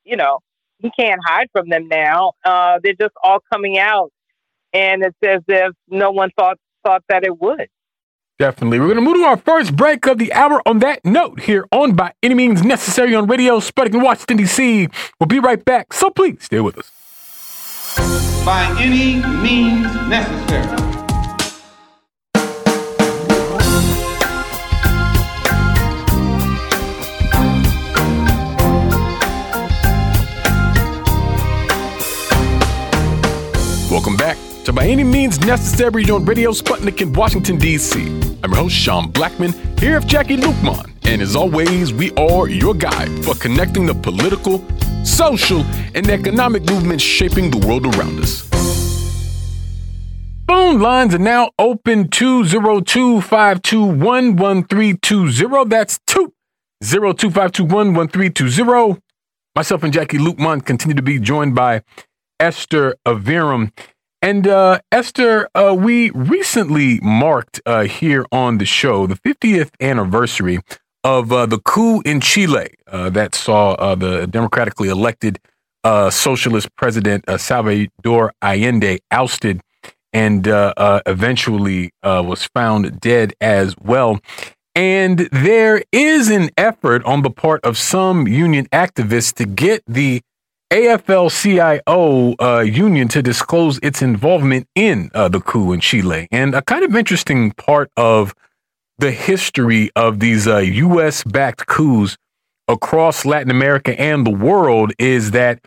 you 0.04 0.18
know, 0.18 0.40
he 0.80 0.92
can't 0.98 1.20
hide 1.26 1.48
from 1.52 1.70
them 1.70 1.88
now. 1.88 2.34
Uh, 2.46 2.80
they're 2.84 2.94
just 3.00 3.14
all 3.24 3.40
coming 3.52 3.78
out, 3.78 4.12
and 4.74 5.04
it's 5.04 5.18
as 5.24 5.42
if 5.48 5.74
no 5.88 6.12
one 6.12 6.30
thought 6.38 6.58
thought 6.86 7.04
that 7.10 7.24
it 7.24 7.40
would. 7.40 7.68
Definitely. 8.40 8.80
We're 8.80 8.94
going 8.94 8.98
to 8.98 9.02
move 9.02 9.16
to 9.16 9.24
our 9.24 9.38
first 9.38 9.76
break 9.76 10.06
of 10.06 10.20
the 10.20 10.32
hour 10.32 10.62
on 10.68 10.80
that 10.80 11.04
note 11.04 11.40
here 11.40 11.66
on 11.72 11.96
By 11.96 12.14
Any 12.22 12.36
Means 12.36 12.64
Necessary 12.64 13.16
on 13.16 13.26
Radio 13.26 13.60
Sputnik 13.60 13.96
in 13.96 14.02
Washington, 14.02 14.38
D.C. 14.38 14.90
We'll 15.20 15.28
be 15.28 15.40
right 15.40 15.64
back, 15.64 15.92
so 15.92 16.12
please 16.12 16.44
stay 16.44 16.60
with 16.60 16.78
us. 16.78 16.92
By 18.46 18.76
any 18.80 19.16
means 19.42 19.92
necessary. 20.08 20.97
Any 34.88 35.04
Means 35.04 35.42
Necessary 35.42 36.10
on 36.10 36.24
Radio 36.24 36.52
Sputnik 36.52 37.02
in 37.02 37.12
Washington, 37.12 37.58
D.C. 37.58 38.00
I'm 38.42 38.52
your 38.52 38.56
host, 38.56 38.74
Sean 38.74 39.12
Blackmon, 39.12 39.54
here 39.82 40.00
with 40.00 40.08
Jacquie 40.08 40.38
Luqman. 40.38 40.90
And 41.04 41.22
as 41.22 41.36
always, 41.36 41.92
we 41.92 42.14
are 42.14 42.48
your 42.48 42.74
guide 42.74 43.10
for 43.26 43.36
connecting 43.36 43.86
the 43.86 43.94
political, 43.94 44.64
social, 45.04 45.66
and 45.94 46.10
economic 46.10 46.64
movements 46.70 47.04
shaping 47.04 47.52
the 47.52 47.68
world 47.68 47.86
around 47.98 48.22
us. 48.22 48.50
Phone 50.48 50.80
lines 50.80 51.14
are 51.14 51.18
now 51.18 51.52
open 51.60 52.08
202 52.08 53.20
521 53.20 54.38
1320. 54.38 55.66
That's 55.70 56.00
202 56.08 57.30
521 57.30 57.94
1320. 57.94 59.02
Myself 59.54 59.84
and 59.84 59.94
Jacquie 59.94 60.18
Luqman 60.18 60.66
continue 60.66 60.96
to 60.96 61.02
be 61.02 61.20
joined 61.20 61.56
by 61.56 61.82
Esther 62.40 62.96
Iverem. 63.06 63.74
And 64.22 64.48
uh, 64.48 64.80
Esther, 64.92 65.48
uh, 65.54 65.76
we 65.78 66.10
recently 66.10 67.00
marked 67.02 67.62
uh, 67.66 67.84
here 67.84 68.26
on 68.32 68.58
the 68.58 68.66
show 68.66 69.06
the 69.06 69.16
50th 69.16 69.70
anniversary 69.80 70.60
of 71.04 71.32
uh, 71.32 71.46
the 71.46 71.60
coup 71.60 72.02
in 72.02 72.20
Chile 72.20 72.70
uh, 72.88 73.10
that 73.12 73.36
saw 73.36 73.74
uh, 73.74 73.96
the 73.96 74.26
democratically 74.28 74.90
elected 74.90 75.40
socialist 76.10 76.68
president 76.76 77.24
Salvador 77.38 78.34
Allende 78.42 79.00
ousted 79.10 79.62
and 80.12 80.46
eventually 80.46 81.92
was 82.04 82.44
found 82.54 83.00
dead 83.00 83.34
as 83.40 83.74
well. 83.82 84.20
And 84.76 85.30
there 85.32 85.82
is 85.94 86.30
an 86.30 86.50
effort 86.58 87.06
on 87.06 87.22
the 87.22 87.30
part 87.30 87.64
of 87.64 87.78
some 87.78 88.28
union 88.28 88.68
activists 88.74 89.34
to 89.36 89.46
get 89.46 89.82
the 89.88 90.22
AFL 90.72 91.32
CIO 91.32 92.36
uh, 92.40 92.60
union 92.60 93.08
to 93.10 93.22
disclose 93.22 93.80
its 93.82 94.02
involvement 94.02 94.68
in 94.76 95.10
uh, 95.14 95.30
the 95.30 95.40
coup 95.40 95.72
in 95.72 95.80
Chile. 95.80 96.28
And 96.32 96.54
a 96.54 96.62
kind 96.62 96.84
of 96.84 96.96
interesting 96.96 97.52
part 97.52 97.90
of 97.96 98.36
the 98.98 99.12
history 99.12 99.92
of 99.96 100.20
these 100.20 100.48
uh, 100.48 100.58
U.S. 100.58 101.24
backed 101.24 101.68
coups 101.68 102.18
across 102.68 103.26
Latin 103.26 103.50
America 103.50 104.00
and 104.00 104.26
the 104.26 104.32
world 104.32 104.92
is 105.00 105.32
that 105.32 105.60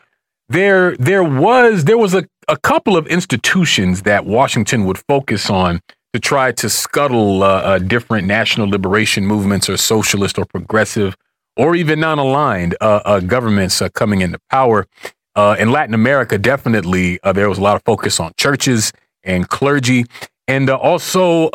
there 0.48 0.96
there 0.96 1.22
was 1.22 1.84
there 1.84 1.96
was 1.96 2.12
a, 2.12 2.26
a 2.48 2.58
couple 2.58 2.96
of 2.96 3.06
institutions 3.06 4.02
that 4.02 4.26
Washington 4.26 4.84
would 4.84 4.98
focus 4.98 5.48
on 5.48 5.80
to 6.12 6.20
try 6.20 6.52
to 6.52 6.68
scuttle 6.68 7.42
uh, 7.42 7.46
uh, 7.46 7.78
different 7.78 8.26
national 8.26 8.68
liberation 8.68 9.24
movements 9.24 9.68
or 9.68 9.76
socialist 9.76 10.38
or 10.38 10.44
progressive 10.44 11.16
or 11.60 11.76
even 11.76 12.00
non-aligned 12.00 12.74
uh, 12.80 13.00
uh, 13.04 13.20
governments 13.20 13.82
uh, 13.82 13.88
coming 13.90 14.22
into 14.22 14.38
power. 14.48 14.86
Uh, 15.36 15.54
in 15.58 15.70
Latin 15.70 15.92
America, 15.92 16.38
definitely 16.38 17.20
uh, 17.22 17.32
there 17.32 17.50
was 17.50 17.58
a 17.58 17.60
lot 17.60 17.76
of 17.76 17.82
focus 17.84 18.18
on 18.18 18.32
churches 18.38 18.92
and 19.22 19.46
clergy, 19.50 20.06
and 20.48 20.70
uh, 20.70 20.76
also 20.76 21.50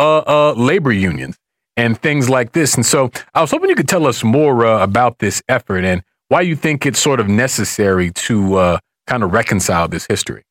labor 0.53 0.91
unions 0.91 1.39
and 1.75 1.99
things 1.99 2.29
like 2.29 2.51
this. 2.51 2.75
And 2.75 2.85
so, 2.85 3.09
I 3.33 3.41
was 3.41 3.49
hoping 3.49 3.71
you 3.71 3.75
could 3.75 3.89
tell 3.89 4.05
us 4.05 4.23
more 4.23 4.63
about 4.63 5.17
this 5.17 5.41
effort 5.49 5.83
and 5.83 6.03
why 6.27 6.41
you 6.41 6.55
think 6.55 6.85
it's 6.85 6.99
sort 6.99 7.19
of 7.19 7.27
necessary 7.27 8.11
to 8.11 8.79
kind 9.07 9.23
of 9.23 9.33
reconcile 9.33 9.87
this 9.87 10.05
history. 10.07 10.43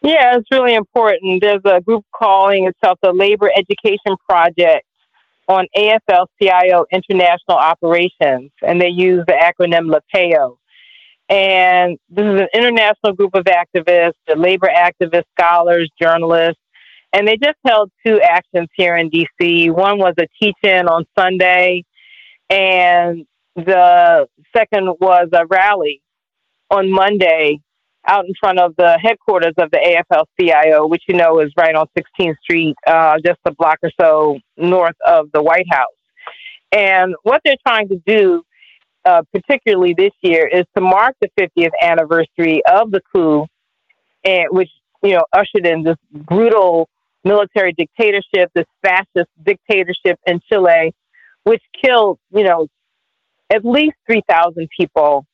Yeah, 0.00 0.36
it's 0.36 0.48
really 0.52 0.74
important. 0.74 1.40
There's 1.42 1.62
a 1.64 1.80
group 1.80 2.04
calling 2.14 2.66
itself 2.66 3.00
the 3.02 3.12
Labor 3.12 3.50
Education 3.56 4.16
Project 4.28 4.86
on 5.48 5.66
AFL 5.76 6.26
CIO 6.40 6.86
International 6.90 7.58
Operations, 7.58 8.50
and 8.62 8.80
they 8.80 8.88
use 8.88 9.24
the 9.26 9.34
acronym 9.34 9.94
LEPAIO. 9.94 10.58
And 11.28 11.98
this 12.10 12.24
is 12.24 12.40
an 12.42 12.48
international 12.54 13.14
group 13.14 13.34
of 13.34 13.44
activists, 13.44 14.12
labor 14.36 14.68
activists, 14.68 15.24
scholars, 15.38 15.90
journalists, 16.00 16.60
and 17.12 17.26
they 17.28 17.36
just 17.36 17.58
held 17.64 17.90
two 18.04 18.20
actions 18.20 18.68
here 18.74 18.96
in 18.96 19.10
DC. 19.10 19.70
One 19.70 19.98
was 19.98 20.14
a 20.18 20.26
teach 20.40 20.56
in 20.62 20.88
on 20.88 21.06
Sunday, 21.16 21.84
and 22.50 23.24
the 23.56 24.26
second 24.54 24.88
was 25.00 25.28
a 25.32 25.46
rally 25.46 26.02
on 26.70 26.90
Monday 26.90 27.60
out 28.06 28.26
in 28.26 28.34
front 28.38 28.58
of 28.58 28.74
the 28.76 28.98
headquarters 29.02 29.54
of 29.58 29.70
the 29.70 29.78
AFL 29.78 30.24
CIO, 30.38 30.86
which 30.86 31.02
you 31.08 31.14
know 31.14 31.40
is 31.40 31.52
right 31.56 31.74
on 31.74 31.86
16th 31.98 32.36
Street, 32.42 32.76
uh, 32.86 33.16
just 33.24 33.38
a 33.44 33.52
block 33.52 33.78
or 33.82 33.90
so 34.00 34.38
north 34.56 34.96
of 35.06 35.30
the 35.32 35.42
White 35.42 35.66
House. 35.70 35.88
And 36.72 37.14
what 37.22 37.40
they're 37.44 37.56
trying 37.66 37.88
to 37.88 38.02
do, 38.06 38.42
uh, 39.04 39.22
particularly 39.32 39.94
this 39.96 40.12
year, 40.22 40.46
is 40.46 40.64
to 40.76 40.80
mark 40.80 41.16
the 41.20 41.28
50th 41.38 41.70
anniversary 41.82 42.62
of 42.70 42.90
the 42.90 43.00
coup, 43.14 43.46
and 44.24 44.46
which 44.50 44.70
you 45.02 45.14
know 45.14 45.24
ushered 45.32 45.66
in 45.66 45.82
this 45.82 45.96
brutal 46.10 46.88
military 47.24 47.72
dictatorship, 47.72 48.50
this 48.54 48.66
fascist 48.82 49.30
dictatorship 49.42 50.18
in 50.26 50.40
Chile, 50.48 50.94
which 51.44 51.62
killed 51.82 52.18
you 52.32 52.44
know 52.44 52.68
at 53.50 53.64
least 53.64 53.96
3,000 54.06 54.68
people 54.76 55.26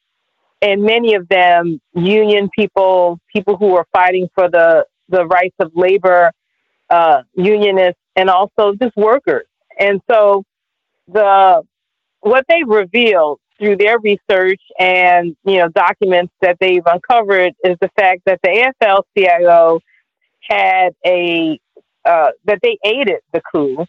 and 0.63 0.83
many 0.83 1.15
of 1.15 1.29
them 1.29 1.81
union 1.95 2.49
people, 2.57 3.19
people 3.33 3.57
who 3.57 3.75
are 3.77 3.87
fighting 3.93 4.29
for 4.35 4.49
the, 4.49 4.87
the 5.09 5.27
rights 5.27 5.57
of 5.59 5.73
labor, 5.75 6.33
uh, 6.91 7.23
unionists, 7.35 8.01
and 8.17 8.29
also 8.29 8.75
just 8.75 8.97
workers. 8.97 9.47
And 9.79 10.01
so 10.11 10.45
the 11.09 11.63
what 12.21 12.45
they've 12.49 12.69
revealed 12.69 13.41
through 13.59 13.77
their 13.77 13.99
research 13.99 14.61
and 14.79 15.37
you 15.45 15.59
know 15.59 15.69
documents 15.69 16.33
that 16.41 16.57
they've 16.61 16.83
uncovered 16.87 17.53
is 17.65 17.77
the 17.81 17.91
fact 17.97 18.23
that 18.27 18.41
the 18.43 18.73
AFL-CIO 18.83 19.81
had 20.43 20.95
a 21.07 21.59
uh, 22.05 22.31
that 22.45 22.59
they 22.63 22.79
aided 22.85 23.21
the 23.33 23.43
coup 23.53 23.85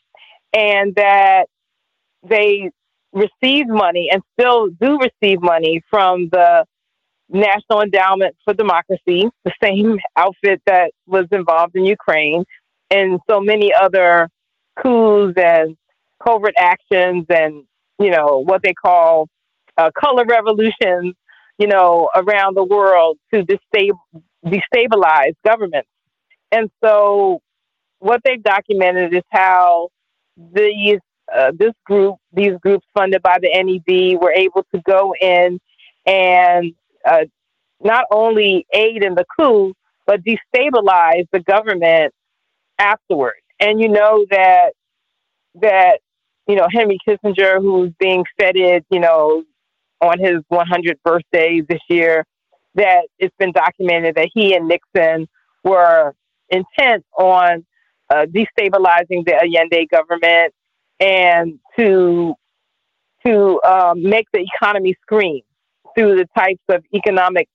and 0.53 0.95
that 0.95 1.45
they 2.23 2.69
received 3.13 3.69
money 3.69 4.09
and 4.11 4.21
still 4.33 4.67
do 4.69 4.99
receive 4.99 5.41
money 5.41 5.81
from 5.89 6.29
the 6.31 6.65
National 7.29 7.81
Endowment 7.81 8.35
for 8.43 8.53
Democracy, 8.53 9.29
the 9.45 9.53
same 9.63 9.99
outfit 10.17 10.61
that 10.65 10.91
was 11.07 11.25
involved 11.31 11.75
in 11.75 11.85
Ukraine, 11.85 12.43
and 12.89 13.19
so 13.29 13.39
many 13.39 13.73
other 13.73 14.29
coups 14.81 15.33
and 15.37 15.77
covert 16.25 16.53
actions 16.57 17.25
and, 17.29 17.63
you 17.99 18.11
know, 18.11 18.39
what 18.39 18.61
they 18.63 18.73
call 18.73 19.27
uh, 19.77 19.91
color 19.97 20.25
revolutions, 20.25 21.15
you 21.57 21.67
know, 21.67 22.09
around 22.15 22.55
the 22.55 22.63
world 22.63 23.17
to 23.33 23.45
destabilize 24.45 25.33
governments. 25.45 25.89
And 26.51 26.69
so 26.83 27.39
what 27.99 28.21
they've 28.25 28.43
documented 28.43 29.13
is 29.13 29.23
how 29.29 29.89
these 30.53 30.99
uh, 31.35 31.51
this 31.57 31.73
group, 31.85 32.15
these 32.33 32.53
groups 32.61 32.85
funded 32.93 33.21
by 33.21 33.37
the 33.41 33.49
NED, 33.49 34.21
were 34.21 34.31
able 34.31 34.65
to 34.73 34.81
go 34.85 35.13
in 35.19 35.59
and 36.05 36.73
uh, 37.05 37.25
not 37.81 38.05
only 38.11 38.65
aid 38.73 39.03
in 39.03 39.15
the 39.15 39.25
coup, 39.37 39.73
but 40.05 40.21
destabilize 40.23 41.25
the 41.31 41.39
government 41.39 42.13
afterward. 42.79 43.35
And 43.59 43.79
you 43.79 43.89
know 43.89 44.25
that 44.31 44.71
that 45.61 45.99
you 46.47 46.55
know 46.55 46.67
Henry 46.71 46.97
Kissinger, 47.07 47.61
who's 47.61 47.91
being 47.99 48.25
feted, 48.39 48.83
you 48.89 48.99
know, 48.99 49.43
on 50.01 50.19
his 50.19 50.37
100th 50.51 51.01
birthday 51.03 51.61
this 51.67 51.81
year, 51.89 52.25
that 52.75 53.07
it's 53.19 53.35
been 53.37 53.51
documented 53.51 54.15
that 54.15 54.29
he 54.33 54.55
and 54.55 54.67
Nixon 54.67 55.27
were 55.63 56.13
intent 56.49 57.05
on 57.17 57.65
uh, 58.09 58.25
destabilizing 58.25 59.25
the 59.25 59.35
Allende 59.41 59.87
government 59.87 60.53
and 61.01 61.59
to 61.77 62.35
to 63.25 63.61
um, 63.63 64.01
make 64.01 64.27
the 64.33 64.45
economy 64.55 64.95
scream 65.01 65.41
through 65.95 66.15
the 66.15 66.27
types 66.37 66.61
of 66.69 66.83
economic 66.95 67.47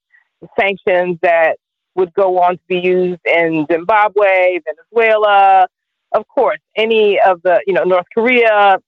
sanctions 0.59 1.19
that 1.23 1.57
would 1.95 2.13
go 2.15 2.39
on 2.39 2.53
to 2.53 2.63
be 2.69 2.79
used 2.79 3.21
in 3.25 3.67
Zimbabwe, 3.71 4.61
Venezuela, 4.65 5.67
of 6.13 6.27
course, 6.29 6.61
any 6.77 7.19
of 7.21 7.41
the, 7.43 7.61
you 7.67 7.73
know, 7.73 7.85
North 7.85 8.07
Korea. 8.15 8.79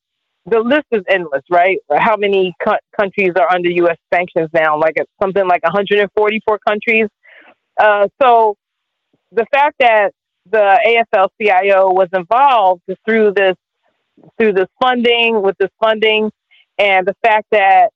The 0.46 0.60
list 0.60 0.86
is 0.92 1.02
endless, 1.08 1.42
right? 1.50 1.78
How 1.90 2.16
many 2.16 2.54
co- 2.62 2.78
countries 2.98 3.32
are 3.36 3.52
under 3.52 3.70
U.S. 3.70 3.96
sanctions 4.12 4.48
now? 4.54 4.78
Like 4.78 4.94
it's 4.96 5.10
something 5.20 5.46
like 5.46 5.62
144 5.62 6.58
countries. 6.66 7.08
Uh, 7.78 8.08
so 8.20 8.56
the 9.32 9.46
fact 9.52 9.76
that 9.80 10.12
the 10.50 11.04
AFL-CIO 11.14 11.92
was 11.92 12.08
involved 12.14 12.82
through 13.04 13.32
this 13.34 13.56
through 14.38 14.52
this 14.52 14.68
funding, 14.80 15.42
with 15.42 15.56
this 15.58 15.70
funding, 15.80 16.30
and 16.78 17.06
the 17.06 17.14
fact 17.22 17.46
that 17.50 17.90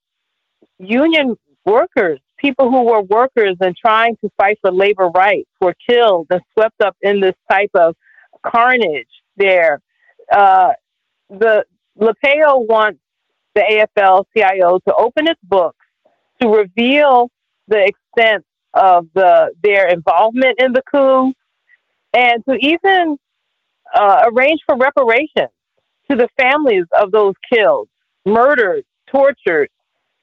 union 0.78 1.36
workers, 1.65 2.20
people 2.39 2.70
who 2.70 2.82
were 2.85 3.03
workers 3.03 3.57
and 3.61 3.77
trying 3.77 4.16
to 4.16 4.31
fight 4.36 4.59
for 4.61 4.73
labor 4.73 5.09
rights, 5.09 5.49
were 5.61 5.74
killed 5.89 6.27
and 6.31 6.40
swept 6.53 6.81
up 6.81 6.97
in 7.03 7.20
this 7.20 7.35
type 7.51 7.70
of 7.74 7.94
carnage 8.44 9.07
there. 9.36 9.81
Uh, 10.31 10.70
the 11.31 11.65
LEPAIO 11.99 12.66
wants 12.66 13.01
the 13.55 13.86
AFL 13.99 14.24
CIO 14.36 14.78
to 14.86 14.94
open 14.94 15.28
its 15.28 15.40
books 15.43 15.77
to 16.40 16.49
reveal 16.49 17.31
the 17.69 17.85
extent 17.85 18.44
of 18.74 19.07
the 19.15 19.51
their 19.62 19.89
involvement 19.89 20.59
in 20.59 20.73
the 20.73 20.82
coup 20.90 21.32
and 22.15 22.44
to 22.49 22.55
even 22.57 23.19
uh, 23.94 24.24
arrange 24.27 24.61
for 24.66 24.77
reparations 24.77 25.51
to 26.13 26.17
the 26.17 26.29
families 26.37 26.85
of 27.01 27.11
those 27.11 27.35
killed, 27.53 27.89
murdered, 28.27 28.85
tortured, 29.07 29.69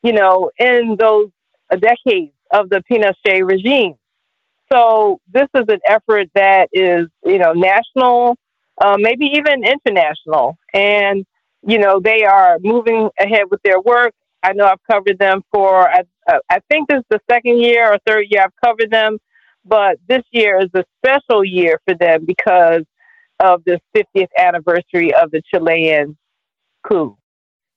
you 0.03 0.13
know, 0.13 0.51
in 0.59 0.95
those 0.99 1.29
decades 1.71 2.31
of 2.51 2.69
the 2.69 2.83
Pinochet 2.89 3.47
regime. 3.47 3.95
So 4.71 5.19
this 5.33 5.47
is 5.55 5.65
an 5.67 5.79
effort 5.87 6.27
that 6.35 6.69
is, 6.71 7.07
you 7.25 7.39
know, 7.39 7.53
national, 7.53 8.37
uh, 8.79 8.97
maybe 8.99 9.25
even 9.33 9.63
international. 9.63 10.57
And, 10.73 11.25
you 11.65 11.79
know, 11.79 11.99
they 11.99 12.23
are 12.23 12.57
moving 12.61 13.09
ahead 13.19 13.45
with 13.49 13.61
their 13.63 13.81
work. 13.81 14.13
I 14.43 14.53
know 14.53 14.65
I've 14.65 14.83
covered 14.89 15.17
them 15.17 15.41
for, 15.51 15.89
I, 15.89 16.03
I 16.49 16.59
think 16.69 16.87
this 16.87 16.99
is 16.99 17.05
the 17.09 17.19
second 17.29 17.59
year 17.59 17.91
or 17.91 17.97
third 18.05 18.25
year 18.29 18.43
I've 18.43 18.61
covered 18.63 18.91
them, 18.91 19.17
but 19.65 19.97
this 20.07 20.23
year 20.31 20.59
is 20.61 20.69
a 20.75 20.85
special 21.03 21.43
year 21.43 21.81
for 21.85 21.95
them 21.95 22.25
because 22.25 22.83
of 23.39 23.63
the 23.65 23.79
50th 23.95 24.29
anniversary 24.37 25.13
of 25.13 25.31
the 25.31 25.41
Chilean 25.51 26.17
coup. 26.87 27.17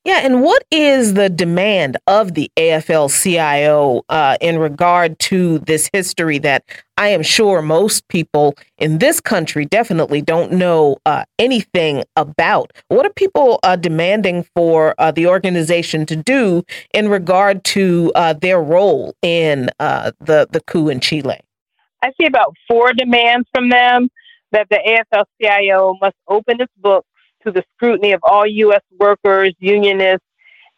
Yeah, 0.04 0.18
and 0.24 0.42
what 0.42 0.64
is 0.72 1.14
the 1.14 1.30
demand 1.30 1.96
of 2.08 2.34
the 2.34 2.50
AFL 2.56 3.08
CIO 3.22 4.02
uh, 4.08 4.36
in 4.40 4.58
regard 4.58 5.16
to 5.20 5.60
this 5.60 5.88
history 5.92 6.38
that 6.38 6.64
I 6.96 7.08
am 7.08 7.22
sure 7.22 7.62
most 7.62 8.08
people 8.08 8.56
in 8.78 8.98
this 8.98 9.20
country 9.20 9.64
definitely 9.64 10.20
don't 10.20 10.50
know 10.50 10.96
uh, 11.06 11.24
anything 11.38 12.02
about? 12.16 12.72
What 12.88 13.06
are 13.06 13.12
people 13.12 13.60
uh, 13.62 13.76
demanding 13.76 14.44
for 14.56 14.96
uh, 14.98 15.12
the 15.12 15.28
organization 15.28 16.04
to 16.06 16.16
do 16.16 16.64
in 16.92 17.08
regard 17.08 17.62
to 17.64 18.10
uh, 18.16 18.32
their 18.32 18.60
role 18.60 19.14
in 19.22 19.70
uh, 19.78 20.10
the, 20.18 20.48
the 20.50 20.62
coup 20.62 20.88
in 20.88 20.98
Chile? 20.98 21.38
I 22.02 22.10
see 22.20 22.26
about 22.26 22.56
four 22.66 22.92
demands 22.92 23.48
from 23.54 23.68
them 23.68 24.08
that 24.52 24.68
the 24.70 24.78
AFL-CIO 25.12 25.96
must 26.00 26.16
open 26.28 26.60
its 26.60 26.72
books 26.78 27.08
to 27.44 27.50
the 27.50 27.62
scrutiny 27.74 28.12
of 28.12 28.20
all 28.22 28.46
U.S. 28.46 28.82
workers, 28.98 29.54
unionists, 29.58 30.24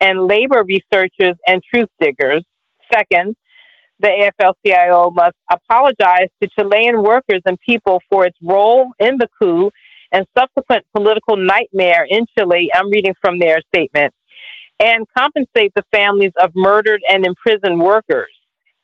and 0.00 0.26
labor 0.26 0.64
researchers 0.64 1.36
and 1.46 1.62
truth 1.62 1.88
diggers. 2.00 2.42
Second, 2.92 3.36
the 4.00 4.30
AFL-CIO 4.40 5.10
must 5.10 5.36
apologize 5.50 6.28
to 6.42 6.48
Chilean 6.56 7.02
workers 7.02 7.42
and 7.46 7.58
people 7.60 8.00
for 8.10 8.26
its 8.26 8.36
role 8.42 8.90
in 8.98 9.16
the 9.18 9.28
coup 9.40 9.70
and 10.12 10.26
subsequent 10.36 10.84
political 10.94 11.36
nightmare 11.36 12.06
in 12.08 12.26
Chile. 12.36 12.70
I'm 12.74 12.90
reading 12.90 13.14
from 13.20 13.38
their 13.38 13.60
statement. 13.74 14.12
And 14.80 15.06
compensate 15.16 15.72
the 15.74 15.84
families 15.92 16.32
of 16.40 16.50
murdered 16.54 17.00
and 17.08 17.24
imprisoned 17.24 17.80
workers. 17.80 18.32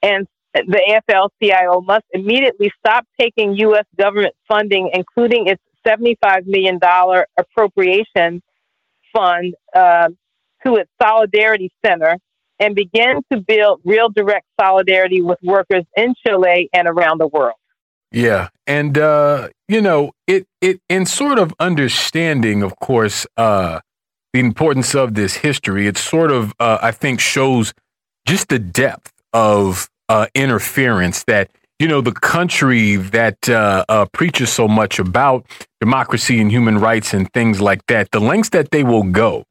And 0.03 0.27
the 0.55 1.01
AFL-CIO 1.09 1.81
must 1.83 2.05
immediately 2.13 2.73
stop 2.79 3.07
taking 3.19 3.55
U.S. 3.55 3.85
government 3.97 4.35
funding, 4.49 4.91
including 4.93 5.47
its 5.47 5.63
$75 5.87 6.47
million 6.47 6.79
appropriation 7.39 8.43
fund 9.13 9.55
uh, 9.75 10.09
to 10.67 10.77
its 10.77 10.91
Solidarity 11.01 11.71
Center, 11.85 12.17
and 12.59 12.75
begin 12.75 13.23
to 13.33 13.41
build 13.41 13.81
real 13.85 14.11
direct 14.11 14.47
solidarity 14.61 15.23
with 15.23 15.39
workers 15.43 15.85
in 15.97 16.15
Chile 16.27 16.69
and 16.73 16.87
around 16.87 17.19
the 17.19 17.27
world. 17.27 17.55
Yeah, 18.13 18.49
and 18.67 18.99
uh, 18.99 19.49
you 19.69 19.81
know, 19.81 20.13
it 20.27 20.47
it 20.61 20.81
in 20.89 21.07
sort 21.07 21.39
of 21.39 21.55
understanding, 21.61 22.63
of 22.63 22.77
course, 22.77 23.27
uh, 23.37 23.81
the 24.33 24.41
importance 24.41 24.95
of 24.95 25.15
this 25.15 25.37
history. 25.37 25.87
It 25.87 25.97
sort 25.97 26.33
of, 26.33 26.53
uh, 26.59 26.79
I 26.83 26.91
think, 26.91 27.21
shows 27.21 27.73
just 28.27 28.49
the 28.49 28.59
depth 28.59 29.13
of 29.33 29.89
uh, 30.11 30.27
interference 30.35 31.23
that 31.25 31.51
you 31.79 31.87
know 31.87 32.01
the 32.01 32.13
country 32.13 32.97
that 32.97 33.49
uh, 33.49 33.85
uh, 33.89 34.05
preaches 34.07 34.51
so 34.51 34.67
much 34.67 34.99
about 34.99 35.47
democracy 35.81 36.41
and 36.41 36.51
human 36.51 36.79
rights 36.79 37.15
and 37.15 37.33
things 37.33 37.61
like 37.61 37.87
that. 37.87 38.11
The 38.11 38.21
lengths 38.21 38.51
that 38.51 38.73
they 38.73 38.83
will 38.83 39.05
go, 39.05 39.45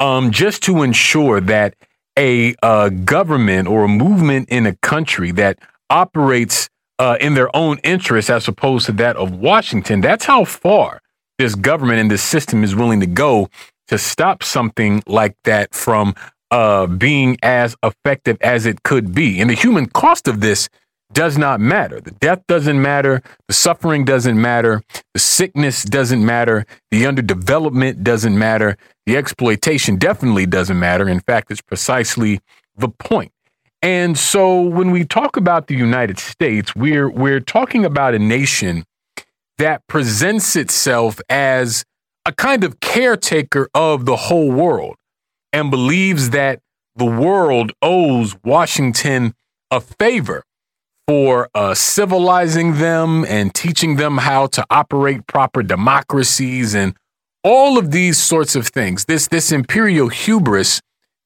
um, 0.00 0.32
just 0.32 0.62
to 0.64 0.82
ensure 0.82 1.40
that 1.40 1.74
a 2.18 2.54
uh, 2.62 2.88
government 2.88 3.68
or 3.68 3.84
a 3.84 3.88
movement 3.88 4.48
in 4.48 4.66
a 4.66 4.74
country 4.76 5.30
that 5.32 5.60
operates 5.88 6.68
uh, 6.98 7.16
in 7.20 7.34
their 7.34 7.54
own 7.56 7.78
interest 7.84 8.28
as 8.28 8.48
opposed 8.48 8.86
to 8.86 8.92
that 8.92 9.16
of 9.16 9.36
Washington. 9.36 10.00
That's 10.00 10.24
how 10.24 10.44
far 10.44 11.00
this 11.38 11.54
government 11.54 12.00
and 12.00 12.10
this 12.10 12.22
system 12.22 12.64
is 12.64 12.74
willing 12.74 13.00
to 13.00 13.06
go 13.06 13.48
to 13.86 13.98
stop 13.98 14.42
something 14.42 15.02
like 15.06 15.36
that 15.44 15.74
from 15.74 16.14
uh, 16.52 16.86
being 16.86 17.38
as 17.42 17.74
effective 17.82 18.36
as 18.42 18.66
it 18.66 18.82
could 18.84 19.14
be. 19.14 19.40
And 19.40 19.50
the 19.50 19.54
human 19.54 19.86
cost 19.86 20.28
of 20.28 20.40
this 20.40 20.68
does 21.12 21.38
not 21.38 21.60
matter. 21.60 22.00
The 22.00 22.12
death 22.12 22.42
doesn't 22.46 22.80
matter. 22.80 23.22
The 23.48 23.54
suffering 23.54 24.04
doesn't 24.04 24.40
matter. 24.40 24.82
The 25.14 25.20
sickness 25.20 25.82
doesn't 25.82 26.24
matter. 26.24 26.66
The 26.90 27.04
underdevelopment 27.04 28.02
doesn't 28.02 28.38
matter. 28.38 28.76
The 29.06 29.16
exploitation 29.16 29.96
definitely 29.96 30.46
doesn't 30.46 30.78
matter. 30.78 31.08
In 31.08 31.20
fact, 31.20 31.50
it's 31.50 31.62
precisely 31.62 32.40
the 32.76 32.88
point. 32.88 33.32
And 33.80 34.16
so 34.16 34.60
when 34.60 34.90
we 34.90 35.04
talk 35.04 35.36
about 35.36 35.66
the 35.66 35.74
United 35.74 36.18
States, 36.18 36.76
we're 36.76 37.10
we're 37.10 37.40
talking 37.40 37.84
about 37.84 38.14
a 38.14 38.18
nation 38.18 38.84
that 39.58 39.86
presents 39.86 40.54
itself 40.54 41.20
as 41.28 41.84
a 42.24 42.32
kind 42.32 42.62
of 42.62 42.80
caretaker 42.80 43.68
of 43.74 44.04
the 44.04 44.16
whole 44.16 44.50
world 44.52 44.96
and 45.52 45.70
believes 45.70 46.30
that 46.30 46.60
the 46.96 47.04
world 47.06 47.72
owes 47.80 48.36
Washington 48.44 49.34
a 49.70 49.80
favor 49.80 50.44
for 51.08 51.48
uh, 51.54 51.74
civilizing 51.74 52.78
them 52.78 53.24
and 53.24 53.54
teaching 53.54 53.96
them 53.96 54.18
how 54.18 54.46
to 54.46 54.64
operate 54.70 55.26
proper 55.26 55.62
democracies 55.62 56.74
and 56.74 56.94
all 57.42 57.76
of 57.76 57.90
these 57.90 58.18
sorts 58.18 58.54
of 58.54 58.68
things. 58.68 59.06
This 59.06 59.28
this 59.28 59.50
imperial 59.50 60.08
hubris 60.08 60.80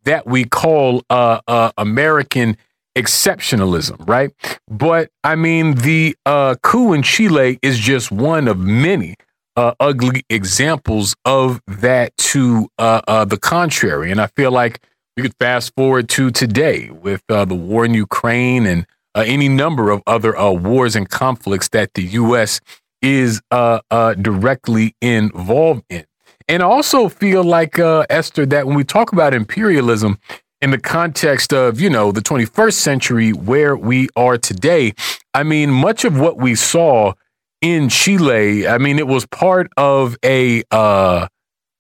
that 0.05 0.27
we 0.27 0.45
call 0.45 1.03
uh, 1.11 1.41
uh, 1.47 1.73
American 1.77 2.57
exceptionalism, 2.97 4.09
right? 4.09 4.33
But 4.69 5.11
I 5.23 5.35
mean, 5.35 5.75
the 5.75 6.17
uh, 6.25 6.55
coup 6.63 6.93
in 6.95 7.03
Chile 7.03 7.59
is 7.61 7.79
just 7.79 8.11
one 8.11 8.49
of 8.49 8.59
many 8.59 9.17
uh, 9.57 9.75
ugly 9.81 10.25
examples 10.29 11.17
of 11.25 11.61
that 11.67 12.17
to 12.19 12.69
uh, 12.79 13.01
uh, 13.09 13.25
the 13.25 13.39
contrary. 13.39 14.11
And 14.11 14.21
I 14.21 14.27
feel 14.29 14.51
like 14.51 14.81
we 15.17 15.23
could 15.23 15.35
fast 15.41 15.73
forward 15.75 16.09
to 16.11 16.31
today 16.31 16.91
with 16.91 17.23
uh, 17.29 17.45
the 17.47 17.55
war 17.55 17.85
in 17.85 17.95
Ukraine 17.95 18.67
and 18.67 18.87
uh, 19.15 19.25
any 19.27 19.49
number 19.49 19.91
of 19.91 20.03
other 20.07 20.37
uh, 20.37 20.51
wars 20.51 20.95
and 20.95 21.09
conflicts 21.09 21.71
that 21.71 21.95
the 21.95 22.03
U.S. 22.03 22.61
is 23.01 23.41
directly 23.51 24.95
involved 25.01 25.85
in. 25.89 26.05
And 26.49 26.63
I 26.63 26.67
also 26.67 27.09
feel 27.09 27.43
like, 27.43 27.79
Esther, 27.79 28.47
that 28.47 28.67
when 28.67 28.77
we 28.77 28.85
talk 28.85 29.13
about 29.13 29.35
imperialism 29.35 30.19
in 30.61 30.71
the 30.71 30.79
context 30.79 31.53
of, 31.53 31.81
you 31.81 31.91
know, 31.91 32.13
the 32.13 32.21
21st 32.21 32.75
century 32.75 33.33
where 33.33 33.77
we 33.77 34.09
are 34.17 34.37
today, 34.39 34.93
I 35.35 35.43
mean, 35.43 35.71
much 35.71 36.05
of 36.05 36.21
what 36.21 36.37
we 36.37 36.55
saw 36.55 37.15
in 37.61 37.89
Chile, 37.89 38.67
I 38.67 38.79
mean, 38.79 38.99
it 38.99 39.07
was 39.07 39.27
part 39.27 39.71
of 39.77 40.17
a 40.25 40.63
uh, 40.71 41.29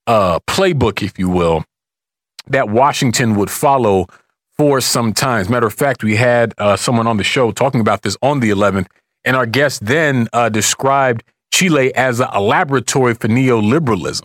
uh, 0.06 0.38
playbook, 0.46 1.02
if 1.02 1.18
you 1.18 1.28
will, 1.28 1.64
that 2.48 2.68
Washington 2.68 3.34
would 3.36 3.50
follow 3.50 4.06
for 4.56 4.80
some 4.80 5.12
time. 5.12 5.50
matter 5.50 5.66
of 5.66 5.74
fact, 5.74 6.02
we 6.02 6.16
had 6.16 6.54
uh, 6.58 6.76
someone 6.76 7.06
on 7.06 7.18
the 7.18 7.24
show 7.24 7.52
talking 7.52 7.80
about 7.80 8.02
this 8.02 8.16
on 8.22 8.40
the 8.40 8.50
11th, 8.50 8.86
and 9.24 9.36
our 9.36 9.46
guest 9.46 9.84
then 9.84 10.28
uh, 10.32 10.48
described 10.48 11.22
Chile 11.52 11.94
as 11.94 12.20
a, 12.20 12.40
laboratory 12.40 13.14
for 13.14 13.28
neoliberalism. 13.28 14.22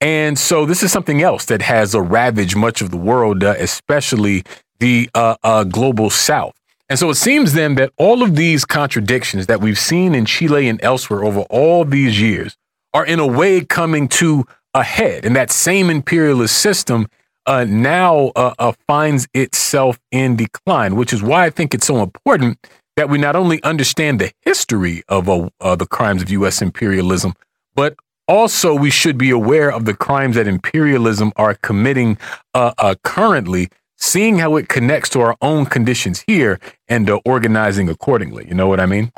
And 0.00 0.38
so 0.38 0.66
this 0.66 0.82
is 0.82 0.90
something 0.90 1.22
else 1.22 1.44
that 1.46 1.62
has 1.62 1.94
ravaged 1.94 2.56
much 2.56 2.82
of 2.82 2.90
the 2.90 2.96
world, 2.96 3.44
uh, 3.44 3.54
especially 3.58 4.42
the 4.80 5.08
uh, 5.14 5.36
uh, 5.44 5.64
global 5.64 6.10
south. 6.10 6.54
And 6.88 6.98
so 6.98 7.10
it 7.10 7.14
seems 7.14 7.54
then 7.54 7.76
that 7.76 7.92
all 7.96 8.22
of 8.22 8.36
these 8.36 8.64
contradictions 8.64 9.46
that 9.46 9.60
we've 9.60 9.78
seen 9.78 10.14
in 10.14 10.26
Chile 10.26 10.68
and 10.68 10.82
elsewhere 10.82 11.24
over 11.24 11.40
all 11.48 11.84
these 11.84 12.20
years 12.20 12.56
are 12.92 13.06
in 13.06 13.18
a 13.18 13.26
way 13.26 13.64
coming 13.64 14.08
to 14.08 14.44
a 14.74 14.82
head. 14.82 15.24
And 15.24 15.34
that 15.36 15.50
same 15.50 15.88
imperialist 15.88 16.56
system 16.58 17.08
uh, 17.46 17.64
now 17.64 18.32
uh, 18.36 18.54
uh, 18.58 18.72
finds 18.86 19.26
itself 19.34 19.98
in 20.10 20.36
decline, 20.36 20.96
which 20.96 21.12
is 21.12 21.22
why 21.22 21.46
I 21.46 21.50
think 21.50 21.74
it's 21.74 21.86
so 21.86 22.02
important 22.02 22.58
that 22.96 23.08
we 23.08 23.18
not 23.18 23.36
only 23.36 23.62
understand 23.62 24.20
the 24.20 24.32
history 24.42 25.02
of 25.08 25.26
the 25.26 25.86
crimes 25.90 26.20
of 26.20 26.30
U.S. 26.30 26.60
imperialism, 26.60 27.32
but 27.74 27.96
also, 28.28 28.74
we 28.74 28.90
should 28.90 29.18
be 29.18 29.30
aware 29.30 29.70
of 29.72 29.84
the 29.84 29.94
crimes 29.94 30.36
that 30.36 30.46
imperialism 30.46 31.32
are 31.36 31.54
committing 31.54 32.16
uh, 32.54 32.72
uh, 32.78 32.94
currently, 33.02 33.68
seeing 34.02 34.38
how 34.38 34.56
it 34.56 34.68
connects 34.68 35.08
to 35.10 35.20
our 35.20 35.36
own 35.40 35.64
conditions 35.64 36.24
here 36.26 36.58
and 36.88 37.08
uh, 37.08 37.20
organizing 37.24 37.88
accordingly. 37.88 38.46
You 38.48 38.54
know 38.54 38.66
what 38.66 38.80
I 38.80 38.86
mean? 38.86 39.12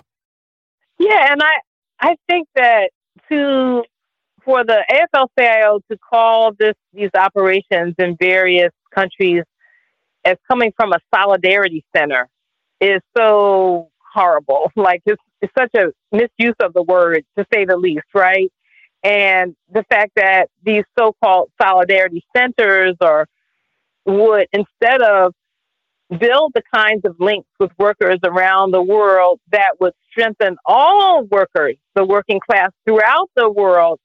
Yeah, 0.99 1.33
and 1.33 1.43
I 1.43 1.55
I 2.01 2.17
think 2.29 2.49
that 2.55 2.91
to 3.31 3.83
for 4.45 4.63
the 4.63 4.85
AFL-CIO 4.91 5.81
to 5.91 5.99
call 5.99 6.53
this 6.59 6.75
these 6.93 7.11
operations 7.15 7.95
in 7.99 8.17
various 8.21 8.71
countries 8.95 9.45
as 10.25 10.37
coming 10.51 10.73
from 10.77 10.93
a 10.93 10.99
solidarity 11.15 11.85
center 11.97 12.29
is 12.81 13.01
so 13.17 13.89
horrible. 14.13 14.71
Like 14.77 15.03
it's, 15.07 15.23
it's 15.41 15.53
such 15.59 15.71
a 15.75 15.93
misuse 16.13 16.57
of 16.61 16.75
the 16.75 16.83
word, 16.83 17.25
to 17.39 17.47
say 17.53 17.65
the 17.65 17.77
least, 17.77 18.07
right? 18.15 18.53
And 19.03 19.55
the 19.71 19.85
fact 19.85 20.13
that 20.17 20.49
these 20.63 20.85
so 20.99 21.15
called 21.23 21.51
solidarity 21.61 22.23
centers 22.37 22.97
or 23.01 23.27
would, 24.07 24.47
instead 24.53 25.03
of 25.03 25.33
build 26.19 26.53
the 26.55 26.63
kinds 26.75 27.03
of 27.05 27.17
links 27.19 27.49
with 27.59 27.71
workers 27.79 28.19
around 28.25 28.71
the 28.73 28.83
world 28.83 29.41
that 29.51 29.73
would 29.81 29.95
strengthen 30.11 30.57
all 30.67 31.25
workers, 31.25 31.77
the 31.95 32.05
working 32.05 32.41
class 32.41 32.71
throughout 32.87 33.31
the 33.37 33.51
world, 33.51 33.99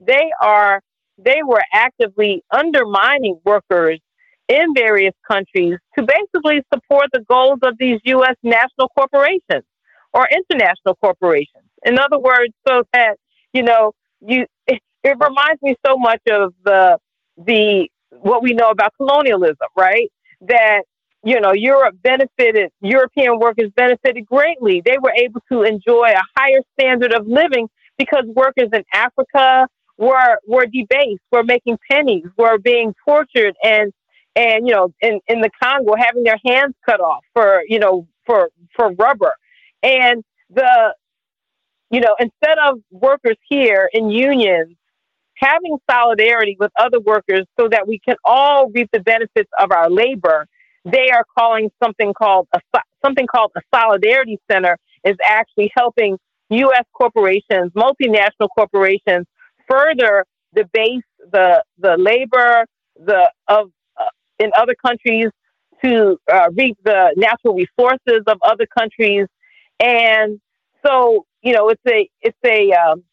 they 0.00 0.30
are 0.42 0.80
they 1.18 1.40
were 1.46 1.62
actively 1.72 2.44
undermining 2.50 3.40
workers 3.44 4.00
in 4.48 4.74
various 4.74 5.14
countries 5.28 5.78
to 5.98 6.04
basically 6.04 6.62
support 6.72 7.06
the 7.12 7.20
goals 7.28 7.58
of 7.62 7.74
these 7.78 7.98
U.S. 8.04 8.36
national 8.42 8.88
corporations 8.96 9.64
or 10.12 10.28
international 10.30 10.94
corporations. 11.00 11.64
In 11.84 11.98
other 11.98 12.18
words, 12.18 12.52
so 12.68 12.82
that, 12.92 13.16
you 13.52 13.62
know, 13.62 13.92
you 14.20 14.46
it, 14.66 14.80
it 15.04 15.16
reminds 15.20 15.62
me 15.62 15.76
so 15.86 15.96
much 15.96 16.20
of 16.30 16.52
the 16.64 16.98
the 17.36 17.88
what 18.10 18.42
we 18.42 18.52
know 18.54 18.70
about 18.70 18.94
colonialism, 18.96 19.68
right? 19.76 20.10
That 20.42 20.82
you 21.24 21.40
know 21.40 21.52
Europe 21.52 21.96
benefited, 22.02 22.70
European 22.80 23.38
workers 23.38 23.70
benefited 23.76 24.26
greatly. 24.26 24.82
They 24.84 24.98
were 25.00 25.12
able 25.16 25.42
to 25.52 25.62
enjoy 25.62 26.12
a 26.14 26.22
higher 26.36 26.60
standard 26.78 27.12
of 27.14 27.26
living 27.26 27.68
because 27.98 28.24
workers 28.26 28.70
in 28.72 28.84
Africa 28.94 29.68
were 29.98 30.38
were 30.46 30.66
debased, 30.66 31.22
were 31.32 31.44
making 31.44 31.78
pennies, 31.90 32.24
were 32.38 32.58
being 32.58 32.94
tortured, 33.06 33.54
and 33.62 33.92
and 34.36 34.66
you 34.68 34.74
know 34.74 34.92
in 35.00 35.20
in 35.28 35.40
the 35.40 35.50
Congo 35.62 35.94
having 35.96 36.24
their 36.24 36.40
hands 36.46 36.74
cut 36.84 37.00
off 37.00 37.24
for 37.34 37.62
you 37.68 37.78
know 37.78 38.06
for 38.26 38.50
for 38.76 38.92
rubber, 38.92 39.32
and 39.82 40.22
the 40.50 40.94
you 41.90 42.00
know, 42.00 42.16
instead 42.18 42.58
of 42.58 42.80
workers 42.90 43.36
here 43.48 43.88
in 43.92 44.10
unions 44.10 44.76
having 45.36 45.78
solidarity 45.90 46.56
with 46.58 46.70
other 46.78 47.00
workers 47.00 47.44
so 47.58 47.68
that 47.70 47.86
we 47.86 47.98
can 47.98 48.16
all 48.24 48.70
reap 48.70 48.88
the 48.92 49.00
benefits 49.00 49.50
of 49.60 49.70
our 49.72 49.90
labor, 49.90 50.46
they 50.84 51.10
are 51.10 51.24
calling 51.38 51.70
something 51.82 52.14
called 52.14 52.48
a 52.54 52.60
something 53.04 53.26
called 53.26 53.52
a 53.56 53.60
solidarity 53.74 54.38
center 54.50 54.78
is 55.04 55.16
actually 55.24 55.70
helping 55.76 56.16
U.S. 56.50 56.84
corporations, 56.92 57.72
multinational 57.76 58.48
corporations, 58.56 59.26
further 59.68 60.24
debase 60.54 61.02
the 61.32 61.62
the 61.78 61.96
labor 61.98 62.64
the 62.96 63.30
of 63.48 63.70
uh, 64.00 64.04
in 64.38 64.50
other 64.56 64.74
countries 64.84 65.28
to 65.84 66.18
uh, 66.32 66.48
reap 66.54 66.78
the 66.84 67.12
natural 67.16 67.54
resources 67.54 68.22
of 68.26 68.38
other 68.42 68.66
countries, 68.78 69.26
and 69.80 70.40
so 70.86 71.26
you 71.42 71.52
know, 71.52 71.68
it's 71.68 71.82
a 71.88 72.08
it's 72.22 72.38
a 72.44 72.72
um, 72.72 73.04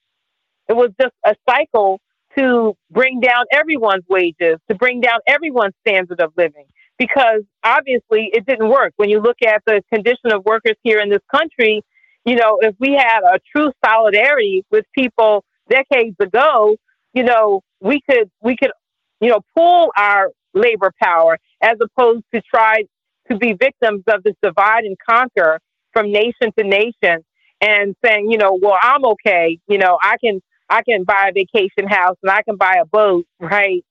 it 0.70 0.74
was 0.74 0.90
just 1.00 1.14
a 1.26 1.36
cycle 1.50 2.00
to 2.38 2.76
bring 2.91 3.19
down 3.19 3.45
everyone's 3.51 4.03
wages, 4.10 4.57
to 4.69 4.76
bring 4.76 5.01
down 5.01 5.19
everyone's 5.27 5.73
standard 5.88 6.19
of 6.22 6.34
living. 6.38 6.65
Because 6.97 7.41
obviously 7.64 8.30
it 8.34 8.45
didn't 8.45 8.69
work. 8.69 8.93
When 8.97 9.10
you 9.10 9.19
look 9.19 9.38
at 9.45 9.64
the 9.65 9.81
condition 9.91 10.31
of 10.31 10.45
workers 10.45 10.76
here 10.84 10.99
in 10.99 11.10
this 11.10 11.23
country, 11.34 11.81
you 12.26 12.35
know, 12.35 12.60
if 12.61 12.76
we 12.80 12.93
had 12.93 13.22
a 13.23 13.39
true 13.51 13.72
solidarity 13.84 14.64
with 14.72 14.85
people 14.95 15.43
decades 15.69 16.15
ago, 16.19 16.77
you 17.14 17.23
know, 17.23 17.61
we 17.81 17.99
could 18.10 18.30
we 18.41 18.55
could, 18.55 18.72
you 19.19 19.30
know, 19.30 19.39
pull 19.55 19.91
our 19.97 20.30
labor 20.53 20.91
power 21.01 21.38
as 21.61 21.77
opposed 21.81 22.23
to 22.34 22.41
try 22.41 22.84
to 23.30 23.38
be 23.38 23.53
victims 23.53 24.03
of 24.07 24.23
this 24.23 24.35
divide 24.41 24.84
and 24.84 24.97
conquer 25.07 25.60
from 25.93 26.11
nation 26.11 26.51
to 26.57 26.64
nation 26.64 27.23
and 27.61 27.95
saying, 28.03 28.30
you 28.30 28.38
know, 28.38 28.57
well, 28.61 28.77
I'm 28.81 29.05
okay. 29.05 29.60
You 29.68 29.77
know, 29.77 29.97
I 30.01 30.18
can 30.23 30.41
I 30.69 30.81
can 30.84 31.03
buy 31.03 31.30
a 31.30 31.34
vacation 31.34 31.88
house 31.88 32.18
and 32.23 32.31
I 32.31 32.41
can 32.44 32.56
buy 32.56 32.77
a 32.81 32.85
boat, 32.85 33.26
right? 33.40 33.84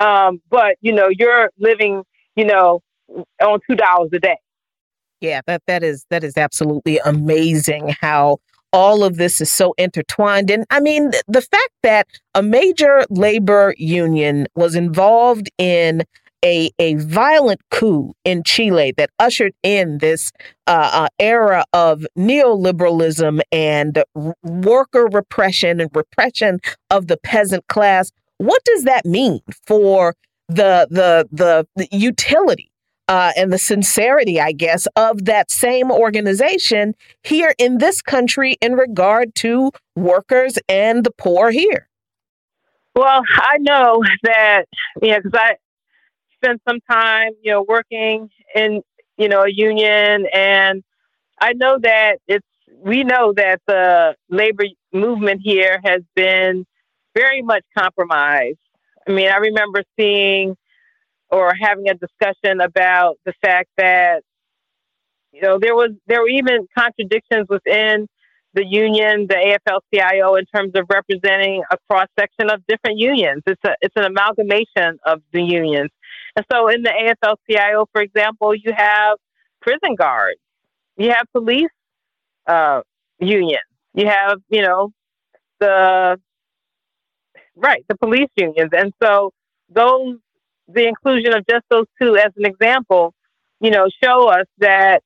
Um, 0.00 0.40
but 0.50 0.76
you 0.80 0.92
know, 0.92 1.08
you're 1.08 1.50
living, 1.58 2.02
you 2.36 2.44
know, 2.44 2.82
on 3.40 3.60
two 3.68 3.76
dollars 3.76 4.10
a 4.12 4.18
day. 4.18 4.38
Yeah, 5.20 5.40
that 5.46 5.62
that 5.66 5.82
is 5.82 6.06
that 6.10 6.24
is 6.24 6.36
absolutely 6.36 6.98
amazing 6.98 7.94
how 8.00 8.38
all 8.72 9.04
of 9.04 9.16
this 9.16 9.40
is 9.40 9.52
so 9.52 9.72
intertwined. 9.78 10.50
And 10.50 10.66
I 10.68 10.80
mean, 10.80 11.12
the 11.28 11.40
fact 11.40 11.70
that 11.84 12.08
a 12.34 12.42
major 12.42 13.04
labor 13.08 13.72
union 13.78 14.48
was 14.56 14.74
involved 14.74 15.48
in 15.58 16.02
a, 16.44 16.70
a 16.78 16.94
violent 16.96 17.60
coup 17.70 18.14
in 18.24 18.42
Chile 18.44 18.92
that 18.96 19.10
ushered 19.18 19.54
in 19.62 19.98
this 19.98 20.32
uh, 20.66 20.90
uh, 20.92 21.08
era 21.18 21.64
of 21.72 22.06
neoliberalism 22.16 23.40
and 23.50 24.04
worker 24.42 25.06
repression 25.06 25.80
and 25.80 25.90
repression 25.94 26.60
of 26.90 27.06
the 27.06 27.16
peasant 27.16 27.66
class. 27.68 28.12
What 28.38 28.62
does 28.64 28.84
that 28.84 29.04
mean 29.04 29.40
for 29.66 30.14
the 30.48 30.86
the 30.90 31.26
the, 31.32 31.66
the 31.76 31.88
utility 31.90 32.70
uh, 33.08 33.32
and 33.36 33.52
the 33.52 33.58
sincerity, 33.58 34.40
I 34.40 34.52
guess, 34.52 34.86
of 34.96 35.24
that 35.24 35.50
same 35.50 35.90
organization 35.90 36.94
here 37.22 37.54
in 37.58 37.78
this 37.78 38.02
country 38.02 38.56
in 38.60 38.74
regard 38.74 39.34
to 39.36 39.70
workers 39.96 40.58
and 40.68 41.04
the 41.04 41.10
poor 41.10 41.50
here? 41.50 41.88
Well, 42.94 43.22
I 43.36 43.58
know 43.58 44.02
that, 44.22 44.66
you 45.02 45.10
know, 45.10 45.16
because 45.20 45.32
I 45.34 45.56
spent 46.44 46.62
some 46.68 46.80
time, 46.90 47.32
you 47.42 47.52
know, 47.52 47.64
working 47.66 48.28
in, 48.54 48.82
you 49.16 49.28
know, 49.28 49.42
a 49.42 49.50
union, 49.50 50.26
and 50.32 50.82
I 51.40 51.52
know 51.54 51.78
that 51.82 52.18
it's, 52.26 52.46
we 52.78 53.04
know 53.04 53.32
that 53.36 53.60
the 53.66 54.14
labor 54.28 54.64
movement 54.92 55.40
here 55.42 55.80
has 55.84 56.02
been 56.14 56.64
very 57.14 57.42
much 57.42 57.64
compromised. 57.76 58.58
I 59.06 59.12
mean, 59.12 59.28
I 59.28 59.36
remember 59.36 59.82
seeing 59.98 60.56
or 61.30 61.52
having 61.60 61.88
a 61.88 61.94
discussion 61.94 62.60
about 62.60 63.16
the 63.24 63.32
fact 63.44 63.68
that 63.76 64.22
you 65.32 65.42
know 65.42 65.58
there 65.58 65.74
was 65.74 65.90
there 66.06 66.20
were 66.20 66.28
even 66.28 66.66
contradictions 66.76 67.46
within 67.48 68.06
the 68.54 68.64
union, 68.64 69.26
the 69.28 69.58
AFL-CIO, 69.68 70.36
in 70.36 70.44
terms 70.54 70.72
of 70.76 70.86
representing 70.88 71.64
a 71.72 71.76
cross 71.90 72.06
section 72.18 72.50
of 72.50 72.62
different 72.68 72.98
unions. 72.98 73.42
It's 73.46 73.60
a 73.64 73.74
it's 73.80 73.94
an 73.96 74.04
amalgamation 74.04 74.98
of 75.04 75.22
the 75.32 75.42
unions, 75.42 75.90
and 76.36 76.44
so 76.50 76.68
in 76.68 76.82
the 76.82 76.90
AFL-CIO, 76.90 77.86
for 77.92 78.00
example, 78.02 78.54
you 78.54 78.72
have 78.76 79.18
prison 79.60 79.94
guards, 79.96 80.40
you 80.96 81.10
have 81.10 81.26
police 81.32 81.70
uh, 82.46 82.80
unions, 83.18 83.60
you 83.94 84.06
have 84.06 84.38
you 84.48 84.62
know 84.62 84.90
the 85.60 86.18
right 87.56 87.84
the 87.88 87.96
police 87.96 88.30
unions, 88.36 88.70
and 88.72 88.92
so 89.02 89.32
those 89.68 90.16
the 90.68 90.86
inclusion 90.86 91.34
of 91.34 91.44
just 91.48 91.64
those 91.70 91.86
two 92.00 92.16
as 92.16 92.32
an 92.36 92.46
example, 92.46 93.14
you 93.60 93.70
know, 93.70 93.86
show 94.02 94.28
us 94.28 94.46
that 94.58 95.02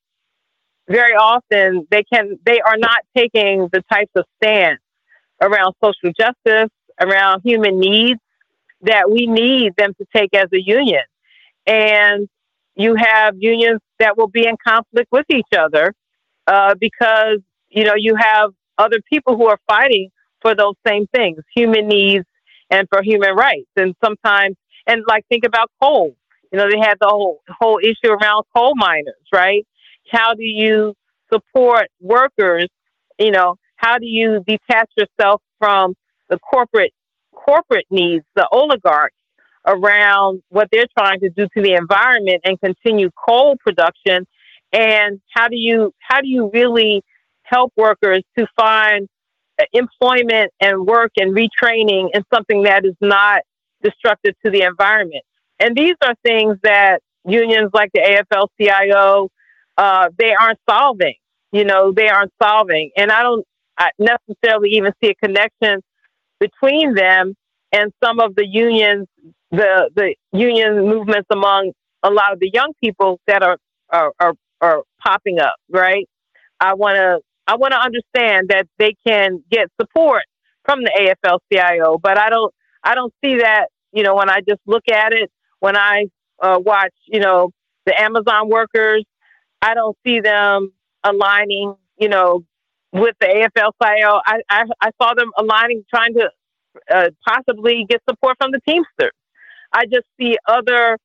very 0.88 1.14
often 1.14 1.86
they 1.90 2.02
can 2.04 2.38
they 2.44 2.60
are 2.60 2.76
not 2.76 2.98
taking 3.16 3.68
the 3.72 3.82
types 3.92 4.12
of 4.16 4.24
stance 4.42 4.80
around 5.40 5.74
social 5.82 6.12
justice, 6.18 6.70
around 7.00 7.42
human 7.44 7.78
needs 7.78 8.20
that 8.82 9.10
we 9.10 9.26
need 9.26 9.74
them 9.76 9.92
to 9.94 10.06
take 10.14 10.34
as 10.34 10.46
a 10.52 10.60
union. 10.60 11.02
And 11.68 12.28
you 12.74 12.96
have 12.96 13.34
unions 13.38 13.80
that 13.98 14.16
will 14.16 14.28
be 14.28 14.46
in 14.46 14.56
conflict 14.66 15.12
with 15.12 15.26
each 15.30 15.52
other 15.56 15.94
uh, 16.46 16.74
because 16.80 17.38
you 17.68 17.84
know 17.84 17.94
you 17.96 18.16
have 18.16 18.50
other 18.78 19.00
people 19.12 19.36
who 19.36 19.46
are 19.46 19.60
fighting 19.68 20.10
for 20.40 20.54
those 20.54 20.74
same 20.86 21.06
things, 21.14 21.38
human 21.54 21.88
needs 21.88 22.24
and 22.70 22.88
for 22.88 23.02
human 23.02 23.34
rights. 23.34 23.68
And 23.76 23.94
sometimes 24.02 24.56
and 24.86 25.02
like 25.06 25.26
think 25.28 25.44
about 25.44 25.70
coal. 25.82 26.16
You 26.50 26.58
know, 26.58 26.70
they 26.70 26.78
had 26.78 26.96
the 27.00 27.08
whole 27.08 27.42
whole 27.60 27.78
issue 27.82 28.10
around 28.10 28.44
coal 28.56 28.74
miners, 28.74 29.14
right? 29.32 29.66
How 30.10 30.34
do 30.34 30.44
you 30.44 30.94
support 31.30 31.88
workers? 32.00 32.68
You 33.18 33.32
know, 33.32 33.56
how 33.76 33.98
do 33.98 34.06
you 34.06 34.42
detach 34.46 34.90
yourself 34.96 35.42
from 35.58 35.94
the 36.30 36.38
corporate 36.38 36.94
corporate 37.32 37.86
needs, 37.90 38.24
the 38.34 38.48
oligarchs 38.50 39.14
around 39.66 40.42
what 40.48 40.68
they're 40.72 40.86
trying 40.98 41.20
to 41.20 41.30
do 41.30 41.46
to 41.56 41.62
the 41.62 41.74
environment 41.74 42.42
and 42.44 42.60
continue 42.60 43.10
coal 43.10 43.56
production? 43.58 44.26
And 44.72 45.20
how 45.34 45.48
do 45.48 45.56
you 45.56 45.92
how 46.00 46.20
do 46.20 46.28
you 46.28 46.50
really 46.52 47.02
help 47.42 47.72
workers 47.76 48.22
to 48.38 48.46
find 48.56 49.08
employment 49.72 50.52
and 50.60 50.86
work 50.86 51.12
and 51.16 51.34
retraining 51.34 52.08
in 52.14 52.22
something 52.32 52.62
that 52.62 52.84
is 52.84 52.94
not 53.00 53.40
destructive 53.82 54.34
to 54.44 54.50
the 54.50 54.62
environment. 54.62 55.24
And 55.58 55.76
these 55.76 55.94
are 56.02 56.14
things 56.24 56.56
that 56.62 57.00
unions 57.24 57.70
like 57.72 57.90
the 57.92 58.00
AFL 58.00 58.48
CIO, 58.60 59.28
uh, 59.76 60.08
they 60.18 60.34
aren't 60.34 60.58
solving. 60.68 61.14
You 61.52 61.64
know, 61.64 61.92
they 61.92 62.08
aren't 62.08 62.32
solving. 62.40 62.90
And 62.96 63.10
I 63.10 63.22
don't 63.22 63.46
necessarily 63.98 64.70
even 64.70 64.92
see 65.02 65.10
a 65.10 65.14
connection 65.14 65.80
between 66.40 66.94
them 66.94 67.34
and 67.72 67.92
some 68.02 68.20
of 68.20 68.34
the 68.34 68.46
unions, 68.46 69.06
the, 69.50 69.90
the 69.94 70.14
union 70.32 70.86
movements 70.86 71.28
among 71.30 71.72
a 72.02 72.10
lot 72.10 72.32
of 72.32 72.38
the 72.40 72.50
young 72.52 72.72
people 72.82 73.20
that 73.26 73.42
are, 73.42 73.58
are, 73.90 74.12
are, 74.20 74.34
are 74.60 74.82
popping 75.02 75.40
up, 75.40 75.56
right? 75.70 76.08
I 76.60 76.74
want 76.74 76.96
to 76.96 77.20
I 77.46 77.56
want 77.56 77.72
to 77.72 77.78
understand 77.78 78.48
that 78.50 78.66
they 78.78 78.94
can 79.06 79.42
get 79.50 79.68
support 79.80 80.24
from 80.64 80.82
the 80.82 81.16
AFL-CIO, 81.24 81.98
but 81.98 82.18
I 82.18 82.28
don't 82.28 82.52
I 82.84 82.94
don't 82.94 83.12
see 83.24 83.38
that, 83.38 83.68
you 83.92 84.02
know, 84.02 84.14
when 84.16 84.28
I 84.28 84.40
just 84.46 84.60
look 84.66 84.84
at 84.92 85.12
it, 85.12 85.30
when 85.60 85.76
I 85.76 86.06
uh, 86.40 86.58
watch, 86.60 86.92
you 87.06 87.20
know, 87.20 87.50
the 87.86 88.00
Amazon 88.00 88.48
workers, 88.48 89.04
I 89.62 89.74
don't 89.74 89.96
see 90.06 90.20
them 90.20 90.72
aligning, 91.02 91.74
you 91.98 92.08
know, 92.08 92.44
with 92.92 93.14
the 93.20 93.26
AFL-CIO. 93.26 94.20
I, 94.26 94.40
I, 94.48 94.64
I 94.80 94.90
saw 95.02 95.14
them 95.14 95.30
aligning, 95.36 95.84
trying 95.90 96.14
to 96.14 96.30
uh, 96.92 97.10
possibly 97.26 97.86
get 97.88 98.02
support 98.08 98.36
from 98.40 98.52
the 98.52 98.60
Teamsters. 98.66 99.12
I 99.72 99.84
just 99.84 100.06
see 100.20 100.36
other 100.46 100.98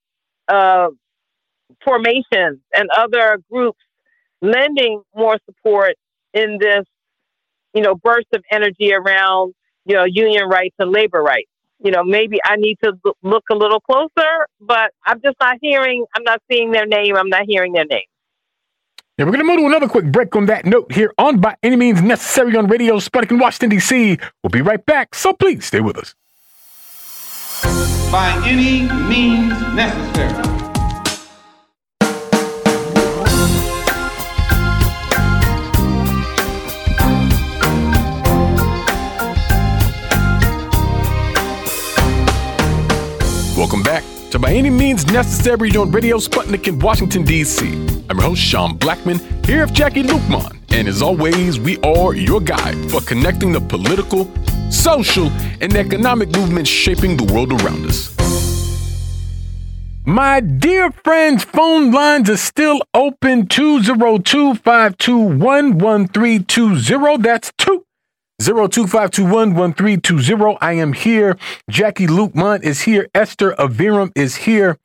uh, 0.48 0.90
formations 1.84 2.60
and 2.74 2.90
other 2.96 3.40
groups 3.52 3.80
lending 4.42 5.02
more 5.16 5.38
support 5.46 5.96
in 6.34 6.58
this, 6.60 6.86
you 7.74 7.82
know, 7.82 7.96
burst 7.96 8.28
of 8.34 8.44
energy 8.52 8.94
around, 8.94 9.54
you 9.86 9.96
know, 9.96 10.06
union 10.06 10.48
rights 10.48 10.76
and 10.80 10.92
labor 10.92 11.22
rights 11.22 11.50
you 11.84 11.92
know, 11.92 12.04
maybe 12.04 12.40
I 12.44 12.56
need 12.56 12.78
to 12.84 12.94
look 13.22 13.44
a 13.52 13.56
little 13.56 13.82
closer, 13.82 14.48
but 14.62 14.92
I'm 15.06 15.22
just 15.22 15.36
not 15.40 15.58
hearing, 15.62 16.06
I'm 16.16 16.24
not 16.24 16.42
seeing 16.50 16.72
their 16.72 16.86
name, 16.86 17.16
I'm 17.16 17.30
not 17.30 17.44
hearing 17.46 17.74
their 17.74 17.86
name. 17.86 18.06
Yeah, 19.18 19.26
we're 19.26 19.32
going 19.32 19.46
to 19.46 19.46
move 19.46 19.60
to 19.60 19.66
another 19.68 19.88
quick 19.88 20.06
break 20.06 20.36
on 20.36 20.48
that 20.48 20.66
note 20.66 20.92
here 20.92 21.14
on 21.20 21.40
By 21.40 21.56
Any 21.62 21.76
Means 21.76 22.02
Necessary 22.02 22.56
on 22.56 22.68
Radio 22.68 22.98
Sputnik 22.98 23.32
in 23.32 23.38
Washington, 23.38 23.70
D.C. 23.70 24.18
We'll 24.42 24.50
be 24.50 24.62
right 24.62 24.84
back, 24.84 25.14
so 25.14 25.34
please 25.34 25.66
stay 25.66 25.82
with 25.82 25.98
us. 25.98 26.16
By 28.14 28.40
any 28.46 28.82
means 29.10 29.60
necessary. 29.74 30.34
Welcome 43.58 43.82
back 43.82 44.04
to 44.30 44.38
By 44.38 44.54
Any 44.54 44.70
Means 44.70 45.08
Necessary 45.08 45.72
on 45.76 45.90
Radio 45.90 46.18
Sputnik 46.18 46.68
in 46.68 46.78
Washington, 46.78 47.24
D.C. 47.24 47.66
I'm 48.12 48.18
your 48.20 48.28
host, 48.28 48.44
Sean 48.44 48.78
Blackmon, 48.78 49.20
here 49.44 49.66
with 49.66 49.74
Jacquie 49.74 50.04
Luqman. 50.04 50.63
And 50.74 50.88
as 50.88 51.04
always, 51.04 51.60
we 51.60 51.78
are 51.82 52.16
your 52.16 52.42
guide 52.42 52.90
for 52.90 53.00
connecting 53.02 53.52
the 53.52 53.62
political, 53.62 54.28
social, 54.72 55.28
and 55.62 55.76
economic 55.76 56.36
movements 56.36 56.68
shaping 56.68 57.16
the 57.16 57.32
world 57.32 57.62
around 57.62 57.86
us. 57.86 58.10
My 60.04 60.40
dear 60.40 60.92
friends, 60.92 61.44
phone 61.44 61.92
lines 61.92 62.28
are 62.28 62.38
still 62.38 62.82
open 62.96 63.46
202 63.46 64.56
521 64.56 65.78
1320. 65.78 67.18
That's 67.22 67.54
2 67.60 67.86
0252111320. 68.42 70.58
I 70.60 70.74
am 70.74 70.94
here. 70.94 71.38
Jacquie 71.70 72.10
Luke 72.10 72.34
Luqman 72.34 72.64
is 72.64 72.82
here. 72.82 73.08
Esther 73.14 73.54
Iverem 73.60 74.12
is 74.16 74.38
here. 74.38 74.80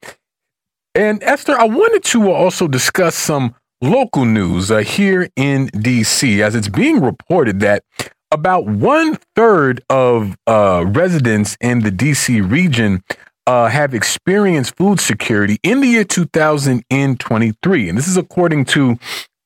And 0.94 1.22
Esther, 1.22 1.58
I 1.58 1.64
wanted 1.64 2.04
to 2.04 2.30
also 2.30 2.68
discuss 2.68 3.14
some 3.14 3.54
local 3.80 4.24
news 4.24 4.70
uh, 4.70 4.78
here 4.78 5.28
in 5.36 5.66
D.C. 5.66 6.42
as 6.42 6.54
it's 6.54 6.68
being 6.68 7.00
reported 7.00 7.60
that 7.60 7.84
about 8.30 8.66
one 8.66 9.18
third 9.34 9.82
of 9.88 10.36
uh, 10.46 10.84
residents 10.86 11.56
in 11.60 11.80
the 11.80 11.90
D.C. 11.90 12.40
region 12.40 13.02
uh, 13.46 13.68
have 13.68 13.94
experienced 13.94 14.76
food 14.76 15.00
security 15.00 15.58
in 15.62 15.80
the 15.80 15.86
year 15.86 16.04
2023. 16.04 17.88
And 17.88 17.96
this 17.96 18.06
is 18.06 18.18
according 18.18 18.66
to 18.66 18.98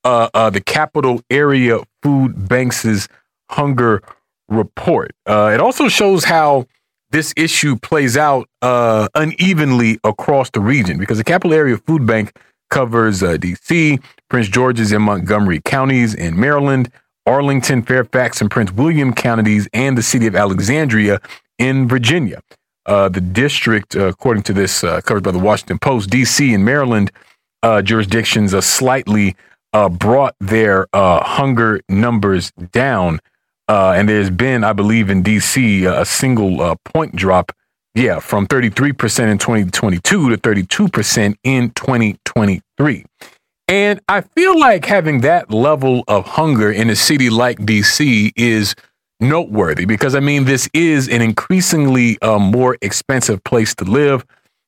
uh, 0.03 0.29
uh, 0.33 0.49
the 0.49 0.59
Capital 0.59 1.21
Area 1.29 1.79
Food 2.01 2.49
Banks' 2.49 3.07
hunger 3.49 4.03
report. 4.49 5.11
Uh, 5.25 5.51
it 5.53 5.61
also 5.61 5.87
shows 5.87 6.25
how 6.25 6.65
this 7.11 7.33
issue 7.37 7.77
plays 7.77 8.17
out 8.17 8.49
uh, 8.61 9.07
unevenly 9.15 9.99
across 10.03 10.49
the 10.49 10.59
region 10.59 10.97
because 10.97 11.17
the 11.17 11.23
Capital 11.23 11.53
Area 11.53 11.77
Food 11.77 12.05
Bank 12.05 12.37
covers 12.69 13.21
D.C., 13.39 13.99
Prince 14.33 14.49
George's 14.49 14.91
and 14.91 15.03
Montgomery 15.03 15.61
counties 15.63 16.15
in 16.15 16.39
Maryland, 16.39 16.91
Arlington, 17.27 17.83
Fairfax, 17.83 18.41
and 18.41 18.49
Prince 18.49 18.71
William 18.71 19.13
counties, 19.13 19.67
and 19.73 19.95
the 19.95 20.01
city 20.01 20.25
of 20.25 20.35
Alexandria 20.35 21.21
in 21.59 21.87
Virginia. 21.87 22.41
Uh, 22.87 23.09
the 23.09 23.21
district, 23.21 23.95
uh, 23.95 24.05
according 24.05 24.41
to 24.41 24.51
this, 24.51 24.83
uh, 24.83 25.01
covered 25.01 25.21
by 25.21 25.29
the 25.29 25.37
Washington 25.37 25.77
Post, 25.77 26.09
D.C. 26.09 26.51
and 26.51 26.65
Maryland 26.65 27.11
uh, 27.61 27.83
jurisdictions 27.83 28.53
slightly 28.65 29.35
uh, 29.71 29.87
brought 29.87 30.35
their 30.39 30.87
uh, 30.93 31.23
hunger 31.23 31.81
numbers 31.87 32.49
down. 32.71 33.19
and 33.67 34.09
there's 34.09 34.31
been, 34.31 34.63
I 34.63 34.73
believe, 34.73 35.11
in 35.11 35.21
D.C., 35.21 35.85
a 35.85 36.05
single 36.05 36.75
point 36.85 37.15
drop, 37.15 37.51
yeah, 37.93 38.17
from 38.17 38.47
33% 38.47 39.31
in 39.31 39.37
2022 39.37 40.31
to 40.31 40.37
32% 40.37 41.35
in 41.43 41.69
2023. 41.69 43.05
And 43.67 44.01
I 44.09 44.21
feel 44.21 44.59
like 44.59 44.85
having 44.85 45.21
that 45.21 45.51
level 45.51 46.03
of 46.07 46.25
hunger 46.25 46.71
in 46.71 46.89
a 46.89 46.95
city 46.95 47.29
like 47.29 47.59
DC 47.59 48.31
is 48.35 48.75
noteworthy 49.19 49.85
because 49.85 50.15
I 50.15 50.19
mean, 50.19 50.45
this 50.45 50.69
is 50.73 51.07
an 51.07 51.21
increasingly 51.21 52.21
uh, 52.21 52.39
more 52.39 52.77
expensive 52.81 53.43
place 53.43 53.73
to 53.75 53.85
live. 53.85 54.25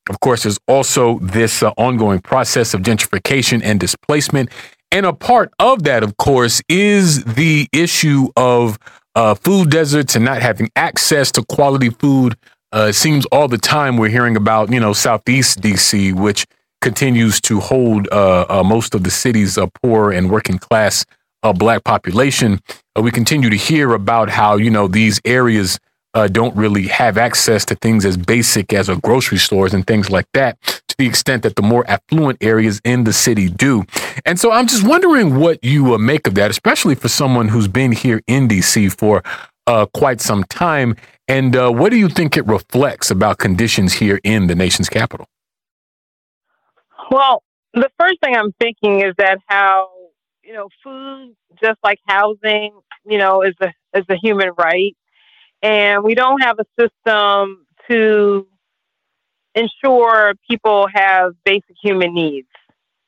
Of 0.10 0.20
course, 0.20 0.44
there's 0.44 0.60
also 0.68 1.20
this 1.20 1.62
uh, 1.64 1.72
ongoing 1.78 2.22
process 2.22 2.74
of 2.74 2.82
gentrification 2.82 3.62
and 3.64 3.80
displacement. 3.80 4.50
And 4.92 5.06
a 5.06 5.14
part 5.14 5.52
of 5.60 5.84
that, 5.84 6.04
of 6.04 6.16
course, 6.18 6.62
is 6.70 7.24
the 7.24 7.68
issue 7.74 8.30
of 8.38 8.78
uh, 9.16 9.36
food 9.36 9.72
deserts 9.72 10.16
and 10.16 10.24
not 10.24 10.42
having 10.42 10.70
access 10.76 11.32
to 11.34 11.44
quality 11.44 11.90
food. 11.90 12.38
Uh, 12.72 12.88
it 12.90 12.94
seems 12.94 13.26
all 13.28 13.48
the 13.48 13.58
time 13.58 13.98
we're 13.98 14.10
hearing 14.10 14.36
about, 14.36 14.72
you 14.72 14.80
know, 14.80 14.94
Southeast 14.94 15.60
DC, 15.62 16.14
which 16.14 16.46
continues 16.86 17.42
to 17.42 17.60
hold 17.60 18.08
uh, 18.12 18.46
uh, 18.48 18.64
most 18.64 18.94
of 18.94 19.04
the 19.04 19.10
city's 19.10 19.58
poor 19.82 20.12
and 20.12 20.30
working 20.30 20.60
class 20.60 21.04
uh, 21.42 21.52
black 21.52 21.84
population, 21.84 22.60
uh, 22.96 23.02
we 23.02 23.10
continue 23.10 23.50
to 23.50 23.56
hear 23.56 23.96
about 23.96 24.30
how 24.30 24.56
you 24.56 24.70
know 24.70 24.88
these 24.88 25.20
areas 25.26 25.80
uh, 26.14 26.28
don't 26.28 26.56
really 26.56 26.86
have 26.86 27.18
access 27.18 27.66
to 27.66 27.74
things 27.74 28.06
as 28.06 28.18
basic 28.18 28.72
as 28.72 28.88
a 28.88 28.98
grocery 28.98 29.40
stores 29.40 29.74
and 29.74 29.88
things 29.88 30.12
like 30.12 30.28
that 30.36 30.62
to 30.62 30.96
the 31.00 31.08
extent 31.08 31.42
that 31.42 31.56
the 31.56 31.64
more 31.64 31.84
affluent 31.88 32.38
areas 32.40 32.80
in 32.84 33.04
the 33.04 33.14
city 33.14 33.50
do. 33.50 33.84
And 34.24 34.40
so 34.40 34.52
I'm 34.52 34.68
just 34.68 34.88
wondering 34.88 35.40
what 35.40 35.64
you 35.64 35.96
uh, 35.96 35.98
make 35.98 36.28
of 36.28 36.36
that, 36.36 36.52
especially 36.52 36.94
for 36.94 37.08
someone 37.08 37.48
who's 37.48 37.68
been 37.68 37.94
here 37.94 38.22
in 38.28 38.48
DC 38.48 38.96
for 38.96 39.24
uh, 39.66 39.88
quite 39.88 40.22
some 40.22 40.44
time. 40.44 40.96
And 41.28 41.56
uh, 41.56 41.72
what 41.72 41.90
do 41.90 41.98
you 41.98 42.10
think 42.10 42.38
it 42.38 42.46
reflects 42.46 43.10
about 43.10 43.40
conditions 43.40 43.94
here 43.94 44.20
in 44.24 44.46
the 44.46 44.54
nation's 44.54 44.88
capital? 44.88 45.28
Well, 47.12 47.44
the 47.74 47.90
first 48.00 48.16
thing 48.24 48.36
I'm 48.36 48.54
thinking 48.60 49.02
is 49.02 49.14
that 49.18 49.40
how 49.48 49.90
you 50.44 50.54
know, 50.54 50.70
food, 50.84 51.36
just 51.62 51.80
like 51.84 52.00
housing, 52.08 52.72
you 53.06 53.18
know, 53.18 53.42
is 53.42 53.56
a 53.62 53.70
is 53.98 54.06
a 54.10 54.16
human 54.16 54.52
right, 54.58 54.96
and 55.62 56.04
we 56.04 56.16
don't 56.16 56.42
have 56.42 56.58
a 56.60 56.66
system 56.80 57.66
to 57.90 58.48
ensure 59.56 60.34
people 60.50 60.88
have 60.94 61.34
basic 61.46 61.76
human 61.82 62.14
needs. 62.14 62.48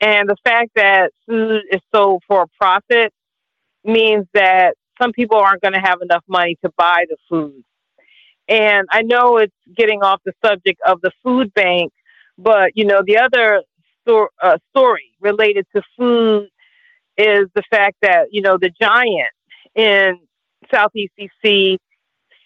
And 0.01 0.29
the 0.29 0.37
fact 0.43 0.71
that 0.75 1.11
food 1.27 1.63
is 1.71 1.81
sold 1.93 2.23
for 2.27 2.43
a 2.43 2.47
profit 2.59 3.13
means 3.83 4.27
that 4.33 4.75
some 5.01 5.11
people 5.11 5.37
aren't 5.37 5.61
going 5.61 5.73
to 5.73 5.79
have 5.79 5.99
enough 6.01 6.23
money 6.27 6.57
to 6.63 6.71
buy 6.77 7.05
the 7.09 7.17
food. 7.29 7.63
And 8.47 8.87
I 8.91 9.01
know 9.03 9.37
it's 9.37 9.53
getting 9.75 10.03
off 10.03 10.21
the 10.25 10.33
subject 10.45 10.79
of 10.85 11.01
the 11.01 11.11
food 11.23 11.53
bank, 11.53 11.93
but 12.37 12.71
you 12.75 12.85
know 12.85 13.01
the 13.05 13.17
other 13.19 13.63
sto- 14.07 14.27
uh, 14.41 14.57
story 14.69 15.11
related 15.19 15.65
to 15.75 15.81
food 15.97 16.49
is 17.17 17.47
the 17.55 17.63
fact 17.69 17.97
that, 18.01 18.27
you 18.31 18.41
know, 18.41 18.57
the 18.57 18.69
giant 18.79 19.31
in 19.75 20.19
Southeast 20.71 21.13
DC 21.19 21.77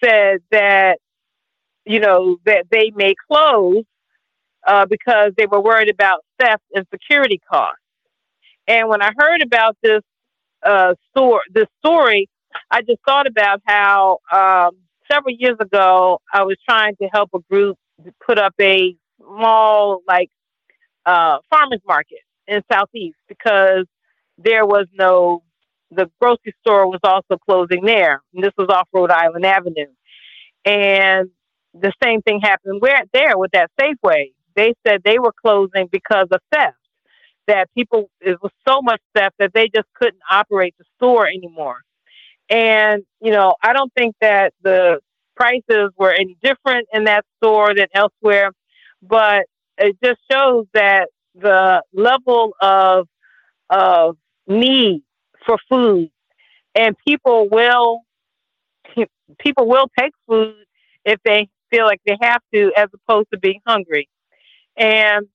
said 0.04 0.40
that, 0.52 1.00
you 1.86 2.00
know, 2.00 2.38
that 2.46 2.66
they 2.72 2.92
may 2.96 3.14
close 3.30 3.84
uh, 4.66 4.86
because 4.86 5.32
they 5.38 5.46
were 5.46 5.62
worried 5.62 5.90
about 5.90 6.24
theft 6.40 6.64
and 6.74 6.86
security 6.94 7.40
costs. 7.50 7.78
And 8.68 8.88
when 8.88 9.02
I 9.02 9.12
heard 9.18 9.42
about 9.42 9.78
this 9.82 10.02
uh, 10.64 10.94
story, 11.10 11.42
this 11.54 11.68
story, 11.84 12.30
I 12.70 12.82
just 12.82 13.00
thought 13.06 13.28
about 13.28 13.62
how 13.66 14.20
um, 14.32 14.78
several 15.12 15.36
years 15.38 15.58
ago 15.60 16.20
I 16.34 16.44
was 16.44 16.58
trying 16.68 16.96
to 17.02 17.08
help 17.08 17.30
a 17.34 17.40
group 17.50 17.78
put 18.26 18.38
up 18.38 18.54
a 18.62 18.96
small, 19.18 20.02
like, 20.08 20.30
uh, 21.06 21.40
farmers 21.50 21.82
market 21.88 22.20
in 22.48 22.62
Southeast 22.72 23.18
because 23.28 23.86
there 24.38 24.66
was 24.66 24.88
no, 24.94 25.44
the 25.92 26.10
grocery 26.20 26.54
store 26.62 26.88
was 26.88 27.00
also 27.04 27.38
closing 27.38 27.86
there. 27.86 28.22
And 28.34 28.44
this 28.44 28.54
was 28.58 28.70
off 28.70 28.88
Rhode 28.94 29.12
Island 29.12 29.46
Avenue. 29.46 29.92
And 30.66 31.30
the 31.74 31.92
same 32.04 32.22
thing 32.22 32.42
happened 32.42 32.82
where 32.82 33.04
there 33.14 33.38
with 33.38 33.52
that 33.52 33.72
Safeway. 33.80 34.34
They 34.56 34.74
said 34.86 35.02
they 35.04 35.20
were 35.20 35.34
closing 35.34 35.88
because 35.92 36.28
of 36.32 36.40
theft. 36.54 36.76
That 37.48 37.74
people, 37.76 38.10
it 38.22 38.42
was 38.42 38.52
so 38.68 38.82
much 38.82 39.02
theft 39.16 39.36
that 39.40 39.54
they 39.54 39.68
just 39.74 39.88
couldn't 39.96 40.22
operate 40.30 40.76
the 40.78 40.86
store 40.96 41.28
anymore. 41.28 41.78
And, 42.50 43.04
you 43.22 43.32
know, 43.32 43.56
I 43.64 43.74
don't 43.74 43.94
think 43.94 44.16
that 44.22 44.54
the 44.62 45.00
prices 45.36 45.92
were 45.98 46.12
any 46.12 46.38
different 46.44 46.88
in 46.94 47.06
that 47.06 47.26
store 47.38 47.74
than 47.74 47.88
elsewhere, 47.94 48.52
but 49.02 49.46
it 49.82 49.98
just 50.04 50.20
shows 50.32 50.66
that 50.74 51.10
the 51.36 51.82
level 51.94 52.54
of 52.62 53.08
of 53.70 54.18
need 54.48 55.04
for 55.46 55.58
food, 55.70 56.10
and 56.76 56.96
people 57.08 57.50
will 57.50 58.02
people 59.40 59.68
will 59.68 59.88
take 59.98 60.14
food 60.28 60.56
if 61.06 61.20
they 61.24 61.48
feel 61.70 61.86
like 61.86 62.02
they 62.06 62.18
have 62.22 62.42
to, 62.54 62.72
as 62.76 62.88
opposed 62.94 63.28
to 63.34 63.40
being 63.40 63.62
hungry. 63.66 64.08
And 64.78 65.28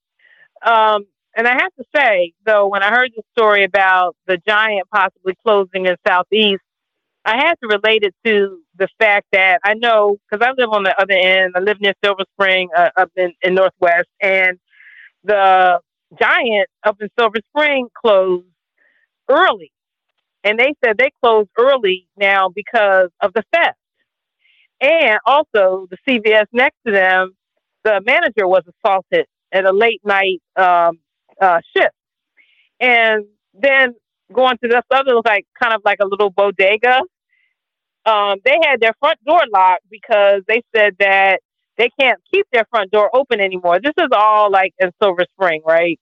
um, 0.65 1.07
and 1.37 1.47
I 1.47 1.53
have 1.53 1.75
to 1.79 1.85
say, 1.95 2.33
though, 2.47 2.69
when 2.69 2.83
I 2.83 2.91
heard 2.91 3.11
the 3.15 3.23
story 3.37 3.65
about 3.65 4.17
the 4.27 4.39
giant 4.47 4.89
possibly 4.93 5.35
closing 5.45 5.87
in 5.87 5.97
Southeast, 6.07 6.63
I 7.27 7.37
had 7.39 7.55
to 7.61 7.67
relate 7.67 8.05
it 8.05 8.15
to 8.25 8.61
the 8.79 8.89
fact 9.01 9.27
that 9.33 9.61
I 9.65 9.75
know 9.75 10.17
because 10.31 10.47
I 10.47 10.53
live 10.57 10.71
on 10.71 10.85
the 10.85 10.99
other 11.01 11.15
end. 11.15 11.55
I 11.57 11.61
live 11.61 11.81
near 11.81 11.93
Silver 12.03 12.25
Spring, 12.35 12.69
uh, 12.77 12.91
up 12.97 13.11
in, 13.17 13.33
in 13.43 13.55
Northwest, 13.57 14.09
and 14.23 14.59
the 15.25 15.81
giant 16.21 16.69
up 16.85 16.97
in 17.01 17.09
Silver 17.19 17.39
Spring 17.51 17.89
closed 18.01 18.47
early. 19.29 19.73
And 20.45 20.59
they 20.59 20.75
said 20.85 20.99
they 20.99 21.11
closed 21.21 21.51
early 21.59 22.09
now 22.17 22.49
because 22.49 23.11
of 23.21 23.33
the 23.33 23.43
theft. 23.53 23.77
And 24.81 25.19
also, 25.27 25.89
the 25.91 25.99
CVS 26.09 26.47
next 26.53 26.77
to 26.87 26.93
them, 26.93 27.33
the 27.83 28.01
manager 28.07 28.47
was 28.47 28.63
assaulted 28.69 29.27
at 29.53 29.65
a 29.65 29.73
late 29.73 30.01
night 30.05 30.43
um, 30.55 31.01
uh, 31.41 31.61
shift. 31.77 31.95
And 32.79 33.25
then 33.55 33.95
going 34.33 34.59
to 34.63 34.69
this 34.69 34.83
other, 34.93 35.17
like 35.25 35.47
kind 35.61 35.75
of 35.75 35.83
like 35.85 35.99
a 36.01 36.07
little 36.07 36.31
bodega, 36.31 37.01
um, 38.07 38.39
they 38.45 38.59
had 38.63 38.81
their 38.81 38.95
front 39.01 39.19
door 39.25 39.43
locked 39.53 39.85
because 39.91 40.43
they 40.49 40.63
said 40.75 40.95
that 41.01 41.41
they 41.77 41.91
can't 42.01 42.21
keep 42.33 42.47
their 42.53 42.65
front 42.71 42.91
door 42.91 43.11
open 43.15 43.41
anymore. 43.41 43.81
This 43.81 43.95
is 43.99 44.09
all 44.13 44.51
like 44.51 44.73
in 44.79 44.91
Silver 45.03 45.27
Spring, 45.35 45.63
right? 45.67 46.01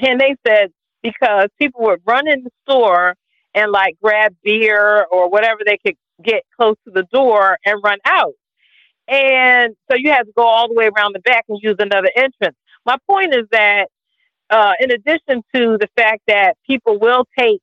And 0.00 0.20
they 0.20 0.36
said 0.46 0.70
because 1.02 1.48
people 1.58 1.82
would 1.82 2.00
run 2.04 2.28
in 2.28 2.44
the 2.44 2.50
store 2.68 3.14
and 3.54 3.70
like 3.70 3.96
grab 4.02 4.34
beer 4.42 5.06
or 5.10 5.30
whatever 5.30 5.60
they 5.64 5.78
could 5.78 5.96
get 6.22 6.42
close 6.58 6.76
to 6.84 6.90
the 6.92 7.04
door 7.12 7.58
and 7.64 7.80
run 7.84 7.98
out. 8.04 8.34
And 9.06 9.76
so 9.90 9.96
you 9.96 10.10
had 10.10 10.24
to 10.24 10.32
go 10.36 10.44
all 10.44 10.68
the 10.68 10.74
way 10.74 10.88
around 10.88 11.14
the 11.14 11.20
back 11.20 11.44
and 11.48 11.58
use 11.62 11.76
another 11.78 12.10
entrance. 12.16 12.56
My 12.86 12.96
point 13.08 13.34
is 13.34 13.46
that, 13.52 13.88
uh, 14.50 14.72
in 14.80 14.90
addition 14.90 15.42
to 15.54 15.78
the 15.78 15.88
fact 15.96 16.22
that 16.26 16.56
people 16.66 16.98
will 16.98 17.24
take, 17.38 17.62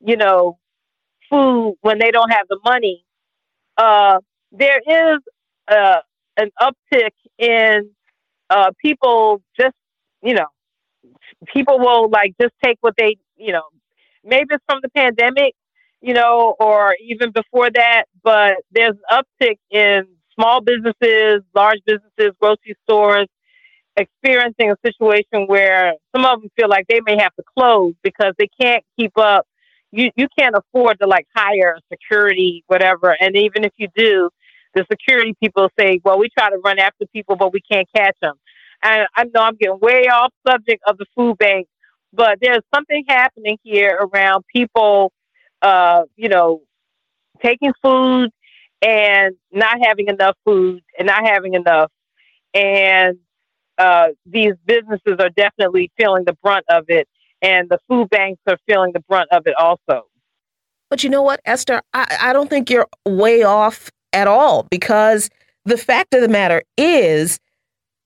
you 0.00 0.16
know, 0.16 0.58
food 1.30 1.76
when 1.80 1.98
they 1.98 2.10
don't 2.10 2.30
have 2.30 2.46
the 2.48 2.58
money, 2.64 3.04
uh, 3.76 4.18
there 4.52 4.80
is 4.86 5.18
uh, 5.68 6.00
an 6.36 6.50
uptick 6.60 7.10
in 7.38 7.90
uh, 8.50 8.70
people 8.80 9.42
just, 9.58 9.74
you 10.22 10.34
know, 10.34 10.46
people 11.52 11.78
will 11.78 12.08
like 12.10 12.34
just 12.40 12.54
take 12.64 12.78
what 12.80 12.94
they, 12.96 13.16
you 13.36 13.52
know, 13.52 13.62
maybe 14.24 14.48
it's 14.52 14.64
from 14.68 14.80
the 14.82 14.88
pandemic, 14.90 15.54
you 16.00 16.14
know, 16.14 16.56
or 16.58 16.96
even 17.02 17.30
before 17.32 17.70
that, 17.70 18.04
but 18.22 18.56
there's 18.72 18.94
an 19.10 19.24
uptick 19.42 19.58
in 19.70 20.06
small 20.34 20.60
businesses, 20.60 21.42
large 21.54 21.80
businesses, 21.86 22.34
grocery 22.40 22.76
stores 22.84 23.26
experiencing 23.96 24.70
a 24.70 24.76
situation 24.86 25.46
where 25.46 25.94
some 26.14 26.24
of 26.24 26.40
them 26.40 26.50
feel 26.56 26.68
like 26.68 26.86
they 26.88 27.00
may 27.04 27.18
have 27.20 27.34
to 27.34 27.42
close 27.56 27.94
because 28.02 28.32
they 28.38 28.48
can't 28.60 28.84
keep 28.98 29.12
up. 29.18 29.46
You 29.92 30.10
you 30.16 30.28
can't 30.38 30.54
afford 30.56 30.98
to 31.00 31.06
like 31.06 31.26
hire 31.34 31.78
security, 31.92 32.64
whatever. 32.66 33.16
And 33.20 33.36
even 33.36 33.64
if 33.64 33.72
you 33.76 33.88
do, 33.96 34.30
the 34.74 34.84
security 34.90 35.34
people 35.42 35.68
say, 35.78 36.00
"Well, 36.04 36.18
we 36.18 36.28
try 36.38 36.50
to 36.50 36.58
run 36.58 36.78
after 36.78 37.06
people, 37.12 37.36
but 37.36 37.52
we 37.52 37.60
can't 37.60 37.88
catch 37.96 38.16
them." 38.20 38.34
And 38.82 39.06
I 39.16 39.24
know 39.24 39.42
I'm 39.42 39.56
getting 39.56 39.78
way 39.80 40.04
off 40.08 40.32
subject 40.48 40.82
of 40.86 40.98
the 40.98 41.06
food 41.16 41.38
bank, 41.38 41.66
but 42.12 42.38
there's 42.40 42.62
something 42.74 43.04
happening 43.08 43.58
here 43.62 43.98
around 44.00 44.44
people, 44.54 45.12
uh, 45.62 46.02
you 46.16 46.28
know, 46.28 46.62
taking 47.42 47.72
food 47.82 48.30
and 48.82 49.36
not 49.52 49.78
having 49.82 50.08
enough 50.08 50.36
food 50.44 50.82
and 50.98 51.06
not 51.06 51.26
having 51.26 51.54
enough. 51.54 51.90
And 52.54 53.18
uh, 53.78 54.08
these 54.26 54.54
businesses 54.66 55.16
are 55.20 55.30
definitely 55.30 55.90
feeling 55.98 56.24
the 56.24 56.34
brunt 56.42 56.64
of 56.68 56.84
it, 56.88 57.08
and 57.42 57.68
the 57.68 57.78
food 57.88 58.10
banks 58.10 58.40
are 58.46 58.58
feeling 58.66 58.92
the 58.92 59.00
brunt 59.00 59.28
of 59.32 59.46
it 59.46 59.54
also. 59.58 60.06
But 60.90 61.04
you 61.04 61.10
know 61.10 61.22
what, 61.22 61.40
Esther? 61.44 61.82
I, 61.92 62.16
I 62.20 62.32
don't 62.32 62.48
think 62.48 62.70
you're 62.70 62.86
way 63.04 63.42
off 63.42 63.90
at 64.12 64.26
all 64.26 64.66
because 64.70 65.28
the 65.64 65.76
fact 65.76 66.14
of 66.14 66.22
the 66.22 66.28
matter 66.28 66.62
is 66.76 67.38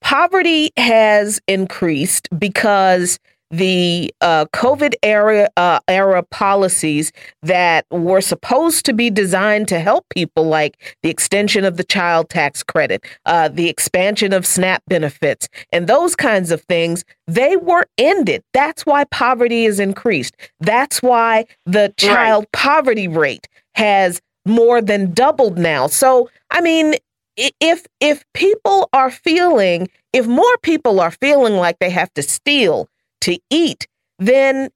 poverty 0.00 0.70
has 0.76 1.40
increased 1.46 2.28
because 2.38 3.18
the 3.52 4.12
uh, 4.22 4.46
COVID 4.46 4.94
era 5.02 5.48
uh, 5.56 5.78
era 5.86 6.22
policies 6.22 7.12
that 7.42 7.84
were 7.90 8.22
supposed 8.22 8.86
to 8.86 8.94
be 8.94 9.10
designed 9.10 9.68
to 9.68 9.78
help 9.78 10.06
people, 10.08 10.44
like 10.44 10.96
the 11.02 11.10
extension 11.10 11.64
of 11.64 11.76
the 11.76 11.84
child 11.84 12.30
tax 12.30 12.62
credit, 12.62 13.04
uh, 13.26 13.48
the 13.48 13.68
expansion 13.68 14.32
of 14.32 14.46
SNAP 14.46 14.82
benefits, 14.88 15.48
and 15.70 15.86
those 15.86 16.16
kinds 16.16 16.50
of 16.50 16.62
things, 16.62 17.04
they 17.26 17.56
were 17.56 17.86
ended. 17.98 18.42
That's 18.54 18.86
why 18.86 19.04
poverty 19.04 19.66
is 19.66 19.78
increased. 19.78 20.34
That's 20.60 21.02
why 21.02 21.44
the 21.66 21.92
child 21.98 22.44
right. 22.44 22.52
poverty 22.52 23.06
rate 23.06 23.48
has 23.74 24.20
more 24.46 24.80
than 24.80 25.12
doubled 25.12 25.58
now. 25.58 25.86
So, 25.86 26.30
I 26.50 26.62
mean, 26.62 26.94
if 27.36 27.86
if 28.00 28.24
people 28.32 28.88
are 28.92 29.10
feeling 29.10 29.88
if 30.12 30.26
more 30.26 30.56
people 30.62 31.00
are 31.00 31.10
feeling 31.10 31.54
like 31.54 31.78
they 31.78 31.90
have 31.90 32.12
to 32.14 32.22
steal 32.22 32.88
to 33.22 33.38
eat, 33.50 33.86
then 34.18 34.70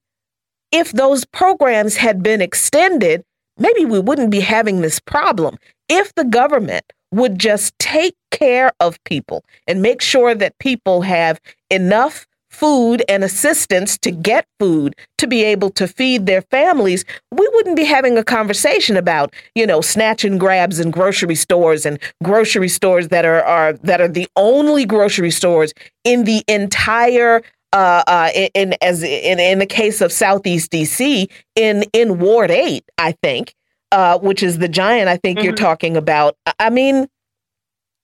if 0.72 0.92
those 0.92 1.24
programs 1.24 1.96
had 1.96 2.22
been 2.22 2.40
extended, 2.40 3.22
maybe 3.58 3.84
we 3.84 4.00
wouldn't 4.00 4.30
be 4.30 4.40
having 4.40 4.80
this 4.80 5.00
problem. 5.00 5.56
If 5.88 6.14
the 6.14 6.24
government 6.24 6.92
would 7.12 7.38
just 7.38 7.78
take 7.78 8.14
care 8.30 8.72
of 8.80 9.02
people 9.04 9.44
and 9.66 9.80
make 9.80 10.02
sure 10.02 10.34
that 10.34 10.58
people 10.58 11.02
have 11.02 11.40
enough 11.70 12.26
food 12.50 13.02
and 13.08 13.22
assistance 13.22 13.98
to 13.98 14.10
get 14.10 14.46
food 14.58 14.94
to 15.18 15.26
be 15.26 15.44
able 15.44 15.68
to 15.70 15.86
feed 15.86 16.24
their 16.26 16.42
families, 16.42 17.04
we 17.30 17.46
wouldn't 17.52 17.76
be 17.76 17.84
having 17.84 18.16
a 18.16 18.24
conversation 18.24 18.96
about, 18.96 19.34
you 19.54 19.66
know, 19.66 19.80
snatch 19.80 20.24
and 20.24 20.40
grabs 20.40 20.80
in 20.80 20.90
grocery 20.90 21.34
stores 21.34 21.84
and 21.84 21.98
grocery 22.24 22.68
stores 22.68 23.08
that 23.08 23.24
are, 23.26 23.42
are 23.44 23.74
that 23.74 24.00
are 24.00 24.08
the 24.08 24.26
only 24.36 24.86
grocery 24.86 25.30
stores 25.30 25.74
in 26.04 26.24
the 26.24 26.42
entire 26.48 27.42
uh, 27.76 28.02
uh, 28.06 28.30
in, 28.34 28.48
in, 28.54 28.74
as 28.80 29.02
in 29.02 29.38
in 29.38 29.58
the 29.58 29.66
case 29.66 30.00
of 30.00 30.10
Southeast 30.10 30.72
DC 30.72 31.30
in 31.56 31.84
in 31.92 32.18
Ward 32.18 32.50
Eight, 32.50 32.84
I 32.96 33.12
think, 33.22 33.54
uh, 33.92 34.18
which 34.18 34.42
is 34.42 34.58
the 34.58 34.68
giant 34.68 35.08
I 35.10 35.18
think 35.18 35.38
mm-hmm. 35.38 35.44
you're 35.44 35.54
talking 35.54 35.94
about. 35.94 36.38
I 36.58 36.70
mean, 36.70 37.06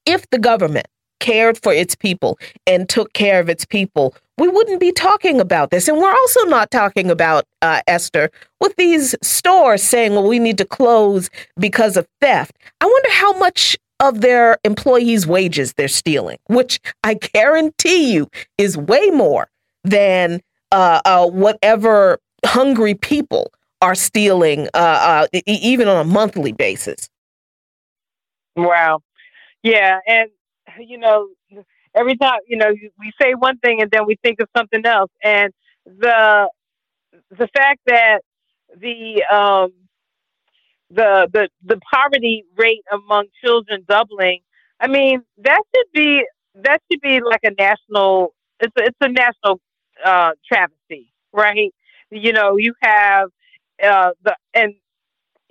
if 0.04 0.28
the 0.28 0.38
government 0.38 0.88
cared 1.20 1.56
for 1.62 1.72
its 1.72 1.94
people 1.94 2.38
and 2.66 2.86
took 2.86 3.14
care 3.14 3.40
of 3.40 3.48
its 3.48 3.64
people, 3.64 4.14
we 4.36 4.46
wouldn't 4.46 4.78
be 4.78 4.92
talking 4.92 5.40
about 5.40 5.70
this. 5.70 5.88
And 5.88 5.96
we're 5.96 6.12
also 6.12 6.44
not 6.46 6.70
talking 6.70 7.10
about 7.10 7.46
uh, 7.62 7.80
Esther 7.86 8.30
with 8.60 8.76
these 8.76 9.14
stores 9.22 9.82
saying, 9.82 10.12
"Well, 10.12 10.28
we 10.28 10.38
need 10.38 10.58
to 10.58 10.66
close 10.66 11.30
because 11.58 11.96
of 11.96 12.06
theft." 12.20 12.58
I 12.82 12.84
wonder 12.84 13.10
how 13.12 13.38
much 13.38 13.78
of 14.00 14.20
their 14.20 14.58
employees' 14.64 15.26
wages 15.26 15.72
they're 15.72 15.88
stealing, 15.88 16.36
which 16.48 16.78
I 17.04 17.14
guarantee 17.14 18.12
you 18.12 18.28
is 18.58 18.76
way 18.76 19.06
more 19.06 19.48
than 19.84 20.40
uh, 20.70 21.00
uh, 21.04 21.26
whatever 21.28 22.18
hungry 22.44 22.94
people 22.94 23.52
are 23.80 23.94
stealing, 23.94 24.68
uh, 24.74 25.26
uh 25.32 25.40
even 25.46 25.88
on 25.88 26.00
a 26.00 26.04
monthly 26.04 26.52
basis. 26.52 27.08
Wow. 28.56 29.00
Yeah. 29.62 29.98
And, 30.06 30.30
you 30.78 30.98
know, 30.98 31.28
every 31.94 32.16
time, 32.16 32.40
you 32.46 32.56
know, 32.56 32.72
we 32.98 33.12
say 33.20 33.34
one 33.34 33.58
thing 33.58 33.80
and 33.80 33.90
then 33.90 34.06
we 34.06 34.16
think 34.22 34.40
of 34.40 34.48
something 34.56 34.84
else. 34.84 35.10
And 35.22 35.52
the, 35.84 36.48
the 37.30 37.48
fact 37.56 37.80
that 37.86 38.20
the, 38.76 39.24
um, 39.32 39.72
the, 40.90 41.28
the, 41.32 41.48
the 41.64 41.80
poverty 41.92 42.44
rate 42.56 42.84
among 42.92 43.26
children 43.42 43.84
doubling, 43.88 44.40
I 44.80 44.88
mean, 44.88 45.22
that 45.38 45.62
should 45.74 45.92
be, 45.92 46.24
that 46.54 46.80
should 46.90 47.00
be 47.00 47.20
like 47.20 47.40
a 47.44 47.52
national, 47.58 48.34
it's 48.60 48.74
a, 48.78 48.84
it's 48.84 48.96
a 49.00 49.08
national 49.08 49.60
uh, 50.04 50.32
travesty, 50.46 51.12
right? 51.32 51.74
You 52.10 52.32
know, 52.32 52.56
you 52.56 52.74
have 52.82 53.28
uh, 53.82 54.10
the 54.22 54.36
and 54.54 54.74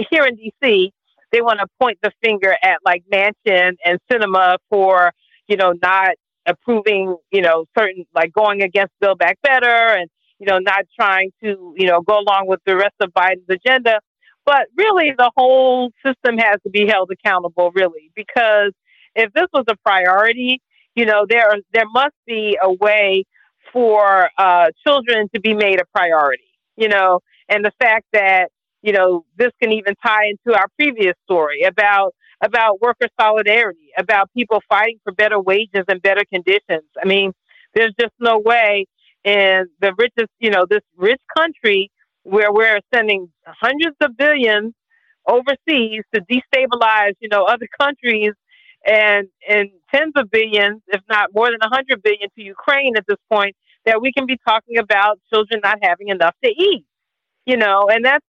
here 0.10 0.26
in 0.26 0.38
DC, 0.38 0.92
they 1.32 1.42
want 1.42 1.60
to 1.60 1.68
point 1.80 2.00
the 2.02 2.12
finger 2.24 2.56
at 2.62 2.80
like 2.86 3.04
Manchin 3.12 3.74
and 3.86 4.00
Sinema 4.12 4.58
for 4.70 5.12
you 5.48 5.58
know 5.58 5.74
not 5.82 6.12
approving 6.46 7.16
you 7.32 7.42
know 7.42 7.66
certain 7.78 8.06
like 8.14 8.34
going 8.34 8.62
against 8.62 8.94
Build 9.00 9.20
Back 9.20 9.38
Better 9.42 9.68
and 9.68 10.10
you 10.40 10.48
know 10.48 10.60
not 10.60 10.86
trying 11.00 11.32
to 11.44 11.74
you 11.78 11.88
know 11.88 12.02
go 12.02 12.20
along 12.20 12.46
with 12.48 12.60
the 12.66 12.76
rest 12.76 12.96
of 13.00 13.12
Biden's 13.14 13.50
agenda. 13.50 14.00
But 14.46 14.68
really, 14.76 15.14
the 15.16 15.32
whole 15.36 15.92
system 16.06 16.38
has 16.40 16.56
to 16.64 16.72
be 16.72 16.88
held 16.88 17.12
accountable, 17.12 17.72
really, 17.76 18.12
because 18.16 18.74
if 19.16 19.32
this 19.34 19.46
was 19.54 19.66
a 19.70 19.76
priority, 19.78 20.62
you 20.96 21.06
know, 21.06 21.26
there 21.30 21.52
there 21.74 21.86
must 21.94 22.16
be 22.26 22.58
a 22.62 22.72
way 22.72 23.26
for 23.74 24.30
uh, 24.38 24.68
children 24.86 25.30
to 25.34 25.40
be 25.40 25.54
made 25.54 25.80
a 25.80 25.86
priority, 25.94 26.44
you 26.76 26.90
know, 26.90 27.20
and 27.50 27.64
the 27.64 27.72
fact 27.80 28.06
that, 28.14 28.50
you 28.82 28.94
know, 28.94 29.26
this 29.38 29.52
can 29.62 29.72
even 29.72 29.96
tie 30.04 30.28
into 30.28 30.58
our 30.58 30.68
previous 30.78 31.14
story 31.24 31.64
about 31.64 32.14
about 32.44 32.82
worker 32.82 33.08
solidarity, 33.20 33.92
about 33.98 34.32
people 34.34 34.62
fighting 34.68 35.00
for 35.04 35.14
better 35.14 35.40
wages 35.40 35.84
and 35.88 36.02
better 36.02 36.24
conditions. 36.26 36.90
I 37.02 37.06
mean, 37.06 37.34
there's 37.76 37.94
just 38.00 38.14
no 38.20 38.40
way 38.40 38.88
in 39.24 39.68
the 39.80 39.94
richest, 39.98 40.32
you 40.40 40.50
know, 40.50 40.66
this 40.68 40.82
rich 40.98 41.22
country 41.38 41.92
where 42.24 42.52
we're 42.52 42.80
sending 42.94 43.30
hundreds 43.46 43.96
of 44.02 44.18
billions 44.18 44.74
overseas 45.28 46.04
to 46.14 46.22
destabilize, 46.22 47.14
you 47.20 47.30
know, 47.30 47.44
other 47.44 47.68
countries 47.80 48.34
and 48.86 49.28
and 49.48 49.70
tens 49.94 50.14
of 50.16 50.32
billions, 50.32 50.82
if 50.88 51.02
not 51.10 51.30
more 51.34 51.52
than 51.52 51.60
a 51.62 51.70
hundred 51.70 52.02
billion, 52.02 52.30
to 52.36 52.42
Ukraine 52.42 52.98
at 52.98 53.06
this 53.08 53.18
point, 53.32 53.56
that 53.86 54.02
we 54.02 54.12
can 54.14 54.26
be 54.26 54.38
talking 54.48 54.78
about 54.78 55.20
children 55.34 55.62
not 55.64 55.80
having 55.82 56.10
enough 56.10 56.36
to 56.44 56.50
eat. 56.50 56.86
You 57.46 57.58
know, 57.58 57.88
and 57.92 58.06
that's 58.06 58.26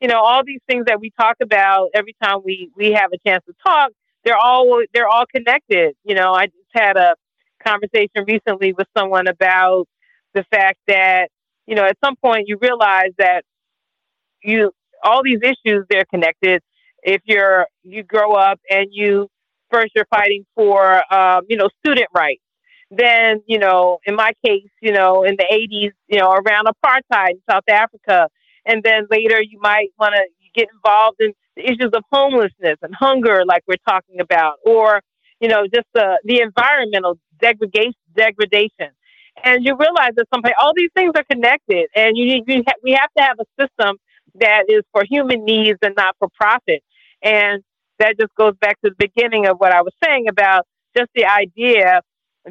you 0.00 0.08
know 0.08 0.20
all 0.20 0.42
these 0.44 0.60
things 0.68 0.86
that 0.86 1.00
we 1.00 1.10
talk 1.18 1.36
about 1.42 1.90
every 1.94 2.16
time 2.22 2.38
we 2.44 2.70
we 2.76 2.92
have 2.92 3.10
a 3.12 3.18
chance 3.28 3.44
to 3.46 3.54
talk. 3.64 3.90
They're 4.24 4.36
all 4.36 4.82
they're 4.92 5.08
all 5.08 5.24
connected. 5.34 5.94
You 6.04 6.14
know, 6.16 6.32
I 6.32 6.46
just 6.46 6.56
had 6.72 6.96
a 6.96 7.14
conversation 7.64 8.24
recently 8.26 8.72
with 8.72 8.86
someone 8.96 9.28
about 9.28 9.86
the 10.34 10.44
fact 10.50 10.78
that 10.88 11.28
you 11.66 11.74
know 11.74 11.84
at 11.84 11.96
some 12.04 12.16
point 12.16 12.48
you 12.48 12.58
realize 12.60 13.12
that 13.18 13.44
you 14.42 14.72
all 15.02 15.22
these 15.22 15.40
issues 15.42 15.84
they're 15.88 16.04
connected 16.12 16.62
if 17.02 17.20
you're 17.24 17.66
you 17.82 18.02
grow 18.02 18.32
up 18.32 18.60
and 18.70 18.88
you 18.90 19.28
first 19.70 19.92
you're 19.94 20.06
fighting 20.10 20.44
for 20.54 21.02
um, 21.12 21.42
you 21.48 21.56
know 21.56 21.68
student 21.84 22.08
rights 22.14 22.42
then 22.98 23.42
you 23.46 23.58
know 23.58 23.98
in 24.06 24.14
my 24.16 24.32
case 24.44 24.68
you 24.80 24.92
know 24.92 25.24
in 25.24 25.36
the 25.36 25.46
80s 25.52 25.92
you 26.08 26.18
know 26.20 26.30
around 26.32 26.66
apartheid 26.68 27.30
in 27.30 27.42
south 27.50 27.68
africa. 27.68 28.28
And 28.66 28.82
then 28.82 29.06
later 29.10 29.40
you 29.42 29.60
might 29.60 29.90
want 29.98 30.14
to 30.14 30.22
get 30.54 30.68
involved 30.74 31.18
in 31.20 31.32
the 31.56 31.64
issues 31.64 31.90
of 31.94 32.02
homelessness 32.12 32.78
and 32.82 32.94
hunger 32.94 33.44
like 33.46 33.62
we're 33.68 33.76
talking 33.88 34.20
about 34.20 34.54
or 34.64 35.00
you 35.40 35.48
know 35.48 35.64
just 35.72 35.86
the 35.94 36.18
the 36.24 36.40
environmental 36.40 37.18
degradation 37.40 37.94
degradation. 38.16 38.90
And 39.44 39.64
you 39.64 39.76
realize 39.76 40.12
that 40.16 40.26
some 40.34 40.42
all 40.60 40.72
these 40.76 40.90
things 40.94 41.12
are 41.16 41.24
connected 41.30 41.88
and 41.94 42.16
you 42.16 42.26
need 42.26 42.44
you 42.46 42.62
ha- 42.66 42.74
we 42.82 42.92
have 42.92 43.10
to 43.16 43.22
have 43.22 43.36
a 43.40 43.46
system 43.62 43.96
that 44.40 44.64
is 44.68 44.82
for 44.92 45.04
human 45.08 45.44
needs 45.44 45.78
and 45.82 45.94
not 45.96 46.16
for 46.18 46.28
profit. 46.38 46.82
And 47.22 47.62
that 47.98 48.18
just 48.18 48.34
goes 48.36 48.54
back 48.60 48.80
to 48.82 48.90
the 48.90 48.96
beginning 48.98 49.46
of 49.46 49.58
what 49.58 49.72
I 49.72 49.82
was 49.82 49.92
saying 50.04 50.28
about 50.28 50.66
just 50.96 51.10
the 51.14 51.26
idea 51.26 52.00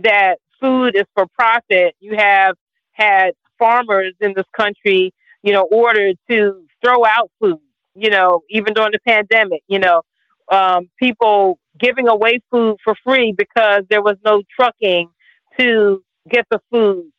that 0.04 0.38
food 0.62 0.96
is 0.96 1.06
for 1.14 1.26
profit. 1.38 1.96
You 2.00 2.16
have 2.18 2.56
had 2.94 3.32
farmers 3.58 4.14
in 4.20 4.34
this 4.36 4.46
country, 4.56 5.14
you 5.44 5.54
know, 5.54 5.64
ordered 5.72 6.18
to 6.30 6.66
throw 6.84 7.06
out 7.06 7.32
food, 7.42 7.60
you 7.96 8.10
know, 8.10 8.42
even 8.50 8.74
during 8.74 8.92
the 8.92 9.00
pandemic, 9.08 9.64
you 9.68 9.80
know, 9.80 10.02
um, 10.52 10.90
people 11.00 11.60
giving 11.80 12.08
away 12.08 12.40
food 12.52 12.78
for 12.84 12.96
free 13.04 13.34
because 13.36 13.84
there 13.90 14.02
was 14.02 14.18
no 14.24 14.44
trucking 14.56 15.10
to 15.60 16.04
get 16.30 16.46
the 16.52 16.60
food 16.72 17.12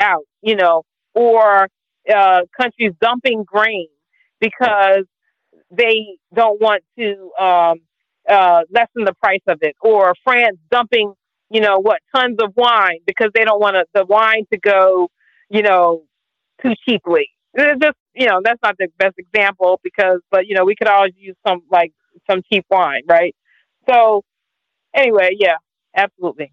out, 0.00 0.24
you 0.42 0.56
know, 0.56 0.82
or 1.14 1.68
uh, 2.12 2.40
countries 2.58 2.92
dumping 3.00 3.44
grain 3.44 3.88
because 4.40 5.04
they 5.70 6.16
don't 6.34 6.60
want 6.60 6.82
to 6.98 7.30
um, 7.40 7.78
uh, 8.28 8.62
lessen 8.70 9.04
the 9.04 9.14
price 9.22 9.40
of 9.46 9.58
it, 9.62 9.76
or 9.80 10.14
France 10.24 10.58
dumping, 10.70 11.14
you 11.52 11.60
know, 11.60 11.78
what 11.78 12.00
tons 12.14 12.38
of 12.42 12.52
wine 12.56 12.98
because 13.06 13.30
they 13.34 13.44
don't 13.44 13.60
want 13.60 13.76
the 13.94 14.04
wine 14.04 14.46
to 14.52 14.58
go, 14.58 15.08
you 15.50 15.62
know, 15.62 16.04
too 16.62 16.74
cheaply. 16.88 17.28
Just 17.56 17.96
you 18.14 18.26
know 18.26 18.40
that's 18.42 18.60
not 18.62 18.76
the 18.78 18.88
best 18.98 19.14
example 19.18 19.78
because, 19.82 20.20
but 20.30 20.46
you 20.46 20.54
know, 20.54 20.64
we 20.64 20.74
could 20.74 20.88
always 20.88 21.12
use 21.16 21.36
some 21.46 21.62
like 21.70 21.92
some 22.30 22.40
cheap 22.50 22.64
wine, 22.70 23.02
right? 23.06 23.34
So 23.88 24.22
anyway, 24.94 25.36
yeah, 25.38 25.56
absolutely. 25.94 26.52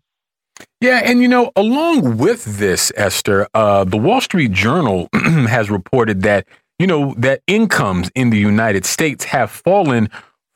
Yeah, 0.82 1.02
and 1.04 1.22
you 1.22 1.28
know, 1.28 1.52
along 1.56 2.18
with 2.18 2.44
this, 2.58 2.92
Esther, 2.96 3.48
uh, 3.54 3.84
the 3.84 3.98
Wall 3.98 4.22
Street 4.22 4.52
Journal 4.52 5.10
has 5.14 5.70
reported 5.70 6.22
that 6.24 6.48
you 6.78 6.88
know 6.88 7.14
that 7.18 7.42
incomes 7.48 8.10
in 8.16 8.30
the 8.30 8.38
United 8.38 8.86
States 8.86 9.26
have 9.26 9.52
fallen 9.52 10.10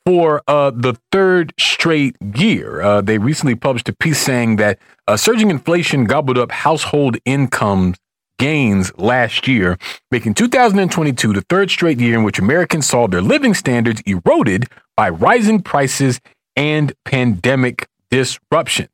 for 0.05 0.41
uh, 0.47 0.71
the 0.71 0.97
third 1.11 1.53
straight 1.59 2.15
year. 2.35 2.81
Uh, 2.81 3.01
they 3.01 3.17
recently 3.17 3.55
published 3.55 3.89
a 3.89 3.93
piece 3.93 4.19
saying 4.19 4.57
that 4.57 4.79
uh, 5.07 5.17
surging 5.17 5.49
inflation 5.49 6.05
gobbled 6.05 6.37
up 6.37 6.51
household 6.51 7.17
income 7.25 7.95
gains 8.37 8.91
last 8.97 9.47
year, 9.47 9.77
making 10.11 10.33
2022 10.33 11.33
the 11.33 11.41
third 11.41 11.69
straight 11.69 11.99
year 11.99 12.17
in 12.17 12.23
which 12.23 12.39
Americans 12.39 12.87
saw 12.87 13.07
their 13.07 13.21
living 13.21 13.53
standards 13.53 14.01
eroded 14.05 14.67
by 14.97 15.09
rising 15.09 15.61
prices 15.61 16.19
and 16.55 16.93
pandemic 17.05 17.87
disruption. 18.09 18.87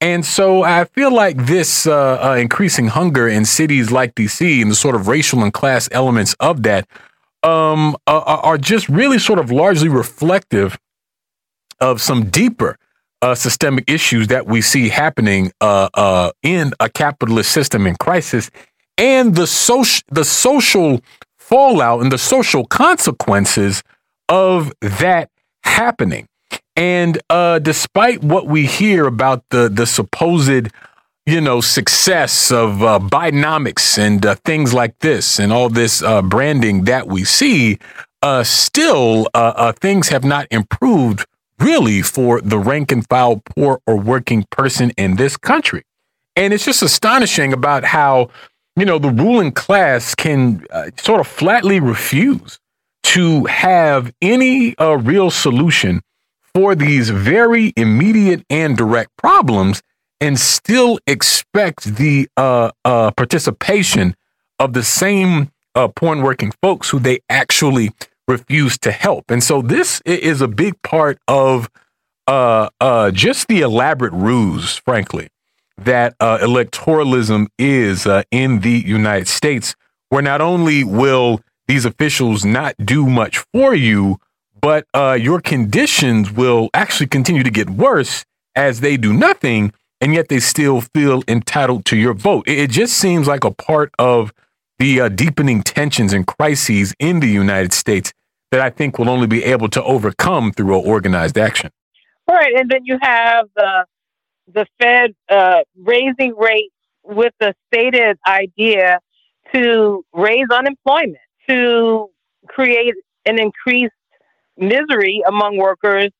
And 0.00 0.24
so 0.26 0.62
I 0.62 0.84
feel 0.84 1.12
like 1.12 1.46
this 1.46 1.86
uh, 1.86 2.18
uh, 2.22 2.34
increasing 2.34 2.88
hunger 2.88 3.26
in 3.28 3.44
cities 3.44 3.90
like 3.90 4.14
DC 4.14 4.60
and 4.60 4.70
the 4.70 4.74
sort 4.74 4.94
of 4.94 5.08
racial 5.08 5.42
and 5.42 5.52
class 5.52 5.88
elements 5.90 6.34
of 6.38 6.62
that 6.64 6.86
um, 7.42 7.96
uh, 8.06 8.40
are 8.42 8.58
just 8.58 8.88
really 8.88 9.18
sort 9.18 9.38
of 9.38 9.50
largely 9.50 9.88
reflective 9.88 10.78
of 11.80 12.00
some 12.00 12.30
deeper 12.30 12.76
uh, 13.22 13.34
systemic 13.34 13.84
issues 13.90 14.28
that 14.28 14.46
we 14.46 14.60
see 14.60 14.88
happening 14.88 15.52
uh, 15.60 15.88
uh, 15.94 16.30
in 16.42 16.72
a 16.80 16.88
capitalist 16.88 17.50
system 17.50 17.86
in 17.86 17.96
crisis, 17.96 18.50
and 18.98 19.34
the 19.34 19.46
social 19.46 20.02
the 20.10 20.24
social 20.24 21.00
fallout 21.36 22.02
and 22.02 22.12
the 22.12 22.18
social 22.18 22.66
consequences 22.66 23.82
of 24.28 24.72
that 24.80 25.30
happening. 25.64 26.28
And 26.76 27.20
uh, 27.30 27.58
despite 27.58 28.22
what 28.22 28.46
we 28.46 28.66
hear 28.66 29.06
about 29.06 29.44
the 29.50 29.68
the 29.68 29.86
supposed, 29.86 30.68
you 31.26 31.40
know, 31.40 31.60
success 31.60 32.52
of 32.52 32.82
uh, 32.82 33.00
Bidenomics 33.00 33.98
and 33.98 34.24
uh, 34.24 34.36
things 34.44 34.72
like 34.72 34.96
this, 35.00 35.40
and 35.40 35.52
all 35.52 35.68
this 35.68 36.00
uh, 36.00 36.22
branding 36.22 36.84
that 36.84 37.08
we 37.08 37.24
see, 37.24 37.78
uh, 38.22 38.44
still 38.44 39.28
uh, 39.34 39.52
uh, 39.56 39.72
things 39.72 40.08
have 40.08 40.24
not 40.24 40.46
improved 40.52 41.26
really 41.58 42.00
for 42.00 42.40
the 42.40 42.58
rank 42.58 42.92
and 42.92 43.06
file 43.08 43.42
poor 43.56 43.80
or 43.86 43.96
working 43.96 44.44
person 44.50 44.90
in 44.96 45.16
this 45.16 45.36
country. 45.36 45.82
And 46.36 46.54
it's 46.54 46.64
just 46.64 46.82
astonishing 46.82 47.52
about 47.52 47.82
how 47.82 48.30
you 48.76 48.84
know 48.84 48.98
the 48.98 49.10
ruling 49.10 49.52
class 49.52 50.14
can 50.14 50.64
sort 50.98 51.20
of 51.20 51.26
flatly 51.26 51.80
refuse 51.80 52.60
to 53.02 53.46
have 53.46 54.12
any 54.20 54.74
real 54.78 55.30
solution 55.30 56.02
for 56.54 56.74
these 56.74 57.08
very 57.08 57.72
immediate 57.76 58.44
and 58.50 58.76
direct 58.76 59.16
problems 59.16 59.82
and 60.20 60.38
still 60.38 60.98
expect 61.06 61.96
the 61.96 62.28
uh, 62.36 62.70
uh, 62.84 63.10
participation 63.12 64.14
of 64.58 64.72
the 64.72 64.82
same 64.82 65.50
uh, 65.74 65.88
porn 65.88 66.22
working 66.22 66.52
folks 66.62 66.90
who 66.90 66.98
they 66.98 67.18
actually 67.28 67.90
refuse 68.26 68.78
to 68.78 68.90
help. 68.90 69.30
And 69.30 69.42
so 69.42 69.62
this 69.62 70.00
is 70.04 70.40
a 70.40 70.48
big 70.48 70.80
part 70.82 71.18
of 71.28 71.68
uh, 72.26 72.70
uh, 72.80 73.10
just 73.12 73.46
the 73.46 73.60
elaborate 73.60 74.12
ruse, 74.12 74.76
frankly, 74.76 75.28
that 75.78 76.16
uh, 76.18 76.38
electoralism 76.38 77.46
is 77.58 78.06
in 78.30 78.60
the 78.60 78.82
United 78.84 79.28
States, 79.28 79.76
where 80.08 80.22
not 80.22 80.40
only 80.40 80.82
will 80.82 81.40
these 81.68 81.84
officials 81.84 82.44
not 82.44 82.74
do 82.84 83.06
much 83.06 83.38
for 83.52 83.74
you, 83.74 84.18
but 84.60 84.86
uh, 84.94 85.16
your 85.20 85.40
conditions 85.40 86.32
will 86.32 86.70
actually 86.74 87.06
continue 87.06 87.42
to 87.42 87.50
get 87.50 87.70
worse 87.70 88.24
as 88.54 88.80
they 88.80 88.96
do 88.96 89.12
nothing, 89.12 89.72
and 90.00 90.14
yet 90.14 90.28
they 90.28 90.40
still 90.40 90.80
feel 90.80 91.22
entitled 91.26 91.84
to 91.86 91.96
your 91.96 92.14
vote. 92.14 92.44
It, 92.46 92.70
just 92.70 92.96
seems 92.96 93.26
like 93.26 93.44
a 93.44 93.50
part 93.50 93.92
of 93.98 94.32
the 94.78 95.00
uh, 95.00 95.08
deepening 95.08 95.62
tensions 95.62 96.12
and 96.12 96.26
crises 96.26 96.94
in 96.98 97.20
the 97.20 97.28
United 97.28 97.72
States 97.72 98.12
that 98.50 98.60
I 98.60 98.70
think 98.70 98.98
will 98.98 99.08
only 99.08 99.26
be 99.26 99.42
able 99.44 99.68
to 99.70 99.82
overcome 99.82 100.52
through 100.52 100.76
organized 100.76 101.38
action. 101.38 101.70
All 102.28 102.34
right, 102.34 102.54
and 102.56 102.70
then 102.70 102.84
you 102.84 102.98
have 103.00 103.46
the 103.54 103.84
the 104.52 104.66
Fed 104.80 105.14
uh, 105.28 105.62
raising 105.76 106.34
rates 106.36 106.74
with 107.02 107.32
the 107.40 107.54
stated 107.66 108.16
idea 108.26 109.00
to 109.52 110.04
raise 110.12 110.46
unemployment, 110.52 111.18
to 111.48 112.10
create 112.48 112.94
an 113.24 113.40
increased 113.40 113.92
misery 114.56 115.22
among 115.26 115.56
workers 115.56 116.10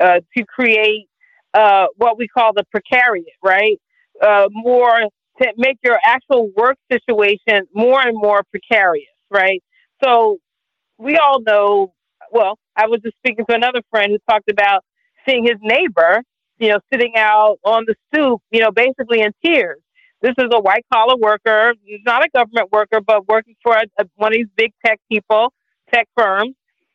uh, 0.00 0.20
to 0.36 0.44
create 0.44 1.08
uh, 1.54 1.86
what 1.96 2.18
we 2.18 2.28
call 2.28 2.52
the 2.54 2.64
precariat, 2.74 3.24
right? 3.44 3.80
Uh, 4.22 4.48
more 4.52 5.00
to 5.42 5.48
make 5.56 5.78
your 5.84 5.98
actual 6.04 6.50
work 6.56 6.76
situation 6.92 7.66
more 7.74 8.00
and 8.00 8.14
more 8.16 8.42
precarious, 8.52 9.08
right? 9.30 9.62
So 10.04 10.38
we 10.98 11.16
all 11.18 11.40
know. 11.42 11.94
Well, 12.32 12.58
I 12.76 12.86
was 12.88 13.00
just 13.02 13.16
speaking 13.18 13.46
to 13.48 13.54
another 13.56 13.82
friend 13.90 14.12
who 14.12 14.18
talked 14.30 14.50
about 14.50 14.84
seeing 15.28 15.44
his 15.44 15.56
neighbor, 15.62 16.22
you 16.58 16.70
know, 16.70 16.80
sitting 16.92 17.14
out 17.16 17.58
on 17.64 17.84
the 17.86 17.94
stoop, 18.12 18.40
you 18.50 18.60
know, 18.60 18.70
basically 18.72 19.20
in 19.22 19.32
tears. 19.44 19.78
This 20.22 20.34
is 20.38 20.48
a 20.52 20.60
white 20.60 20.84
collar 20.92 21.16
worker. 21.18 21.74
He's 21.84 22.00
not 22.06 22.24
a 22.24 22.28
government 22.34 22.72
worker, 22.72 23.00
but 23.06 23.28
working 23.28 23.56
for 23.62 23.74
a, 23.76 23.84
a, 23.98 24.06
one 24.16 24.32
of 24.32 24.36
these 24.38 24.48
big 24.56 24.72
tech 24.84 25.00
people, 25.10 25.52
tech 25.92 26.08
firms 26.16 26.50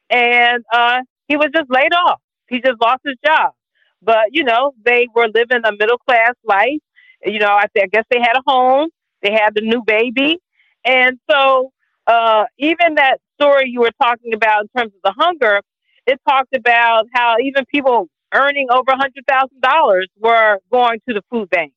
and 0.10 0.64
uh, 0.74 1.00
he 1.28 1.38
was 1.38 1.50
just 1.56 1.70
laid 1.72 1.94
off. 1.94 2.22
He 2.50 2.62
just 2.62 2.82
lost 2.82 3.02
his 3.06 3.16
job. 3.26 3.54
But 4.02 4.28
you 4.32 4.44
know, 4.44 4.74
they 4.86 5.08
were 5.16 5.28
living 5.34 5.62
a 5.66 5.72
middle 5.72 5.98
class 6.00 6.34
life. 6.44 6.82
You 7.26 7.40
know, 7.40 7.48
I, 7.50 7.66
I 7.78 7.88
guess 7.92 8.06
they 8.10 8.20
had 8.20 8.38
a 8.38 8.44
home. 8.48 8.90
They 9.22 9.32
had 9.32 9.56
the 9.56 9.62
new 9.62 9.84
baby, 9.86 10.40
and 10.86 11.20
so 11.30 11.72
uh, 12.08 12.46
even 12.60 12.96
that 12.96 13.20
story 13.42 13.70
you 13.70 13.82
were 13.82 13.92
talking 14.02 14.34
about 14.34 14.64
in 14.64 14.68
terms 14.78 14.94
of 14.96 15.02
the 15.04 15.14
hunger, 15.18 15.62
it 16.06 16.20
talked 16.28 16.56
about 16.56 17.06
how 17.14 17.36
even 17.42 17.66
people 17.74 18.08
earning 18.34 18.68
over 18.72 18.92
a 18.92 18.98
hundred 18.98 19.26
thousand 19.28 19.62
dollars 19.62 20.08
were 20.20 20.60
going 20.72 21.00
to 21.08 21.14
the 21.16 21.22
food 21.32 21.50
bank 21.50 21.74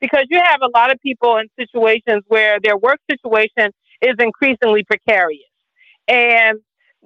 because 0.00 0.24
you 0.30 0.40
have 0.44 0.60
a 0.62 0.68
lot 0.76 0.92
of 0.92 1.00
people 1.00 1.36
in 1.38 1.48
situations 1.58 2.22
where 2.28 2.58
their 2.62 2.76
work 2.76 2.98
situation 3.10 3.72
is 4.02 4.14
increasingly 4.18 4.84
precarious, 4.84 5.42
and 6.08 6.58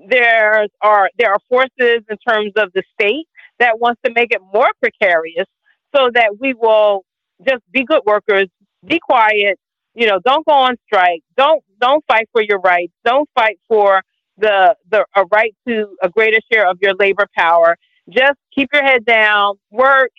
there 0.08 0.66
are 0.82 1.10
there 1.18 1.32
are 1.32 1.38
forces 1.48 2.02
in 2.10 2.16
terms 2.28 2.52
of 2.56 2.72
the 2.74 2.82
state 3.00 3.26
that 3.60 3.80
wants 3.80 4.00
to 4.04 4.12
make 4.14 4.32
it 4.32 4.40
more 4.52 4.70
precarious 4.80 5.46
so 5.94 6.10
that 6.14 6.38
we 6.40 6.54
will 6.54 7.04
just 7.46 7.62
be 7.72 7.84
good 7.84 8.02
workers, 8.06 8.48
be 8.86 8.98
quiet, 9.00 9.58
you 9.94 10.06
know, 10.06 10.18
don't 10.24 10.46
go 10.46 10.52
on 10.52 10.76
strike, 10.86 11.22
don't 11.36 11.62
don't 11.80 12.04
fight 12.08 12.28
for 12.32 12.42
your 12.42 12.60
rights, 12.60 12.92
don't 13.04 13.28
fight 13.34 13.58
for 13.68 14.02
the 14.38 14.76
the 14.90 15.04
a 15.16 15.24
right 15.32 15.54
to 15.68 15.96
a 16.02 16.08
greater 16.08 16.38
share 16.52 16.68
of 16.68 16.78
your 16.82 16.94
labor 16.94 17.26
power. 17.36 17.76
Just 18.10 18.38
keep 18.54 18.68
your 18.72 18.84
head 18.84 19.04
down, 19.04 19.56
work, 19.70 20.10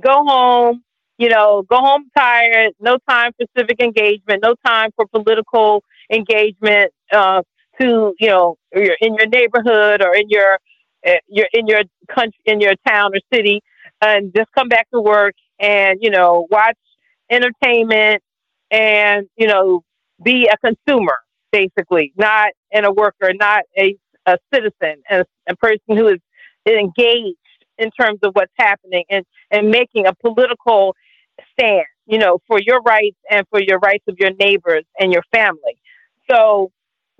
go 0.00 0.24
home, 0.26 0.82
you 1.18 1.28
know, 1.28 1.62
go 1.68 1.78
home 1.78 2.10
tired, 2.16 2.72
no 2.80 2.98
time 3.08 3.32
for 3.38 3.46
civic 3.58 3.80
engagement, 3.80 4.42
no 4.42 4.54
time 4.66 4.90
for 4.96 5.06
political 5.06 5.82
engagement, 6.10 6.92
uh, 7.12 7.42
to 7.80 8.14
you 8.20 8.28
know 8.28 8.56
in 8.72 9.14
your 9.14 9.26
neighborhood 9.26 10.02
or 10.02 10.14
in 10.14 10.28
your 10.28 10.58
uh, 11.06 11.14
you're 11.28 11.48
in 11.52 11.66
your 11.66 11.82
country 12.14 12.38
in 12.46 12.60
your 12.60 12.74
town 12.86 13.12
or 13.14 13.20
city 13.32 13.62
and 14.00 14.32
just 14.34 14.50
come 14.56 14.68
back 14.68 14.88
to 14.92 15.00
work 15.00 15.34
and 15.60 15.98
you 16.02 16.10
know 16.10 16.46
watch 16.50 16.78
entertainment 17.30 18.22
and 18.70 19.26
you 19.36 19.46
know 19.46 19.82
be 20.22 20.48
a 20.52 20.56
consumer 20.58 21.16
basically 21.52 22.12
not 22.16 22.50
and 22.72 22.86
a 22.86 22.92
worker 22.92 23.32
not 23.34 23.62
a, 23.78 23.96
a 24.26 24.38
citizen 24.52 25.02
and 25.10 25.22
a, 25.48 25.52
a 25.52 25.56
person 25.56 25.96
who 25.96 26.08
is 26.08 26.18
engaged 26.66 27.36
in 27.78 27.90
terms 27.92 28.18
of 28.22 28.30
what's 28.34 28.52
happening 28.58 29.04
and 29.10 29.24
and 29.50 29.70
making 29.70 30.06
a 30.06 30.14
political 30.14 30.94
stand 31.52 31.84
you 32.06 32.18
know, 32.18 32.38
for 32.46 32.58
your 32.60 32.80
rights 32.82 33.16
and 33.30 33.46
for 33.50 33.60
your 33.60 33.78
rights 33.78 34.04
of 34.08 34.16
your 34.18 34.32
neighbors 34.34 34.84
and 34.98 35.12
your 35.12 35.22
family. 35.32 35.76
So 36.30 36.70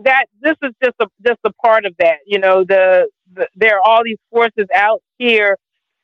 that 0.00 0.26
this 0.40 0.56
is 0.62 0.72
just 0.82 0.96
a 1.00 1.06
just 1.26 1.38
a 1.44 1.52
part 1.54 1.86
of 1.86 1.94
that. 1.98 2.18
You 2.26 2.38
know, 2.38 2.64
the, 2.64 3.08
the 3.32 3.48
there 3.54 3.76
are 3.78 3.82
all 3.84 4.02
these 4.04 4.18
forces 4.30 4.66
out 4.74 5.02
here, 5.18 5.56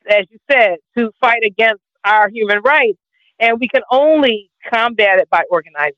as 0.09 0.27
you 0.31 0.39
said, 0.51 0.77
to 0.97 1.11
fight 1.21 1.43
against 1.45 1.83
our 2.05 2.29
human 2.29 2.61
rights, 2.63 2.99
and 3.39 3.61
we 3.61 3.69
can 3.69 3.83
only 3.91 4.51
combat 4.69 5.19
it 5.19 5.29
by 5.31 5.43
organizing. 5.51 5.95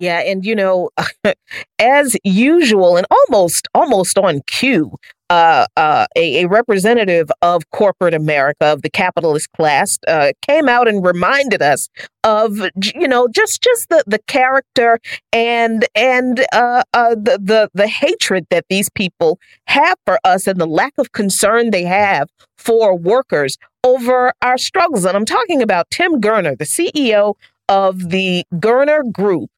Yeah, 0.00 0.18
and 0.20 0.44
you 0.44 0.54
know, 0.54 0.90
as 1.78 2.16
usual, 2.24 2.96
and 2.96 3.06
almost 3.10 3.68
almost 3.74 4.18
on 4.18 4.40
cue, 4.46 4.92
uh, 5.30 5.66
uh, 5.76 6.06
a, 6.16 6.44
a, 6.44 6.48
representative 6.48 7.30
of 7.40 7.70
corporate 7.70 8.14
America, 8.14 8.66
of 8.66 8.82
the 8.82 8.90
capitalist 8.90 9.50
class, 9.52 9.98
uh, 10.06 10.32
came 10.42 10.68
out 10.68 10.86
and 10.86 11.04
reminded 11.04 11.62
us 11.62 11.88
of 12.24 12.58
you 12.94 13.08
know 13.08 13.26
just 13.28 13.62
just 13.62 13.88
the, 13.88 14.04
the 14.06 14.18
character 14.26 14.98
and 15.32 15.86
and 15.94 16.44
uh, 16.52 16.82
uh, 16.92 17.14
the 17.14 17.38
the 17.42 17.70
the 17.74 17.88
hatred 17.88 18.46
that 18.50 18.66
these 18.68 18.90
people 18.90 19.38
have 19.66 19.96
for 20.04 20.18
us 20.24 20.46
and 20.46 20.60
the 20.60 20.66
lack 20.66 20.92
of 20.98 21.12
concern 21.12 21.70
they 21.70 21.84
have 21.84 22.28
for 22.58 22.96
workers 22.96 23.56
over 23.82 24.32
our 24.42 24.58
struggles. 24.58 25.04
And 25.04 25.16
I'm 25.16 25.26
talking 25.26 25.62
about 25.62 25.90
Tim 25.90 26.20
Gurner, 26.20 26.56
the 26.58 26.64
CEO 26.64 27.34
of 27.68 28.10
the 28.10 28.44
Gurner 28.54 29.10
Group 29.10 29.50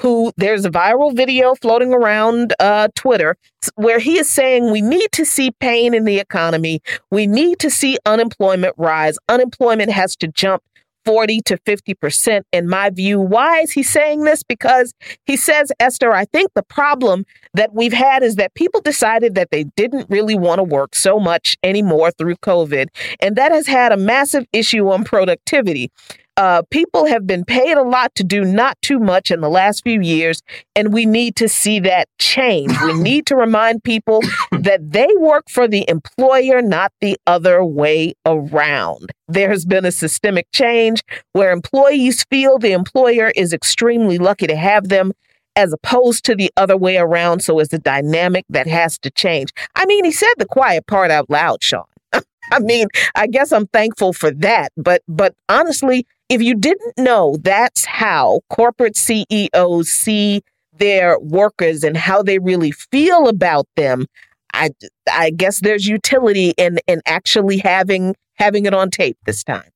who 0.00 0.32
there's 0.36 0.64
a 0.64 0.70
viral 0.70 1.14
video 1.14 1.54
floating 1.54 1.92
around 1.92 2.54
uh, 2.60 2.88
Twitter 2.94 3.36
where 3.76 3.98
he 3.98 4.18
is 4.18 4.30
saying 4.30 4.70
we 4.70 4.80
need 4.80 5.12
to 5.12 5.24
see 5.24 5.50
pain 5.60 5.94
in 5.94 6.04
the 6.04 6.18
economy. 6.18 6.80
We 7.10 7.26
need 7.26 7.58
to 7.60 7.70
see 7.70 7.98
unemployment 8.06 8.74
rise. 8.76 9.18
Unemployment 9.28 9.90
has 9.90 10.16
to 10.16 10.28
jump 10.28 10.62
40 11.04 11.40
to 11.42 11.56
50% 11.58 12.42
in 12.52 12.68
my 12.68 12.90
view. 12.90 13.20
Why 13.20 13.60
is 13.60 13.72
he 13.72 13.82
saying 13.82 14.24
this? 14.24 14.42
Because 14.42 14.94
he 15.26 15.36
says, 15.36 15.72
Esther, 15.80 16.12
I 16.12 16.24
think 16.26 16.52
the 16.54 16.62
problem 16.62 17.24
that 17.54 17.74
we've 17.74 17.92
had 17.92 18.22
is 18.22 18.36
that 18.36 18.54
people 18.54 18.80
decided 18.80 19.34
that 19.34 19.50
they 19.50 19.64
didn't 19.76 20.08
really 20.08 20.36
want 20.36 20.58
to 20.58 20.64
work 20.64 20.94
so 20.94 21.18
much 21.18 21.56
anymore 21.62 22.10
through 22.12 22.36
COVID. 22.36 22.88
And 23.20 23.36
that 23.36 23.52
has 23.52 23.66
had 23.66 23.92
a 23.92 23.96
massive 23.96 24.46
issue 24.52 24.88
on 24.90 25.04
productivity. 25.04 25.90
Uh, 26.36 26.62
people 26.70 27.06
have 27.06 27.26
been 27.26 27.44
paid 27.44 27.76
a 27.76 27.82
lot 27.82 28.14
to 28.14 28.24
do 28.24 28.42
not 28.44 28.80
too 28.80 28.98
much 28.98 29.30
in 29.30 29.40
the 29.40 29.50
last 29.50 29.82
few 29.84 30.00
years, 30.00 30.42
and 30.74 30.92
we 30.92 31.04
need 31.04 31.36
to 31.36 31.48
see 31.48 31.78
that 31.80 32.08
change. 32.18 32.72
We 32.84 32.94
need 32.98 33.26
to 33.26 33.36
remind 33.36 33.84
people 33.84 34.22
that 34.50 34.80
they 34.92 35.08
work 35.18 35.50
for 35.50 35.68
the 35.68 35.84
employer, 35.88 36.62
not 36.62 36.92
the 37.00 37.18
other 37.26 37.62
way 37.62 38.14
around. 38.24 39.12
There 39.28 39.50
has 39.50 39.66
been 39.66 39.84
a 39.84 39.92
systemic 39.92 40.46
change 40.52 41.02
where 41.32 41.52
employees 41.52 42.24
feel 42.30 42.58
the 42.58 42.72
employer 42.72 43.32
is 43.36 43.52
extremely 43.52 44.18
lucky 44.18 44.46
to 44.46 44.56
have 44.56 44.88
them 44.88 45.12
as 45.54 45.72
opposed 45.72 46.24
to 46.24 46.34
the 46.34 46.50
other 46.56 46.76
way 46.76 46.96
around. 46.96 47.42
So 47.42 47.58
it's 47.58 47.72
a 47.72 47.78
dynamic 47.78 48.44
that 48.48 48.66
has 48.66 48.98
to 49.00 49.10
change. 49.10 49.50
I 49.74 49.86
mean, 49.86 50.04
he 50.04 50.12
said 50.12 50.32
the 50.38 50.46
quiet 50.46 50.86
part 50.86 51.10
out 51.10 51.28
loud, 51.28 51.62
Sean. 51.62 51.84
I 52.52 52.58
mean, 52.60 52.88
I 53.14 53.26
guess 53.26 53.52
I'm 53.52 53.66
thankful 53.66 54.12
for 54.12 54.30
that. 54.30 54.72
But 54.76 55.02
but 55.06 55.34
honestly, 55.48 56.06
if 56.32 56.40
you 56.40 56.54
didn't 56.54 56.96
know 56.96 57.36
that's 57.42 57.84
how 57.84 58.40
corporate 58.48 58.96
CEOs 58.96 59.90
see 59.90 60.40
their 60.72 61.18
workers 61.18 61.84
and 61.84 61.94
how 61.94 62.22
they 62.22 62.38
really 62.38 62.70
feel 62.70 63.28
about 63.28 63.66
them, 63.76 64.06
I 64.54 64.70
I 65.12 65.28
guess 65.28 65.60
there's 65.60 65.86
utility 65.86 66.54
in 66.56 66.78
in 66.86 67.02
actually 67.04 67.58
having 67.58 68.16
having 68.36 68.64
it 68.64 68.72
on 68.72 68.90
tape 68.90 69.18
this 69.26 69.44
time. 69.44 69.68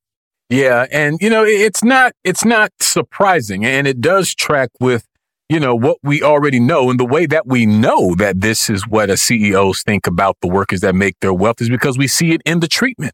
Yeah, 0.48 0.86
and 0.90 1.18
you 1.20 1.28
know 1.28 1.44
it's 1.44 1.84
not 1.84 2.14
it's 2.24 2.44
not 2.44 2.70
surprising, 2.80 3.66
and 3.66 3.86
it 3.86 4.00
does 4.00 4.34
track 4.34 4.70
with 4.80 5.06
you 5.50 5.60
know 5.60 5.74
what 5.74 5.98
we 6.02 6.22
already 6.22 6.58
know, 6.58 6.88
and 6.88 6.98
the 6.98 7.04
way 7.04 7.26
that 7.26 7.46
we 7.46 7.66
know 7.66 8.14
that 8.14 8.40
this 8.40 8.70
is 8.70 8.88
what 8.88 9.10
a 9.10 9.18
CEOs 9.18 9.82
think 9.82 10.06
about 10.06 10.38
the 10.40 10.48
workers 10.48 10.80
that 10.80 10.94
make 10.94 11.20
their 11.20 11.34
wealth 11.34 11.60
is 11.60 11.68
because 11.68 11.98
we 11.98 12.06
see 12.06 12.32
it 12.32 12.40
in 12.46 12.60
the 12.60 12.68
treatment. 12.68 13.12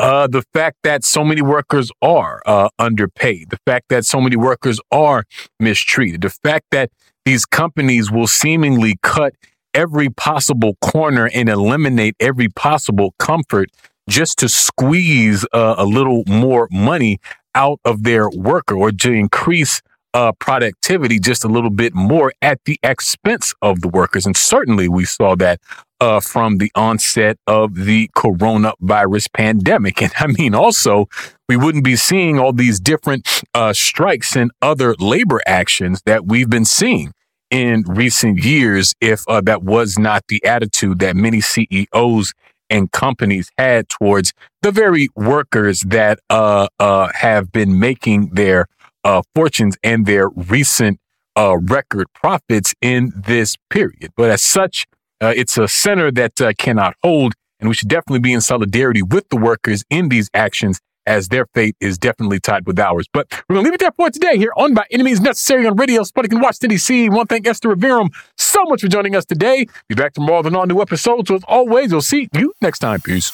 Uh, 0.00 0.26
the 0.26 0.40
fact 0.54 0.78
that 0.82 1.04
so 1.04 1.22
many 1.22 1.42
workers 1.42 1.90
are 2.00 2.40
uh, 2.46 2.70
underpaid, 2.78 3.50
the 3.50 3.58
fact 3.66 3.90
that 3.90 4.02
so 4.06 4.18
many 4.18 4.34
workers 4.34 4.80
are 4.90 5.24
mistreated, 5.58 6.22
the 6.22 6.30
fact 6.30 6.64
that 6.70 6.90
these 7.26 7.44
companies 7.44 8.10
will 8.10 8.26
seemingly 8.26 8.96
cut 9.02 9.34
every 9.74 10.08
possible 10.08 10.74
corner 10.80 11.28
and 11.34 11.50
eliminate 11.50 12.16
every 12.18 12.48
possible 12.48 13.14
comfort 13.18 13.68
just 14.08 14.38
to 14.38 14.48
squeeze 14.48 15.44
uh, 15.52 15.74
a 15.76 15.84
little 15.84 16.22
more 16.26 16.66
money 16.70 17.18
out 17.54 17.78
of 17.84 18.02
their 18.02 18.30
worker 18.30 18.76
or 18.76 18.90
to 18.90 19.12
increase 19.12 19.82
uh, 20.14 20.32
productivity 20.32 21.18
just 21.18 21.44
a 21.44 21.48
little 21.48 21.70
bit 21.70 21.94
more 21.94 22.32
at 22.42 22.60
the 22.64 22.78
expense 22.82 23.54
of 23.62 23.80
the 23.80 23.88
workers. 23.88 24.26
And 24.26 24.36
certainly 24.36 24.88
we 24.88 25.04
saw 25.04 25.36
that 25.36 25.60
uh, 26.00 26.20
from 26.20 26.58
the 26.58 26.72
onset 26.74 27.36
of 27.46 27.74
the 27.74 28.08
coronavirus 28.16 29.32
pandemic. 29.32 30.00
And 30.02 30.12
I 30.18 30.26
mean, 30.28 30.54
also, 30.54 31.08
we 31.48 31.56
wouldn't 31.56 31.84
be 31.84 31.96
seeing 31.96 32.38
all 32.38 32.52
these 32.52 32.80
different 32.80 33.42
uh, 33.54 33.72
strikes 33.72 34.34
and 34.34 34.50
other 34.62 34.94
labor 34.98 35.40
actions 35.46 36.00
that 36.06 36.26
we've 36.26 36.48
been 36.48 36.64
seeing 36.64 37.12
in 37.50 37.84
recent 37.86 38.42
years 38.44 38.94
if 39.00 39.24
uh, 39.28 39.40
that 39.42 39.62
was 39.62 39.98
not 39.98 40.24
the 40.28 40.44
attitude 40.44 41.00
that 41.00 41.16
many 41.16 41.40
CEOs 41.40 42.32
and 42.70 42.90
companies 42.92 43.50
had 43.58 43.88
towards 43.88 44.32
the 44.62 44.70
very 44.70 45.08
workers 45.16 45.80
that 45.82 46.20
uh, 46.30 46.68
uh, 46.78 47.08
have 47.12 47.50
been 47.52 47.78
making 47.78 48.30
their 48.32 48.66
uh, 49.04 49.22
fortunes 49.34 49.76
and 49.82 50.06
their 50.06 50.28
recent 50.28 50.98
uh, 51.36 51.56
record 51.58 52.06
profits 52.14 52.74
in 52.80 53.12
this 53.16 53.56
period. 53.70 54.12
But 54.16 54.30
as 54.30 54.42
such, 54.42 54.86
uh, 55.20 55.32
it's 55.36 55.56
a 55.58 55.68
center 55.68 56.10
that 56.12 56.40
uh, 56.40 56.52
cannot 56.58 56.94
hold, 57.02 57.34
and 57.58 57.68
we 57.68 57.74
should 57.74 57.88
definitely 57.88 58.20
be 58.20 58.32
in 58.32 58.40
solidarity 58.40 59.02
with 59.02 59.28
the 59.28 59.36
workers 59.36 59.84
in 59.90 60.08
these 60.08 60.28
actions 60.34 60.80
as 61.06 61.28
their 61.28 61.46
fate 61.54 61.74
is 61.80 61.98
definitely 61.98 62.38
tied 62.38 62.66
with 62.66 62.78
ours. 62.78 63.06
But 63.12 63.26
we're 63.48 63.54
going 63.54 63.64
to 63.64 63.70
leave 63.70 63.74
it 63.74 63.80
there 63.80 63.92
for 63.92 64.10
today 64.10 64.36
here 64.36 64.52
on 64.56 64.74
By 64.74 64.84
Any 64.90 65.02
Means 65.02 65.20
Necessary 65.20 65.66
on 65.66 65.76
Radio 65.76 66.02
Sputnik 66.02 66.30
and 66.32 66.42
Washington, 66.42 66.70
D.C. 66.70 67.08
To 67.08 67.24
thank 67.28 67.46
Esther 67.46 67.74
Iverem 67.74 68.10
so 68.36 68.64
much 68.64 68.82
for 68.82 68.88
joining 68.88 69.16
us 69.16 69.24
today. 69.24 69.66
Be 69.88 69.94
back 69.94 70.12
tomorrow 70.12 70.42
with 70.42 70.54
all 70.54 70.66
new 70.66 70.80
episode. 70.80 71.26
So 71.26 71.36
as 71.36 71.44
always, 71.48 71.92
we'll 71.92 72.02
see 72.02 72.28
you 72.34 72.52
next 72.60 72.80
time. 72.80 73.00
Peace. 73.00 73.30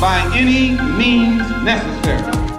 By 0.00 0.30
any 0.34 0.78
means 0.96 1.42
necessary. 1.62 2.55